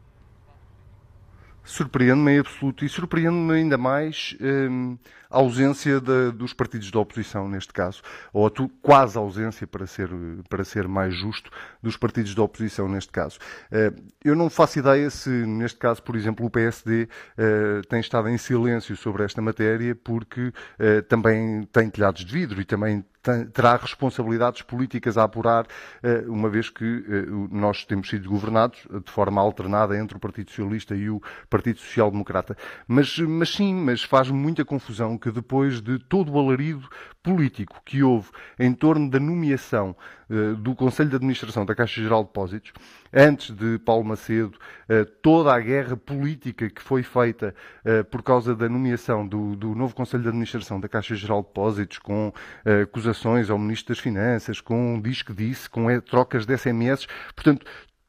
Surpreende-me 1.65 2.33
em 2.33 2.39
absoluto 2.39 2.85
e 2.85 2.89
surpreende-me 2.89 3.53
ainda 3.55 3.79
mais 3.79 4.37
hum, 4.41 4.99
a 5.31 5.39
ausência 5.39 6.01
de, 6.01 6.31
dos 6.33 6.53
partidos 6.53 6.91
da 6.91 6.99
oposição, 7.01 7.49
neste 7.49 7.73
caso, 7.73 8.03
ou 8.33 8.47
a 8.47 8.51
tu, 8.51 8.69
quase 8.83 9.17
ausência, 9.17 9.67
para 9.67 9.87
ser, 9.87 10.11
para 10.49 10.65
ser 10.65 10.87
mais 10.87 11.15
justo, 11.15 11.51
dos 11.83 11.97
partidos 11.97 12.35
da 12.35 12.43
oposição, 12.43 12.89
neste 12.89 13.11
caso. 13.11 13.39
Uh, 13.71 14.03
eu 14.23 14.37
não 14.37 14.51
faço 14.51 14.79
ideia 14.79 15.09
se, 15.09 15.31
neste 15.31 15.79
caso, 15.79 16.03
por 16.03 16.17
exemplo, 16.17 16.45
o 16.45 16.51
PSD 16.51 17.05
uh, 17.05 17.09
eh, 17.39 17.83
tem 17.89 18.01
estado 18.01 18.29
em 18.29 18.37
silêncio 18.37 18.97
sobre 18.97 19.25
esta 19.25 19.41
matéria, 19.41 19.95
porque 19.95 20.49
uh, 20.49 21.03
também 21.09 21.63
tem 21.73 21.89
telhados 21.89 22.25
de 22.25 22.33
vidro 22.33 22.61
e 22.61 22.65
também 22.65 23.05
terá 23.53 23.77
responsabilidades 23.77 24.63
políticas 24.63 25.17
a 25.17 25.25
apurar, 25.25 25.67
eh, 26.03 26.25
uma 26.27 26.49
vez 26.49 26.69
que 26.69 26.85
eh, 26.85 27.27
nós 27.51 27.85
temos 27.85 28.09
sido 28.09 28.29
governados 28.29 28.81
de 29.05 29.11
forma 29.11 29.41
alternada 29.41 29.97
entre 29.97 30.17
o 30.17 30.21
Partido 30.21 30.51
Socialista 30.51 30.95
e 30.95 31.09
o 31.09 31.23
Partido 31.49 31.79
Social 31.79 32.11
Democrata. 32.11 32.57
Mas, 32.87 33.19
mas 33.19 33.51
sim, 33.51 33.75
mas 33.75 34.03
faz 34.03 34.29
muita 34.29 34.65
confusão 34.65 35.17
que 35.17 35.31
depois 35.31 35.81
de 35.81 35.99
todo 35.99 36.33
o 36.33 36.39
alarido 36.39 36.89
político 37.23 37.81
que 37.85 38.03
houve 38.03 38.31
em 38.59 38.75
torno 38.75 39.09
da 39.09 39.21
nomeação 39.21 39.97
uh, 40.29 40.57
do 40.57 40.75
Conselho 40.75 41.11
de 41.11 41.17
Administração 41.17 41.65
da 41.65 41.75
Caixa 41.75 42.03
Geral 42.03 42.23
de 42.23 42.29
Depósitos, 42.29 42.73
antes 43.13 43.55
de 43.55 43.79
Paulo 43.79 44.05
Macedo, 44.05 44.59
uh, 44.89 45.07
toda 45.23 45.55
a 45.55 45.61
guerra 45.61 45.97
política 45.97 46.69
que 46.69 46.83
foi 46.83 47.03
feita 47.03 47.55
uh, 47.85 48.05
por 48.05 48.23
causa 48.23 48.55
da 48.55 48.69
nomeação 48.69 49.27
do, 49.27 49.55
do, 49.55 49.75
novo 49.75 49.95
Conselho 49.95 50.23
de 50.23 50.29
Administração 50.29 50.81
da 50.81 50.89
Caixa 50.89 51.15
Geral 51.15 51.43
de 51.43 51.49
Depósitos, 51.49 51.99
com 51.99 52.33
acusações 52.83 53.51
ao 53.51 53.59
Ministro 53.59 53.95
das 53.95 54.03
Finanças, 54.03 54.61
com 54.61 55.01
diz 55.01 55.23
que 55.23 55.33
disse, 55.33 55.69
com 55.69 55.87
trocas 56.01 56.45
de 56.47 56.57
SMS, 56.57 57.07
portanto, 57.35 57.65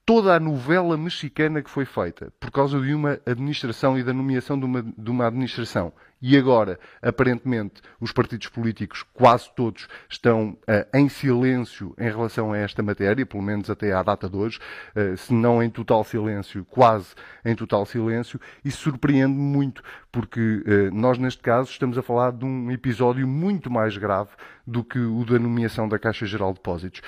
toda 0.05 0.35
a 0.35 0.39
novela 0.39 0.97
mexicana 0.97 1.61
que 1.61 1.69
foi 1.69 1.85
feita 1.85 2.31
por 2.39 2.51
causa 2.51 2.79
de 2.79 2.93
uma 2.93 3.19
administração 3.25 3.97
e 3.97 4.03
da 4.03 4.13
nomeação 4.13 4.59
de 4.59 4.65
uma, 4.65 4.83
de 4.83 5.11
uma 5.11 5.27
administração 5.27 5.93
e 6.25 6.37
agora, 6.37 6.79
aparentemente, 7.01 7.81
os 7.99 8.13
partidos 8.13 8.47
políticos, 8.47 9.03
quase 9.13 9.53
todos, 9.53 9.89
estão 10.09 10.51
uh, 10.51 10.97
em 10.97 11.09
silêncio 11.09 11.93
em 11.99 12.05
relação 12.05 12.53
a 12.53 12.57
esta 12.57 12.81
matéria, 12.81 13.25
pelo 13.25 13.43
menos 13.43 13.69
até 13.69 13.91
à 13.91 14.01
data 14.01 14.29
de 14.29 14.37
hoje, 14.37 14.57
uh, 14.95 15.17
se 15.17 15.33
não 15.33 15.61
em 15.61 15.69
total 15.69 16.01
silêncio, 16.05 16.63
quase 16.63 17.07
em 17.43 17.53
total 17.53 17.85
silêncio, 17.85 18.39
e 18.63 18.71
surpreende 18.71 19.37
muito, 19.37 19.83
porque 20.13 20.39
uh, 20.65 20.95
nós, 20.95 21.17
neste 21.17 21.41
caso, 21.41 21.69
estamos 21.69 21.97
a 21.97 22.01
falar 22.01 22.31
de 22.31 22.45
um 22.45 22.71
episódio 22.71 23.27
muito 23.27 23.69
mais 23.69 23.97
grave 23.97 24.29
do 24.65 24.81
que 24.81 24.99
o 24.99 25.25
da 25.25 25.37
nomeação 25.37 25.89
da 25.89 25.99
Caixa 25.99 26.25
Geral 26.25 26.53
de 26.53 26.59
Depósitos. 26.59 27.01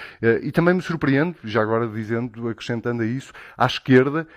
E 0.43 0.51
também 0.51 0.73
me 0.73 0.81
surpreende, 0.81 1.37
já 1.45 1.61
agora 1.61 1.87
dizendo, 1.87 2.49
acrescentando 2.49 3.01
a 3.01 3.05
isso, 3.05 3.31
à 3.57 3.65
esquerda, 3.65 4.27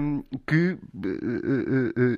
um, 0.00 0.22
que, 0.46 0.78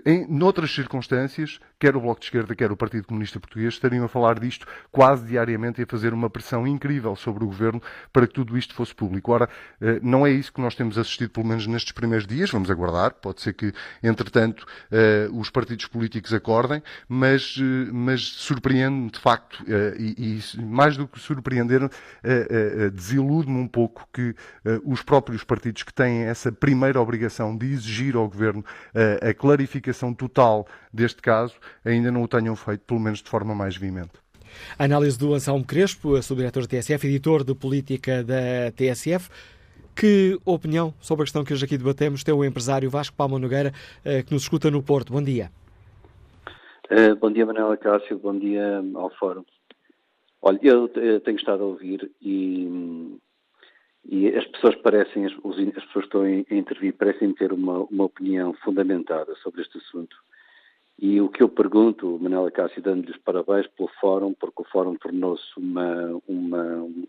em 0.04 0.26
noutras 0.28 0.70
circunstâncias, 0.70 1.58
quer 1.78 1.96
o 1.96 2.09
Bloco 2.10 2.20
de 2.20 2.26
Esquerda, 2.26 2.56
quer 2.56 2.72
o 2.72 2.76
Partido 2.76 3.06
Comunista 3.06 3.38
Português, 3.38 3.74
estariam 3.74 4.04
a 4.04 4.08
falar 4.08 4.40
disto 4.40 4.66
quase 4.90 5.24
diariamente 5.24 5.80
e 5.80 5.84
a 5.84 5.86
fazer 5.86 6.12
uma 6.12 6.28
pressão 6.28 6.66
incrível 6.66 7.14
sobre 7.14 7.44
o 7.44 7.46
Governo 7.46 7.80
para 8.12 8.26
que 8.26 8.34
tudo 8.34 8.58
isto 8.58 8.74
fosse 8.74 8.92
público. 8.92 9.30
Ora, 9.30 9.48
eh, 9.80 10.00
não 10.02 10.26
é 10.26 10.32
isso 10.32 10.52
que 10.52 10.60
nós 10.60 10.74
temos 10.74 10.98
assistido, 10.98 11.30
pelo 11.30 11.46
menos 11.46 11.68
nestes 11.68 11.92
primeiros 11.92 12.26
dias, 12.26 12.50
vamos 12.50 12.68
aguardar, 12.68 13.14
pode 13.14 13.40
ser 13.40 13.52
que, 13.52 13.72
entretanto, 14.02 14.66
eh, 14.90 15.28
os 15.32 15.50
partidos 15.50 15.86
políticos 15.86 16.34
acordem, 16.34 16.82
mas, 17.08 17.56
eh, 17.60 17.90
mas 17.92 18.22
surpreende-me, 18.22 19.10
de 19.10 19.20
facto, 19.20 19.64
e, 19.96 20.40
e 20.56 20.62
mais 20.62 20.96
do 20.96 21.06
que 21.06 21.20
surpreender, 21.20 21.88
desilude-me 22.92 23.58
um 23.58 23.68
pouco 23.68 24.08
que 24.12 24.34
os 24.84 25.02
próprios 25.02 25.44
partidos 25.44 25.82
que 25.82 25.92
têm 25.92 26.22
essa 26.22 26.50
primeira 26.50 27.00
obrigação 27.00 27.56
de 27.56 27.66
exigir 27.66 28.16
ao 28.16 28.28
Governo 28.28 28.64
a 29.22 29.32
clarificação 29.32 30.12
total 30.12 30.66
deste 30.92 31.22
caso, 31.22 31.54
ainda 31.90 32.10
não 32.10 32.22
o 32.22 32.28
tenham 32.28 32.56
feito, 32.56 32.80
pelo 32.84 33.00
menos 33.00 33.22
de 33.22 33.28
forma 33.28 33.54
mais 33.54 33.76
veemente. 33.76 34.12
A 34.78 34.84
análise 34.84 35.18
do 35.18 35.34
Anselmo 35.34 35.64
Crespo, 35.64 36.20
subdiretor 36.22 36.62
da 36.62 36.68
TSF, 36.68 37.06
editor 37.06 37.44
de 37.44 37.54
política 37.54 38.22
da 38.24 38.70
TSF. 38.74 39.30
Que 39.94 40.38
opinião 40.44 40.94
sobre 41.00 41.22
a 41.22 41.24
questão 41.26 41.44
que 41.44 41.52
hoje 41.52 41.64
aqui 41.64 41.76
debatemos 41.76 42.24
tem 42.24 42.32
o 42.32 42.44
empresário 42.44 42.88
Vasco 42.88 43.16
Palma 43.16 43.38
Nogueira, 43.38 43.72
eh, 44.04 44.22
que 44.22 44.32
nos 44.32 44.42
escuta 44.42 44.70
no 44.70 44.82
Porto? 44.82 45.12
Bom 45.12 45.22
dia. 45.22 45.50
Uh, 46.90 47.14
bom 47.16 47.30
dia, 47.30 47.44
Manuela 47.44 47.76
Cássio. 47.76 48.18
Bom 48.18 48.38
dia 48.38 48.82
ao 48.94 49.10
Fórum. 49.10 49.44
Olha, 50.42 50.58
eu 50.62 51.20
tenho 51.20 51.36
estado 51.36 51.62
a 51.62 51.66
ouvir 51.66 52.10
e, 52.22 53.18
e 54.08 54.28
as 54.28 54.46
pessoas 54.46 54.74
parecem, 54.76 55.26
as, 55.26 55.32
as 55.32 55.84
pessoas 55.84 55.92
que 55.92 55.98
estão 55.98 56.22
a 56.22 56.54
intervir, 56.54 56.94
parecem 56.94 57.32
ter 57.34 57.52
uma, 57.52 57.80
uma 57.80 58.04
opinião 58.04 58.54
fundamentada 58.54 59.34
sobre 59.42 59.60
este 59.60 59.76
assunto. 59.78 60.16
E 61.00 61.18
o 61.18 61.30
que 61.30 61.42
eu 61.42 61.48
pergunto, 61.48 62.18
Manela 62.20 62.50
Cássio, 62.50 62.82
dando-lhes 62.82 63.16
parabéns 63.22 63.66
pelo 63.68 63.88
Fórum, 63.98 64.34
porque 64.34 64.60
o 64.60 64.66
Fórum 64.66 64.96
tornou-se 64.96 65.48
uma, 65.56 66.20
uma, 66.28 66.62
um, 66.62 67.06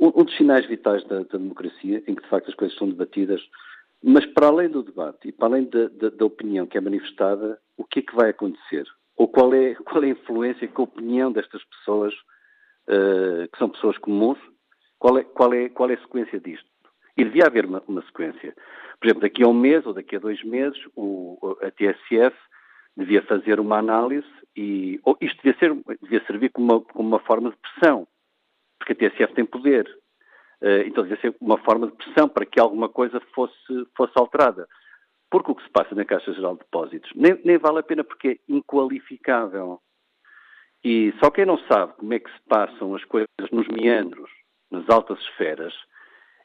um, 0.00 0.24
dos 0.24 0.36
sinais 0.36 0.66
vitais 0.66 1.04
da, 1.04 1.18
da, 1.20 1.38
democracia, 1.38 2.02
em 2.04 2.16
que 2.16 2.22
de 2.22 2.28
facto 2.28 2.48
as 2.48 2.56
coisas 2.56 2.76
são 2.76 2.88
debatidas, 2.88 3.40
mas 4.02 4.26
para 4.26 4.48
além 4.48 4.68
do 4.68 4.82
debate 4.82 5.28
e 5.28 5.32
para 5.32 5.46
além 5.46 5.66
da, 5.66 5.86
da, 5.86 6.10
da 6.10 6.24
opinião 6.24 6.66
que 6.66 6.76
é 6.76 6.80
manifestada, 6.80 7.60
o 7.76 7.84
que 7.84 8.00
é 8.00 8.02
que 8.02 8.16
vai 8.16 8.30
acontecer? 8.30 8.84
Ou 9.16 9.28
qual 9.28 9.54
é, 9.54 9.76
qual 9.76 10.02
é 10.02 10.08
a 10.08 10.10
influência 10.10 10.66
que 10.66 10.80
a 10.80 10.84
opinião 10.84 11.30
destas 11.30 11.62
pessoas, 11.62 12.12
uh, 12.88 13.48
que 13.52 13.58
são 13.58 13.68
pessoas 13.68 13.96
comuns, 13.98 14.38
qual 14.98 15.16
é, 15.16 15.22
qual, 15.22 15.54
é, 15.54 15.68
qual 15.68 15.88
é 15.90 15.94
a 15.94 16.00
sequência 16.00 16.40
disto? 16.40 16.68
E 17.16 17.24
devia 17.24 17.46
haver 17.46 17.66
uma, 17.66 17.80
uma 17.86 18.02
sequência. 18.02 18.52
Por 18.98 19.06
exemplo, 19.06 19.22
daqui 19.22 19.44
a 19.44 19.48
um 19.48 19.54
mês 19.54 19.86
ou 19.86 19.94
daqui 19.94 20.16
a 20.16 20.18
dois 20.18 20.42
meses, 20.42 20.78
o, 20.96 21.56
a 21.62 21.70
TSF 21.70 22.36
devia 22.96 23.22
fazer 23.22 23.60
uma 23.60 23.78
análise 23.78 24.26
e 24.56 24.98
ou 25.04 25.16
isto 25.20 25.36
devia, 25.42 25.58
ser, 25.58 25.98
devia 26.02 26.24
servir 26.26 26.50
como 26.50 26.72
uma, 26.72 26.80
como 26.80 27.08
uma 27.08 27.20
forma 27.20 27.50
de 27.50 27.56
pressão, 27.56 28.08
porque 28.78 28.92
a 28.92 29.10
TSF 29.10 29.34
tem 29.34 29.44
poder. 29.44 29.86
Uh, 30.62 30.86
então 30.86 31.02
devia 31.04 31.20
ser 31.20 31.36
uma 31.38 31.58
forma 31.58 31.88
de 31.88 31.96
pressão 31.96 32.28
para 32.28 32.46
que 32.46 32.58
alguma 32.58 32.88
coisa 32.88 33.20
fosse, 33.34 33.86
fosse 33.94 34.12
alterada. 34.16 34.66
Porque 35.30 35.50
o 35.50 35.54
que 35.54 35.64
se 35.64 35.70
passa 35.70 35.94
na 35.94 36.04
Caixa 36.04 36.32
Geral 36.32 36.54
de 36.54 36.60
Depósitos 36.60 37.10
nem, 37.14 37.38
nem 37.44 37.58
vale 37.58 37.80
a 37.80 37.82
pena 37.82 38.02
porque 38.02 38.28
é 38.28 38.38
inqualificável. 38.48 39.80
E 40.82 41.12
só 41.22 41.30
quem 41.30 41.44
não 41.44 41.58
sabe 41.66 41.94
como 41.94 42.14
é 42.14 42.18
que 42.18 42.30
se 42.30 42.40
passam 42.48 42.94
as 42.94 43.04
coisas 43.04 43.28
nos 43.50 43.66
meandros, 43.68 44.30
nas 44.70 44.88
altas 44.88 45.18
esferas, 45.20 45.74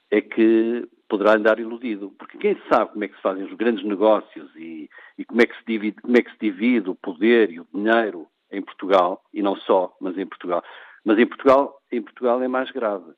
é 0.09 0.19
que 0.19 0.87
poderá 1.11 1.33
andar 1.33 1.59
iludido, 1.59 2.09
porque 2.17 2.37
quem 2.37 2.57
sabe 2.69 2.93
como 2.93 3.03
é 3.03 3.09
que 3.09 3.15
se 3.17 3.21
fazem 3.21 3.43
os 3.43 3.53
grandes 3.55 3.83
negócios 3.83 4.49
e, 4.55 4.89
e 5.17 5.25
como, 5.25 5.41
é 5.41 5.45
que 5.45 5.57
se 5.57 5.63
divide, 5.67 6.01
como 6.01 6.15
é 6.15 6.21
que 6.21 6.31
se 6.31 6.37
divide 6.39 6.89
o 6.89 6.95
poder 6.95 7.51
e 7.51 7.59
o 7.59 7.67
dinheiro 7.73 8.27
em 8.49 8.61
Portugal, 8.61 9.21
e 9.33 9.41
não 9.41 9.57
só, 9.57 9.93
mas 9.99 10.17
em 10.17 10.25
Portugal. 10.25 10.63
Mas 11.03 11.19
em 11.19 11.25
Portugal, 11.25 11.81
em 11.91 12.01
Portugal 12.01 12.41
é 12.41 12.47
mais 12.47 12.71
grave, 12.71 13.11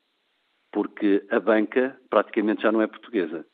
porque 0.72 1.24
a 1.30 1.38
banca 1.38 1.96
praticamente 2.10 2.62
já 2.62 2.72
não 2.72 2.82
é 2.82 2.88
portuguesa. 2.88 3.46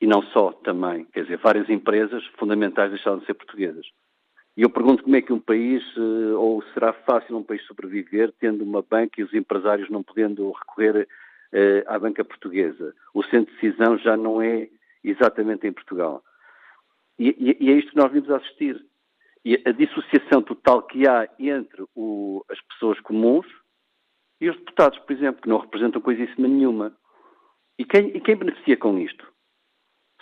E 0.00 0.06
não 0.06 0.22
só 0.22 0.52
também, 0.52 1.04
quer 1.12 1.24
dizer, 1.24 1.36
várias 1.36 1.68
empresas 1.68 2.24
fundamentais 2.38 2.90
deixaram 2.90 3.18
de 3.18 3.26
ser 3.26 3.34
portuguesas. 3.34 3.86
E 4.56 4.62
eu 4.62 4.70
pergunto 4.70 5.02
como 5.02 5.16
é 5.16 5.20
que 5.20 5.34
um 5.34 5.40
país, 5.40 5.84
eh, 5.98 6.34
ou 6.34 6.62
será 6.72 6.94
fácil 6.94 7.36
um 7.36 7.42
país 7.42 7.62
sobreviver 7.66 8.32
tendo 8.40 8.64
uma 8.64 8.80
banca 8.80 9.20
e 9.20 9.22
os 9.22 9.34
empresários 9.34 9.90
não 9.90 10.02
podendo 10.02 10.50
recorrer 10.52 11.06
uh, 11.52 11.84
à 11.86 11.98
banca 11.98 12.24
portuguesa. 12.24 12.94
O 13.14 13.22
centro 13.24 13.54
de 13.54 13.60
decisão 13.60 13.98
já 13.98 14.16
não 14.16 14.40
é 14.42 14.68
exatamente 15.02 15.66
em 15.66 15.72
Portugal. 15.72 16.22
E, 17.18 17.28
e, 17.38 17.56
e 17.60 17.72
é 17.72 17.74
isto 17.76 17.90
que 17.90 17.96
nós 17.96 18.12
vimos 18.12 18.30
assistir. 18.30 18.84
E 19.44 19.62
a 19.64 19.70
dissociação 19.70 20.42
total 20.42 20.82
que 20.82 21.08
há 21.08 21.28
entre 21.38 21.84
o, 21.94 22.44
as 22.50 22.60
pessoas 22.62 22.98
comuns 23.00 23.46
e 24.40 24.50
os 24.50 24.56
deputados, 24.56 24.98
por 24.98 25.12
exemplo, 25.12 25.40
que 25.40 25.48
não 25.48 25.58
representam 25.58 26.00
coisíssima 26.00 26.48
nenhuma. 26.48 26.96
E 27.78 27.84
quem, 27.84 28.08
e 28.08 28.20
quem 28.20 28.36
beneficia 28.36 28.76
com 28.76 28.98
isto? 28.98 29.26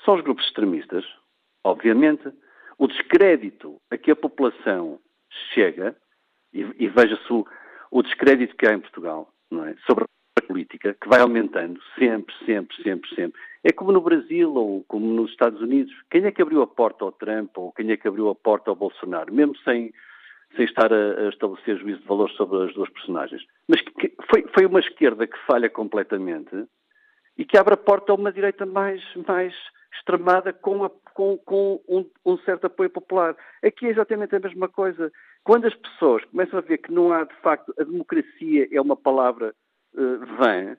São 0.05 0.17
os 0.17 0.23
grupos 0.23 0.45
extremistas, 0.47 1.05
obviamente. 1.65 2.33
O 2.77 2.87
descrédito 2.87 3.81
a 3.91 3.97
que 3.97 4.11
a 4.11 4.17
população 4.17 5.01
chega, 5.53 5.97
e, 6.53 6.61
e 6.79 6.89
veja-se 6.89 7.33
o, 7.33 7.47
o, 7.91 8.03
descrédito 8.03 8.57
que 8.57 8.67
há 8.67 8.75
em 8.75 8.81
Portugal, 8.81 9.33
é? 9.53 9.75
sobre 9.87 10.05
política, 10.47 10.95
que 11.01 11.09
vai 11.09 11.21
aumentando 11.21 11.81
sempre, 11.99 12.35
sempre, 12.45 12.83
sempre, 12.83 13.15
sempre. 13.15 13.41
É 13.63 13.73
como 13.73 13.93
no 13.93 14.01
Brasil 14.01 14.55
ou 14.55 14.85
como 14.85 15.07
nos 15.07 15.31
Estados 15.31 15.61
Unidos. 15.61 15.95
Quem 16.11 16.25
é 16.25 16.31
que 16.31 16.43
abriu 16.43 16.63
a 16.63 16.67
porta 16.67 17.05
ao 17.05 17.13
Trump 17.13 17.57
ou 17.57 17.73
quem 17.73 17.91
é 17.91 17.97
que 17.97 18.07
abriu 18.07 18.29
a 18.29 18.35
porta 18.35 18.71
ao 18.71 18.77
Bolsonaro? 18.77 19.33
Mesmo 19.33 19.57
sem, 19.59 19.93
sem 20.55 20.65
estar 20.65 20.93
a, 20.93 21.27
a 21.27 21.29
estabelecer 21.29 21.79
juízo 21.79 22.01
de 22.01 22.07
valor 22.07 22.31
sobre 22.33 22.65
as 22.65 22.75
duas 22.75 22.91
personagens. 22.91 23.43
Mas 23.67 23.81
que, 23.81 24.13
foi, 24.31 24.45
foi 24.55 24.67
uma 24.67 24.81
esquerda 24.81 25.27
que 25.27 25.39
falha 25.47 25.71
completamente 25.71 26.67
e 27.39 27.45
que 27.45 27.57
abre 27.57 27.75
a 27.75 27.79
porta 27.79 28.13
a 28.13 28.15
uma 28.15 28.33
direita 28.33 28.67
mais, 28.67 29.03
mais 29.27 29.55
extremada 29.97 30.53
com, 30.53 30.85
a, 30.85 30.91
com, 31.15 31.39
com 31.39 31.81
um, 31.89 32.05
um, 32.25 32.39
certo 32.39 32.67
apoio 32.67 32.91
popular. 32.91 33.37
Aqui 33.65 33.87
é 33.87 33.91
exatamente 33.91 34.37
a 34.37 34.41
mesma 34.41 34.69
coisa. 34.69 35.11
Quando 35.43 35.67
as 35.67 35.75
pessoas 35.75 36.25
começam 36.27 36.59
a 36.59 36.63
ver 36.63 36.79
que 36.79 36.93
não 36.93 37.13
há, 37.13 37.25
de 37.25 37.35
facto, 37.37 37.75
a 37.79 37.85
democracia 37.85 38.69
é 38.71 38.81
uma 38.81 38.97
palavra 38.97 39.55
vã, 39.95 40.77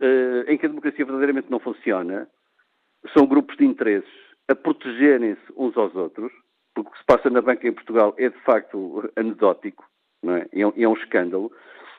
uh, 0.00 0.50
em 0.50 0.56
que 0.56 0.66
a 0.66 0.68
democracia 0.68 1.04
verdadeiramente 1.04 1.50
não 1.50 1.58
funciona, 1.58 2.28
são 3.12 3.26
grupos 3.26 3.56
de 3.56 3.64
interesses 3.64 4.10
a 4.48 4.54
protegerem-se 4.54 5.42
uns 5.56 5.76
aos 5.76 5.94
outros, 5.94 6.32
porque 6.74 6.88
o 6.88 6.92
que 6.92 6.98
se 6.98 7.04
passa 7.04 7.30
na 7.30 7.42
banca 7.42 7.66
em 7.66 7.72
Portugal 7.72 8.14
é, 8.16 8.28
de 8.28 8.38
facto, 8.40 9.10
anedótico, 9.16 9.84
é? 10.24 10.60
É, 10.60 10.66
um, 10.66 10.72
é 10.76 10.88
um 10.88 10.94
escândalo. 10.94 11.52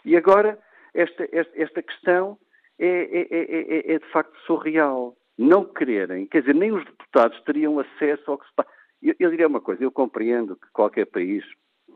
E 0.03 0.17
agora, 0.17 0.59
esta, 0.93 1.27
esta, 1.31 1.61
esta 1.61 1.81
questão 1.81 2.37
é, 2.77 2.87
é, 2.87 3.93
é, 3.93 3.99
de 3.99 4.05
facto 4.11 4.37
surreal 4.45 5.15
não 5.37 5.65
quererem, 5.65 6.25
quer 6.25 6.41
dizer, 6.41 6.55
nem 6.55 6.71
os 6.71 6.83
deputados 6.83 7.39
teriam 7.43 7.79
acesso 7.79 8.31
ao 8.31 8.37
que 8.37 8.47
se 8.47 8.53
passa. 8.55 8.69
Eu, 9.01 9.15
eu 9.19 9.29
diria 9.29 9.47
uma 9.47 9.61
coisa, 9.61 9.83
eu 9.83 9.91
compreendo 9.91 10.55
que 10.55 10.67
qualquer 10.73 11.05
país 11.05 11.45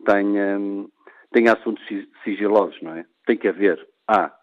tenha, 0.05 0.59
tenha 1.31 1.53
assuntos 1.53 1.83
sigilosos, 2.23 2.81
não 2.81 2.95
é? 2.95 3.05
Tem 3.25 3.37
que 3.37 3.47
haver. 3.47 3.85
Há. 4.13 4.25
Ah, 4.25 4.33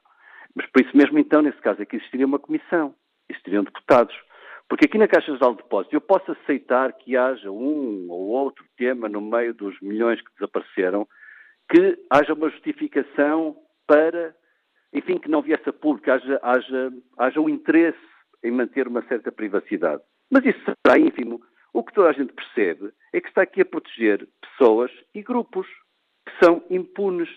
mas 0.54 0.66
por 0.66 0.82
isso 0.82 0.96
mesmo, 0.96 1.16
então, 1.18 1.42
nesse 1.42 1.58
caso 1.58 1.80
aqui 1.80 1.96
existiria 1.96 2.26
uma 2.26 2.40
comissão, 2.40 2.92
existiriam 3.28 3.62
deputados. 3.62 4.14
Porque 4.68 4.86
aqui 4.86 4.98
na 4.98 5.06
Caixa 5.06 5.32
Geral 5.32 5.52
de 5.52 5.62
Depósitos 5.62 5.92
eu 5.92 6.00
posso 6.00 6.32
aceitar 6.32 6.92
que 6.92 7.16
haja 7.16 7.50
um 7.50 8.08
ou 8.10 8.28
outro 8.28 8.64
tema 8.76 9.08
no 9.08 9.20
meio 9.20 9.54
dos 9.54 9.80
milhões 9.80 10.20
que 10.20 10.32
desapareceram, 10.34 11.06
que 11.70 11.98
haja 12.10 12.34
uma 12.34 12.50
justificação 12.50 13.56
para, 13.86 14.34
enfim, 14.92 15.18
que 15.18 15.28
não 15.28 15.42
viesse 15.42 15.68
a 15.68 15.72
público, 15.72 16.10
haja, 16.10 16.40
haja, 16.42 16.92
haja 17.18 17.40
um 17.40 17.48
interesse 17.48 17.98
em 18.42 18.50
manter 18.50 18.88
uma 18.88 19.02
certa 19.02 19.30
privacidade. 19.30 20.02
Mas 20.30 20.44
isso 20.44 20.60
será 20.84 20.98
ínfimo. 20.98 21.40
O 21.72 21.84
que 21.84 21.92
toda 21.92 22.08
a 22.10 22.12
gente 22.12 22.32
percebe 22.32 22.92
é 23.12 23.20
que 23.20 23.28
está 23.28 23.42
aqui 23.42 23.60
a 23.60 23.64
proteger 23.64 24.28
pessoas 24.40 24.90
e 25.14 25.22
grupos 25.22 25.66
que 26.26 26.44
são 26.44 26.62
impunes. 26.70 27.28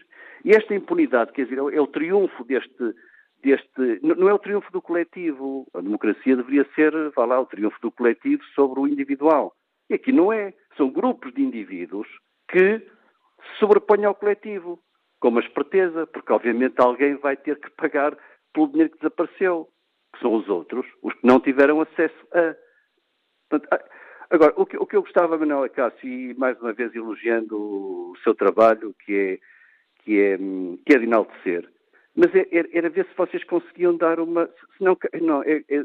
E 0.44 0.52
esta 0.52 0.76
impunidade, 0.76 1.32
quer 1.32 1.45
dizer, 1.45 1.57
é 1.57 1.82
o 1.82 1.88
triunfo 1.88 2.44
deste, 2.44 2.94
deste. 3.41 3.99
Não 4.02 4.28
é 4.28 4.34
o 4.34 4.40
triunfo 4.40 4.72
do 4.72 4.82
coletivo. 4.82 5.65
A 5.74 5.82
democracia 5.82 6.36
deveria 6.36 6.68
ser, 6.76 6.91
vá 7.11 7.26
lá, 7.26 7.40
o 7.40 7.45
triunfo 7.45 7.80
do 7.82 7.91
coletivo 7.91 8.44
sobre 8.56 8.80
o 8.80 8.88
individual. 8.88 9.53
E 9.90 9.94
aqui 9.94 10.11
não 10.11 10.32
é. 10.32 10.53
São 10.76 10.90
grupos 10.90 11.34
de 11.34 11.41
indivíduos 11.41 12.07
que 12.49 12.80
se 12.80 13.60
sobrepõem 13.60 14.06
ao 14.06 14.15
coletivo, 14.15 14.80
com 15.20 15.30
uma 15.30 15.41
esperteza, 15.41 16.07
porque 16.07 16.32
obviamente 16.34 16.76
alguém 16.80 17.15
vai 17.15 17.38
ter 17.38 17.60
que 17.60 17.70
pagar 17.72 18.18
pelo 18.53 18.68
dinheiro 18.68 18.91
que 18.91 18.98
desapareceu 18.98 19.68
que 20.14 20.20
são 20.20 20.36
os 20.36 20.48
outros, 20.48 20.86
os 21.02 21.14
que 21.14 21.26
não 21.26 21.40
tiveram 21.40 21.82
acesso 21.82 22.28
a. 22.32 22.56
Portanto, 23.49 23.86
agora, 24.30 24.53
o 24.56 24.65
que, 24.65 24.78
o 24.78 24.86
que, 24.86 24.95
eu 24.95 25.02
gostava, 25.02 25.38
Manuela 25.38 25.70
Cássio, 25.70 26.07
e 26.07 26.34
mais 26.36 26.60
uma 26.60 26.74
vez 26.74 26.94
elogiando 26.95 27.57
o 27.57 28.14
seu 28.24 28.36
trabalho, 28.36 28.95
que 29.06 29.14
é, 29.15 29.40
que 30.04 30.20
é, 30.20 30.38
que 30.38 30.94
é 30.94 31.00
de 31.00 31.06
enaltecer, 31.06 31.70
mas 32.16 32.34
é, 32.36 32.48
era, 32.52 32.68
era 32.72 32.90
ver 32.90 33.06
se 33.06 33.16
vocês 33.16 33.44
conseguiam 33.44 33.98
dar 33.98 34.20
uma. 34.20 34.50
Não, 34.80 35.44
é, 35.44 35.64
é, 35.70 35.84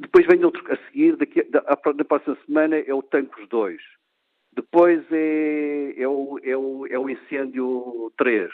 depois 0.00 0.26
vem 0.26 0.44
outro 0.44 0.64
a 0.72 0.76
seguir, 0.86 1.16
daqui, 1.16 1.42
da, 1.44 1.62
na 1.94 2.04
próxima 2.04 2.36
semana 2.44 2.76
é 2.76 2.92
o 2.92 3.02
Tancos 3.02 3.48
2. 3.48 3.80
Depois 4.52 5.00
é, 5.12 5.94
é, 5.96 6.08
o, 6.08 6.38
é, 6.42 6.56
o, 6.56 6.86
é 6.86 6.98
o 6.98 7.08
Incêndio 7.08 8.12
3. 8.16 8.50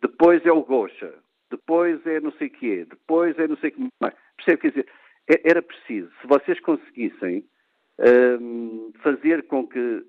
Depois 0.00 0.44
é 0.46 0.52
o 0.52 0.62
Gocha 0.62 1.12
depois 1.52 2.04
é 2.06 2.18
não 2.18 2.32
sei 2.32 2.48
o 2.48 2.50
quê, 2.50 2.86
depois 2.88 3.38
é 3.38 3.46
não 3.46 3.56
sei 3.58 3.70
o 3.70 3.72
que 3.74 3.88
mais. 4.00 4.14
Percebe? 4.36 4.62
Quer 4.62 4.68
dizer, 4.70 4.88
é, 5.28 5.50
era 5.50 5.62
preciso, 5.62 6.10
se 6.20 6.26
vocês 6.26 6.58
conseguissem 6.60 7.44
um, 8.40 8.92
fazer 9.02 9.46
com 9.46 9.66
que 9.68 10.04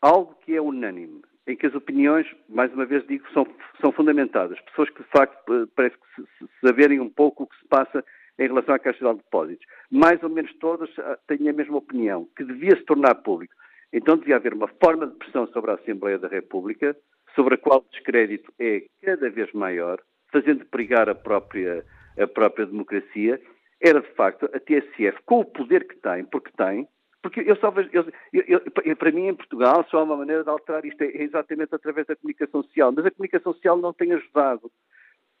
algo 0.00 0.34
que 0.44 0.54
é 0.54 0.60
unânime, 0.60 1.22
em 1.48 1.56
que 1.56 1.66
as 1.66 1.74
opiniões, 1.74 2.26
mais 2.48 2.72
uma 2.74 2.84
vez 2.84 3.04
digo, 3.06 3.24
são, 3.32 3.46
são 3.80 3.90
fundamentadas, 3.90 4.60
pessoas 4.60 4.90
que 4.90 5.02
de 5.02 5.08
facto 5.08 5.54
eh, 5.54 5.66
parece 5.74 5.96
que 5.96 6.46
saberem 6.60 7.00
um 7.00 7.08
pouco 7.08 7.44
o 7.44 7.46
que 7.46 7.58
se 7.58 7.66
passa 7.66 8.04
em 8.38 8.46
relação 8.46 8.74
à 8.74 8.78
Caixa 8.78 8.98
de 8.98 9.16
Depósitos, 9.16 9.66
mais 9.90 10.22
ou 10.22 10.28
menos 10.28 10.54
todas 10.58 10.90
ah, 10.98 11.18
têm 11.26 11.48
a 11.48 11.52
mesma 11.52 11.78
opinião, 11.78 12.28
que 12.36 12.44
devia 12.44 12.76
se 12.76 12.84
tornar 12.84 13.14
público. 13.16 13.54
Então 13.92 14.18
devia 14.18 14.36
haver 14.36 14.52
uma 14.52 14.68
forma 14.68 15.06
de 15.06 15.16
pressão 15.16 15.46
sobre 15.48 15.70
a 15.70 15.74
Assembleia 15.74 16.18
da 16.18 16.28
República, 16.28 16.94
sobre 17.34 17.54
a 17.54 17.58
qual 17.58 17.78
o 17.78 17.90
descrédito 17.90 18.52
é 18.58 18.84
cada 19.02 19.30
vez 19.30 19.50
maior, 19.52 19.98
fazendo 20.30 20.66
perigar 20.66 21.08
a 21.08 21.14
própria, 21.14 21.82
a 22.18 22.26
própria 22.26 22.66
democracia, 22.66 23.40
era 23.80 24.00
de 24.02 24.08
facto 24.14 24.44
a 24.52 24.60
TSF, 24.60 25.18
com 25.24 25.40
o 25.40 25.44
poder 25.46 25.88
que 25.88 25.96
tem, 25.96 26.24
porque 26.26 26.50
tem, 26.56 26.86
porque 27.28 27.40
eu 27.40 27.56
só 27.56 27.70
vejo, 27.70 27.90
eu, 27.92 28.06
eu, 28.32 28.62
eu, 28.84 28.96
para 28.96 29.12
mim 29.12 29.26
em 29.26 29.34
Portugal 29.34 29.84
só 29.90 29.98
há 29.98 30.02
uma 30.02 30.16
maneira 30.16 30.42
de 30.42 30.48
alterar 30.48 30.84
isto, 30.86 31.02
é 31.02 31.22
exatamente 31.22 31.74
através 31.74 32.06
da 32.06 32.16
comunicação 32.16 32.62
social, 32.62 32.90
mas 32.90 33.04
a 33.04 33.10
comunicação 33.10 33.52
social 33.52 33.76
não 33.76 33.92
tem 33.92 34.12
ajudado. 34.12 34.70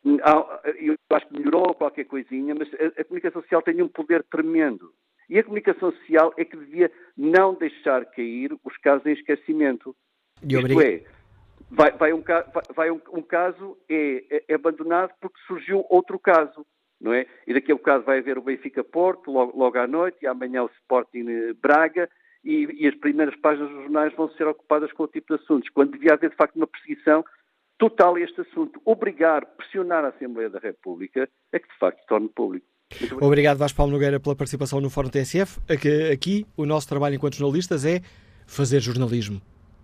Eu 0.04 0.94
acho 1.10 1.26
que 1.26 1.32
melhorou 1.32 1.74
qualquer 1.74 2.04
coisinha, 2.04 2.54
mas 2.54 2.68
a, 2.74 3.00
a 3.00 3.04
comunicação 3.04 3.40
social 3.42 3.62
tem 3.62 3.82
um 3.82 3.88
poder 3.88 4.22
tremendo. 4.24 4.92
E 5.30 5.38
a 5.38 5.42
comunicação 5.42 5.90
social 5.92 6.32
é 6.36 6.44
que 6.44 6.56
devia 6.56 6.90
não 7.16 7.54
deixar 7.54 8.04
cair 8.06 8.52
os 8.64 8.76
casos 8.78 9.06
em 9.06 9.12
esquecimento. 9.12 9.96
Isto 10.42 10.80
é, 10.80 11.04
vai, 11.70 11.90
vai, 11.92 12.12
um, 12.12 12.22
vai 12.74 12.90
um, 12.90 13.00
um 13.12 13.22
caso, 13.22 13.76
é, 13.88 14.24
é, 14.30 14.44
é, 14.48 14.54
abandonado 14.54 15.12
porque 15.20 15.38
surgiu 15.46 15.84
outro 15.88 16.18
caso, 16.18 16.66
não 17.00 17.12
é? 17.12 17.26
E 17.46 17.54
daqui 17.54 17.72
a 17.72 17.74
bocado 17.74 18.04
vai 18.04 18.18
haver 18.18 18.38
o 18.38 18.42
Benfica-Porto, 18.42 19.30
logo, 19.30 19.58
logo, 19.58 19.78
à 19.78 19.86
noite, 19.86 20.18
e 20.22 20.26
amanhã 20.26 20.62
o 20.62 20.70
Sporting 20.80 21.54
Braga, 21.60 22.08
e, 22.44 22.84
e, 22.84 22.88
as 22.88 22.94
primeiras 22.94 23.36
páginas 23.40 23.68
dos 23.70 23.82
jornais 23.82 24.14
vão 24.14 24.30
ser 24.30 24.46
ocupadas 24.46 24.92
com 24.92 25.02
o 25.02 25.08
tipo 25.08 25.36
de 25.36 25.42
assuntos, 25.42 25.68
quando 25.70 25.92
devia 25.92 26.14
haver, 26.14 26.30
de 26.30 26.36
facto, 26.36 26.56
uma 26.56 26.66
perseguição 26.66 27.24
total 27.78 28.16
a 28.16 28.20
este 28.20 28.40
assunto. 28.40 28.80
Obrigar, 28.84 29.44
pressionar 29.56 30.04
a 30.04 30.08
Assembleia 30.08 30.48
da 30.48 30.58
República 30.58 31.28
a 31.52 31.58
que, 31.58 31.68
de 31.68 31.78
facto, 31.78 32.04
torne 32.06 32.28
público. 32.28 32.66
Obrigado, 33.20 33.58
Vasco 33.58 33.76
Paulo 33.76 33.92
Nogueira, 33.92 34.18
pela 34.18 34.34
participação 34.34 34.80
no 34.80 34.88
Fórum 34.88 35.10
TSF. 35.10 35.60
Aqui, 35.68 36.10
aqui, 36.10 36.46
o 36.56 36.64
nosso 36.64 36.88
trabalho 36.88 37.14
enquanto 37.14 37.36
jornalistas 37.36 37.84
é 37.84 38.00
fazer 38.46 38.80
jornalismo. 38.80 39.40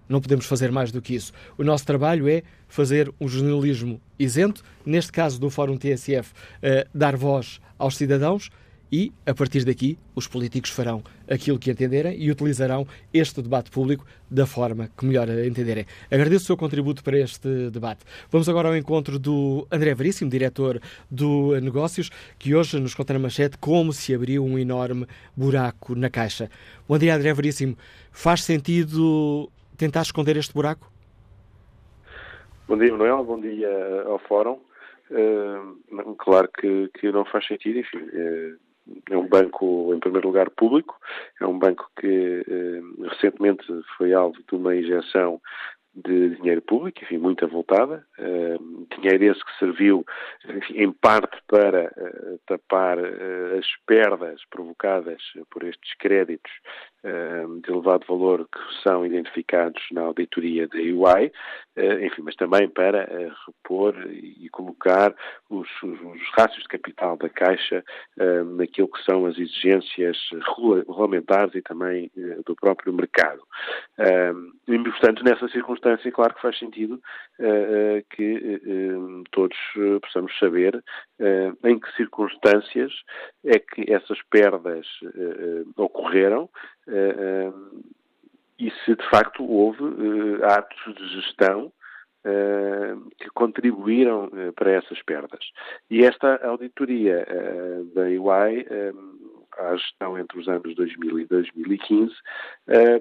Não 0.08 0.20
podemos 0.20 0.46
fazer 0.46 0.70
mais 0.70 0.90
do 0.92 1.00
que 1.00 1.14
isso. 1.14 1.32
O 1.56 1.64
nosso 1.64 1.84
trabalho 1.84 2.28
é 2.28 2.42
fazer 2.68 3.12
um 3.20 3.28
jornalismo 3.28 4.00
isento, 4.18 4.62
neste 4.84 5.12
caso 5.12 5.40
do 5.40 5.50
Fórum 5.50 5.76
TSF, 5.76 6.32
uh, 6.32 6.34
eh, 6.62 6.86
dar 6.94 7.16
voz 7.16 7.60
aos 7.78 7.96
cidadãos 7.96 8.50
e, 8.94 9.12
a 9.26 9.34
partir 9.34 9.64
daqui, 9.64 9.98
os 10.14 10.28
políticos 10.28 10.70
farão 10.70 11.02
aquilo 11.28 11.58
que 11.58 11.68
entenderem 11.68 12.16
e 12.16 12.30
utilizarão 12.30 12.86
este 13.12 13.42
debate 13.42 13.68
público 13.68 14.06
da 14.30 14.46
forma 14.46 14.88
que 14.96 15.04
melhor 15.04 15.28
entenderem. 15.30 15.84
Agradeço 16.08 16.44
o 16.44 16.46
seu 16.46 16.56
contributo 16.56 17.02
para 17.02 17.18
este 17.18 17.70
debate. 17.70 18.04
Vamos 18.30 18.48
agora 18.48 18.68
ao 18.68 18.76
encontro 18.76 19.18
do 19.18 19.66
André 19.68 19.94
Veríssimo, 19.94 20.30
diretor 20.30 20.80
do 21.10 21.58
Negócios, 21.60 22.08
que 22.38 22.54
hoje 22.54 22.78
nos 22.78 22.94
conta 22.94 23.14
na 23.14 23.18
manchete 23.18 23.58
como 23.58 23.92
se 23.92 24.14
abriu 24.14 24.44
um 24.44 24.56
enorme 24.56 25.06
buraco 25.36 25.96
na 25.96 26.08
caixa. 26.08 26.48
Bom 26.88 26.96
dia, 26.96 27.16
André 27.16 27.34
Veríssimo. 27.34 27.76
Faz 28.12 28.44
sentido 28.44 29.50
tentar 29.76 30.02
esconder 30.02 30.36
este 30.36 30.54
buraco? 30.54 30.90
Bom 32.66 32.78
dia, 32.78 32.90
Manuel. 32.92 33.24
Bom 33.24 33.40
dia 33.40 33.68
ao 34.06 34.18
Fórum. 34.20 34.58
Uh, 35.10 36.14
claro 36.16 36.48
que, 36.48 36.88
que 36.98 37.12
não 37.12 37.24
faz 37.24 37.46
sentido, 37.46 37.78
enfim. 37.78 37.98
Uh, 37.98 38.58
é 39.10 39.16
um 39.16 39.26
banco, 39.26 39.92
em 39.94 40.00
primeiro 40.00 40.28
lugar, 40.28 40.50
público. 40.50 40.98
É 41.40 41.46
um 41.46 41.58
banco 41.58 41.90
que 41.98 42.44
uh, 42.46 43.02
recentemente 43.08 43.64
foi 43.96 44.12
alvo 44.12 44.38
de 44.48 44.54
uma 44.54 44.74
injeção 44.74 45.40
de 45.94 46.30
dinheiro 46.36 46.60
público, 46.60 46.98
enfim, 47.04 47.18
muito 47.18 47.44
avultada, 47.44 48.04
uh, 48.18 48.86
dinheiro 48.96 49.24
esse 49.24 49.44
que 49.44 49.58
serviu, 49.58 50.04
enfim, 50.48 50.74
em 50.82 50.92
parte 50.92 51.36
para 51.46 51.92
uh, 51.96 52.40
tapar 52.46 52.98
uh, 52.98 53.58
as 53.58 53.66
perdas 53.86 54.40
provocadas 54.50 55.22
por 55.50 55.62
estes 55.62 55.94
créditos 55.98 56.50
de 57.62 57.70
elevado 57.70 58.06
valor 58.08 58.48
que 58.50 58.82
são 58.82 59.04
identificados 59.04 59.82
na 59.92 60.02
auditoria 60.02 60.66
da 60.66 60.78
UI, 60.78 61.30
enfim, 62.02 62.22
mas 62.22 62.34
também 62.36 62.68
para 62.68 63.06
repor 63.46 63.94
e 64.10 64.48
colocar 64.48 65.14
os, 65.50 65.68
os, 65.82 66.00
os 66.00 66.30
rácios 66.32 66.62
de 66.62 66.68
capital 66.68 67.16
da 67.16 67.28
Caixa 67.28 67.84
naquilo 68.56 68.88
que 68.88 69.02
são 69.04 69.26
as 69.26 69.36
exigências 69.36 70.16
regulamentares 70.56 71.54
e 71.54 71.62
também 71.62 72.10
do 72.46 72.54
próprio 72.56 72.92
mercado. 72.92 73.42
E, 74.66 74.78
portanto, 74.78 75.22
nessa 75.24 75.48
circunstância, 75.48 76.10
claro 76.10 76.34
que 76.34 76.42
faz 76.42 76.58
sentido 76.58 77.00
que 78.10 78.60
todos 79.30 79.56
possamos 80.02 80.36
saber 80.38 80.82
em 81.64 81.78
que 81.78 81.96
circunstâncias 81.96 82.92
é 83.44 83.58
que 83.58 83.92
essas 83.92 84.22
perdas 84.30 84.86
ocorreram 85.76 86.48
e 88.58 88.70
se 88.84 88.94
de 88.94 89.10
facto 89.10 89.44
houve 89.44 89.84
atos 90.42 90.94
de 90.94 91.08
gestão 91.20 91.72
que 93.18 93.28
contribuíram 93.34 94.30
para 94.56 94.72
essas 94.72 95.02
perdas. 95.02 95.44
E 95.90 96.04
esta 96.04 96.36
auditoria 96.46 97.26
da 97.94 98.02
UI 98.02 98.66
à 99.58 99.76
gestão 99.76 100.18
entre 100.18 100.40
os 100.40 100.48
anos 100.48 100.74
2000 100.74 101.20
e 101.20 101.26
2015 101.26 102.14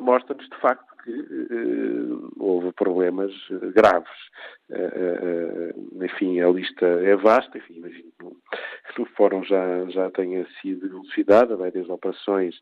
mostra-nos 0.02 0.48
de 0.50 0.58
facto 0.58 0.93
que 1.04 1.12
uh, 1.12 2.32
houve 2.40 2.72
problemas 2.72 3.32
eh, 3.52 3.72
graves. 3.74 4.12
Uh, 4.70 6.04
enfim, 6.04 6.40
a 6.40 6.50
lista 6.50 6.86
é 6.86 7.16
vasta, 7.16 7.58
enfim, 7.58 7.76
imagino 7.76 8.12
que 8.18 9.00
no 9.00 9.06
fórum 9.16 9.44
já, 9.44 9.86
já 9.90 10.10
tenha 10.12 10.48
sido 10.62 10.88
elucidada, 10.88 11.56
né, 11.58 11.70
desde 11.72 11.92
operações 11.92 12.60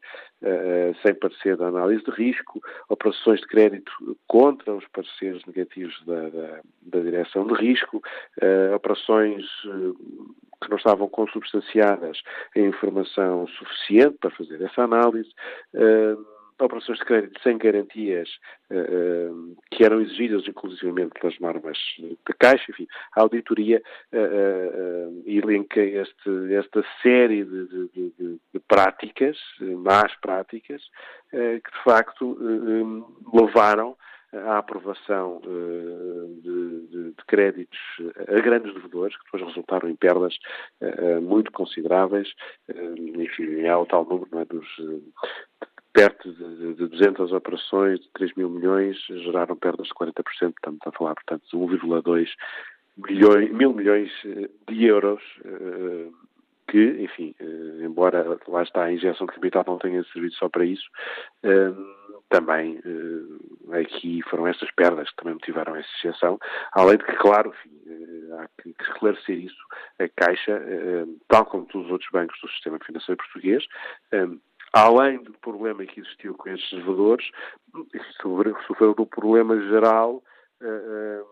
sem 1.03 1.13
parecer 1.13 1.55
de 1.55 1.63
análise 1.63 2.03
de 2.03 2.11
risco, 2.11 2.59
operações 2.89 3.39
de 3.41 3.47
crédito 3.47 3.91
contra 4.27 4.73
os 4.73 4.85
pareceres 4.87 5.45
negativos 5.45 5.95
da, 6.05 6.29
da, 6.29 6.61
da 6.81 6.99
direção 6.99 7.45
de 7.45 7.53
risco, 7.53 8.01
operações 8.75 9.45
que 10.61 10.69
não 10.69 10.77
estavam 10.77 11.09
consubstanciadas 11.09 12.21
em 12.55 12.67
informação 12.67 13.47
suficiente 13.47 14.17
para 14.19 14.29
fazer 14.31 14.61
essa 14.61 14.83
análise, 14.83 15.29
uh, 15.73 16.40
operações 16.61 16.99
de 16.99 17.05
crédito 17.05 17.41
sem 17.41 17.57
garantias 17.57 18.29
uh, 18.71 19.55
que 19.71 19.83
eram 19.83 20.01
exigidas 20.01 20.47
inclusivamente 20.47 21.19
pelas 21.19 21.37
normas 21.39 21.77
da 21.99 22.33
Caixa, 22.39 22.71
enfim, 22.71 22.87
a 23.15 23.21
auditoria 23.21 23.81
uh, 24.13 25.23
elenca 25.25 25.81
este, 25.81 26.53
esta 26.53 26.83
série 27.01 27.43
de, 27.43 27.67
de, 27.67 27.89
de, 27.93 28.39
de 28.53 28.59
práticas, 28.67 29.37
más 29.59 30.13
práticas, 30.21 30.81
que 31.31 31.37
de 31.37 31.83
facto 31.83 32.37
levaram 33.33 33.95
à 34.33 34.57
aprovação 34.57 35.41
de, 35.41 36.41
de, 36.41 37.11
de, 37.13 37.25
créditos 37.27 37.79
a 38.27 38.39
grandes 38.41 38.73
devedores, 38.73 39.15
que 39.17 39.23
depois 39.25 39.43
resultaram 39.43 39.89
em 39.89 39.95
perdas 39.95 40.37
muito 41.21 41.51
consideráveis, 41.51 42.29
enfim, 42.69 43.65
há 43.65 43.79
o 43.79 43.85
tal 43.85 44.05
número 44.05 44.39
é, 44.39 44.45
dos 44.45 44.67
perto 45.93 46.31
de, 46.31 46.73
de 46.75 46.87
200 46.87 47.31
operações 47.31 47.99
de 47.99 48.09
3 48.13 48.33
mil 48.35 48.49
milhões 48.49 48.97
geraram 49.07 49.55
perdas 49.55 49.87
de 49.87 49.93
40%, 49.93 50.13
estamos 50.49 50.79
a 50.85 50.91
falar, 50.91 51.15
portanto, 51.15 51.43
de 51.49 51.57
1,2 51.57 52.27
milhões, 52.97 53.51
mil 53.51 53.73
milhões 53.73 54.11
eh, 54.25 54.49
de 54.69 54.85
euros, 54.85 55.21
eh, 55.45 56.07
que, 56.67 57.03
enfim, 57.03 57.35
eh, 57.39 57.85
embora 57.85 58.39
lá 58.47 58.63
está 58.63 58.83
a 58.83 58.93
injeção 58.93 59.27
de 59.27 59.33
capital 59.33 59.63
não 59.67 59.77
tenha 59.77 60.03
servido 60.05 60.33
só 60.35 60.49
para 60.49 60.65
isso, 60.65 60.89
também 62.29 62.79
aqui 63.73 64.21
foram 64.29 64.47
estas 64.47 64.71
perdas 64.71 65.09
que 65.09 65.17
também 65.17 65.33
motivaram 65.33 65.75
essa 65.75 65.89
injeção, 65.99 66.39
além 66.71 66.97
de 66.97 67.03
que, 67.03 67.15
claro, 67.17 67.49
enfim, 67.49 68.31
há 68.39 68.47
que 68.61 68.73
esclarecer 68.83 69.37
isso, 69.37 69.61
a 69.99 70.07
Caixa, 70.07 70.61
tal 71.27 71.45
como 71.45 71.65
todos 71.65 71.87
os 71.87 71.91
outros 71.91 72.09
bancos 72.09 72.39
do 72.39 72.47
sistema 72.47 72.79
financeiro 72.79 73.17
português, 73.17 73.65
além 74.73 75.21
do 75.23 75.33
problema 75.33 75.85
que 75.85 75.99
existiu 75.99 76.33
com 76.35 76.49
estes 76.49 76.69
devedores, 76.71 77.29
sofreu 78.67 78.93
do 78.93 79.05
problema 79.05 79.59
geral 79.67 80.23
uh, 80.61 81.21
uh, 81.21 81.25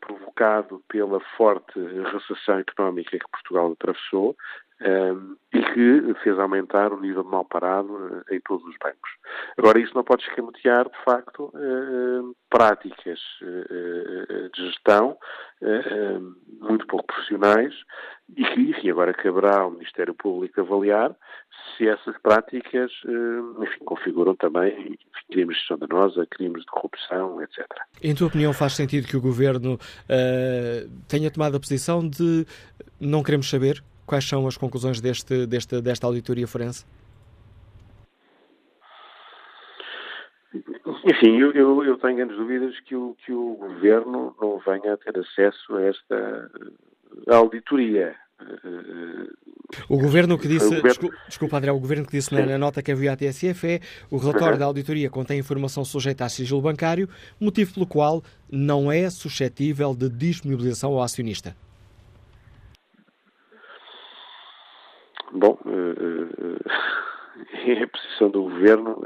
provocado 0.00 0.82
pela 0.88 1.20
forte 1.36 1.78
recessão 1.78 2.58
económica 2.58 3.18
que 3.18 3.30
Portugal 3.30 3.72
atravessou 3.72 4.36
e 4.80 5.62
que 5.72 6.14
fez 6.22 6.38
aumentar 6.38 6.92
o 6.92 7.00
nível 7.00 7.24
de 7.24 7.30
mal 7.30 7.44
parado 7.44 8.22
em 8.30 8.40
todos 8.40 8.64
os 8.66 8.76
bancos. 8.82 9.10
Agora, 9.56 9.78
isso 9.80 9.94
não 9.94 10.04
pode 10.04 10.22
escamotear, 10.24 10.88
de 10.88 11.04
facto, 11.04 11.52
práticas 12.48 13.18
de 14.54 14.64
gestão 14.64 15.16
muito 16.60 16.86
pouco 16.86 17.06
profissionais 17.06 17.74
e 18.36 18.44
que, 18.44 18.60
enfim, 18.70 18.90
agora 18.90 19.14
caberá 19.14 19.60
ao 19.60 19.70
Ministério 19.70 20.14
Público 20.14 20.60
avaliar 20.60 21.14
se 21.76 21.88
essas 21.88 22.16
práticas, 22.18 22.90
eh, 23.06 23.62
enfim, 23.64 23.84
configuram 23.84 24.36
também 24.36 24.98
crimes 25.30 25.56
de 25.56 25.60
gestão 25.60 25.78
danosa, 25.78 26.26
crimes 26.30 26.60
de 26.62 26.66
corrupção, 26.66 27.40
etc. 27.42 27.66
Em 28.02 28.14
tua 28.14 28.28
opinião, 28.28 28.52
faz 28.52 28.74
sentido 28.74 29.06
que 29.06 29.16
o 29.16 29.20
Governo 29.20 29.78
tenha 31.08 31.30
tomado 31.30 31.56
a 31.56 31.60
posição 31.60 32.06
de 32.06 32.46
não 33.00 33.22
queremos 33.22 33.48
saber 33.48 33.82
quais 34.08 34.26
são 34.26 34.46
as 34.46 34.56
conclusões 34.56 35.00
deste, 35.00 35.46
deste, 35.46 35.82
desta 35.82 36.06
auditoria 36.06 36.48
forense? 36.48 36.86
Enfim, 41.04 41.36
eu, 41.38 41.52
eu, 41.52 41.84
eu, 41.84 41.98
tenho 41.98 42.16
grandes 42.16 42.36
dúvidas 42.36 42.80
que 42.80 42.96
o, 42.96 43.14
que 43.24 43.32
o 43.32 43.54
Governo 43.54 44.34
não 44.40 44.58
venha 44.66 44.94
a 44.94 44.96
ter 44.96 45.18
acesso 45.18 45.76
a 45.76 45.82
esta 45.82 46.50
auditoria. 47.28 48.16
O 49.88 49.98
governo 49.98 50.38
que 50.38 50.48
disse, 50.48 50.76
governo... 50.76 51.10
Desculpa, 51.26 51.58
André, 51.58 51.72
o 51.72 51.78
governo 51.78 52.06
que 52.06 52.12
disse 52.12 52.32
na, 52.32 52.46
na, 52.46 52.56
nota 52.56 52.82
que 52.82 52.92
havia 52.92 53.12
à 53.12 53.16
TSF 53.16 53.66
é 53.66 53.80
o 54.10 54.16
relatório 54.16 54.54
uhum. 54.54 54.58
da 54.60 54.64
auditoria 54.64 55.10
contém 55.10 55.38
informação 55.38 55.84
sujeita 55.84 56.24
a 56.24 56.28
sigilo 56.28 56.62
bancário, 56.62 57.08
motivo 57.38 57.74
pelo 57.74 57.86
qual 57.86 58.22
não 58.50 58.90
é 58.90 59.10
suscetível 59.10 59.94
de 59.94 60.08
disponibilização 60.08 60.92
ao 60.92 61.02
acionista. 61.02 61.54
Bom, 65.32 65.58
é 67.52 67.82
a 67.82 67.88
posição 67.88 68.30
do 68.30 68.42
governo. 68.44 69.02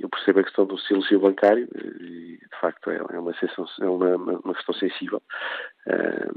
Eu 0.00 0.08
percebo 0.08 0.40
a 0.40 0.44
questão 0.44 0.66
do 0.66 0.78
silêncio 0.78 1.20
bancário 1.20 1.68
e, 2.00 2.38
de 2.38 2.60
facto, 2.60 2.90
é, 2.90 2.96
é 2.96 3.18
uma, 3.18 3.32
é 3.32 3.86
uma, 3.86 4.16
uma 4.16 4.54
questão 4.54 4.74
sensível, 4.74 5.22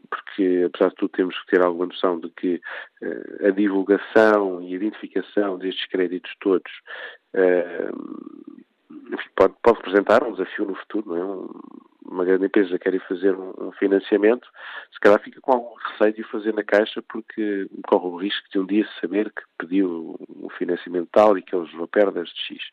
porque, 0.10 0.65
apesar 0.68 0.90
de 0.90 0.95
tudo, 0.95 1.10
temos 1.11 1.40
que 1.41 1.48
ter 1.52 1.65
alguma 1.65 1.88
noção 1.88 2.19
de 2.19 2.30
que 2.30 2.61
a 3.44 3.49
divulgação 3.52 4.61
e 4.61 4.73
a 4.73 4.76
identificação 4.76 5.57
destes 5.57 5.88
créditos 5.88 6.32
todos 6.40 6.72
pode, 9.36 9.53
pode 9.61 9.77
representar 9.77 10.23
um 10.23 10.32
desafio 10.32 10.65
no 10.65 10.76
futuro, 10.76 11.10
não 11.10 11.18
é? 11.18 11.86
Um, 12.06 12.14
uma 12.14 12.26
grande 12.26 12.45
empresa 12.45 12.77
quer 12.80 12.94
ir 12.94 13.07
fazer 13.07 13.36
um, 13.36 13.72
financiamento, 13.73 14.48
se 14.91 14.99
calhar 14.99 15.19
fica 15.22 15.41
com 15.41 15.53
algum 15.53 15.76
receio 15.76 16.14
de 16.14 16.22
o 16.22 16.27
fazer 16.30 16.53
na 16.53 16.64
Caixa 16.64 17.02
porque 17.02 17.68
corre 17.88 18.07
o 18.07 18.18
risco 18.18 18.48
de 18.49 18.60
um 18.60 18.65
dia 18.65 18.88
saber 19.02 19.32
que 19.32 19.41
pediu 19.57 20.15
um 20.30 20.49
financiamento 20.49 21.10
tal 21.11 21.38
e 21.38 21.41
que 21.41 21.56
eles 21.56 21.72
vão 21.73 21.88
perdas 21.88 22.30
de 22.30 22.41
X. 22.41 22.64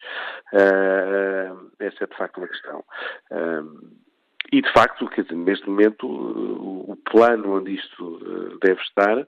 Uh, 0.53 1.71
essa 1.79 2.05
é 2.05 2.07
de 2.07 2.17
facto 2.17 2.39
uma 2.39 2.49
questão. 2.49 2.85
Uh, 3.31 4.11
e, 4.53 4.61
de 4.61 4.70
facto, 4.70 5.09
quer 5.09 5.23
dizer, 5.23 5.35
neste 5.35 5.66
momento, 5.66 6.07
o 6.07 6.95
plano 7.11 7.57
onde 7.57 7.74
isto 7.74 8.20
eh, 8.20 8.66
deve 8.66 8.83
estar 8.83 9.19
é 9.19 9.24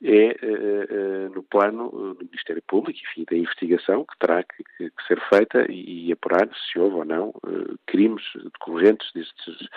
eh, 0.00 0.36
eh, 0.40 1.28
no 1.34 1.42
plano 1.42 1.90
do 2.14 2.24
Ministério 2.24 2.62
Público, 2.62 2.96
enfim, 3.10 3.24
da 3.28 3.36
investigação 3.36 4.04
que 4.04 4.16
terá 4.20 4.44
que, 4.44 4.62
que 4.78 5.06
ser 5.08 5.20
feita 5.28 5.66
e, 5.68 6.06
e, 6.06 6.12
apurar 6.12 6.48
se 6.54 6.78
houve 6.78 6.94
ou 6.94 7.04
não 7.04 7.34
crimes 7.88 8.22
decorrentes 8.36 9.10
destes, 9.12 9.68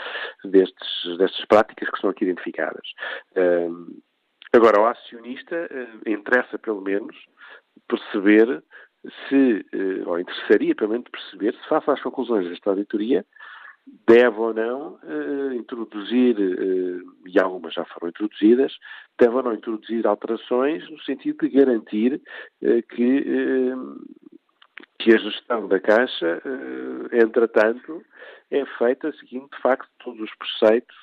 destes, 0.44 1.18
destas 1.18 1.46
práticas 1.46 1.90
que 1.90 2.00
são 2.00 2.12
aqui 2.12 2.24
identificadas. 2.24 2.88
Agora, 4.54 4.80
ao 4.80 4.88
acionista 4.88 5.68
interessa, 6.06 6.60
pelo 6.60 6.82
menos, 6.82 7.16
perceber 7.88 8.64
se, 9.28 9.66
ou 10.06 10.20
interessaria, 10.20 10.76
pelo 10.76 10.92
menos, 10.92 11.10
perceber 11.10 11.54
se, 11.54 11.68
face 11.68 11.90
às 11.90 12.02
conclusões 12.02 12.48
desta 12.48 12.70
auditoria, 12.70 13.26
deve 14.08 14.38
ou 14.38 14.54
não 14.54 15.00
uh, 15.04 15.54
introduzir, 15.54 16.38
uh, 16.38 17.14
e 17.26 17.40
algumas 17.40 17.74
já 17.74 17.86
foram 17.86 18.10
introduzidas, 18.10 18.74
deve 19.20 19.36
ou 19.36 19.44
não 19.44 19.54
introduzir 19.54 20.06
alterações 20.06 20.90
no 20.90 21.00
sentido 21.02 21.48
de 21.48 21.50
garantir 21.50 22.22
uh, 22.62 22.84
que 22.94 23.72
que 25.00 25.16
a 25.16 25.18
gestão 25.18 25.68
da 25.68 25.80
Caixa, 25.80 26.40
entretanto, 27.12 28.04
é 28.52 28.64
feita 28.78 29.12
seguindo, 29.14 29.50
de 29.50 29.60
facto, 29.60 29.90
todos 29.98 30.22
os 30.22 30.30
preceitos 30.36 30.96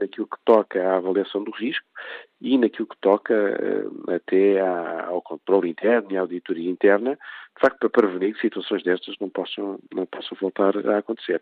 naquilo 0.00 0.26
que 0.26 0.36
toca 0.44 0.82
à 0.82 0.96
avaliação 0.96 1.44
do 1.44 1.52
risco 1.52 1.86
e 2.40 2.58
naquilo 2.58 2.88
que 2.88 2.96
toca 3.00 3.56
até 4.08 4.58
ao 4.58 5.22
controle 5.22 5.70
interno 5.70 6.10
e 6.10 6.16
à 6.16 6.22
auditoria 6.22 6.68
interna, 6.68 7.12
de 7.12 7.60
facto, 7.60 7.78
para 7.78 7.88
prevenir 7.88 8.34
que 8.34 8.40
situações 8.40 8.82
destas 8.82 9.14
não 9.20 9.30
possam, 9.30 9.78
não 9.94 10.06
possam 10.06 10.36
voltar 10.40 10.76
a 10.88 10.98
acontecer. 10.98 11.40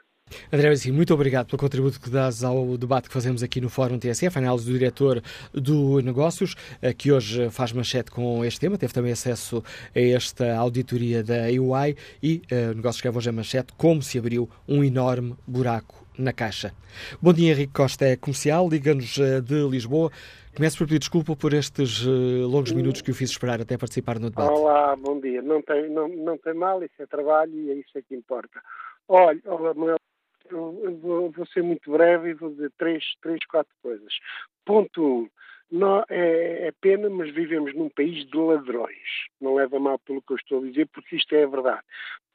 André 0.53 0.69
muito 0.93 1.13
obrigado 1.13 1.47
pelo 1.47 1.59
contributo 1.59 2.01
que 2.01 2.11
dás 2.11 2.43
ao 2.43 2.77
debate 2.77 3.09
que 3.09 3.15
fazemos 3.15 3.43
aqui 3.43 3.61
no 3.61 3.69
Fórum 3.69 3.99
TSF, 3.99 4.39
análise 4.39 4.67
do 4.67 4.73
diretor 4.73 5.23
do 5.53 6.01
Negócios, 6.01 6.55
eh, 6.81 6.93
que 6.93 7.13
hoje 7.13 7.51
faz 7.51 7.73
manchete 7.73 8.11
com 8.11 8.45
este 8.45 8.61
tema, 8.61 8.79
teve 8.79 8.93
também 8.93 9.13
acesso 9.13 9.63
a 9.95 10.01
esta 10.01 10.57
auditoria 10.57 11.23
da 11.23 11.51
EY 11.51 11.97
e 12.23 12.43
uh, 12.51 12.73
o 12.73 12.75
Negócios 12.75 12.97
escreve 12.97 13.19
hoje 13.19 13.29
a 13.29 13.33
manchete 13.33 13.73
como 13.77 14.03
se 14.03 14.19
abriu 14.19 14.49
um 14.67 14.83
enorme 14.83 15.35
buraco 15.47 16.07
na 16.19 16.33
caixa. 16.33 16.73
Bom 17.23 17.33
dia, 17.33 17.53
Henrique 17.53 17.73
Costa, 17.73 18.05
é 18.05 18.17
comercial, 18.17 18.69
liga-nos 18.69 19.19
eh, 19.19 19.41
de 19.41 19.69
Lisboa. 19.69 20.11
Começo 20.57 20.79
por 20.79 20.89
pedir 20.89 20.99
desculpa 20.99 21.37
por 21.37 21.55
estes 21.55 22.05
longos 22.05 22.73
minutos 22.73 23.01
que 23.01 23.13
o 23.13 23.15
fiz 23.15 23.31
esperar 23.31 23.61
até 23.61 23.79
participar 23.79 24.19
no 24.19 24.29
debate. 24.29 24.51
Olá, 24.51 24.97
bom 24.97 25.21
dia. 25.21 25.41
Não 25.41 25.63
tem, 25.63 25.89
não, 25.89 26.09
não 26.09 26.37
tem 26.37 26.55
mal, 26.55 26.83
isso 26.83 27.01
é 27.01 27.07
trabalho 27.07 27.53
e 27.55 27.71
é 27.71 27.75
isso 27.75 27.97
é 27.97 28.03
que 28.03 28.17
importa. 28.17 28.61
Olha, 29.09 29.41
Manuel, 29.47 29.99
eu 30.51 30.99
vou, 31.01 31.31
vou, 31.31 31.47
ser 31.47 31.63
muito 31.63 31.91
breve 31.91 32.31
e 32.31 32.35
vou 32.35 32.51
dizer 32.51 32.73
três, 32.79 33.05
três 33.23 33.45
quatro 33.47 33.73
coisas. 33.83 34.13
Ponto 34.65 35.03
um, 35.03 35.29
não, 35.71 36.03
é, 36.09 36.69
é, 36.69 36.73
pena, 36.81 37.11
mas 37.11 37.33
vivemos 37.35 37.75
num 37.75 37.91
país 37.91 38.27
de 38.27 38.37
ladrões. 38.39 38.97
Não 39.39 39.55
leva 39.55 39.79
mal 39.79 39.99
pelo 39.99 40.23
que 40.23 40.33
eu 40.33 40.37
estou 40.37 40.63
a 40.63 40.67
dizer, 40.67 40.89
porque 40.89 41.17
isto 41.17 41.35
é 41.35 41.45
a 41.45 41.47
verdade. 41.47 41.83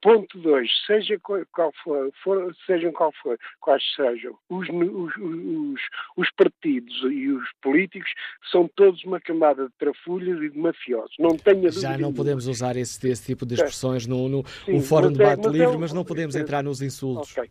Ponto 0.03 0.37
2. 0.37 0.69
Seja 0.85 1.17
qual 1.19 1.71
for, 1.83 2.11
for, 2.23 2.55
sejam 2.67 2.91
qual 2.91 3.11
for, 3.23 3.39
quais 3.59 3.81
sejam, 3.95 4.37
os, 4.49 4.67
os, 4.69 5.15
os, 5.15 5.81
os, 6.17 6.29
partidos 6.35 6.93
e 7.09 7.29
os 7.29 7.49
políticos 7.61 8.11
são 8.51 8.69
todos 8.75 9.03
uma 9.03 9.19
camada 9.19 9.65
de 9.65 9.73
trafulhas 9.79 10.39
e 10.43 10.49
de 10.49 10.59
mafiosos. 10.59 11.15
Não 11.17 11.35
tenha 11.35 11.71
Já 11.71 11.97
não 11.97 12.13
podemos 12.13 12.45
usar 12.47 12.75
esse, 12.75 13.09
esse 13.09 13.25
tipo 13.25 13.45
de 13.45 13.55
expressões 13.55 14.05
no, 14.05 14.29
no, 14.29 14.45
Sim, 14.65 14.73
no 14.73 14.81
fórum 14.81 15.11
de 15.11 15.17
debate 15.17 15.47
é, 15.47 15.51
livre, 15.51 15.75
é, 15.75 15.77
mas 15.77 15.93
não 15.93 16.05
podemos 16.05 16.35
entrar 16.35 16.61
nos 16.61 16.81
insultos. 16.81 17.31
Okay. 17.31 17.49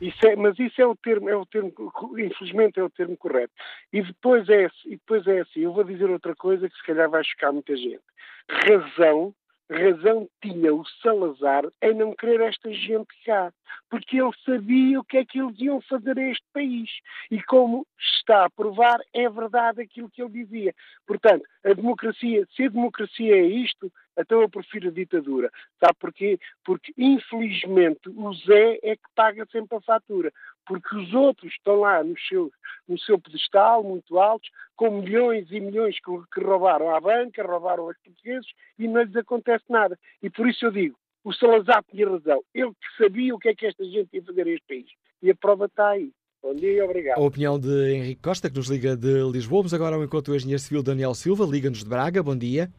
Isso 0.00 0.26
é, 0.26 0.36
mas 0.36 0.58
isso 0.58 0.80
é 0.80 0.86
o 0.86 0.94
termo, 0.96 1.28
é 1.28 1.36
o 1.36 1.44
termo, 1.46 1.72
infelizmente 2.16 2.78
é 2.78 2.82
o 2.82 2.90
termo 2.90 3.16
correto. 3.16 3.52
E 3.92 4.02
depois 4.02 4.48
é, 4.48 4.68
e 4.86 4.90
depois 4.90 5.26
é 5.26 5.40
assim, 5.40 5.60
eu 5.60 5.72
vou 5.72 5.84
dizer 5.84 6.08
outra 6.08 6.34
coisa 6.36 6.68
que 6.68 6.76
se 6.76 6.84
calhar 6.84 7.10
vai 7.10 7.24
chocar 7.24 7.52
muita 7.52 7.76
gente. 7.76 8.02
Razão 8.48 9.34
razão 9.70 10.28
tinha 10.42 10.74
o 10.74 10.82
Salazar 11.02 11.64
em 11.82 11.94
não 11.94 12.14
querer 12.14 12.40
esta 12.40 12.72
gente 12.72 13.08
cá, 13.24 13.52
porque 13.90 14.20
ele 14.20 14.30
sabia 14.44 14.98
o 14.98 15.04
que 15.04 15.18
é 15.18 15.24
que 15.24 15.38
eles 15.38 15.58
iam 15.60 15.80
fazer 15.82 16.18
a 16.18 16.30
este 16.30 16.44
país. 16.52 16.90
E 17.30 17.42
como 17.42 17.86
está 17.98 18.46
a 18.46 18.50
provar, 18.50 18.98
é 19.12 19.28
verdade 19.28 19.82
aquilo 19.82 20.10
que 20.10 20.22
ele 20.22 20.44
dizia. 20.44 20.74
Portanto, 21.06 21.44
a 21.64 21.72
democracia, 21.74 22.46
se 22.54 22.64
a 22.64 22.68
democracia 22.68 23.34
é 23.34 23.42
isto, 23.42 23.92
então 24.18 24.40
eu 24.40 24.48
prefiro 24.48 24.88
a 24.88 24.92
ditadura. 24.92 25.50
Sabe 25.78 25.94
porquê? 25.98 26.38
Porque, 26.64 26.92
infelizmente, 26.98 28.08
o 28.08 28.32
Zé 28.34 28.78
é 28.82 28.96
que 28.96 29.02
paga 29.14 29.46
sempre 29.50 29.78
a 29.78 29.80
fatura. 29.80 30.32
Porque 30.66 30.96
os 30.96 31.14
outros 31.14 31.52
estão 31.52 31.80
lá 31.80 32.02
no 32.02 32.18
seu, 32.28 32.50
no 32.86 32.98
seu 32.98 33.18
pedestal, 33.18 33.82
muito 33.82 34.18
altos, 34.18 34.50
com 34.76 34.90
milhões 34.90 35.50
e 35.50 35.60
milhões 35.60 35.96
que, 36.00 36.10
que 36.34 36.44
roubaram 36.44 36.94
à 36.94 37.00
banca, 37.00 37.42
roubaram 37.42 37.84
aos 37.84 37.96
portugueses 37.98 38.50
e 38.78 38.86
não 38.88 39.02
lhes 39.02 39.16
acontece 39.16 39.64
nada. 39.68 39.98
E 40.22 40.28
por 40.28 40.48
isso 40.48 40.66
eu 40.66 40.72
digo, 40.72 40.98
o 41.24 41.32
Salazar 41.32 41.84
tinha 41.90 42.08
razão. 42.08 42.42
Ele 42.54 42.70
que 42.70 43.02
sabia 43.02 43.34
o 43.34 43.38
que 43.38 43.48
é 43.48 43.54
que 43.54 43.66
esta 43.66 43.84
gente 43.84 44.08
ia 44.12 44.22
fazer 44.22 44.46
a 44.46 44.50
este 44.50 44.66
país. 44.66 44.86
E 45.22 45.30
a 45.30 45.34
prova 45.34 45.66
está 45.66 45.90
aí. 45.90 46.10
Bom 46.42 46.54
dia 46.54 46.72
e 46.72 46.80
obrigado. 46.80 47.18
A 47.18 47.22
opinião 47.22 47.58
de 47.58 47.92
Henrique 47.92 48.22
Costa, 48.22 48.48
que 48.48 48.56
nos 48.56 48.68
liga 48.68 48.96
de 48.96 49.22
Lisboa. 49.30 49.62
Vamos 49.62 49.74
agora 49.74 49.96
ao 49.96 50.04
encontro 50.04 50.32
do 50.32 50.36
engenheiro 50.36 50.60
civil 50.60 50.82
Daniel 50.82 51.14
Silva, 51.14 51.44
liga-nos 51.44 51.82
de 51.82 51.88
Braga. 51.88 52.22
Bom 52.22 52.36
dia. 52.36 52.70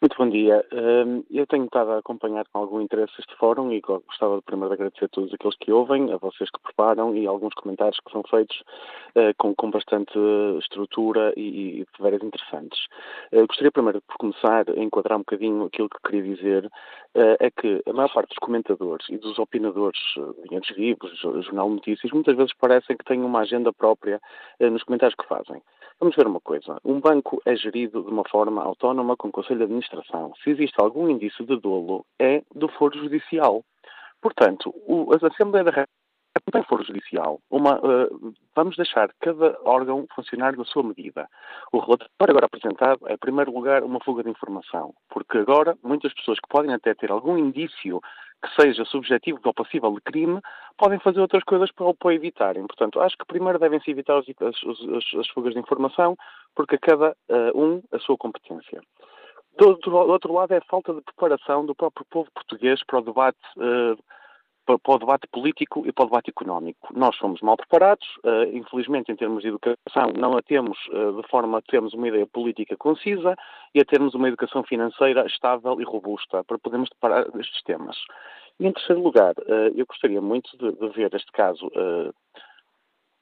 Muito 0.00 0.16
bom 0.16 0.28
dia. 0.28 0.64
Hum, 0.72 1.24
eu 1.30 1.46
tenho 1.46 1.64
estado 1.64 1.90
a 1.90 1.98
acompanhar 1.98 2.46
com 2.52 2.60
algum 2.60 2.80
interesse 2.80 3.12
este 3.18 3.34
fórum 3.36 3.72
e 3.72 3.80
gostava 3.80 4.36
de 4.36 4.42
primeiro 4.42 4.68
de 4.68 4.74
agradecer 4.74 5.06
a 5.06 5.08
todos 5.08 5.34
aqueles 5.34 5.56
que 5.56 5.72
ouvem, 5.72 6.12
a 6.12 6.16
vocês 6.16 6.48
que 6.50 6.60
preparam 6.62 7.16
e 7.16 7.26
alguns 7.26 7.52
comentários 7.54 7.98
que 8.00 8.12
são 8.12 8.22
feitos 8.22 8.62
eh, 9.14 9.32
com, 9.36 9.54
bastante 9.70 10.16
estrutura 10.60 11.32
e, 11.36 11.84
de 11.84 12.02
veras 12.02 12.22
interessantes. 12.22 12.78
Eh, 13.32 13.44
gostaria 13.46 13.72
primeiro, 13.72 14.00
por 14.02 14.16
começar, 14.16 14.70
a 14.70 14.80
enquadrar 14.80 15.18
um 15.18 15.22
bocadinho 15.22 15.64
aquilo 15.64 15.88
que 15.88 15.98
queria 16.04 16.34
dizer, 16.34 16.70
eh, 17.14 17.36
é 17.40 17.50
que 17.50 17.82
a 17.84 17.92
maior 17.92 18.12
parte 18.12 18.28
dos 18.28 18.38
comentadores 18.38 19.06
e 19.08 19.18
dos 19.18 19.38
opinadores, 19.38 19.98
Vinhos 20.48 20.68
Vivos, 20.76 21.18
Jornal 21.18 21.68
Notícias, 21.70 22.12
muitas 22.12 22.36
vezes 22.36 22.52
parecem 22.54 22.96
que 22.96 23.04
têm 23.04 23.22
uma 23.22 23.40
agenda 23.40 23.72
própria 23.72 24.20
nos 24.60 24.84
comentários 24.84 25.16
que 25.16 25.26
fazem. 25.26 25.60
Vamos 26.00 26.14
ver 26.14 26.28
uma 26.28 26.40
coisa. 26.40 26.78
Um 26.84 27.00
banco 27.00 27.42
é 27.44 27.56
gerido 27.56 28.04
de 28.04 28.10
uma 28.10 28.22
forma 28.28 28.62
autónoma 28.62 29.16
com 29.16 29.32
conselho 29.32 29.57
de 29.58 29.64
administração. 29.64 30.32
Se 30.42 30.50
existe 30.50 30.74
algum 30.80 31.08
indício 31.08 31.44
de 31.44 31.58
dolo, 31.60 32.06
é 32.18 32.42
do 32.54 32.68
foro 32.68 32.98
judicial. 32.98 33.64
Portanto, 34.20 34.74
o, 34.86 35.12
a 35.12 35.26
Assembleia 35.26 35.64
da 35.64 35.70
República 35.70 35.98
não 36.46 36.52
tem 36.52 36.68
foro 36.68 36.84
judicial. 36.84 37.40
Uma, 37.50 37.78
uh, 37.78 38.34
vamos 38.54 38.76
deixar 38.76 39.10
cada 39.20 39.58
órgão 39.64 40.06
funcionar 40.14 40.54
da 40.56 40.64
sua 40.64 40.82
medida. 40.82 41.28
O 41.72 41.78
relatório 41.78 42.30
agora 42.30 42.46
apresentado 42.46 43.06
é, 43.08 43.14
em 43.14 43.18
primeiro 43.18 43.52
lugar, 43.52 43.82
uma 43.82 44.00
fuga 44.00 44.22
de 44.22 44.30
informação, 44.30 44.94
porque 45.10 45.38
agora 45.38 45.76
muitas 45.82 46.14
pessoas 46.14 46.38
que 46.38 46.48
podem 46.48 46.72
até 46.72 46.94
ter 46.94 47.10
algum 47.10 47.36
indício 47.36 48.00
que 48.42 48.62
seja 48.62 48.84
subjetivo 48.84 49.40
ou 49.44 49.52
passível 49.52 49.92
de 49.92 50.00
crime, 50.00 50.40
podem 50.76 50.98
fazer 51.00 51.20
outras 51.20 51.42
coisas 51.42 51.72
para, 51.72 51.92
para 51.94 52.14
evitarem. 52.14 52.66
Portanto, 52.66 53.00
acho 53.00 53.16
que 53.18 53.26
primeiro 53.26 53.58
devem-se 53.58 53.90
evitar 53.90 54.18
as, 54.18 54.26
as, 54.28 55.14
as, 55.18 55.28
fugas 55.30 55.54
de 55.54 55.60
informação, 55.60 56.16
porque 56.54 56.78
cada 56.78 57.16
uh, 57.28 57.60
um 57.60 57.82
a 57.92 57.98
sua 57.98 58.16
competência. 58.16 58.80
Do, 59.58 59.74
do, 59.74 59.96
outro 59.96 60.32
lado 60.32 60.54
é 60.54 60.58
a 60.58 60.70
falta 60.70 60.94
de 60.94 61.02
preparação 61.02 61.66
do 61.66 61.74
próprio 61.74 62.06
povo 62.08 62.30
português 62.32 62.80
para 62.86 63.00
o 63.00 63.02
debate 63.02 63.38
uh, 63.56 63.98
para 64.76 64.94
o 64.94 64.98
debate 64.98 65.26
político 65.28 65.84
e 65.86 65.92
para 65.92 66.04
o 66.04 66.08
debate 66.08 66.28
económico. 66.28 66.92
Nós 66.94 67.16
somos 67.16 67.40
mal 67.40 67.56
preparados, 67.56 68.06
uh, 68.18 68.44
infelizmente, 68.52 69.10
em 69.10 69.16
termos 69.16 69.42
de 69.42 69.48
educação, 69.48 70.12
não 70.16 70.36
a 70.36 70.42
temos 70.42 70.78
uh, 70.88 71.20
de 71.20 71.28
forma 71.28 71.58
a 71.58 71.62
termos 71.62 71.94
uma 71.94 72.06
ideia 72.06 72.26
política 72.26 72.76
concisa 72.76 73.34
e 73.74 73.80
a 73.80 73.84
termos 73.84 74.14
uma 74.14 74.28
educação 74.28 74.62
financeira 74.62 75.26
estável 75.26 75.80
e 75.80 75.84
robusta 75.84 76.44
para 76.44 76.58
podermos 76.58 76.90
deparar 76.90 77.26
estes 77.40 77.62
temas. 77.62 77.96
E, 78.60 78.66
em 78.66 78.72
terceiro 78.72 79.02
lugar, 79.02 79.32
uh, 79.38 79.72
eu 79.74 79.86
gostaria 79.86 80.20
muito 80.20 80.56
de, 80.58 80.70
de 80.70 80.88
ver 80.90 81.12
este 81.14 81.32
caso 81.32 81.68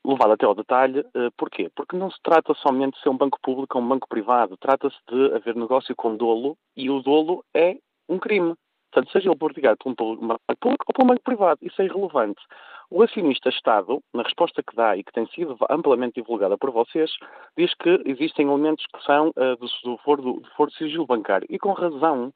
levado 0.07 0.33
até 0.33 0.47
ao 0.47 0.55
detalhe. 0.55 1.05
porquê? 1.37 1.71
Porque 1.75 1.97
não 1.97 2.11
se 2.11 2.19
trata 2.23 2.55
somente 2.55 2.95
de 2.95 3.03
ser 3.03 3.09
um 3.09 3.17
banco 3.17 3.39
público 3.43 3.77
ou 3.79 3.85
um 3.85 3.89
banco 3.89 4.09
privado, 4.09 4.57
trata-se 4.57 4.97
de 5.11 5.35
haver 5.35 5.57
negócio 5.57 5.95
com 5.97 6.17
dolo 6.17 6.57
e 6.77 6.89
o 6.91 7.01
dolo 7.03 7.45
é 7.55 7.77
um 8.09 8.19
crime. 8.19 8.55
Portanto, 8.91 9.13
seja 9.13 9.29
ele 9.29 9.37
portigado 9.37 9.77
por 9.77 9.91
um 9.91 9.95
banco 10.27 10.41
público 10.61 10.85
ou 10.89 10.95
por 10.95 11.05
um 11.05 11.09
banco 11.09 11.23
privado, 11.23 11.59
isso 11.63 11.83
é 11.83 11.85
irrelevante. 11.85 12.41
O 12.89 13.03
acionista 13.03 13.49
Estado, 13.49 14.01
na 14.15 14.23
resposta 14.23 14.63
que 14.63 14.77
dá 14.77 14.97
e 14.97 15.03
que 15.03 15.13
tem 15.13 15.27
sido 15.29 15.57
amplamente 15.69 16.21
divulgada 16.21 16.57
por 16.57 16.71
vocês, 16.71 17.11
diz 17.59 17.75
que 17.75 18.01
existem 18.07 18.47
elementos 18.47 18.85
que 18.87 19.03
são 19.05 19.31
uh, 19.31 19.57
do, 19.57 19.67
do, 19.85 19.99
foro, 19.99 20.23
do, 20.23 20.33
do 20.41 20.49
foro 20.51 20.71
de 20.71 20.77
sigilo 20.77 21.05
bancário. 21.05 21.47
E 21.51 21.59
com 21.59 21.73
razão, 21.73 22.33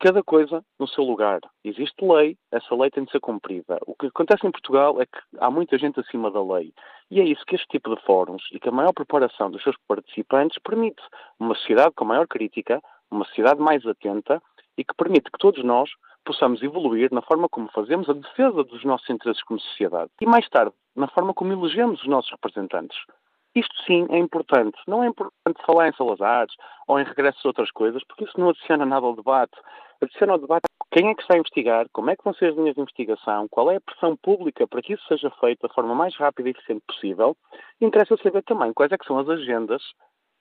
cada 0.00 0.22
coisa 0.22 0.64
no 0.78 0.88
seu 0.88 1.04
lugar. 1.04 1.40
Existe 1.62 2.04
lei, 2.04 2.36
essa 2.50 2.74
lei 2.74 2.90
tem 2.90 3.04
de 3.04 3.10
ser 3.12 3.20
cumprida. 3.20 3.78
O 3.86 3.94
que 3.94 4.06
acontece 4.06 4.46
em 4.46 4.50
Portugal 4.50 5.00
é 5.00 5.04
que 5.04 5.18
há 5.38 5.50
muita 5.50 5.78
gente 5.78 6.00
acima 6.00 6.30
da 6.30 6.42
lei. 6.42 6.72
E 7.10 7.20
é 7.20 7.24
isso 7.24 7.44
que 7.46 7.54
este 7.54 7.68
tipo 7.68 7.94
de 7.94 8.02
fóruns 8.02 8.42
e 8.50 8.58
que 8.58 8.68
a 8.68 8.72
maior 8.72 8.94
preparação 8.94 9.50
dos 9.50 9.62
seus 9.62 9.76
participantes 9.86 10.58
permite 10.64 11.02
uma 11.38 11.54
sociedade 11.54 11.94
com 11.94 12.04
maior 12.04 12.26
crítica, 12.26 12.80
uma 13.10 13.24
sociedade 13.26 13.60
mais 13.60 13.84
atenta 13.86 14.42
e 14.76 14.84
que 14.84 14.94
permite 14.94 15.30
que 15.30 15.38
todos 15.38 15.62
nós 15.62 15.90
possamos 16.24 16.62
evoluir 16.62 17.12
na 17.12 17.22
forma 17.22 17.48
como 17.48 17.70
fazemos 17.70 18.08
a 18.08 18.14
defesa 18.14 18.64
dos 18.64 18.84
nossos 18.84 19.08
interesses 19.10 19.42
como 19.42 19.60
sociedade 19.60 20.10
e 20.20 20.26
mais 20.26 20.48
tarde 20.48 20.72
na 20.96 21.08
forma 21.08 21.34
como 21.34 21.52
elegemos 21.52 22.00
os 22.00 22.08
nossos 22.08 22.30
representantes. 22.30 22.96
Isto 23.54 23.74
sim 23.84 24.06
é 24.10 24.18
importante. 24.18 24.78
Não 24.86 25.02
é 25.02 25.08
importante 25.08 25.64
falar 25.66 25.88
em 25.88 25.92
Salazares 25.94 26.54
ou 26.86 27.00
em 27.00 27.04
regressos 27.04 27.44
a 27.44 27.48
outras 27.48 27.70
coisas, 27.72 28.02
porque 28.04 28.24
isso 28.24 28.38
não 28.38 28.50
adiciona 28.50 28.86
nada 28.86 29.06
ao 29.06 29.16
debate. 29.16 29.56
Adiciona 30.02 30.32
ao 30.32 30.38
debate 30.38 30.64
quem 30.90 31.08
é 31.08 31.14
que 31.14 31.22
a 31.32 31.36
investigar, 31.36 31.86
como 31.92 32.10
é 32.10 32.16
que 32.16 32.24
vão 32.24 32.34
ser 32.34 32.50
as 32.50 32.56
linhas 32.56 32.74
de 32.74 32.80
investigação, 32.80 33.46
qual 33.48 33.70
é 33.70 33.76
a 33.76 33.80
pressão 33.80 34.16
pública 34.16 34.66
para 34.66 34.82
que 34.82 34.94
isso 34.94 35.06
seja 35.06 35.30
feito 35.38 35.60
da 35.62 35.72
forma 35.72 35.94
mais 35.94 36.16
rápida 36.16 36.48
e 36.48 36.52
eficiente 36.52 36.82
possível. 36.86 37.36
Interessa 37.80 38.16
saber 38.16 38.42
também 38.42 38.72
quais 38.72 38.90
é 38.90 38.96
são 39.06 39.18
as 39.18 39.28
agendas 39.28 39.82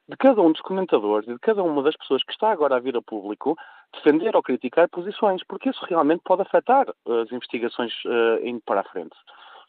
de 0.08 0.18
cada 0.18 0.42
um 0.42 0.52
dos 0.52 0.62
comentadores 0.62 1.30
e 1.30 1.34
de 1.34 1.40
cada 1.40 1.62
uma 1.62 1.84
das 1.84 1.96
pessoas 1.96 2.24
que 2.24 2.32
está 2.32 2.52
agora 2.52 2.78
a 2.78 2.80
vir 2.80 2.98
a 2.98 3.02
público 3.02 3.56
defender 3.94 4.36
ou 4.36 4.42
criticar 4.42 4.90
posições, 4.90 5.44
porque 5.48 5.70
isso 5.70 5.86
realmente 5.86 6.22
pode 6.24 6.42
afetar 6.42 6.88
as 6.90 7.32
investigações 7.32 7.94
uh, 8.06 8.44
indo 8.44 8.62
para 8.66 8.82
a 8.82 8.86
frente. 8.86 9.16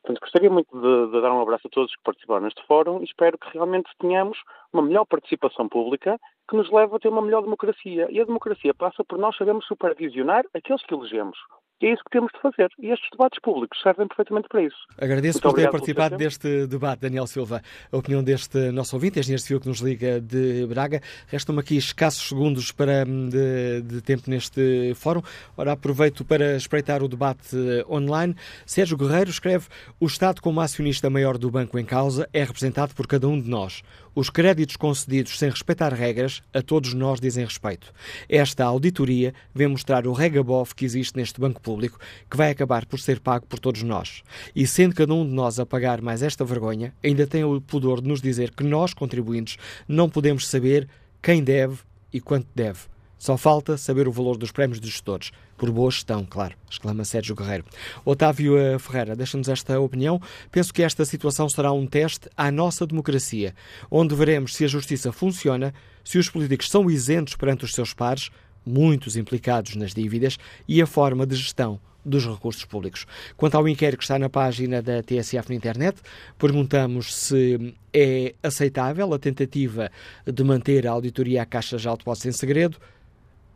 Portanto, 0.03 0.21
gostaria 0.21 0.51
muito 0.51 0.71
de, 0.73 1.13
de, 1.13 1.21
dar 1.21 1.33
um 1.33 1.43
abraço 1.43 1.67
a 1.67 1.71
todos 1.71 1.95
que 1.95 2.03
participaram 2.03 2.43
neste 2.43 2.67
fórum 2.67 3.01
e 3.01 3.05
espero 3.05 3.39
que 3.39 3.51
realmente 3.53 3.91
tenhamos 3.99 4.39
uma 4.73 4.83
melhor 4.83 5.05
participação 5.05 5.69
pública, 5.69 6.19
que 6.49 6.57
nos 6.57 6.71
leva 6.71 6.97
a 6.97 6.99
ter 6.99 7.09
uma 7.09 7.23
melhor 7.23 7.43
democracia. 7.43 8.09
E 8.11 8.21
a 8.21 8.25
democracia 8.25 8.73
passa 8.73 9.05
por 9.05 9.19
nós 9.19 9.37
sabermos 9.37 9.67
supervisionar 9.67 10.45
aqueles 10.55 10.83
que 10.85 10.95
elegemos. 10.95 11.37
E 11.81 11.87
é 11.87 11.93
isso 11.95 12.03
que 12.05 12.11
temos 12.11 12.31
de 12.33 12.41
fazer. 12.41 12.71
E 12.79 12.91
estes 12.91 13.09
debates 13.11 13.41
públicos 13.41 13.81
servem 13.83 14.07
perfeitamente 14.07 14.49
para 14.49 14.63
isso. 14.63 14.77
Agradeço 14.99 15.39
Muito 15.43 15.55
por 15.55 15.61
ter 15.61 15.71
participado 15.71 16.17
deste 16.17 16.67
debate, 16.67 17.01
Daniel 17.01 17.27
Silva. 17.27 17.63
A 17.91 17.97
opinião 17.97 18.23
deste 18.23 18.71
nosso 18.71 18.95
ouvinte, 18.97 19.19
engenheiro 19.19 19.43
civil 19.43 19.61
que 19.61 19.69
nos 19.69 19.81
liga 19.81 20.21
de 20.21 20.67
Braga. 20.67 21.01
Restam-me 21.29 21.61
aqui 21.61 21.77
escassos 21.77 22.29
segundos 22.29 22.71
para, 22.71 23.05
de, 23.05 23.81
de, 23.83 24.03
tempo 24.03 24.29
neste 24.29 24.93
fórum. 24.95 25.23
Ora, 25.57 25.73
aproveito 25.73 26.23
para 26.23 26.55
espreitar 26.55 27.03
o 27.03 27.09
debate 27.09 27.57
online. 27.89 28.37
Sérgio 28.67 28.99
Guerreiro 28.99 29.31
escreve: 29.31 29.67
O 29.99 30.07
Estado, 30.07 30.43
como 30.43 30.61
acionista 30.61 31.09
maior 31.09 31.39
do 31.39 31.51
banco 31.51 31.79
em 31.79 31.85
causa, 31.85 32.29
é 32.33 32.45
representado 32.45 32.95
por 32.95 33.07
cada 33.07 33.27
um 33.27 33.41
de 33.41 33.49
nós. 33.49 33.83
Os 34.15 34.29
créditos 34.29 34.77
concedidos 34.77 35.39
sem 35.39 35.49
respeitar 35.49 35.95
regras, 35.95 36.43
a 36.53 36.61
todos 36.61 36.95
nós 36.95 37.21
dizem 37.21 37.45
respeito. 37.45 37.93
Esta 38.29 38.65
auditoria 38.65 39.33
vem 39.55 39.69
mostrar 39.69 40.07
o 40.07 40.13
regabof 40.13 40.75
que 40.75 40.85
existe 40.85 41.17
neste 41.17 41.41
banco 41.41 41.61
público, 41.61 41.99
que 42.29 42.37
vai 42.37 42.51
acabar 42.51 42.87
por 42.87 42.99
ser 42.99 43.21
pago 43.21 43.47
por 43.47 43.61
todos 43.61 43.83
nós. 43.83 44.23
E 44.55 44.67
sendo 44.67 44.97
cada 44.97 45.15
um 45.15 45.25
de 45.25 45.33
nós 45.33 45.61
a 45.61 45.67
pagar 45.67 46.03
mais 46.03 46.23
esta 46.23 46.45
vergonha, 46.45 46.93
ainda 47.05 47.27
tem 47.27 47.45
o 47.45 47.61
pudor 47.61 48.01
de 48.01 48.09
nos 48.09 48.21
dizer 48.21 48.51
que 48.51 48.65
nós, 48.65 48.93
contribuintes, 48.93 49.57
não 49.87 50.09
podemos 50.09 50.49
saber 50.49 50.89
quem 51.23 51.45
deve 51.45 51.79
e 52.13 52.21
quanto 52.21 52.49
deve. 52.55 52.81
Só 53.17 53.37
falta 53.37 53.77
saber 53.77 54.09
o 54.09 54.13
valor 54.13 54.39
dos 54.39 54.51
prémios 54.51 54.81
dos 54.81 54.91
gestores. 54.91 55.31
Por 55.61 55.71
boa 55.71 55.91
gestão, 55.91 56.25
claro, 56.25 56.55
exclama 56.71 57.05
Sérgio 57.05 57.37
Guerreiro. 57.37 57.67
Otávio 58.03 58.57
eh, 58.57 58.79
Ferreira, 58.79 59.15
deixa-nos 59.15 59.47
esta 59.47 59.79
opinião. 59.79 60.19
Penso 60.51 60.73
que 60.73 60.83
esta 60.83 61.05
situação 61.05 61.51
será 61.51 61.71
um 61.71 61.87
teste 61.87 62.31
à 62.35 62.51
nossa 62.51 62.87
democracia, 62.87 63.55
onde 63.91 64.15
veremos 64.15 64.55
se 64.55 64.65
a 64.65 64.69
justiça 64.69 65.13
funciona, 65.13 65.75
se 66.03 66.17
os 66.17 66.31
políticos 66.31 66.71
são 66.71 66.91
isentos 66.91 67.37
perante 67.37 67.67
os 67.67 67.75
seus 67.75 67.93
pares, 67.93 68.31
muitos 68.65 69.19
implicados 69.19 69.77
nas 69.77 69.93
dívidas, 69.93 70.39
e 70.67 70.81
a 70.81 70.87
forma 70.87 71.27
de 71.27 71.37
gestão 71.37 71.79
dos 72.03 72.27
recursos 72.27 72.65
públicos. 72.65 73.07
Quanto 73.37 73.57
ao 73.57 73.69
inquérito 73.69 73.99
que 73.99 74.05
está 74.05 74.19
na 74.19 74.31
página 74.31 74.81
da 74.81 75.03
TSF 75.03 75.51
na 75.51 75.57
internet, 75.57 76.01
perguntamos 76.39 77.15
se 77.15 77.75
é 77.93 78.35
aceitável 78.43 79.13
a 79.13 79.19
tentativa 79.19 79.91
de 80.25 80.43
manter 80.43 80.87
a 80.87 80.93
auditoria 80.93 81.43
à 81.43 81.45
Caixa 81.45 81.77
de 81.77 81.87
Depósitos 81.87 82.25
em 82.25 82.33
segredo. 82.33 82.79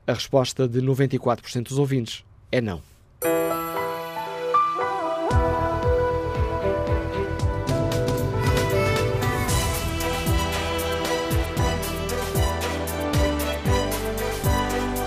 A 0.07 0.13
resposta 0.13 0.69
de 0.69 0.83
94% 0.83 1.69
dos 1.69 1.79
ouvintes 1.79 2.25
é 2.53 2.61
não. 2.61 2.83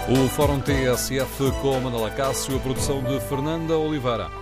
O 0.10 0.30
Fórum 0.30 0.61
TSF 0.61 1.52
com 1.61 1.80
Manela 1.82 2.10
Cássio, 2.10 2.56
a 2.56 2.60
produção 2.60 3.03
de 3.03 3.19
Fernanda 3.19 3.78
Oliveira. 3.78 4.38